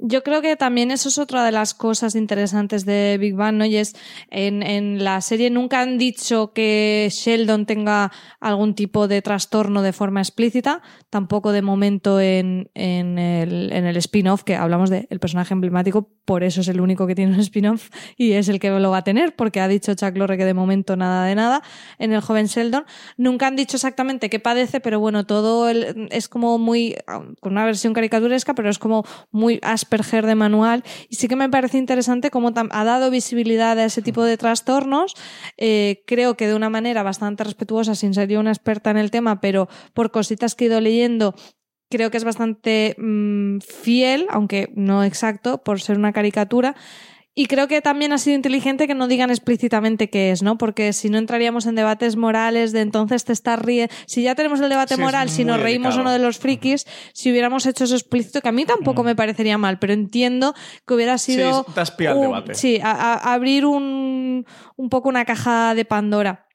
Yo 0.00 0.22
creo 0.22 0.40
que 0.42 0.54
también 0.54 0.92
eso 0.92 1.08
es 1.08 1.18
otra 1.18 1.44
de 1.44 1.50
las 1.50 1.74
cosas 1.74 2.14
interesantes 2.14 2.84
de 2.86 3.16
Big 3.18 3.34
Bang, 3.34 3.56
¿no? 3.56 3.64
Y 3.64 3.76
es, 3.76 3.96
en, 4.30 4.62
en 4.62 5.02
la 5.02 5.20
serie 5.20 5.50
nunca 5.50 5.80
han 5.80 5.98
dicho 5.98 6.52
que 6.52 7.08
Sheldon 7.10 7.66
tenga 7.66 8.12
algún 8.38 8.74
tipo 8.76 9.08
de 9.08 9.22
trastorno 9.22 9.82
de 9.82 9.92
forma 9.92 10.20
explícita, 10.20 10.82
tampoco 11.10 11.50
de 11.50 11.62
momento 11.62 12.20
en, 12.20 12.70
en 12.74 13.18
el, 13.18 13.72
en 13.72 13.86
el 13.86 13.96
spin-off, 13.96 14.44
que 14.44 14.54
hablamos 14.54 14.88
del 14.88 15.18
personaje 15.20 15.52
emblemático, 15.52 16.08
por 16.24 16.44
eso 16.44 16.60
es 16.60 16.68
el 16.68 16.80
único 16.80 17.08
que 17.08 17.16
tiene 17.16 17.34
un 17.34 17.40
spin-off 17.40 17.90
y 18.16 18.32
es 18.32 18.48
el 18.48 18.60
que 18.60 18.70
lo 18.70 18.90
va 18.90 18.98
a 18.98 19.04
tener, 19.04 19.34
porque 19.34 19.60
ha 19.60 19.66
dicho 19.66 19.94
Chuck 19.94 20.16
Lorre 20.16 20.38
que 20.38 20.44
de 20.44 20.54
momento 20.54 20.94
nada 20.94 21.26
de 21.26 21.34
nada. 21.34 21.62
En 21.98 22.12
el 22.12 22.20
joven 22.20 22.46
Sheldon 22.46 22.84
nunca 23.16 23.48
han 23.48 23.56
dicho 23.56 23.76
exactamente 23.76 24.30
qué 24.30 24.38
padece, 24.38 24.78
pero 24.78 25.00
bueno, 25.00 25.26
todo 25.26 25.68
el- 25.68 26.06
es 26.12 26.28
como 26.28 26.56
muy, 26.58 26.94
con 27.40 27.52
una 27.52 27.64
versión 27.64 27.94
caricaturesca, 27.94 28.54
pero 28.54 28.70
es 28.70 28.78
como 28.78 29.04
muy 29.32 29.58
Asperger 29.88 30.26
de 30.26 30.34
manual. 30.34 30.84
Y 31.08 31.16
sí 31.16 31.28
que 31.28 31.36
me 31.36 31.48
parece 31.48 31.78
interesante 31.78 32.30
cómo 32.30 32.52
ha 32.54 32.84
dado 32.84 33.10
visibilidad 33.10 33.78
a 33.78 33.86
ese 33.86 34.02
tipo 34.02 34.22
de 34.22 34.36
trastornos. 34.36 35.14
Eh, 35.56 36.02
creo 36.06 36.36
que 36.36 36.46
de 36.46 36.54
una 36.54 36.68
manera 36.68 37.02
bastante 37.02 37.42
respetuosa, 37.44 37.94
sin 37.94 38.12
ser 38.12 38.28
yo 38.28 38.38
una 38.38 38.50
experta 38.50 38.90
en 38.90 38.98
el 38.98 39.10
tema, 39.10 39.40
pero 39.40 39.68
por 39.94 40.10
cositas 40.10 40.54
que 40.54 40.64
he 40.64 40.68
ido 40.68 40.82
leyendo, 40.82 41.34
creo 41.88 42.10
que 42.10 42.18
es 42.18 42.24
bastante 42.24 42.96
mm, 42.98 43.60
fiel, 43.60 44.26
aunque 44.28 44.70
no 44.74 45.04
exacto, 45.04 45.62
por 45.64 45.80
ser 45.80 45.96
una 45.96 46.12
caricatura. 46.12 46.76
Y 47.40 47.46
creo 47.46 47.68
que 47.68 47.80
también 47.80 48.12
ha 48.12 48.18
sido 48.18 48.34
inteligente 48.34 48.88
que 48.88 48.96
no 48.96 49.06
digan 49.06 49.30
explícitamente 49.30 50.10
qué 50.10 50.32
es, 50.32 50.42
¿no? 50.42 50.58
Porque 50.58 50.92
si 50.92 51.08
no 51.08 51.18
entraríamos 51.18 51.66
en 51.66 51.76
debates 51.76 52.16
morales 52.16 52.72
de 52.72 52.80
entonces 52.80 53.24
te 53.24 53.32
estás 53.32 53.60
riendo. 53.60 53.94
Si 54.08 54.24
ya 54.24 54.34
tenemos 54.34 54.60
el 54.60 54.68
debate 54.68 54.96
Sí, 54.96 55.00
moral, 55.00 55.28
si 55.30 55.44
nos 55.44 55.60
reímos 55.60 55.96
o 55.96 56.02
no 56.02 56.10
de 56.10 56.18
los 56.18 56.38
frikis, 56.38 56.84
si 57.12 57.30
hubiéramos 57.30 57.64
hecho 57.66 57.84
eso 57.84 57.94
explícito, 57.94 58.40
que 58.40 58.48
a 58.48 58.52
mí 58.52 58.64
tampoco 58.64 59.04
me 59.04 59.14
parecería 59.14 59.56
mal, 59.56 59.78
pero 59.78 59.92
entiendo 59.92 60.52
que 60.84 60.94
hubiera 60.94 61.16
sido. 61.16 61.62
Sí, 61.64 61.72
das 61.76 61.92
pie 61.92 62.08
al 62.08 62.16
un- 62.16 62.22
debate. 62.22 62.54
Sí, 62.56 62.80
a- 62.82 62.90
a- 62.90 63.34
abrir 63.34 63.66
un, 63.66 64.44
un 64.74 64.88
poco 64.88 65.08
una 65.08 65.24
caja 65.24 65.76
de 65.76 65.84
Pandora. 65.84 66.48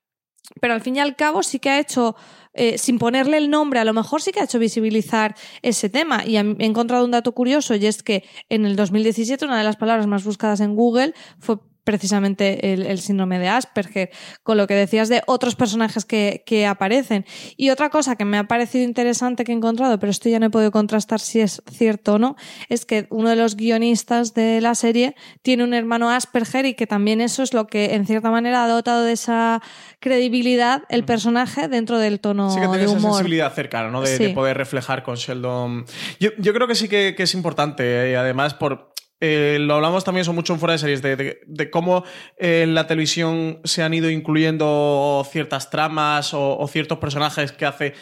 Pero 0.59 0.73
al 0.73 0.81
fin 0.81 0.97
y 0.97 0.99
al 0.99 1.15
cabo 1.15 1.43
sí 1.43 1.59
que 1.59 1.69
ha 1.69 1.79
hecho, 1.79 2.17
eh, 2.53 2.77
sin 2.77 2.99
ponerle 2.99 3.37
el 3.37 3.49
nombre, 3.49 3.79
a 3.79 3.85
lo 3.85 3.93
mejor 3.93 4.21
sí 4.21 4.31
que 4.31 4.39
ha 4.39 4.43
hecho 4.43 4.59
visibilizar 4.59 5.35
ese 5.61 5.89
tema. 5.89 6.25
Y 6.25 6.37
he 6.37 6.39
encontrado 6.39 7.05
un 7.05 7.11
dato 7.11 7.33
curioso 7.33 7.75
y 7.75 7.85
es 7.85 8.03
que 8.03 8.23
en 8.49 8.65
el 8.65 8.75
2017 8.75 9.45
una 9.45 9.57
de 9.57 9.63
las 9.63 9.77
palabras 9.77 10.07
más 10.07 10.23
buscadas 10.23 10.59
en 10.59 10.75
Google 10.75 11.13
fue 11.39 11.57
precisamente 11.83 12.73
el, 12.73 12.85
el 12.85 12.99
síndrome 12.99 13.39
de 13.39 13.47
Asperger, 13.49 14.09
con 14.43 14.57
lo 14.57 14.67
que 14.67 14.73
decías 14.75 15.09
de 15.09 15.21
otros 15.27 15.55
personajes 15.55 16.05
que, 16.05 16.43
que 16.45 16.65
aparecen. 16.65 17.25
Y 17.57 17.69
otra 17.69 17.89
cosa 17.89 18.15
que 18.15 18.25
me 18.25 18.37
ha 18.37 18.45
parecido 18.45 18.83
interesante 18.83 19.43
que 19.43 19.51
he 19.51 19.55
encontrado, 19.55 19.99
pero 19.99 20.11
esto 20.11 20.29
ya 20.29 20.39
no 20.39 20.45
he 20.45 20.49
podido 20.49 20.71
contrastar 20.71 21.19
si 21.19 21.41
es 21.41 21.61
cierto 21.71 22.13
o 22.13 22.19
no, 22.19 22.35
es 22.69 22.85
que 22.85 23.07
uno 23.09 23.29
de 23.29 23.35
los 23.35 23.55
guionistas 23.55 24.33
de 24.33 24.61
la 24.61 24.75
serie 24.75 25.15
tiene 25.41 25.63
un 25.63 25.73
hermano 25.73 26.09
Asperger 26.09 26.65
y 26.65 26.73
que 26.73 26.87
también 26.87 27.21
eso 27.21 27.43
es 27.43 27.53
lo 27.53 27.67
que 27.67 27.93
en 27.95 28.05
cierta 28.05 28.31
manera 28.31 28.63
ha 28.63 28.67
dotado 28.67 29.03
de 29.03 29.13
esa 29.13 29.61
credibilidad 29.99 30.83
el 30.89 31.05
personaje 31.05 31.67
dentro 31.67 31.97
del 31.97 32.19
tono 32.19 32.49
Sí 32.49 32.55
que 32.59 32.67
tiene 32.67 32.77
de 32.79 32.83
esa 32.85 32.93
humor. 32.97 33.11
sensibilidad 33.13 33.53
cercana, 33.53 33.89
¿no? 33.89 34.01
De, 34.01 34.17
Sí. 34.17 34.25
de 34.25 34.29
poder 34.33 34.57
reflejar 34.57 35.01
con 35.03 35.15
Sheldon. 35.15 35.85
Yo, 36.19 36.29
yo 36.37 36.53
creo 36.53 36.67
que 36.67 36.75
sí 36.75 36.87
que, 36.87 37.15
que 37.15 37.23
es 37.23 37.33
importante, 37.33 38.11
eh, 38.11 38.17
además, 38.17 38.53
por. 38.53 38.92
Eh, 39.25 39.57
lo 39.59 39.75
hablamos 39.75 40.03
también 40.03 40.23
eso 40.23 40.33
mucho 40.33 40.51
en 40.53 40.59
fuera 40.59 40.73
de 40.73 40.79
series, 40.79 41.01
de, 41.01 41.15
de- 41.45 41.69
cómo 41.69 42.03
eh, 42.37 42.63
en 42.63 42.75
la 42.75 42.87
televisión 42.87 43.59
se 43.63 43.81
han 43.81 43.93
ido 43.93 44.09
incluyendo 44.09 45.25
ciertas 45.31 45.69
tramas 45.69 46.33
o, 46.33 46.57
o 46.59 46.67
ciertos 46.67 46.97
personajes 46.97 47.53
que 47.53 47.65
hace 47.65 47.93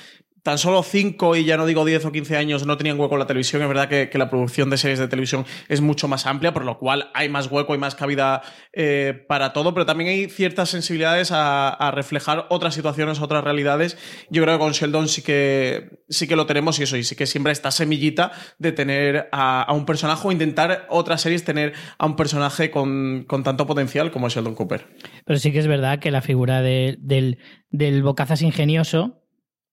tan 0.43 0.57
solo 0.57 0.83
5 0.83 1.35
y 1.35 1.45
ya 1.45 1.57
no 1.57 1.65
digo 1.65 1.85
10 1.85 2.05
o 2.05 2.11
15 2.11 2.37
años 2.37 2.65
no 2.65 2.77
tenían 2.77 2.99
hueco 2.99 3.15
en 3.15 3.19
la 3.19 3.27
televisión. 3.27 3.61
Es 3.61 3.67
verdad 3.67 3.87
que, 3.87 4.09
la 4.17 4.29
producción 4.29 4.69
de 4.69 4.77
series 4.77 4.99
de 4.99 5.07
televisión 5.07 5.45
es 5.67 5.81
mucho 5.81 6.07
más 6.07 6.25
amplia, 6.25 6.53
por 6.53 6.65
lo 6.65 6.77
cual 6.77 7.09
hay 7.13 7.29
más 7.29 7.49
hueco 7.49 7.73
y 7.73 7.77
más 7.77 7.95
cabida 7.95 8.41
eh, 8.73 9.25
para 9.27 9.53
todo, 9.53 9.73
pero 9.73 9.85
también 9.85 10.09
hay 10.09 10.29
ciertas 10.29 10.69
sensibilidades 10.69 11.31
a, 11.31 11.91
reflejar 11.93 12.45
otras 12.49 12.73
situaciones, 12.73 13.19
otras 13.19 13.43
realidades. 13.43 13.97
Yo 14.29 14.43
creo 14.43 14.55
que 14.55 14.59
con 14.59 14.71
Sheldon 14.71 15.07
sí 15.07 15.21
que, 15.21 15.99
sí 16.09 16.27
que 16.27 16.35
lo 16.35 16.45
tenemos 16.45 16.79
y 16.79 16.83
eso, 16.83 16.95
y 16.97 17.03
sí 17.03 17.15
que 17.15 17.25
siempre 17.25 17.51
esta 17.51 17.71
semillita 17.71 18.31
de 18.59 18.71
tener 18.71 19.29
a, 19.31 19.71
un 19.73 19.85
personaje 19.85 20.27
o 20.27 20.31
intentar 20.31 20.85
otras 20.89 21.21
series 21.21 21.43
tener 21.43 21.73
a 21.97 22.05
un 22.05 22.15
personaje 22.15 22.71
con, 22.71 23.25
con 23.27 23.43
tanto 23.43 23.65
potencial 23.65 24.11
como 24.11 24.29
Sheldon 24.29 24.55
Cooper. 24.55 24.87
Pero 25.25 25.39
sí 25.39 25.51
que 25.51 25.59
es 25.59 25.67
verdad 25.67 25.99
que 25.99 26.11
la 26.11 26.21
figura 26.21 26.61
de- 26.61 26.97
del, 26.99 27.39
del 27.69 28.03
bocazas 28.03 28.41
ingenioso, 28.41 29.20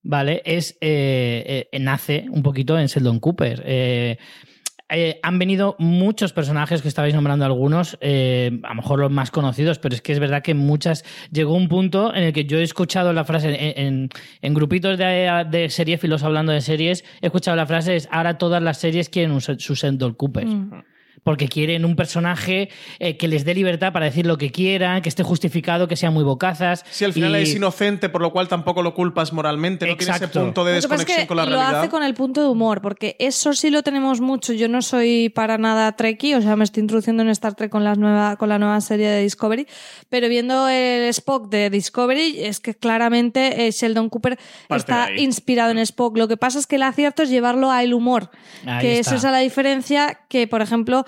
¿vale? 0.03 0.41
Es. 0.45 0.77
eh, 0.81 1.67
eh, 1.71 1.79
nace 1.79 2.25
un 2.31 2.43
poquito 2.43 2.77
en 2.79 2.87
Sheldon 2.87 3.19
Cooper. 3.19 3.63
Eh, 3.65 4.17
eh, 4.91 5.19
han 5.21 5.37
venido 5.37 5.75
muchos 5.77 6.33
personajes 6.33 6.81
que 6.81 6.87
estabais 6.87 7.13
nombrando 7.13 7.45
algunos, 7.45 7.95
eh, 8.01 8.49
a 8.63 8.69
lo 8.69 8.75
mejor 8.75 8.97
los 8.99 9.11
más 9.11 9.29
conocidos, 9.29 9.77
pero 9.77 9.93
es 9.93 10.01
que 10.01 10.13
es 10.13 10.19
verdad 10.19 10.41
que 10.41 10.55
muchas. 10.55 11.05
Llegó 11.31 11.53
un 11.53 11.67
punto 11.69 12.11
en 12.15 12.23
el 12.23 12.33
que 12.33 12.45
yo 12.45 12.57
he 12.57 12.63
escuchado 12.63 13.13
la 13.13 13.23
frase 13.23 13.49
en, 13.49 13.85
en- 13.85 14.09
en 14.41 14.53
grupitos 14.55 14.97
de, 14.97 15.45
de 15.51 15.69
seriefilos 15.69 16.23
hablando 16.23 16.51
de 16.53 16.61
series, 16.61 17.03
he 17.21 17.27
escuchado 17.27 17.55
la 17.55 17.67
frase: 17.67 17.97
es 17.97 18.09
ahora 18.11 18.39
todas 18.39 18.63
las 18.63 18.79
series 18.79 19.09
quieren 19.09 19.31
un, 19.31 19.41
su 19.41 19.75
Sheldon 19.75 20.15
Cooper. 20.15 20.47
Mm. 20.47 20.83
Porque 21.23 21.47
quieren 21.47 21.85
un 21.85 21.95
personaje 21.95 22.69
eh, 22.99 23.17
que 23.17 23.27
les 23.27 23.45
dé 23.45 23.53
libertad 23.53 23.91
para 23.93 24.05
decir 24.05 24.25
lo 24.25 24.37
que 24.37 24.51
quieran, 24.51 25.01
que 25.01 25.09
esté 25.09 25.23
justificado, 25.23 25.87
que 25.87 25.95
sea 25.95 26.11
muy 26.11 26.23
bocazas. 26.23 26.85
Si 26.89 27.05
al 27.05 27.13
final 27.13 27.31
Y- 27.39 27.43
es 27.43 27.55
inocente, 27.55 28.09
por 28.09 28.21
lo 28.21 28.31
cual 28.31 28.47
tampoco 28.47 28.81
lo 28.83 28.93
culpas 28.93 29.33
moralmente, 29.33 29.85
no 29.87 29.95
tiene 29.97 30.13
ese 30.13 30.23
Exacto. 30.25 30.41
punto 30.41 30.63
de 30.65 30.75
Lo 30.75 30.81
que 30.81 30.87
pasa 30.87 31.01
es 31.03 31.07
desconexión 31.07 31.23
que 31.23 31.27
con 31.27 31.37
la 31.37 31.45
lo 31.45 31.51
realidad. 31.51 31.79
hace 31.81 31.89
con 31.89 32.03
el 32.03 32.13
punto 32.13 32.41
de 32.41 32.47
humor, 32.49 32.81
porque 32.81 33.15
eso 33.19 33.53
sí 33.53 33.69
lo 33.69 33.83
tenemos 33.83 34.21
mucho. 34.21 34.53
Yo 34.53 34.67
no 34.67 34.81
soy 34.81 35.29
para 35.29 35.57
nada 35.57 35.91
Trekkie, 35.95 36.35
o 36.35 36.41
sea, 36.41 36.55
me 36.55 36.63
estoy 36.63 36.81
introduciendo 36.81 37.23
en 37.23 37.29
Star 37.29 37.55
Trek 37.55 37.69
con, 37.69 37.83
las 37.83 37.97
nueva, 37.97 38.35
con 38.37 38.49
la 38.49 38.59
nueva 38.59 38.79
serie 38.81 39.07
de 39.07 39.21
Discovery, 39.21 39.67
pero 40.09 40.29
viendo 40.29 40.67
el 40.69 41.03
Spock 41.09 41.49
de 41.49 41.69
Discovery, 41.69 42.43
es 42.43 42.59
que 42.59 42.75
claramente 42.75 43.67
eh, 43.67 43.71
Sheldon 43.71 44.09
Cooper 44.09 44.37
Parte 44.67 44.79
está 44.81 45.11
inspirado 45.17 45.71
en 45.71 45.79
Spock. 45.79 46.17
Lo 46.17 46.27
que 46.27 46.37
pasa 46.37 46.59
es 46.59 46.67
que 46.67 46.77
el 46.77 46.83
acierto 46.83 47.23
es 47.23 47.29
llevarlo 47.29 47.71
al 47.71 47.93
humor, 47.93 48.29
Ahí 48.65 48.81
que 48.81 48.99
está. 48.99 49.15
es 49.15 49.17
esa 49.21 49.31
la 49.31 49.39
diferencia 49.39 50.19
que, 50.29 50.47
por 50.47 50.61
ejemplo, 50.61 51.05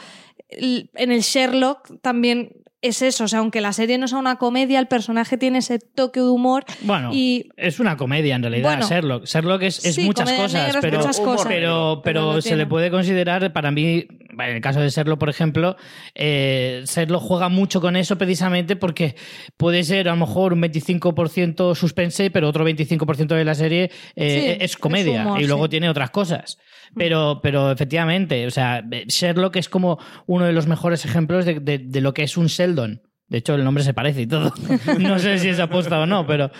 en 0.51 1.11
el 1.11 1.21
Sherlock 1.21 2.01
también 2.01 2.53
es 2.81 3.03
eso, 3.03 3.25
o 3.25 3.27
sea, 3.27 3.39
aunque 3.39 3.61
la 3.61 3.73
serie 3.73 3.99
no 3.99 4.07
sea 4.07 4.17
una 4.17 4.37
comedia, 4.37 4.79
el 4.79 4.87
personaje 4.87 5.37
tiene 5.37 5.59
ese 5.59 5.77
toque 5.77 6.19
de 6.19 6.29
humor 6.29 6.65
Bueno, 6.81 7.11
y 7.13 7.49
es 7.55 7.79
una 7.79 7.95
comedia 7.95 8.35
en 8.35 8.41
realidad, 8.41 8.71
Bueno. 8.71 8.87
Sherlock. 8.87 9.25
Sherlock 9.25 9.61
es, 9.61 9.85
es 9.85 9.95
Sí, 9.95 10.03
muchas 10.03 10.31
cosas, 10.31 10.77
pero, 10.81 10.97
muchas 10.97 11.19
cosas. 11.19 11.45
pero, 11.47 12.01
Pero 12.03 12.41
se 12.41 12.49
tiene. 12.49 12.63
le 12.63 12.65
puede 12.65 12.89
considerar, 12.89 13.53
para 13.53 13.69
mí, 13.69 14.07
en 14.37 14.55
el 14.55 14.61
caso 14.61 14.79
de 14.79 14.89
Sherlock, 14.89 15.19
por 15.19 15.29
ejemplo, 15.29 15.75
eh, 16.15 16.83
Sherlock 16.85 17.21
juega 17.21 17.49
mucho 17.49 17.81
con 17.81 17.95
eso 17.95 18.17
precisamente 18.17 18.75
porque 18.75 19.15
puede 19.57 19.83
ser 19.83 20.07
a 20.09 20.11
lo 20.11 20.17
mejor 20.25 20.53
un 20.53 20.61
25% 20.61 21.75
suspense, 21.75 22.31
pero 22.31 22.47
otro 22.49 22.65
25% 22.67 23.35
de 23.35 23.45
la 23.45 23.55
serie 23.55 23.91
eh, 24.15 24.55
Sí, 24.57 24.63
es 24.63 24.77
comedia 24.77 25.21
es 25.21 25.25
humor, 25.27 25.41
y 25.41 25.47
luego 25.47 25.63
sí. 25.65 25.69
tiene 25.69 25.89
otras 25.89 26.09
cosas. 26.11 26.57
Pero, 26.95 27.39
pero 27.41 27.71
efectivamente, 27.71 28.45
o 28.45 28.51
sea, 28.51 28.83
Sherlock 29.07 29.55
es 29.55 29.69
como 29.69 29.97
uno 30.27 30.45
de 30.45 30.53
los 30.53 30.67
mejores 30.67 31.05
ejemplos 31.05 31.45
de, 31.45 31.59
de- 31.59 31.77
de 31.79 32.01
lo 32.01 32.13
que 32.13 32.23
es 32.23 32.35
un 32.37 32.47
Sheldon. 32.47 33.01
De 33.31 33.37
hecho, 33.37 33.55
el 33.55 33.63
nombre 33.63 33.81
se 33.81 33.93
parece 33.93 34.23
y 34.23 34.27
todo. 34.27 34.53
No 34.99 35.17
sé 35.17 35.39
si 35.39 35.47
es 35.47 35.59
aposta 35.61 35.97
o 36.01 36.05
no, 36.05 36.27
pero 36.27 36.51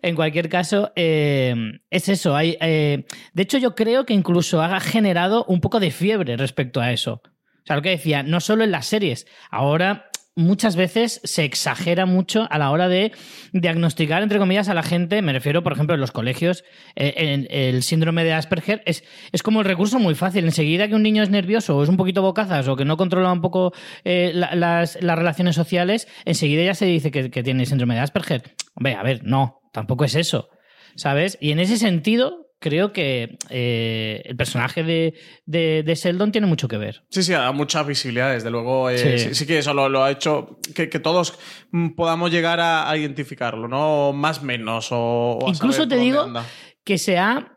en 0.00 0.14
cualquier 0.14 0.48
caso, 0.48 0.92
eh, 0.94 1.80
es 1.90 2.08
eso. 2.08 2.38
Eh, 2.38 3.04
de 3.32 3.42
hecho, 3.42 3.58
yo 3.58 3.74
creo 3.74 4.06
que 4.06 4.14
incluso 4.14 4.62
ha 4.62 4.78
generado 4.78 5.44
un 5.46 5.60
poco 5.60 5.80
de 5.80 5.90
fiebre 5.90 6.36
respecto 6.36 6.80
a 6.80 6.92
eso. 6.92 7.20
O 7.24 7.66
sea, 7.66 7.74
lo 7.74 7.82
que 7.82 7.90
decía, 7.90 8.22
no 8.22 8.38
solo 8.38 8.62
en 8.62 8.70
las 8.70 8.86
series. 8.86 9.26
Ahora 9.50 10.09
muchas 10.40 10.74
veces 10.76 11.20
se 11.24 11.44
exagera 11.44 12.06
mucho 12.06 12.46
a 12.50 12.58
la 12.58 12.70
hora 12.70 12.88
de 12.88 13.12
diagnosticar, 13.52 14.22
entre 14.22 14.38
comillas, 14.38 14.68
a 14.68 14.74
la 14.74 14.82
gente. 14.82 15.22
Me 15.22 15.32
refiero, 15.32 15.62
por 15.62 15.72
ejemplo, 15.72 15.94
en 15.94 16.00
los 16.00 16.10
colegios, 16.12 16.64
eh, 16.96 17.46
el 17.50 17.82
síndrome 17.82 18.24
de 18.24 18.32
Asperger 18.32 18.82
es, 18.86 19.04
es 19.32 19.42
como 19.42 19.60
el 19.60 19.66
recurso 19.66 19.98
muy 19.98 20.14
fácil. 20.14 20.44
Enseguida 20.44 20.88
que 20.88 20.94
un 20.94 21.02
niño 21.02 21.22
es 21.22 21.30
nervioso 21.30 21.76
o 21.76 21.82
es 21.82 21.88
un 21.88 21.96
poquito 21.96 22.22
bocazas 22.22 22.66
o 22.68 22.76
que 22.76 22.84
no 22.84 22.96
controla 22.96 23.32
un 23.32 23.40
poco 23.40 23.72
eh, 24.04 24.32
la- 24.34 24.54
las, 24.54 24.98
las 25.02 25.18
relaciones 25.18 25.54
sociales, 25.56 26.08
enseguida 26.24 26.64
ya 26.64 26.74
se 26.74 26.86
dice 26.86 27.10
que, 27.10 27.30
que 27.30 27.42
tiene 27.42 27.66
síndrome 27.66 27.94
de 27.94 28.00
Asperger. 28.00 28.42
Hombre, 28.74 28.94
a 28.94 29.02
ver, 29.02 29.22
no, 29.24 29.60
tampoco 29.72 30.04
es 30.04 30.14
eso. 30.14 30.48
¿sabes? 30.96 31.38
Y 31.40 31.52
en 31.52 31.60
ese 31.60 31.76
sentido, 31.76 32.49
creo 32.60 32.92
que 32.92 33.36
eh, 33.48 34.22
el 34.24 34.36
personaje 34.36 34.84
de, 34.84 35.14
de, 35.46 35.82
de 35.84 35.94
Sheldon 35.96 36.30
tiene 36.30 36.46
mucho 36.46 36.68
que 36.68 36.76
ver. 36.76 37.02
Sí, 37.10 37.22
sí, 37.24 37.32
da 37.32 37.50
mucha 37.52 37.82
visibilidad, 37.82 38.32
desde 38.32 38.50
luego. 38.50 38.88
eh, 38.90 38.98
Sí. 38.98 39.18
sí. 39.18 39.34
sí 39.34 39.46
que 39.46 39.58
eso 39.58 39.74
lo, 39.74 39.88
lo 39.88 40.04
ha 40.04 40.10
hecho 40.12 40.58
que, 40.74 40.88
que 40.88 41.00
todos 41.00 41.38
mm, 41.72 41.90
podamos 41.96 42.30
llegar 42.30 42.60
a, 42.60 42.88
a 42.88 42.96
identificarlo, 42.96 43.66
¿no? 43.66 44.12
Más 44.12 44.42
menos 44.42 44.92
o, 44.92 45.38
o 45.42 45.48
Incluso 45.48 45.88
te 45.88 45.96
digo 45.96 46.20
anda. 46.22 46.44
que 46.84 46.98
se 46.98 47.18
ha 47.18 47.56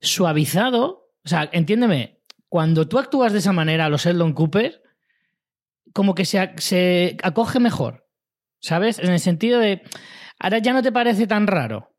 suavizado. 0.00 1.08
O 1.24 1.28
sea, 1.28 1.48
entiéndeme, 1.52 2.20
cuando 2.48 2.86
tú 2.86 2.98
actúas 2.98 3.32
de 3.32 3.38
esa 3.38 3.52
manera 3.52 3.86
a 3.86 3.88
los 3.88 4.04
Sheldon 4.04 4.32
Cooper, 4.34 4.82
como 5.94 6.14
que 6.14 6.24
se, 6.24 6.52
se 6.58 7.16
acoge 7.22 7.58
mejor. 7.60 8.06
¿Sabes? 8.60 8.98
En 9.00 9.10
el 9.10 9.18
sentido 9.18 9.58
de. 9.58 9.82
Ahora 10.38 10.58
ya 10.58 10.72
no 10.72 10.82
te 10.82 10.92
parece 10.92 11.26
tan 11.26 11.46
raro. 11.48 11.91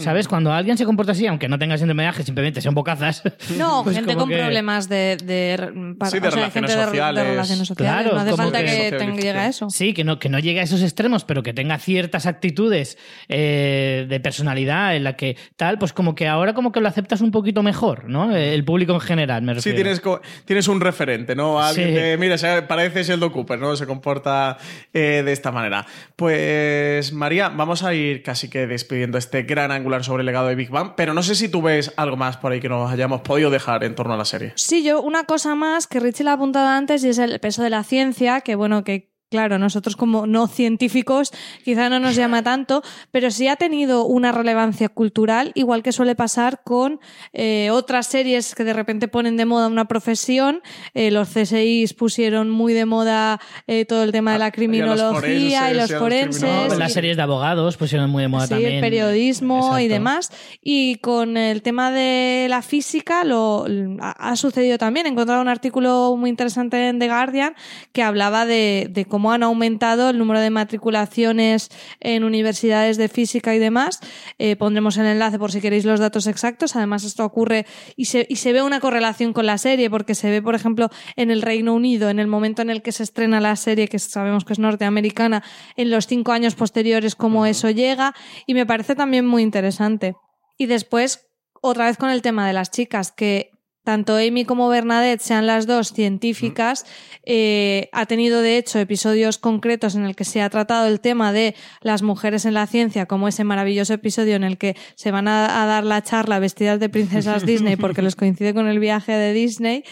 ¿Sabes? 0.00 0.28
Cuando 0.28 0.52
alguien 0.52 0.76
se 0.76 0.84
comporta 0.84 1.12
así, 1.12 1.26
aunque 1.26 1.48
no 1.48 1.58
tenga 1.58 1.76
síndrome 1.78 2.04
de 2.04 2.12
simplemente 2.24 2.60
sean 2.60 2.74
bocazas. 2.74 3.22
No, 3.56 3.82
pues 3.84 3.96
gente 3.96 4.14
con 4.14 4.28
que- 4.28 4.36
problemas 4.38 4.88
de, 4.88 5.16
de, 5.22 5.94
para- 5.98 6.10
Sí, 6.10 6.18
de 6.20 6.28
o 6.28 6.30
sea, 6.30 6.40
relaciones 6.40 6.52
gente 6.52 6.76
de- 6.76 6.84
sociales. 6.84 7.24
De, 7.24 7.30
relaciones 7.30 7.68
sociales. 7.68 7.92
Claro, 8.02 8.14
no 8.16 8.20
hace 8.22 8.36
falta 8.36 8.58
que- 8.64 8.90
que, 8.90 8.96
tenga- 8.96 9.14
llegue 9.16 9.30
a 9.30 9.46
eso. 9.48 9.68
Sí, 9.70 9.92
que 9.92 10.04
no, 10.04 10.18
que 10.18 10.28
no 10.28 10.38
llegue 10.38 10.60
a 10.60 10.62
esos 10.62 10.82
extremos, 10.82 11.24
pero 11.24 11.42
que 11.42 11.52
tenga 11.52 11.78
ciertas 11.78 12.26
actitudes 12.26 12.96
eh, 13.28 14.06
de 14.08 14.20
personalidad 14.20 14.96
en 14.96 15.04
la 15.04 15.16
que 15.16 15.36
tal, 15.56 15.78
pues 15.78 15.92
como 15.92 16.14
que 16.14 16.26
ahora 16.28 16.54
como 16.54 16.72
que 16.72 16.80
lo 16.80 16.88
aceptas 16.88 17.20
un 17.20 17.30
poquito 17.30 17.62
mejor, 17.62 18.08
¿no? 18.08 18.34
El 18.34 18.64
público 18.64 18.92
en 18.94 19.00
general, 19.00 19.42
me 19.42 19.52
Sí, 19.52 19.56
refiero. 19.56 19.76
tienes, 19.76 20.00
co- 20.00 20.20
tienes 20.44 20.68
un 20.68 20.80
referente, 20.80 21.34
¿no? 21.34 21.60
Alguien 21.60 21.88
Sí. 21.88 21.94
que, 21.94 22.16
mira, 22.18 22.36
parece 22.66 23.02
Sheldon 23.02 23.30
Cooper, 23.30 23.58
¿no? 23.58 23.76
Se 23.76 23.86
comporta 23.86 24.56
eh, 24.92 25.22
de 25.24 25.32
esta 25.32 25.50
manera. 25.52 25.86
Pues, 26.16 27.12
María, 27.12 27.48
vamos 27.48 27.82
a 27.82 27.94
ir 27.94 28.22
casi 28.22 28.48
que 28.48 28.66
despidiendo 28.66 29.18
este 29.18 29.42
gran 29.42 29.72
angular 29.90 30.04
sobre 30.04 30.20
el 30.22 30.26
legado 30.26 30.46
de 30.46 30.54
Big 30.54 30.70
Bang, 30.70 30.92
pero 30.96 31.14
no 31.14 31.22
sé 31.22 31.34
si 31.34 31.48
tú 31.48 31.62
ves 31.62 31.92
algo 31.96 32.16
más 32.16 32.36
por 32.36 32.52
ahí 32.52 32.60
que 32.60 32.68
nos 32.68 32.90
hayamos 32.90 33.22
podido 33.22 33.50
dejar 33.50 33.82
en 33.82 33.94
torno 33.94 34.14
a 34.14 34.16
la 34.16 34.24
serie. 34.24 34.52
Sí, 34.54 34.84
yo 34.84 35.02
una 35.02 35.24
cosa 35.24 35.54
más 35.54 35.86
que 35.86 35.98
Richie 35.98 36.24
le 36.24 36.30
ha 36.30 36.34
apuntado 36.34 36.68
antes 36.68 37.02
y 37.02 37.08
es 37.08 37.18
el 37.18 37.40
peso 37.40 37.62
de 37.62 37.70
la 37.70 37.82
ciencia, 37.82 38.40
que 38.42 38.54
bueno, 38.54 38.84
que 38.84 39.09
claro, 39.30 39.58
nosotros 39.58 39.96
como 39.96 40.26
no 40.26 40.46
científicos 40.48 41.30
quizá 41.64 41.88
no 41.88 42.00
nos 42.00 42.16
llama 42.16 42.42
tanto, 42.42 42.82
pero 43.10 43.30
sí 43.30 43.46
ha 43.48 43.56
tenido 43.56 44.04
una 44.04 44.32
relevancia 44.32 44.88
cultural, 44.88 45.52
igual 45.54 45.82
que 45.82 45.92
suele 45.92 46.14
pasar 46.16 46.62
con 46.64 47.00
eh, 47.32 47.70
otras 47.70 48.06
series 48.08 48.54
que 48.54 48.64
de 48.64 48.72
repente 48.72 49.08
ponen 49.08 49.36
de 49.36 49.44
moda 49.44 49.68
una 49.68 49.86
profesión. 49.86 50.60
Eh, 50.94 51.10
los 51.10 51.28
CSIs 51.28 51.94
pusieron 51.94 52.50
muy 52.50 52.72
de 52.72 52.86
moda 52.86 53.40
eh, 53.66 53.84
todo 53.84 54.02
el 54.02 54.10
tema 54.12 54.32
de 54.32 54.38
la 54.40 54.50
criminología 54.50 55.70
y 55.70 55.74
los 55.74 55.92
forenses. 55.94 56.72
Y- 56.74 56.78
las 56.78 56.92
series 56.92 57.16
de 57.16 57.22
abogados 57.22 57.76
pusieron 57.76 58.10
muy 58.10 58.22
de 58.22 58.28
moda 58.28 58.44
Sí, 58.46 58.50
también. 58.50 58.74
el 58.74 58.80
periodismo 58.80 59.78
y 59.78 59.86
demás. 59.88 60.30
Y 60.62 60.96
con 60.96 61.36
el 61.36 61.62
tema 61.62 61.90
de 61.90 62.46
la 62.48 62.62
física 62.62 63.22
lo, 63.24 63.66
ha, 64.00 64.30
ha 64.30 64.36
sucedido 64.36 64.76
también. 64.78 65.06
He 65.06 65.10
encontrado 65.10 65.40
un 65.42 65.48
artículo 65.48 66.16
muy 66.18 66.30
interesante 66.30 66.88
en 66.88 66.98
The 66.98 67.06
Guardian 67.08 67.54
que 67.92 68.02
hablaba 68.02 68.44
de, 68.46 68.88
de 68.90 69.04
cómo 69.04 69.19
han 69.28 69.42
aumentado 69.42 70.10
el 70.10 70.18
número 70.18 70.40
de 70.40 70.50
matriculaciones 70.50 71.68
en 72.00 72.24
universidades 72.24 72.96
de 72.96 73.08
física 73.08 73.54
y 73.54 73.58
demás. 73.58 74.00
Eh, 74.38 74.56
pondremos 74.56 74.96
el 74.96 75.06
enlace 75.06 75.38
por 75.38 75.52
si 75.52 75.60
queréis 75.60 75.84
los 75.84 76.00
datos 76.00 76.26
exactos. 76.26 76.76
Además, 76.76 77.04
esto 77.04 77.24
ocurre 77.24 77.66
y 77.96 78.06
se, 78.06 78.26
y 78.28 78.36
se 78.36 78.52
ve 78.52 78.62
una 78.62 78.80
correlación 78.80 79.32
con 79.32 79.46
la 79.46 79.58
serie 79.58 79.90
porque 79.90 80.14
se 80.14 80.30
ve, 80.30 80.40
por 80.40 80.54
ejemplo, 80.54 80.88
en 81.16 81.30
el 81.30 81.42
Reino 81.42 81.74
Unido, 81.74 82.08
en 82.08 82.18
el 82.18 82.26
momento 82.26 82.62
en 82.62 82.70
el 82.70 82.82
que 82.82 82.92
se 82.92 83.02
estrena 83.02 83.40
la 83.40 83.56
serie, 83.56 83.88
que 83.88 83.98
sabemos 83.98 84.44
que 84.44 84.52
es 84.52 84.58
norteamericana, 84.58 85.42
en 85.76 85.90
los 85.90 86.06
cinco 86.06 86.32
años 86.32 86.54
posteriores, 86.54 87.16
cómo 87.16 87.46
eso 87.46 87.70
llega. 87.70 88.14
Y 88.46 88.54
me 88.54 88.66
parece 88.66 88.94
también 88.94 89.26
muy 89.26 89.42
interesante. 89.42 90.14
Y 90.56 90.66
después, 90.66 91.26
otra 91.60 91.86
vez 91.86 91.96
con 91.96 92.10
el 92.10 92.22
tema 92.22 92.46
de 92.46 92.52
las 92.52 92.70
chicas, 92.70 93.12
que 93.12 93.50
tanto 93.90 94.14
Amy 94.14 94.44
como 94.44 94.68
Bernadette 94.68 95.20
sean 95.20 95.48
las 95.48 95.66
dos 95.66 95.92
científicas, 95.92 96.86
eh, 97.24 97.88
ha 97.90 98.06
tenido 98.06 98.40
de 98.40 98.56
hecho 98.56 98.78
episodios 98.78 99.36
concretos 99.36 99.96
en 99.96 100.04
el 100.04 100.14
que 100.14 100.24
se 100.24 100.42
ha 100.42 100.48
tratado 100.48 100.86
el 100.86 101.00
tema 101.00 101.32
de 101.32 101.56
las 101.80 102.02
mujeres 102.02 102.44
en 102.44 102.54
la 102.54 102.68
ciencia, 102.68 103.06
como 103.06 103.26
ese 103.26 103.42
maravilloso 103.42 103.92
episodio 103.92 104.36
en 104.36 104.44
el 104.44 104.58
que 104.58 104.76
se 104.94 105.10
van 105.10 105.26
a, 105.26 105.60
a 105.60 105.66
dar 105.66 105.82
la 105.82 106.04
charla 106.04 106.38
vestidas 106.38 106.78
de 106.78 106.88
princesas 106.88 107.44
Disney 107.50 107.74
porque 107.74 108.00
les 108.00 108.14
coincide 108.14 108.54
con 108.54 108.68
el 108.68 108.78
viaje 108.78 109.10
de 109.10 109.32
Disney. 109.32 109.82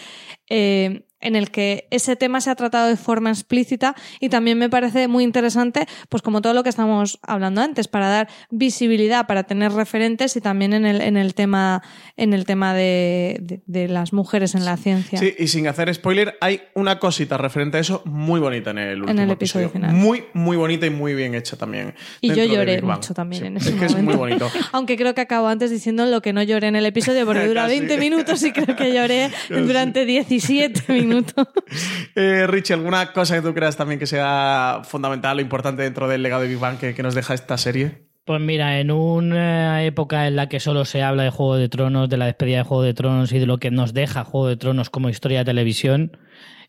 eh, 0.49 1.05
en 1.21 1.35
el 1.35 1.51
que 1.51 1.87
ese 1.91 2.15
tema 2.15 2.41
se 2.41 2.49
ha 2.49 2.55
tratado 2.55 2.87
de 2.87 2.95
forma 2.97 3.29
explícita 3.29 3.95
y 4.19 4.29
también 4.29 4.57
me 4.57 4.69
parece 4.69 5.07
muy 5.07 5.23
interesante, 5.23 5.85
pues 6.09 6.21
como 6.21 6.41
todo 6.41 6.53
lo 6.53 6.63
que 6.63 6.69
estamos 6.69 7.19
hablando 7.21 7.61
antes, 7.61 7.87
para 7.87 8.07
dar 8.07 8.27
visibilidad, 8.51 9.27
para 9.27 9.43
tener 9.43 9.71
referentes 9.71 10.35
y 10.35 10.41
también 10.41 10.73
en 10.73 10.85
el, 10.85 11.01
en 11.01 11.17
el 11.17 11.33
tema, 11.33 11.81
en 12.17 12.33
el 12.33 12.45
tema 12.45 12.73
de, 12.73 13.37
de- 13.41 13.61
de 13.65 13.87
las 13.87 14.13
mujeres 14.13 14.55
en 14.55 14.65
la 14.65 14.77
ciencia. 14.77 15.19
Sí, 15.19 15.33
y 15.37 15.47
sin 15.47 15.67
hacer 15.67 15.93
spoiler, 15.93 16.37
hay 16.41 16.61
una 16.75 16.99
cosita 16.99 17.37
referente 17.37 17.77
a 17.77 17.79
eso 17.81 18.01
muy 18.05 18.39
bonita 18.39 18.71
en 18.71 18.77
el 18.79 19.01
último 19.01 19.21
el 19.21 19.29
episodio 19.31 19.69
final. 19.69 19.93
Muy, 19.93 20.23
muy 20.33 20.57
bonita 20.57 20.85
y 20.85 20.89
muy 20.89 21.13
bien 21.13 21.35
hecha 21.35 21.57
también. 21.57 21.93
Y 22.21 22.33
yo 22.33 22.43
lloré 22.45 22.81
mucho 22.81 23.13
también 23.13 23.45
en 23.45 23.57
Es 23.57 23.67
ese 23.67 23.77
que 23.77 23.85
es 23.85 23.93
muy 23.95 24.15
momento. 24.15 24.45
bonito. 24.49 24.49
Aunque 24.71 24.95
creo 24.97 25.13
que 25.13 25.21
acabo 25.21 25.47
antes 25.47 25.71
diciendo 25.71 26.05
lo 26.05 26.21
que 26.21 26.33
no 26.33 26.43
lloré 26.43 26.67
en 26.67 26.75
el 26.75 26.85
episodio, 26.85 27.25
porque 27.25 27.47
dura 27.47 27.63
Casi. 27.67 27.79
20 27.79 27.97
minutos 27.97 28.43
y 28.43 28.51
creo 28.51 28.75
que 28.75 28.93
lloré 28.93 29.31
durante 29.49 30.05
17 30.05 30.93
minutos. 30.93 31.08
Eh, 32.15 32.47
Richie, 32.47 32.73
¿alguna 32.73 33.13
cosa 33.13 33.35
que 33.35 33.41
tú 33.41 33.53
creas 33.53 33.77
también 33.77 33.99
que 33.99 34.07
sea 34.07 34.81
fundamental 34.83 35.37
o 35.37 35.41
importante 35.41 35.83
dentro 35.83 36.07
del 36.07 36.23
legado 36.23 36.41
de 36.41 36.47
Big 36.47 36.57
Bang 36.57 36.77
que, 36.77 36.93
que 36.93 37.03
nos 37.03 37.15
deja 37.15 37.33
esta 37.33 37.57
serie? 37.57 38.09
Pues 38.25 38.41
mira, 38.41 38.79
en 38.79 38.91
una 38.91 39.83
época 39.83 40.27
en 40.27 40.35
la 40.35 40.49
que 40.49 40.59
solo 40.59 40.85
se 40.85 41.01
habla 41.01 41.23
de 41.23 41.31
Juego 41.31 41.55
de 41.55 41.69
Tronos, 41.69 42.09
de 42.09 42.17
la 42.17 42.25
despedida 42.25 42.57
de 42.57 42.63
Juego 42.63 42.83
de 42.83 42.93
Tronos 42.93 43.31
y 43.31 43.39
de 43.39 43.47
lo 43.47 43.57
que 43.57 43.71
nos 43.71 43.93
deja 43.93 44.23
Juego 44.23 44.47
de 44.47 44.57
Tronos 44.57 44.89
como 44.89 45.09
historia 45.09 45.39
de 45.39 45.45
televisión, 45.45 46.11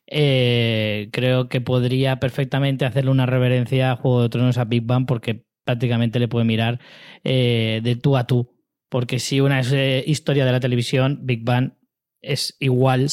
eh, 0.06 1.08
creo 1.12 1.48
que 1.48 1.60
podría 1.60 2.18
perfectamente 2.18 2.84
hacerle 2.84 3.10
una 3.10 3.26
reverencia 3.26 3.92
a 3.92 3.96
Juego 3.96 4.22
de 4.22 4.28
Tronos 4.30 4.58
a 4.58 4.64
Big 4.64 4.84
Bang 4.84 5.06
porque 5.06 5.44
prácticamente 5.64 6.18
le 6.18 6.28
puede 6.28 6.46
mirar 6.46 6.80
eh, 7.24 7.80
de 7.82 7.96
tú 7.96 8.16
a 8.16 8.26
tú. 8.26 8.56
Porque 8.88 9.18
si 9.18 9.40
una 9.40 9.60
es 9.60 9.70
eh, 9.72 10.02
historia 10.06 10.46
de 10.46 10.52
la 10.52 10.60
televisión, 10.60 11.20
Big 11.22 11.44
Bang 11.44 11.74
es 12.22 12.56
igual 12.60 13.08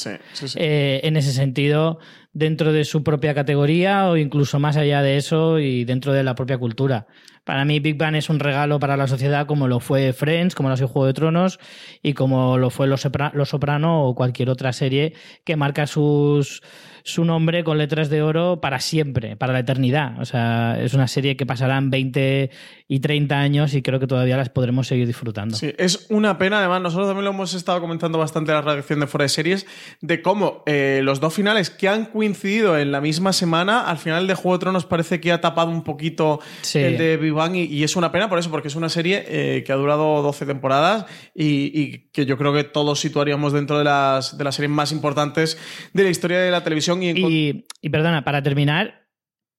eh, 0.55 1.01
en 1.03 1.17
ese 1.17 1.31
sentido 1.31 1.99
dentro 2.33 2.71
de 2.73 2.83
su 2.85 3.03
propia 3.03 3.33
categoría 3.33 4.09
o 4.09 4.17
incluso 4.17 4.59
más 4.59 4.77
allá 4.77 5.01
de 5.01 5.17
eso 5.17 5.59
y 5.59 5.85
dentro 5.85 6.13
de 6.13 6.23
la 6.23 6.35
propia 6.35 6.57
cultura. 6.57 7.07
Para 7.43 7.63
mí 7.63 7.79
Big 7.79 7.97
Bang 7.97 8.15
es 8.15 8.29
un 8.29 8.39
regalo 8.39 8.77
para 8.79 8.97
la 8.97 9.07
sociedad 9.07 9.47
como 9.47 9.69
lo 9.69 9.79
fue 9.79 10.11
Friends, 10.11 10.53
como 10.53 10.67
lo 10.69 10.73
ha 10.73 10.77
sido 10.77 10.89
Juego 10.89 11.05
de 11.07 11.13
Tronos 11.13 11.59
y 12.03 12.13
como 12.13 12.57
lo 12.57 12.69
fue 12.69 12.87
Los, 12.87 13.05
Sopra- 13.05 13.31
Los 13.33 13.49
Soprano 13.49 14.03
o 14.05 14.13
cualquier 14.15 14.49
otra 14.49 14.73
serie 14.73 15.13
que 15.45 15.55
marca 15.55 15.87
sus, 15.87 16.61
su 17.07 17.23
nombre 17.23 17.63
con 17.63 17.77
letras 17.77 18.09
de 18.09 18.21
oro 18.21 18.59
para 18.59 18.81
siempre, 18.81 19.37
para 19.37 19.53
la 19.53 19.59
eternidad. 19.59 20.19
O 20.19 20.25
sea, 20.25 20.77
es 20.81 20.93
una 20.93 21.07
serie 21.07 21.37
que 21.37 21.45
pasarán 21.45 21.89
20 21.89 22.49
y 22.89 22.99
30 22.99 23.39
años 23.39 23.73
y 23.73 23.81
creo 23.81 23.99
que 23.99 24.07
todavía 24.07 24.35
las 24.35 24.49
podremos 24.49 24.87
seguir 24.87 25.07
disfrutando. 25.07 25.55
Sí, 25.55 25.73
es 25.77 26.07
una 26.09 26.37
pena, 26.37 26.59
además, 26.59 26.81
nosotros 26.81 27.07
también 27.07 27.23
lo 27.23 27.31
hemos 27.31 27.53
estado 27.53 27.79
comentando 27.79 28.17
bastante 28.17 28.51
en 28.51 28.55
la 28.57 28.61
redacción 28.61 28.99
de 28.99 29.07
Fuera 29.07 29.23
de 29.23 29.29
Series, 29.29 29.65
de 30.01 30.21
cómo 30.21 30.63
eh, 30.65 30.99
los 31.01 31.21
dos 31.21 31.33
finales 31.33 31.69
que 31.69 31.87
han 31.87 32.05
coincidido 32.05 32.77
en 32.77 32.91
la 32.91 32.99
misma 32.99 33.31
semana, 33.31 33.81
al 33.89 33.97
final 33.99 34.27
de 34.27 34.35
Juego 34.35 34.57
de 34.57 34.61
Tronos 34.61 34.85
parece 34.85 35.21
que 35.21 35.31
ha 35.31 35.39
tapado 35.39 35.71
un 35.71 35.83
poquito 35.85 36.39
Sí. 36.61 36.79
el 36.79 36.97
de 36.97 37.31
Bang 37.31 37.55
y, 37.55 37.63
y 37.63 37.83
es 37.83 37.95
una 37.95 38.11
pena 38.11 38.27
por 38.27 38.37
eso, 38.37 38.51
porque 38.51 38.67
es 38.67 38.75
una 38.75 38.89
serie 38.89 39.23
eh, 39.27 39.63
que 39.65 39.71
ha 39.71 39.75
durado 39.75 40.21
12 40.21 40.45
temporadas 40.45 41.05
y, 41.33 41.71
y 41.73 42.09
que 42.11 42.25
yo 42.25 42.37
creo 42.37 42.53
que 42.53 42.65
todos 42.65 42.99
situaríamos 42.99 43.53
dentro 43.53 43.77
de 43.77 43.85
las, 43.85 44.37
de 44.37 44.43
las 44.43 44.55
series 44.55 44.71
más 44.71 44.91
importantes 44.91 45.57
de 45.93 46.03
la 46.03 46.09
historia 46.09 46.39
de 46.39 46.51
la 46.51 46.63
televisión. 46.63 46.96
Y, 47.03 47.09
Y, 47.09 47.65
y 47.81 47.89
perdona, 47.89 48.23
para 48.23 48.41
terminar, 48.41 49.07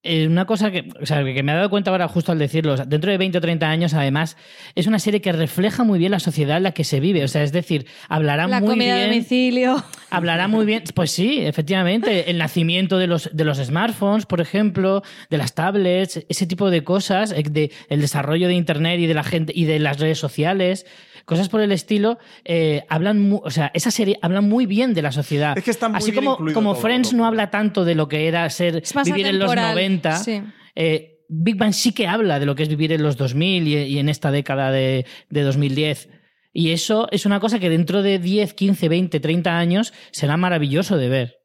eh, 0.05 0.29
una 0.29 0.47
cosa 0.47 0.71
que, 0.71 0.89
o 1.03 1.07
sea, 1.07 1.25
que 1.25 1.43
me 1.43 1.51
he 1.51 1.55
dado 1.57 1.71
cuenta 1.71 1.91
ahora 1.91 2.07
justo 2.07 2.31
al 2.31 2.39
decirlo, 2.39 2.75
o 2.75 2.77
sea, 2.77 2.87
dentro 2.87 3.11
de 3.11 3.19
20 3.19 3.39
o 3.39 3.41
30 3.41 3.69
años, 3.69 3.95
además, 3.95 4.37
es 4.77 4.87
una 4.87 5.01
serie 5.01 5.21
que 5.21 5.33
refleja 5.33 5.83
muy 5.83 5.99
bien 5.99 6.13
la 6.13 6.21
sociedad 6.21 6.57
en 6.59 6.63
la 6.63 6.73
que 6.73 6.85
se 6.85 7.01
vive. 7.01 7.25
O 7.25 7.29
sea, 7.29 7.43
es 7.43 7.51
decir, 7.51 7.85
hablará 8.09 8.47
La 8.47 8.61
muy 8.61 8.69
comida 8.69 8.95
a 8.95 8.97
bien. 8.99 9.11
domicilio. 9.11 9.85
Hablará 10.11 10.47
muy 10.47 10.65
bien, 10.67 10.85
pues 10.95 11.11
sí, 11.11 11.41
efectivamente, 11.41 12.31
el 12.31 12.39
nacimiento 12.39 12.97
de 12.97 13.09
los, 13.09 13.29
de 13.33 13.45
los 13.45 13.59
smartphones, 13.59 14.25
por 14.25 14.41
ejemplo, 14.41 15.03
de 15.31 15.37
las 15.37 15.55
tablets, 15.55 16.25
ese 16.29 16.47
tipo 16.47 16.71
de 16.71 16.85
cosas, 16.85 17.33
eh, 17.33 17.43
de, 17.51 17.73
el 17.89 18.01
desarrollo 18.01 18.47
de 18.47 18.55
Internet 18.55 19.01
y 19.01 19.07
de 19.07 19.15
la 19.15 19.25
gente 19.25 19.53
y 19.55 19.65
de 19.65 19.81
las 19.81 19.99
redes 19.99 20.19
sociales, 20.19 20.87
cosas 21.29 21.49
por 21.49 21.61
el 21.61 21.71
estilo, 21.71 22.19
eh, 22.45 22.83
hablan, 22.89 23.21
mu- 23.21 23.41
o 23.45 23.51
sea, 23.51 23.71
esa 23.75 23.91
serie 23.93 24.19
habla 24.23 24.41
muy 24.41 24.67
bien 24.67 24.95
de 24.95 25.03
la 25.03 25.13
sociedad. 25.13 25.57
Es 25.57 25.63
que 25.63 25.71
está 25.71 25.89
muy 25.89 25.99
Así 25.99 26.11
bien 26.11 26.25
como, 26.25 26.53
como 26.55 26.73
todo, 26.73 26.83
Friends 26.83 27.13
no 27.13 27.27
habla 27.27 27.51
tanto 27.51 27.85
de 27.85 27.95
lo 27.95 28.09
que 28.09 28.27
era 28.27 28.49
ser 28.51 28.83
vivir 29.05 29.27
en 29.27 29.39
los 29.39 29.51
atemporal, 29.53 29.75
90. 29.75 30.17
sí. 30.17 30.43
eh, 30.75 31.15
Big 31.29 31.57
Bang 31.57 31.75
sí 31.75 31.93
que 31.93 32.07
habla 32.09 32.39
de 32.41 32.47
lo 32.47 32.55
que 32.55 32.63
es 32.63 32.69
vivir 32.71 32.91
en 32.93 33.03
los 33.03 33.17
2000 33.19 33.69
y, 33.69 33.77
y 33.77 33.99
en 33.99 34.09
esta 34.09 34.31
década 34.31 34.73
de, 34.73 35.05
de 35.29 35.43
2010. 35.43 36.09
Y 36.55 36.71
eso 36.73 37.07
es 37.13 37.27
una 37.27 37.39
cosa 37.39 37.59
que 37.59 37.69
dentro 37.69 38.03
de 38.03 38.19
10, 38.19 38.55
15, 38.55 38.89
20, 38.89 39.21
30 39.21 39.59
años 39.59 39.93
será 40.11 40.39
maravilloso 40.39 40.97
de 40.97 41.09
ver. 41.11 41.38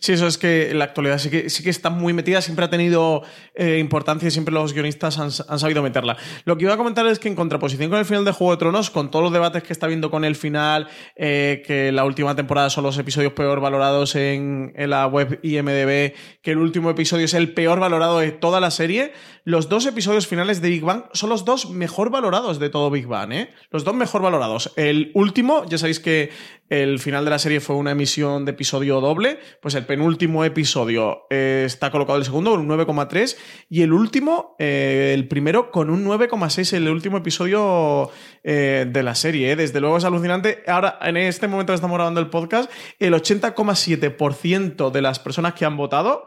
Sí, 0.00 0.12
eso 0.12 0.26
es 0.26 0.38
que 0.38 0.72
la 0.74 0.84
actualidad 0.84 1.18
sí 1.18 1.30
que, 1.30 1.70
está 1.70 1.90
muy 1.90 2.12
metida, 2.12 2.40
siempre 2.40 2.64
ha 2.64 2.70
tenido 2.70 3.22
eh, 3.54 3.78
importancia 3.78 4.28
y 4.28 4.30
siempre 4.30 4.52
los 4.54 4.72
guionistas 4.72 5.18
han, 5.18 5.30
sabido 5.30 5.82
meterla. 5.82 6.16
Lo 6.44 6.56
que 6.56 6.64
iba 6.64 6.74
a 6.74 6.76
comentar 6.76 7.06
es 7.06 7.18
que 7.18 7.28
en 7.28 7.34
contraposición 7.34 7.90
con 7.90 7.98
el 7.98 8.04
final 8.04 8.24
de 8.24 8.32
Juego 8.32 8.52
de 8.52 8.58
Tronos, 8.58 8.90
con 8.90 9.10
todos 9.10 9.24
los 9.24 9.32
debates 9.32 9.62
que 9.62 9.72
está 9.72 9.86
viendo 9.86 10.10
con 10.10 10.24
el 10.24 10.36
final, 10.36 10.88
eh, 11.16 11.62
que 11.66 11.92
la 11.92 12.04
última 12.04 12.34
temporada 12.34 12.70
son 12.70 12.84
los 12.84 12.98
episodios 12.98 13.32
peor 13.32 13.60
valorados 13.60 14.14
en 14.16 14.72
la 14.76 15.06
web 15.06 15.40
IMDB, 15.42 16.14
que 16.42 16.52
el 16.52 16.58
último 16.58 16.90
episodio 16.90 17.24
es 17.24 17.34
el 17.34 17.52
peor 17.52 17.80
valorado 17.80 18.18
de 18.18 18.32
toda 18.32 18.60
la 18.60 18.70
serie, 18.70 19.12
los 19.46 19.68
dos 19.68 19.84
episodios 19.84 20.26
finales 20.26 20.62
de 20.62 20.70
Big 20.70 20.82
Bang 20.82 21.04
son 21.12 21.28
los 21.28 21.44
dos 21.44 21.68
mejor 21.68 22.08
valorados 22.08 22.58
de 22.58 22.70
todo 22.70 22.90
Big 22.90 23.06
Bang, 23.06 23.30
¿eh? 23.32 23.50
Los 23.70 23.84
dos 23.84 23.94
mejor 23.94 24.22
valorados. 24.22 24.72
El 24.76 25.10
último, 25.12 25.66
ya 25.66 25.76
sabéis 25.76 26.00
que 26.00 26.30
el 26.70 26.98
final 26.98 27.26
de 27.26 27.30
la 27.30 27.38
serie 27.38 27.60
fue 27.60 27.76
una 27.76 27.90
emisión 27.90 28.46
de 28.46 28.52
episodio 28.52 29.02
doble, 29.02 29.38
pues 29.60 29.74
el 29.74 29.86
penúltimo 29.86 30.44
episodio 30.44 31.26
eh, 31.30 31.64
está 31.66 31.90
colocado 31.90 32.18
el 32.18 32.24
segundo 32.24 32.52
con 32.52 32.60
un 32.60 32.68
9,3 32.68 33.36
y 33.68 33.82
el 33.82 33.92
último, 33.92 34.56
eh, 34.58 35.12
el 35.14 35.28
primero 35.28 35.70
con 35.70 35.90
un 35.90 36.04
9,6, 36.04 36.74
el 36.74 36.88
último 36.88 37.18
episodio 37.18 38.10
eh, 38.42 38.86
de 38.88 39.02
la 39.02 39.14
serie. 39.14 39.56
Desde 39.56 39.80
luego 39.80 39.96
es 39.96 40.04
alucinante. 40.04 40.62
Ahora, 40.66 40.98
en 41.02 41.16
este 41.16 41.48
momento 41.48 41.72
que 41.72 41.76
estamos 41.76 41.96
grabando 41.96 42.20
el 42.20 42.30
podcast, 42.30 42.70
el 42.98 43.14
80,7% 43.14 44.90
de 44.90 45.02
las 45.02 45.18
personas 45.18 45.54
que 45.54 45.64
han 45.64 45.76
votado, 45.76 46.26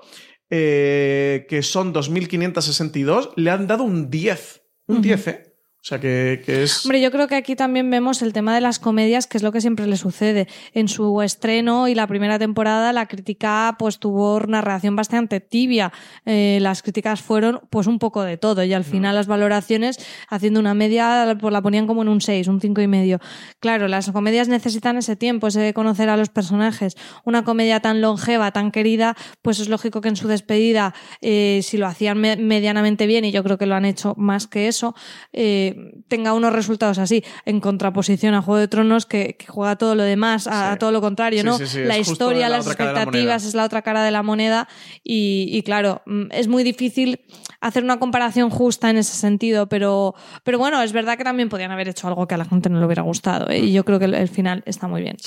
que 0.49 1.59
son 1.61 1.93
2.562, 1.93 3.33
le 3.35 3.51
han 3.51 3.67
dado 3.67 3.83
un 3.83 4.09
10. 4.09 4.61
Un 4.87 5.01
10, 5.01 5.27
¿eh? 5.27 5.56
O 5.87 5.89
sea 5.89 6.01
que, 6.01 6.41
que 6.45 6.63
es... 6.63 6.83
Hombre, 6.83 6.99
yo 6.99 7.11
creo 7.11 7.29
que 7.29 7.35
aquí 7.35 7.55
también 7.55 7.89
vemos 7.89 8.21
el 8.21 8.33
tema 8.33 8.53
de 8.53 8.59
las 8.59 8.77
comedias, 8.77 9.25
que 9.25 9.37
es 9.37 9.43
lo 9.43 9.53
que 9.53 9.61
siempre 9.61 9.87
le 9.87 9.95
sucede. 9.95 10.49
En 10.73 10.89
su 10.89 11.21
estreno 11.21 11.87
y 11.87 11.95
la 11.95 12.07
primera 12.07 12.37
temporada, 12.37 12.91
la 12.91 13.05
crítica 13.05 13.73
pues 13.79 13.97
tuvo 13.97 14.35
una 14.35 14.59
reacción 14.59 14.97
bastante 14.97 15.39
tibia. 15.39 15.93
Eh, 16.25 16.57
las 16.61 16.83
críticas 16.83 17.21
fueron 17.21 17.61
pues 17.69 17.87
un 17.87 17.99
poco 17.99 18.23
de 18.23 18.35
todo 18.35 18.65
y 18.65 18.73
al 18.73 18.83
final 18.83 19.15
las 19.15 19.27
valoraciones, 19.27 19.97
haciendo 20.27 20.59
una 20.59 20.73
media, 20.73 21.37
pues 21.39 21.53
la 21.53 21.61
ponían 21.61 21.87
como 21.87 22.01
en 22.01 22.09
un 22.09 22.19
6, 22.19 22.49
un 22.49 22.59
cinco 22.59 22.81
y 22.81 22.87
medio. 22.87 23.21
Claro, 23.61 23.87
las 23.87 24.11
comedias 24.11 24.49
necesitan 24.49 24.97
ese 24.97 25.15
tiempo, 25.15 25.47
ese 25.47 25.61
de 25.61 25.73
conocer 25.73 26.09
a 26.09 26.17
los 26.17 26.27
personajes. 26.27 26.97
Una 27.23 27.45
comedia 27.45 27.79
tan 27.79 28.01
longeva, 28.01 28.51
tan 28.51 28.71
querida, 28.71 29.15
pues 29.41 29.61
es 29.61 29.69
lógico 29.69 30.01
que 30.01 30.09
en 30.09 30.17
su 30.17 30.27
despedida, 30.27 30.93
eh, 31.21 31.61
si 31.63 31.77
lo 31.77 31.87
hacían 31.87 32.17
me- 32.19 32.35
medianamente 32.35 33.07
bien, 33.07 33.23
y 33.23 33.31
yo 33.31 33.41
creo 33.41 33.57
que 33.57 33.67
lo 33.67 33.75
han 33.75 33.85
hecho 33.85 34.15
más 34.17 34.47
que 34.47 34.67
eso, 34.67 34.93
eh, 35.31 35.75
tenga 36.07 36.33
unos 36.33 36.53
resultados 36.53 36.97
así, 36.97 37.23
en 37.45 37.59
contraposición 37.59 38.33
a 38.33 38.41
Juego 38.41 38.59
de 38.59 38.67
Tronos, 38.67 39.05
que, 39.05 39.35
que 39.37 39.47
juega 39.47 39.75
todo 39.75 39.95
lo 39.95 40.03
demás, 40.03 40.47
a, 40.47 40.71
a 40.71 40.77
todo 40.77 40.91
lo 40.91 41.01
contrario, 41.01 41.41
Sí, 41.41 41.45
¿no? 41.45 41.57
sí, 41.57 41.67
sí, 41.67 41.83
la 41.83 41.97
historia, 41.97 42.49
la 42.49 42.57
las 42.57 42.65
la 42.65 42.71
expectativas 42.73 43.45
es 43.45 43.53
la 43.55 43.63
otra 43.65 43.81
cara 43.81 44.03
de 44.03 44.11
la 44.11 44.23
moneda 44.23 44.67
y, 45.03 45.49
y 45.51 45.63
claro, 45.63 46.01
mm, 46.05 46.31
es 46.31 46.47
muy 46.47 46.63
difícil 46.63 47.21
hacer 47.61 47.83
una 47.83 47.97
comparación 47.99 48.49
justa 48.49 48.89
en 48.89 48.97
ese 48.97 49.15
sentido, 49.15 49.67
pero, 49.67 50.13
pero 50.43 50.57
bueno, 50.57 50.81
es 50.81 50.93
verdad 50.93 51.17
que 51.17 51.23
también 51.23 51.49
podían 51.49 51.71
haber 51.71 51.87
hecho 51.87 52.07
algo 52.07 52.27
que 52.27 52.35
a 52.35 52.37
la 52.37 52.45
gente 52.45 52.69
no 52.69 52.79
le 52.79 52.85
hubiera 52.85 53.01
gustado 53.03 53.49
¿eh? 53.49 53.59
y 53.59 53.73
yo 53.73 53.83
creo 53.83 53.99
que 53.99 54.05
el, 54.05 54.13
el 54.13 54.27
final 54.29 54.63
está 54.65 54.87
muy 54.87 55.01
bien. 55.01 55.17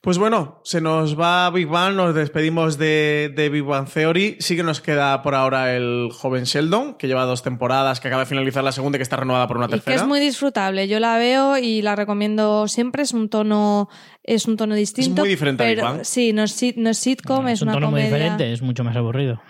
Pues 0.00 0.18
bueno, 0.18 0.60
se 0.64 0.80
nos 0.80 1.18
va 1.18 1.50
Big 1.50 1.68
Bang, 1.68 1.94
nos 1.94 2.14
despedimos 2.14 2.78
de, 2.78 3.32
de 3.34 3.48
Big 3.48 3.62
Bang 3.64 3.88
Theory. 3.88 4.36
Sí 4.40 4.56
que 4.56 4.62
nos 4.62 4.80
queda 4.80 5.22
por 5.22 5.34
ahora 5.34 5.74
el 5.76 6.08
joven 6.12 6.44
Sheldon, 6.44 6.94
que 6.94 7.06
lleva 7.06 7.24
dos 7.24 7.42
temporadas, 7.42 8.00
que 8.00 8.08
acaba 8.08 8.22
de 8.22 8.26
finalizar 8.26 8.64
la 8.64 8.72
segunda 8.72 8.96
y 8.96 8.98
que 8.98 9.02
está 9.02 9.16
renovada 9.16 9.46
por 9.46 9.56
una 9.58 9.68
Y 9.78 9.80
que 9.80 9.94
es 9.94 10.04
muy 10.04 10.20
disfrutable. 10.20 10.88
Yo 10.88 11.00
la 11.00 11.16
veo 11.16 11.58
y 11.58 11.82
la 11.82 11.96
recomiendo 11.96 12.68
siempre. 12.68 13.02
Es 13.02 13.12
un 13.12 13.28
tono, 13.28 13.88
es 14.22 14.46
un 14.46 14.56
tono 14.56 14.74
distinto. 14.74 15.22
muy 15.22 15.28
diferente 15.30 15.62
a 15.62 15.66
Big 15.66 15.76
pero, 15.76 15.88
Bang. 15.88 16.04
Sí, 16.04 16.32
no 16.32 16.42
es, 16.42 16.60
no 16.76 16.90
es 16.90 16.98
sitcom, 16.98 17.48
es, 17.48 17.54
Es 17.54 17.62
un 17.62 17.68
una 17.68 17.74
tono 17.74 17.90
muy 17.90 18.00
comedia. 18.02 18.16
diferente, 18.18 18.52
es 18.52 18.62
mucho 18.62 18.84
más 18.84 18.96
aburrido. 18.96 19.40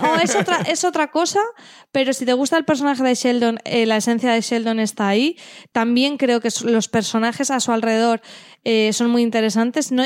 No, 0.00 0.16
es 0.20 0.34
otra, 0.34 0.58
es 0.66 0.84
otra 0.84 1.10
cosa, 1.10 1.40
pero 1.92 2.12
si 2.12 2.24
te 2.24 2.32
gusta 2.32 2.56
el 2.56 2.64
personaje 2.64 3.02
de 3.02 3.14
Sheldon, 3.14 3.58
eh, 3.64 3.86
la 3.86 3.96
esencia 3.96 4.32
de 4.32 4.40
Sheldon 4.40 4.80
está 4.80 5.08
ahí. 5.08 5.36
También 5.72 6.16
creo 6.16 6.40
que 6.40 6.48
los 6.64 6.88
personajes 6.88 7.50
a 7.50 7.60
su 7.60 7.72
alrededor 7.72 8.20
eh, 8.64 8.92
son 8.92 9.10
muy 9.10 9.22
interesantes. 9.22 9.92
No, 9.92 10.04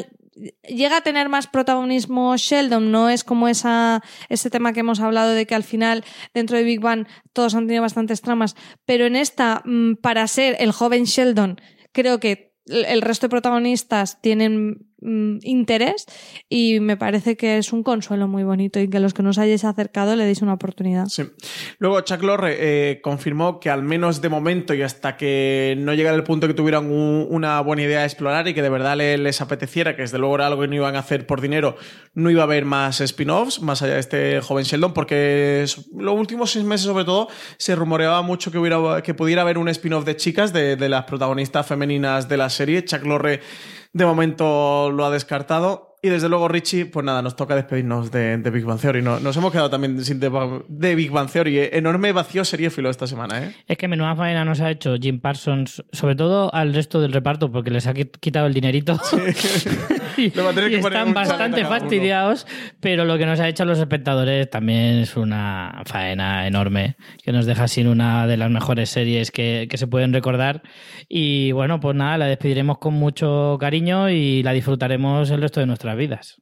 llega 0.62 0.98
a 0.98 1.00
tener 1.00 1.28
más 1.28 1.46
protagonismo 1.46 2.36
Sheldon, 2.36 2.90
no 2.90 3.08
es 3.08 3.24
como 3.24 3.48
esa, 3.48 4.02
ese 4.28 4.50
tema 4.50 4.72
que 4.72 4.80
hemos 4.80 5.00
hablado 5.00 5.32
de 5.32 5.46
que 5.46 5.54
al 5.54 5.64
final 5.64 6.04
dentro 6.34 6.56
de 6.56 6.64
Big 6.64 6.80
Bang 6.80 7.06
todos 7.32 7.54
han 7.54 7.66
tenido 7.66 7.82
bastantes 7.82 8.20
tramas, 8.20 8.56
pero 8.84 9.06
en 9.06 9.16
esta, 9.16 9.62
mm, 9.64 9.94
para 9.96 10.26
ser 10.28 10.56
el 10.60 10.72
joven 10.72 11.04
Sheldon, 11.04 11.60
creo 11.92 12.20
que 12.20 12.54
el 12.66 12.84
el 12.84 13.02
resto 13.02 13.26
de 13.26 13.30
protagonistas 13.30 14.20
tienen 14.20 14.87
mm, 15.00 15.38
interés 15.42 16.06
y 16.48 16.80
me 16.80 16.96
parece 16.96 17.36
que 17.36 17.58
es 17.58 17.72
un 17.72 17.82
consuelo 17.82 18.28
muy 18.28 18.42
bonito 18.44 18.80
y 18.80 18.88
que 18.88 19.00
los 19.00 19.14
que 19.14 19.22
nos 19.22 19.38
hayáis 19.38 19.64
acercado 19.64 20.16
le 20.16 20.24
deis 20.24 20.42
una 20.42 20.54
oportunidad. 20.54 21.06
Sí. 21.06 21.24
Luego 21.78 22.00
Chuck 22.02 22.22
Lorre 22.22 22.56
eh, 22.58 23.00
confirmó 23.02 23.60
que 23.60 23.70
al 23.70 23.82
menos 23.82 24.20
de 24.20 24.28
momento 24.28 24.74
y 24.74 24.82
hasta 24.82 25.16
que 25.16 25.74
no 25.78 25.94
llegara 25.94 26.16
el 26.16 26.24
punto 26.24 26.46
que 26.46 26.54
tuvieran 26.54 26.90
un- 26.90 27.26
una 27.30 27.60
buena 27.60 27.82
idea 27.82 28.00
de 28.00 28.06
explorar 28.06 28.46
y 28.48 28.54
que 28.54 28.62
de 28.62 28.68
verdad 28.70 28.96
le- 28.96 29.18
les 29.18 29.40
apeteciera, 29.40 29.94
que 29.96 30.02
desde 30.02 30.18
luego 30.18 30.34
era 30.36 30.46
algo 30.46 30.62
que 30.62 30.68
no 30.68 30.74
iban 30.74 30.96
a 30.96 31.00
hacer 31.00 31.26
por 31.26 31.40
dinero, 31.40 31.76
no 32.14 32.30
iba 32.30 32.40
a 32.42 32.44
haber 32.44 32.64
más 32.64 33.00
spin-offs 33.00 33.60
más 33.62 33.82
allá 33.82 33.94
de 33.94 34.00
este 34.00 34.40
joven 34.40 34.64
Sheldon, 34.64 34.92
porque 34.94 35.64
los 35.96 36.14
últimos 36.14 36.50
seis 36.50 36.64
meses 36.64 36.86
sobre 36.86 37.04
todo 37.04 37.28
se 37.56 37.74
rumoreaba 37.74 38.22
mucho 38.22 38.50
que, 38.50 38.58
hubiera, 38.58 39.02
que 39.02 39.14
pudiera 39.14 39.42
haber 39.42 39.58
un 39.58 39.68
spin-off 39.68 40.04
de 40.04 40.16
chicas, 40.16 40.52
de 40.52 40.76
las 40.88 41.04
protagonistas 41.04 41.66
femeninas 41.66 42.28
de 42.28 42.36
la 42.36 42.50
serie. 42.50 42.84
Chuck 42.84 43.04
Lorre 43.04 43.40
de 43.92 44.06
momento 44.06 44.90
lo 44.90 45.04
ha 45.04 45.10
descartado. 45.10 45.87
Y 46.08 46.10
desde 46.10 46.28
luego, 46.30 46.48
Richie, 46.48 46.86
pues 46.86 47.04
nada, 47.04 47.20
nos 47.20 47.36
toca 47.36 47.54
despedirnos 47.54 48.10
de, 48.10 48.38
de 48.38 48.50
Big 48.50 48.64
Bang 48.64 48.80
Theory. 48.80 49.02
No- 49.02 49.20
nos 49.20 49.36
hemos 49.36 49.52
quedado 49.52 49.68
también 49.68 50.02
sin 50.02 50.18
de, 50.20 50.30
de 50.68 50.94
Big 50.94 51.10
Bang 51.10 51.30
Theory. 51.30 51.58
Eh, 51.58 51.70
Enorme 51.74 52.12
vacío 52.12 52.44
seriéfilo 52.44 52.88
esta 52.88 53.06
semana, 53.06 53.44
¿eh? 53.44 53.52
Es 53.66 53.76
que 53.76 53.88
menuda 53.88 54.16
faena 54.16 54.44
nos 54.44 54.60
ha 54.62 54.70
hecho 54.70 54.96
Jim 54.98 55.20
Parsons, 55.20 55.84
sobre 55.92 56.14
todo 56.16 56.52
al 56.54 56.72
resto 56.72 57.00
del 57.02 57.12
reparto, 57.12 57.52
porque 57.52 57.70
les 57.70 57.86
ha 57.86 57.92
qui- 57.92 58.10
quitado 58.20 58.46
el 58.46 58.54
dinerito. 58.54 58.98
y 60.16 60.30
tener 60.30 60.72
y 60.72 60.78
poner 60.78 60.98
están 60.98 61.12
bastante 61.14 61.64
fastidiados, 61.64 62.46
pero 62.80 63.04
lo 63.04 63.18
que 63.18 63.26
nos 63.26 63.38
ha 63.40 63.48
hecho 63.48 63.64
a 63.64 63.66
los 63.66 63.78
espectadores 63.78 64.48
también 64.50 64.98
es 65.00 65.16
una 65.16 65.82
faena 65.84 66.46
enorme, 66.46 66.96
que 67.22 67.32
nos 67.32 67.46
deja 67.46 67.68
sin 67.68 67.86
una 67.86 68.26
de 68.26 68.36
las 68.36 68.50
mejores 68.50 68.88
series 68.90 69.30
que, 69.30 69.66
que 69.70 69.76
se 69.76 69.86
pueden 69.86 70.12
recordar. 70.12 70.62
Y 71.08 71.52
bueno, 71.52 71.80
pues 71.80 71.94
nada, 71.94 72.18
la 72.18 72.26
despediremos 72.26 72.78
con 72.78 72.94
mucho 72.94 73.56
cariño 73.60 74.08
y 74.10 74.42
la 74.42 74.52
disfrutaremos 74.52 75.30
el 75.30 75.40
resto 75.40 75.60
de 75.60 75.66
nuestras 75.66 75.96
vidas. 75.98 76.40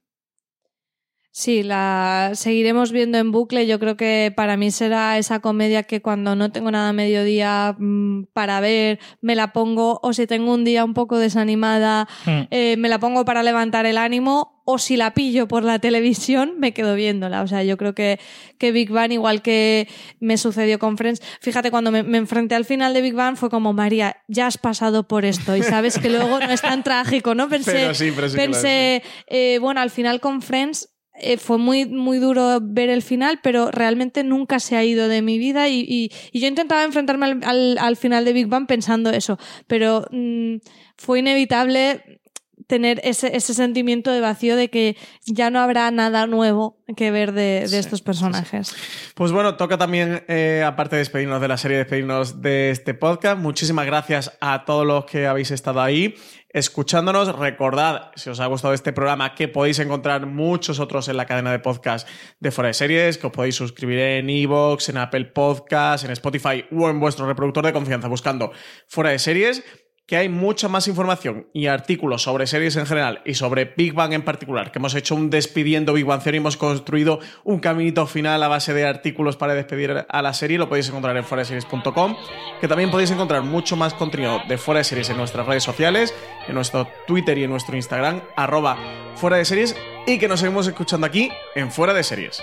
Sí, 1.32 1.62
la 1.62 2.30
seguiremos 2.32 2.92
viendo 2.92 3.18
en 3.18 3.30
bucle. 3.30 3.66
Yo 3.66 3.78
creo 3.78 3.94
que 3.98 4.32
para 4.34 4.56
mí 4.56 4.70
será 4.70 5.18
esa 5.18 5.40
comedia 5.40 5.82
que 5.82 6.00
cuando 6.00 6.34
no 6.34 6.50
tengo 6.50 6.70
nada 6.70 6.88
a 6.88 6.92
mediodía 6.94 7.76
mm, 7.78 8.28
para 8.32 8.58
ver, 8.60 9.00
me 9.20 9.34
la 9.34 9.52
pongo, 9.52 10.00
o 10.02 10.14
si 10.14 10.26
tengo 10.26 10.54
un 10.54 10.64
día 10.64 10.82
un 10.82 10.94
poco 10.94 11.18
desanimada, 11.18 12.08
Hmm. 12.24 12.44
eh, 12.50 12.76
me 12.78 12.88
la 12.88 12.98
pongo 12.98 13.26
para 13.26 13.42
levantar 13.42 13.84
el 13.84 13.98
ánimo, 13.98 14.55
o 14.68 14.78
si 14.78 14.96
la 14.96 15.14
pillo 15.14 15.48
por 15.48 15.62
la 15.64 15.78
televisión, 15.86 16.54
me 16.58 16.72
quedo 16.74 16.94
viéndola. 16.94 17.40
O 17.42 17.46
sea, 17.46 17.62
yo 17.62 17.76
creo 17.78 17.94
que, 17.94 18.18
que 18.58 18.72
Big 18.72 18.90
Bang, 18.90 19.12
igual 19.12 19.40
que 19.40 19.88
me 20.20 20.36
sucedió 20.36 20.78
con 20.78 20.98
Friends, 20.98 21.22
fíjate, 21.40 21.70
cuando 21.70 21.90
me, 21.90 22.02
me 22.02 22.18
enfrenté 22.18 22.54
al 22.54 22.64
final 22.64 22.92
de 22.92 23.00
Big 23.00 23.14
Bang 23.14 23.36
fue 23.36 23.48
como, 23.48 23.72
María, 23.72 24.16
ya 24.28 24.46
has 24.48 24.58
pasado 24.58 25.06
por 25.08 25.24
esto 25.24 25.56
y 25.56 25.62
sabes 25.62 25.98
que 25.98 26.10
luego 26.10 26.38
no 26.40 26.50
es 26.50 26.60
tan 26.60 26.82
trágico, 26.82 27.34
¿no? 27.34 27.48
Pensé, 27.56 27.72
Pero 27.72 27.94
sí, 27.94 28.12
pero 28.14 28.28
sí 28.28 28.36
pensé 28.36 29.02
eh, 29.28 29.58
bueno, 29.60 29.80
al 29.80 29.90
final 29.90 30.20
con 30.20 30.42
Friends 30.42 30.90
eh, 31.18 31.38
fue 31.38 31.56
muy, 31.56 31.86
muy 31.86 32.18
duro 32.18 32.58
ver 32.60 32.90
el 32.90 33.00
final, 33.02 33.40
pero 33.42 33.70
realmente 33.70 34.22
nunca 34.22 34.60
se 34.60 34.76
ha 34.76 34.84
ido 34.84 35.08
de 35.08 35.22
mi 35.22 35.38
vida 35.38 35.66
y, 35.68 35.80
y- 35.88 36.10
y 36.30 36.40
yo 36.40 36.46
intentaba 36.48 36.84
enfrentarme 36.84 37.24
al, 37.24 37.40
al- 37.44 37.78
al 37.78 37.96
final 37.96 38.24
de 38.26 38.32
Big 38.34 38.48
Bang 38.48 38.66
pensando 38.66 39.08
eso, 39.10 39.38
pero 39.66 40.06
mm, 40.10 40.56
fue 40.98 41.20
inevitable 41.20 42.20
tener 42.66 43.00
ese, 43.04 43.36
ese 43.36 43.54
sentimiento 43.54 44.10
de 44.10 44.20
vacío 44.20 44.56
de 44.56 44.68
que 44.70 44.96
ya 45.26 45.50
no 45.50 45.60
habrá 45.60 45.90
nada 45.90 46.26
nuevo 46.26 46.78
que 46.96 47.10
ver 47.10 47.32
de, 47.32 47.66
de 47.68 47.78
estos 47.78 48.02
personajes. 48.02 48.74
Pues 49.14 49.32
bueno, 49.32 49.56
toca 49.56 49.78
también, 49.78 50.24
eh, 50.28 50.64
aparte 50.66 50.96
de 50.96 51.00
despedirnos 51.00 51.40
de 51.40 51.48
la 51.48 51.56
serie, 51.56 51.78
despedirnos 51.78 52.42
de 52.42 52.70
este 52.70 52.94
podcast. 52.94 53.38
Muchísimas 53.38 53.86
gracias 53.86 54.36
a 54.40 54.64
todos 54.64 54.86
los 54.86 55.04
que 55.04 55.26
habéis 55.26 55.50
estado 55.50 55.80
ahí 55.80 56.14
escuchándonos. 56.56 57.38
Recordad, 57.38 58.12
si 58.16 58.30
os 58.30 58.40
ha 58.40 58.46
gustado 58.46 58.72
este 58.72 58.94
programa, 58.94 59.34
que 59.34 59.46
podéis 59.46 59.78
encontrar 59.78 60.26
muchos 60.26 60.80
otros 60.80 61.08
en 61.08 61.18
la 61.18 61.26
cadena 61.26 61.52
de 61.52 61.58
podcast 61.58 62.08
de 62.40 62.50
Fuera 62.50 62.68
de 62.68 62.74
Series, 62.74 63.18
que 63.18 63.26
os 63.26 63.32
podéis 63.32 63.56
suscribir 63.56 63.98
en 63.98 64.30
Evox, 64.30 64.88
en 64.88 64.96
Apple 64.96 65.26
Podcast, 65.26 66.06
en 66.06 66.12
Spotify 66.12 66.64
o 66.72 66.88
en 66.88 66.98
vuestro 66.98 67.26
reproductor 67.26 67.66
de 67.66 67.74
confianza 67.74 68.08
buscando 68.08 68.52
Fuera 68.88 69.10
de 69.10 69.18
Series. 69.18 69.62
Que 70.06 70.16
hay 70.16 70.28
mucha 70.28 70.68
más 70.68 70.86
información 70.86 71.48
y 71.52 71.66
artículos 71.66 72.22
sobre 72.22 72.46
series 72.46 72.76
en 72.76 72.86
general 72.86 73.22
y 73.24 73.34
sobre 73.34 73.64
Big 73.76 73.92
Bang 73.92 74.12
en 74.12 74.22
particular, 74.22 74.70
que 74.70 74.78
hemos 74.78 74.94
hecho 74.94 75.16
un 75.16 75.30
despidiendo 75.30 75.92
Big 75.92 76.04
Bang 76.04 76.22
Theory, 76.22 76.38
hemos 76.38 76.56
construido 76.56 77.18
un 77.42 77.58
caminito 77.58 78.06
final 78.06 78.42
a 78.42 78.48
base 78.48 78.72
de 78.72 78.86
artículos 78.86 79.36
para 79.36 79.54
despedir 79.54 80.06
a 80.08 80.22
la 80.22 80.32
serie, 80.32 80.58
lo 80.58 80.68
podéis 80.68 80.88
encontrar 80.88 81.16
en 81.16 81.24
foraseries.com, 81.24 82.16
que 82.60 82.68
también 82.68 82.90
podéis 82.90 83.10
encontrar 83.10 83.42
mucho 83.42 83.76
más 83.76 83.94
contenido 83.94 84.40
de 84.48 84.58
Fuera 84.58 84.78
de 84.78 84.84
Series 84.84 85.10
en 85.10 85.16
nuestras 85.16 85.46
redes 85.46 85.64
sociales, 85.64 86.14
en 86.46 86.54
nuestro 86.54 86.88
Twitter 87.06 87.36
y 87.38 87.44
en 87.44 87.50
nuestro 87.50 87.74
Instagram, 87.74 88.22
arroba 88.36 88.76
Fuera 89.16 89.38
de 89.38 89.44
Series, 89.44 89.74
y 90.06 90.18
que 90.18 90.28
nos 90.28 90.40
seguimos 90.40 90.68
escuchando 90.68 91.06
aquí 91.06 91.30
en 91.56 91.72
Fuera 91.72 91.92
de 91.92 92.04
Series. 92.04 92.42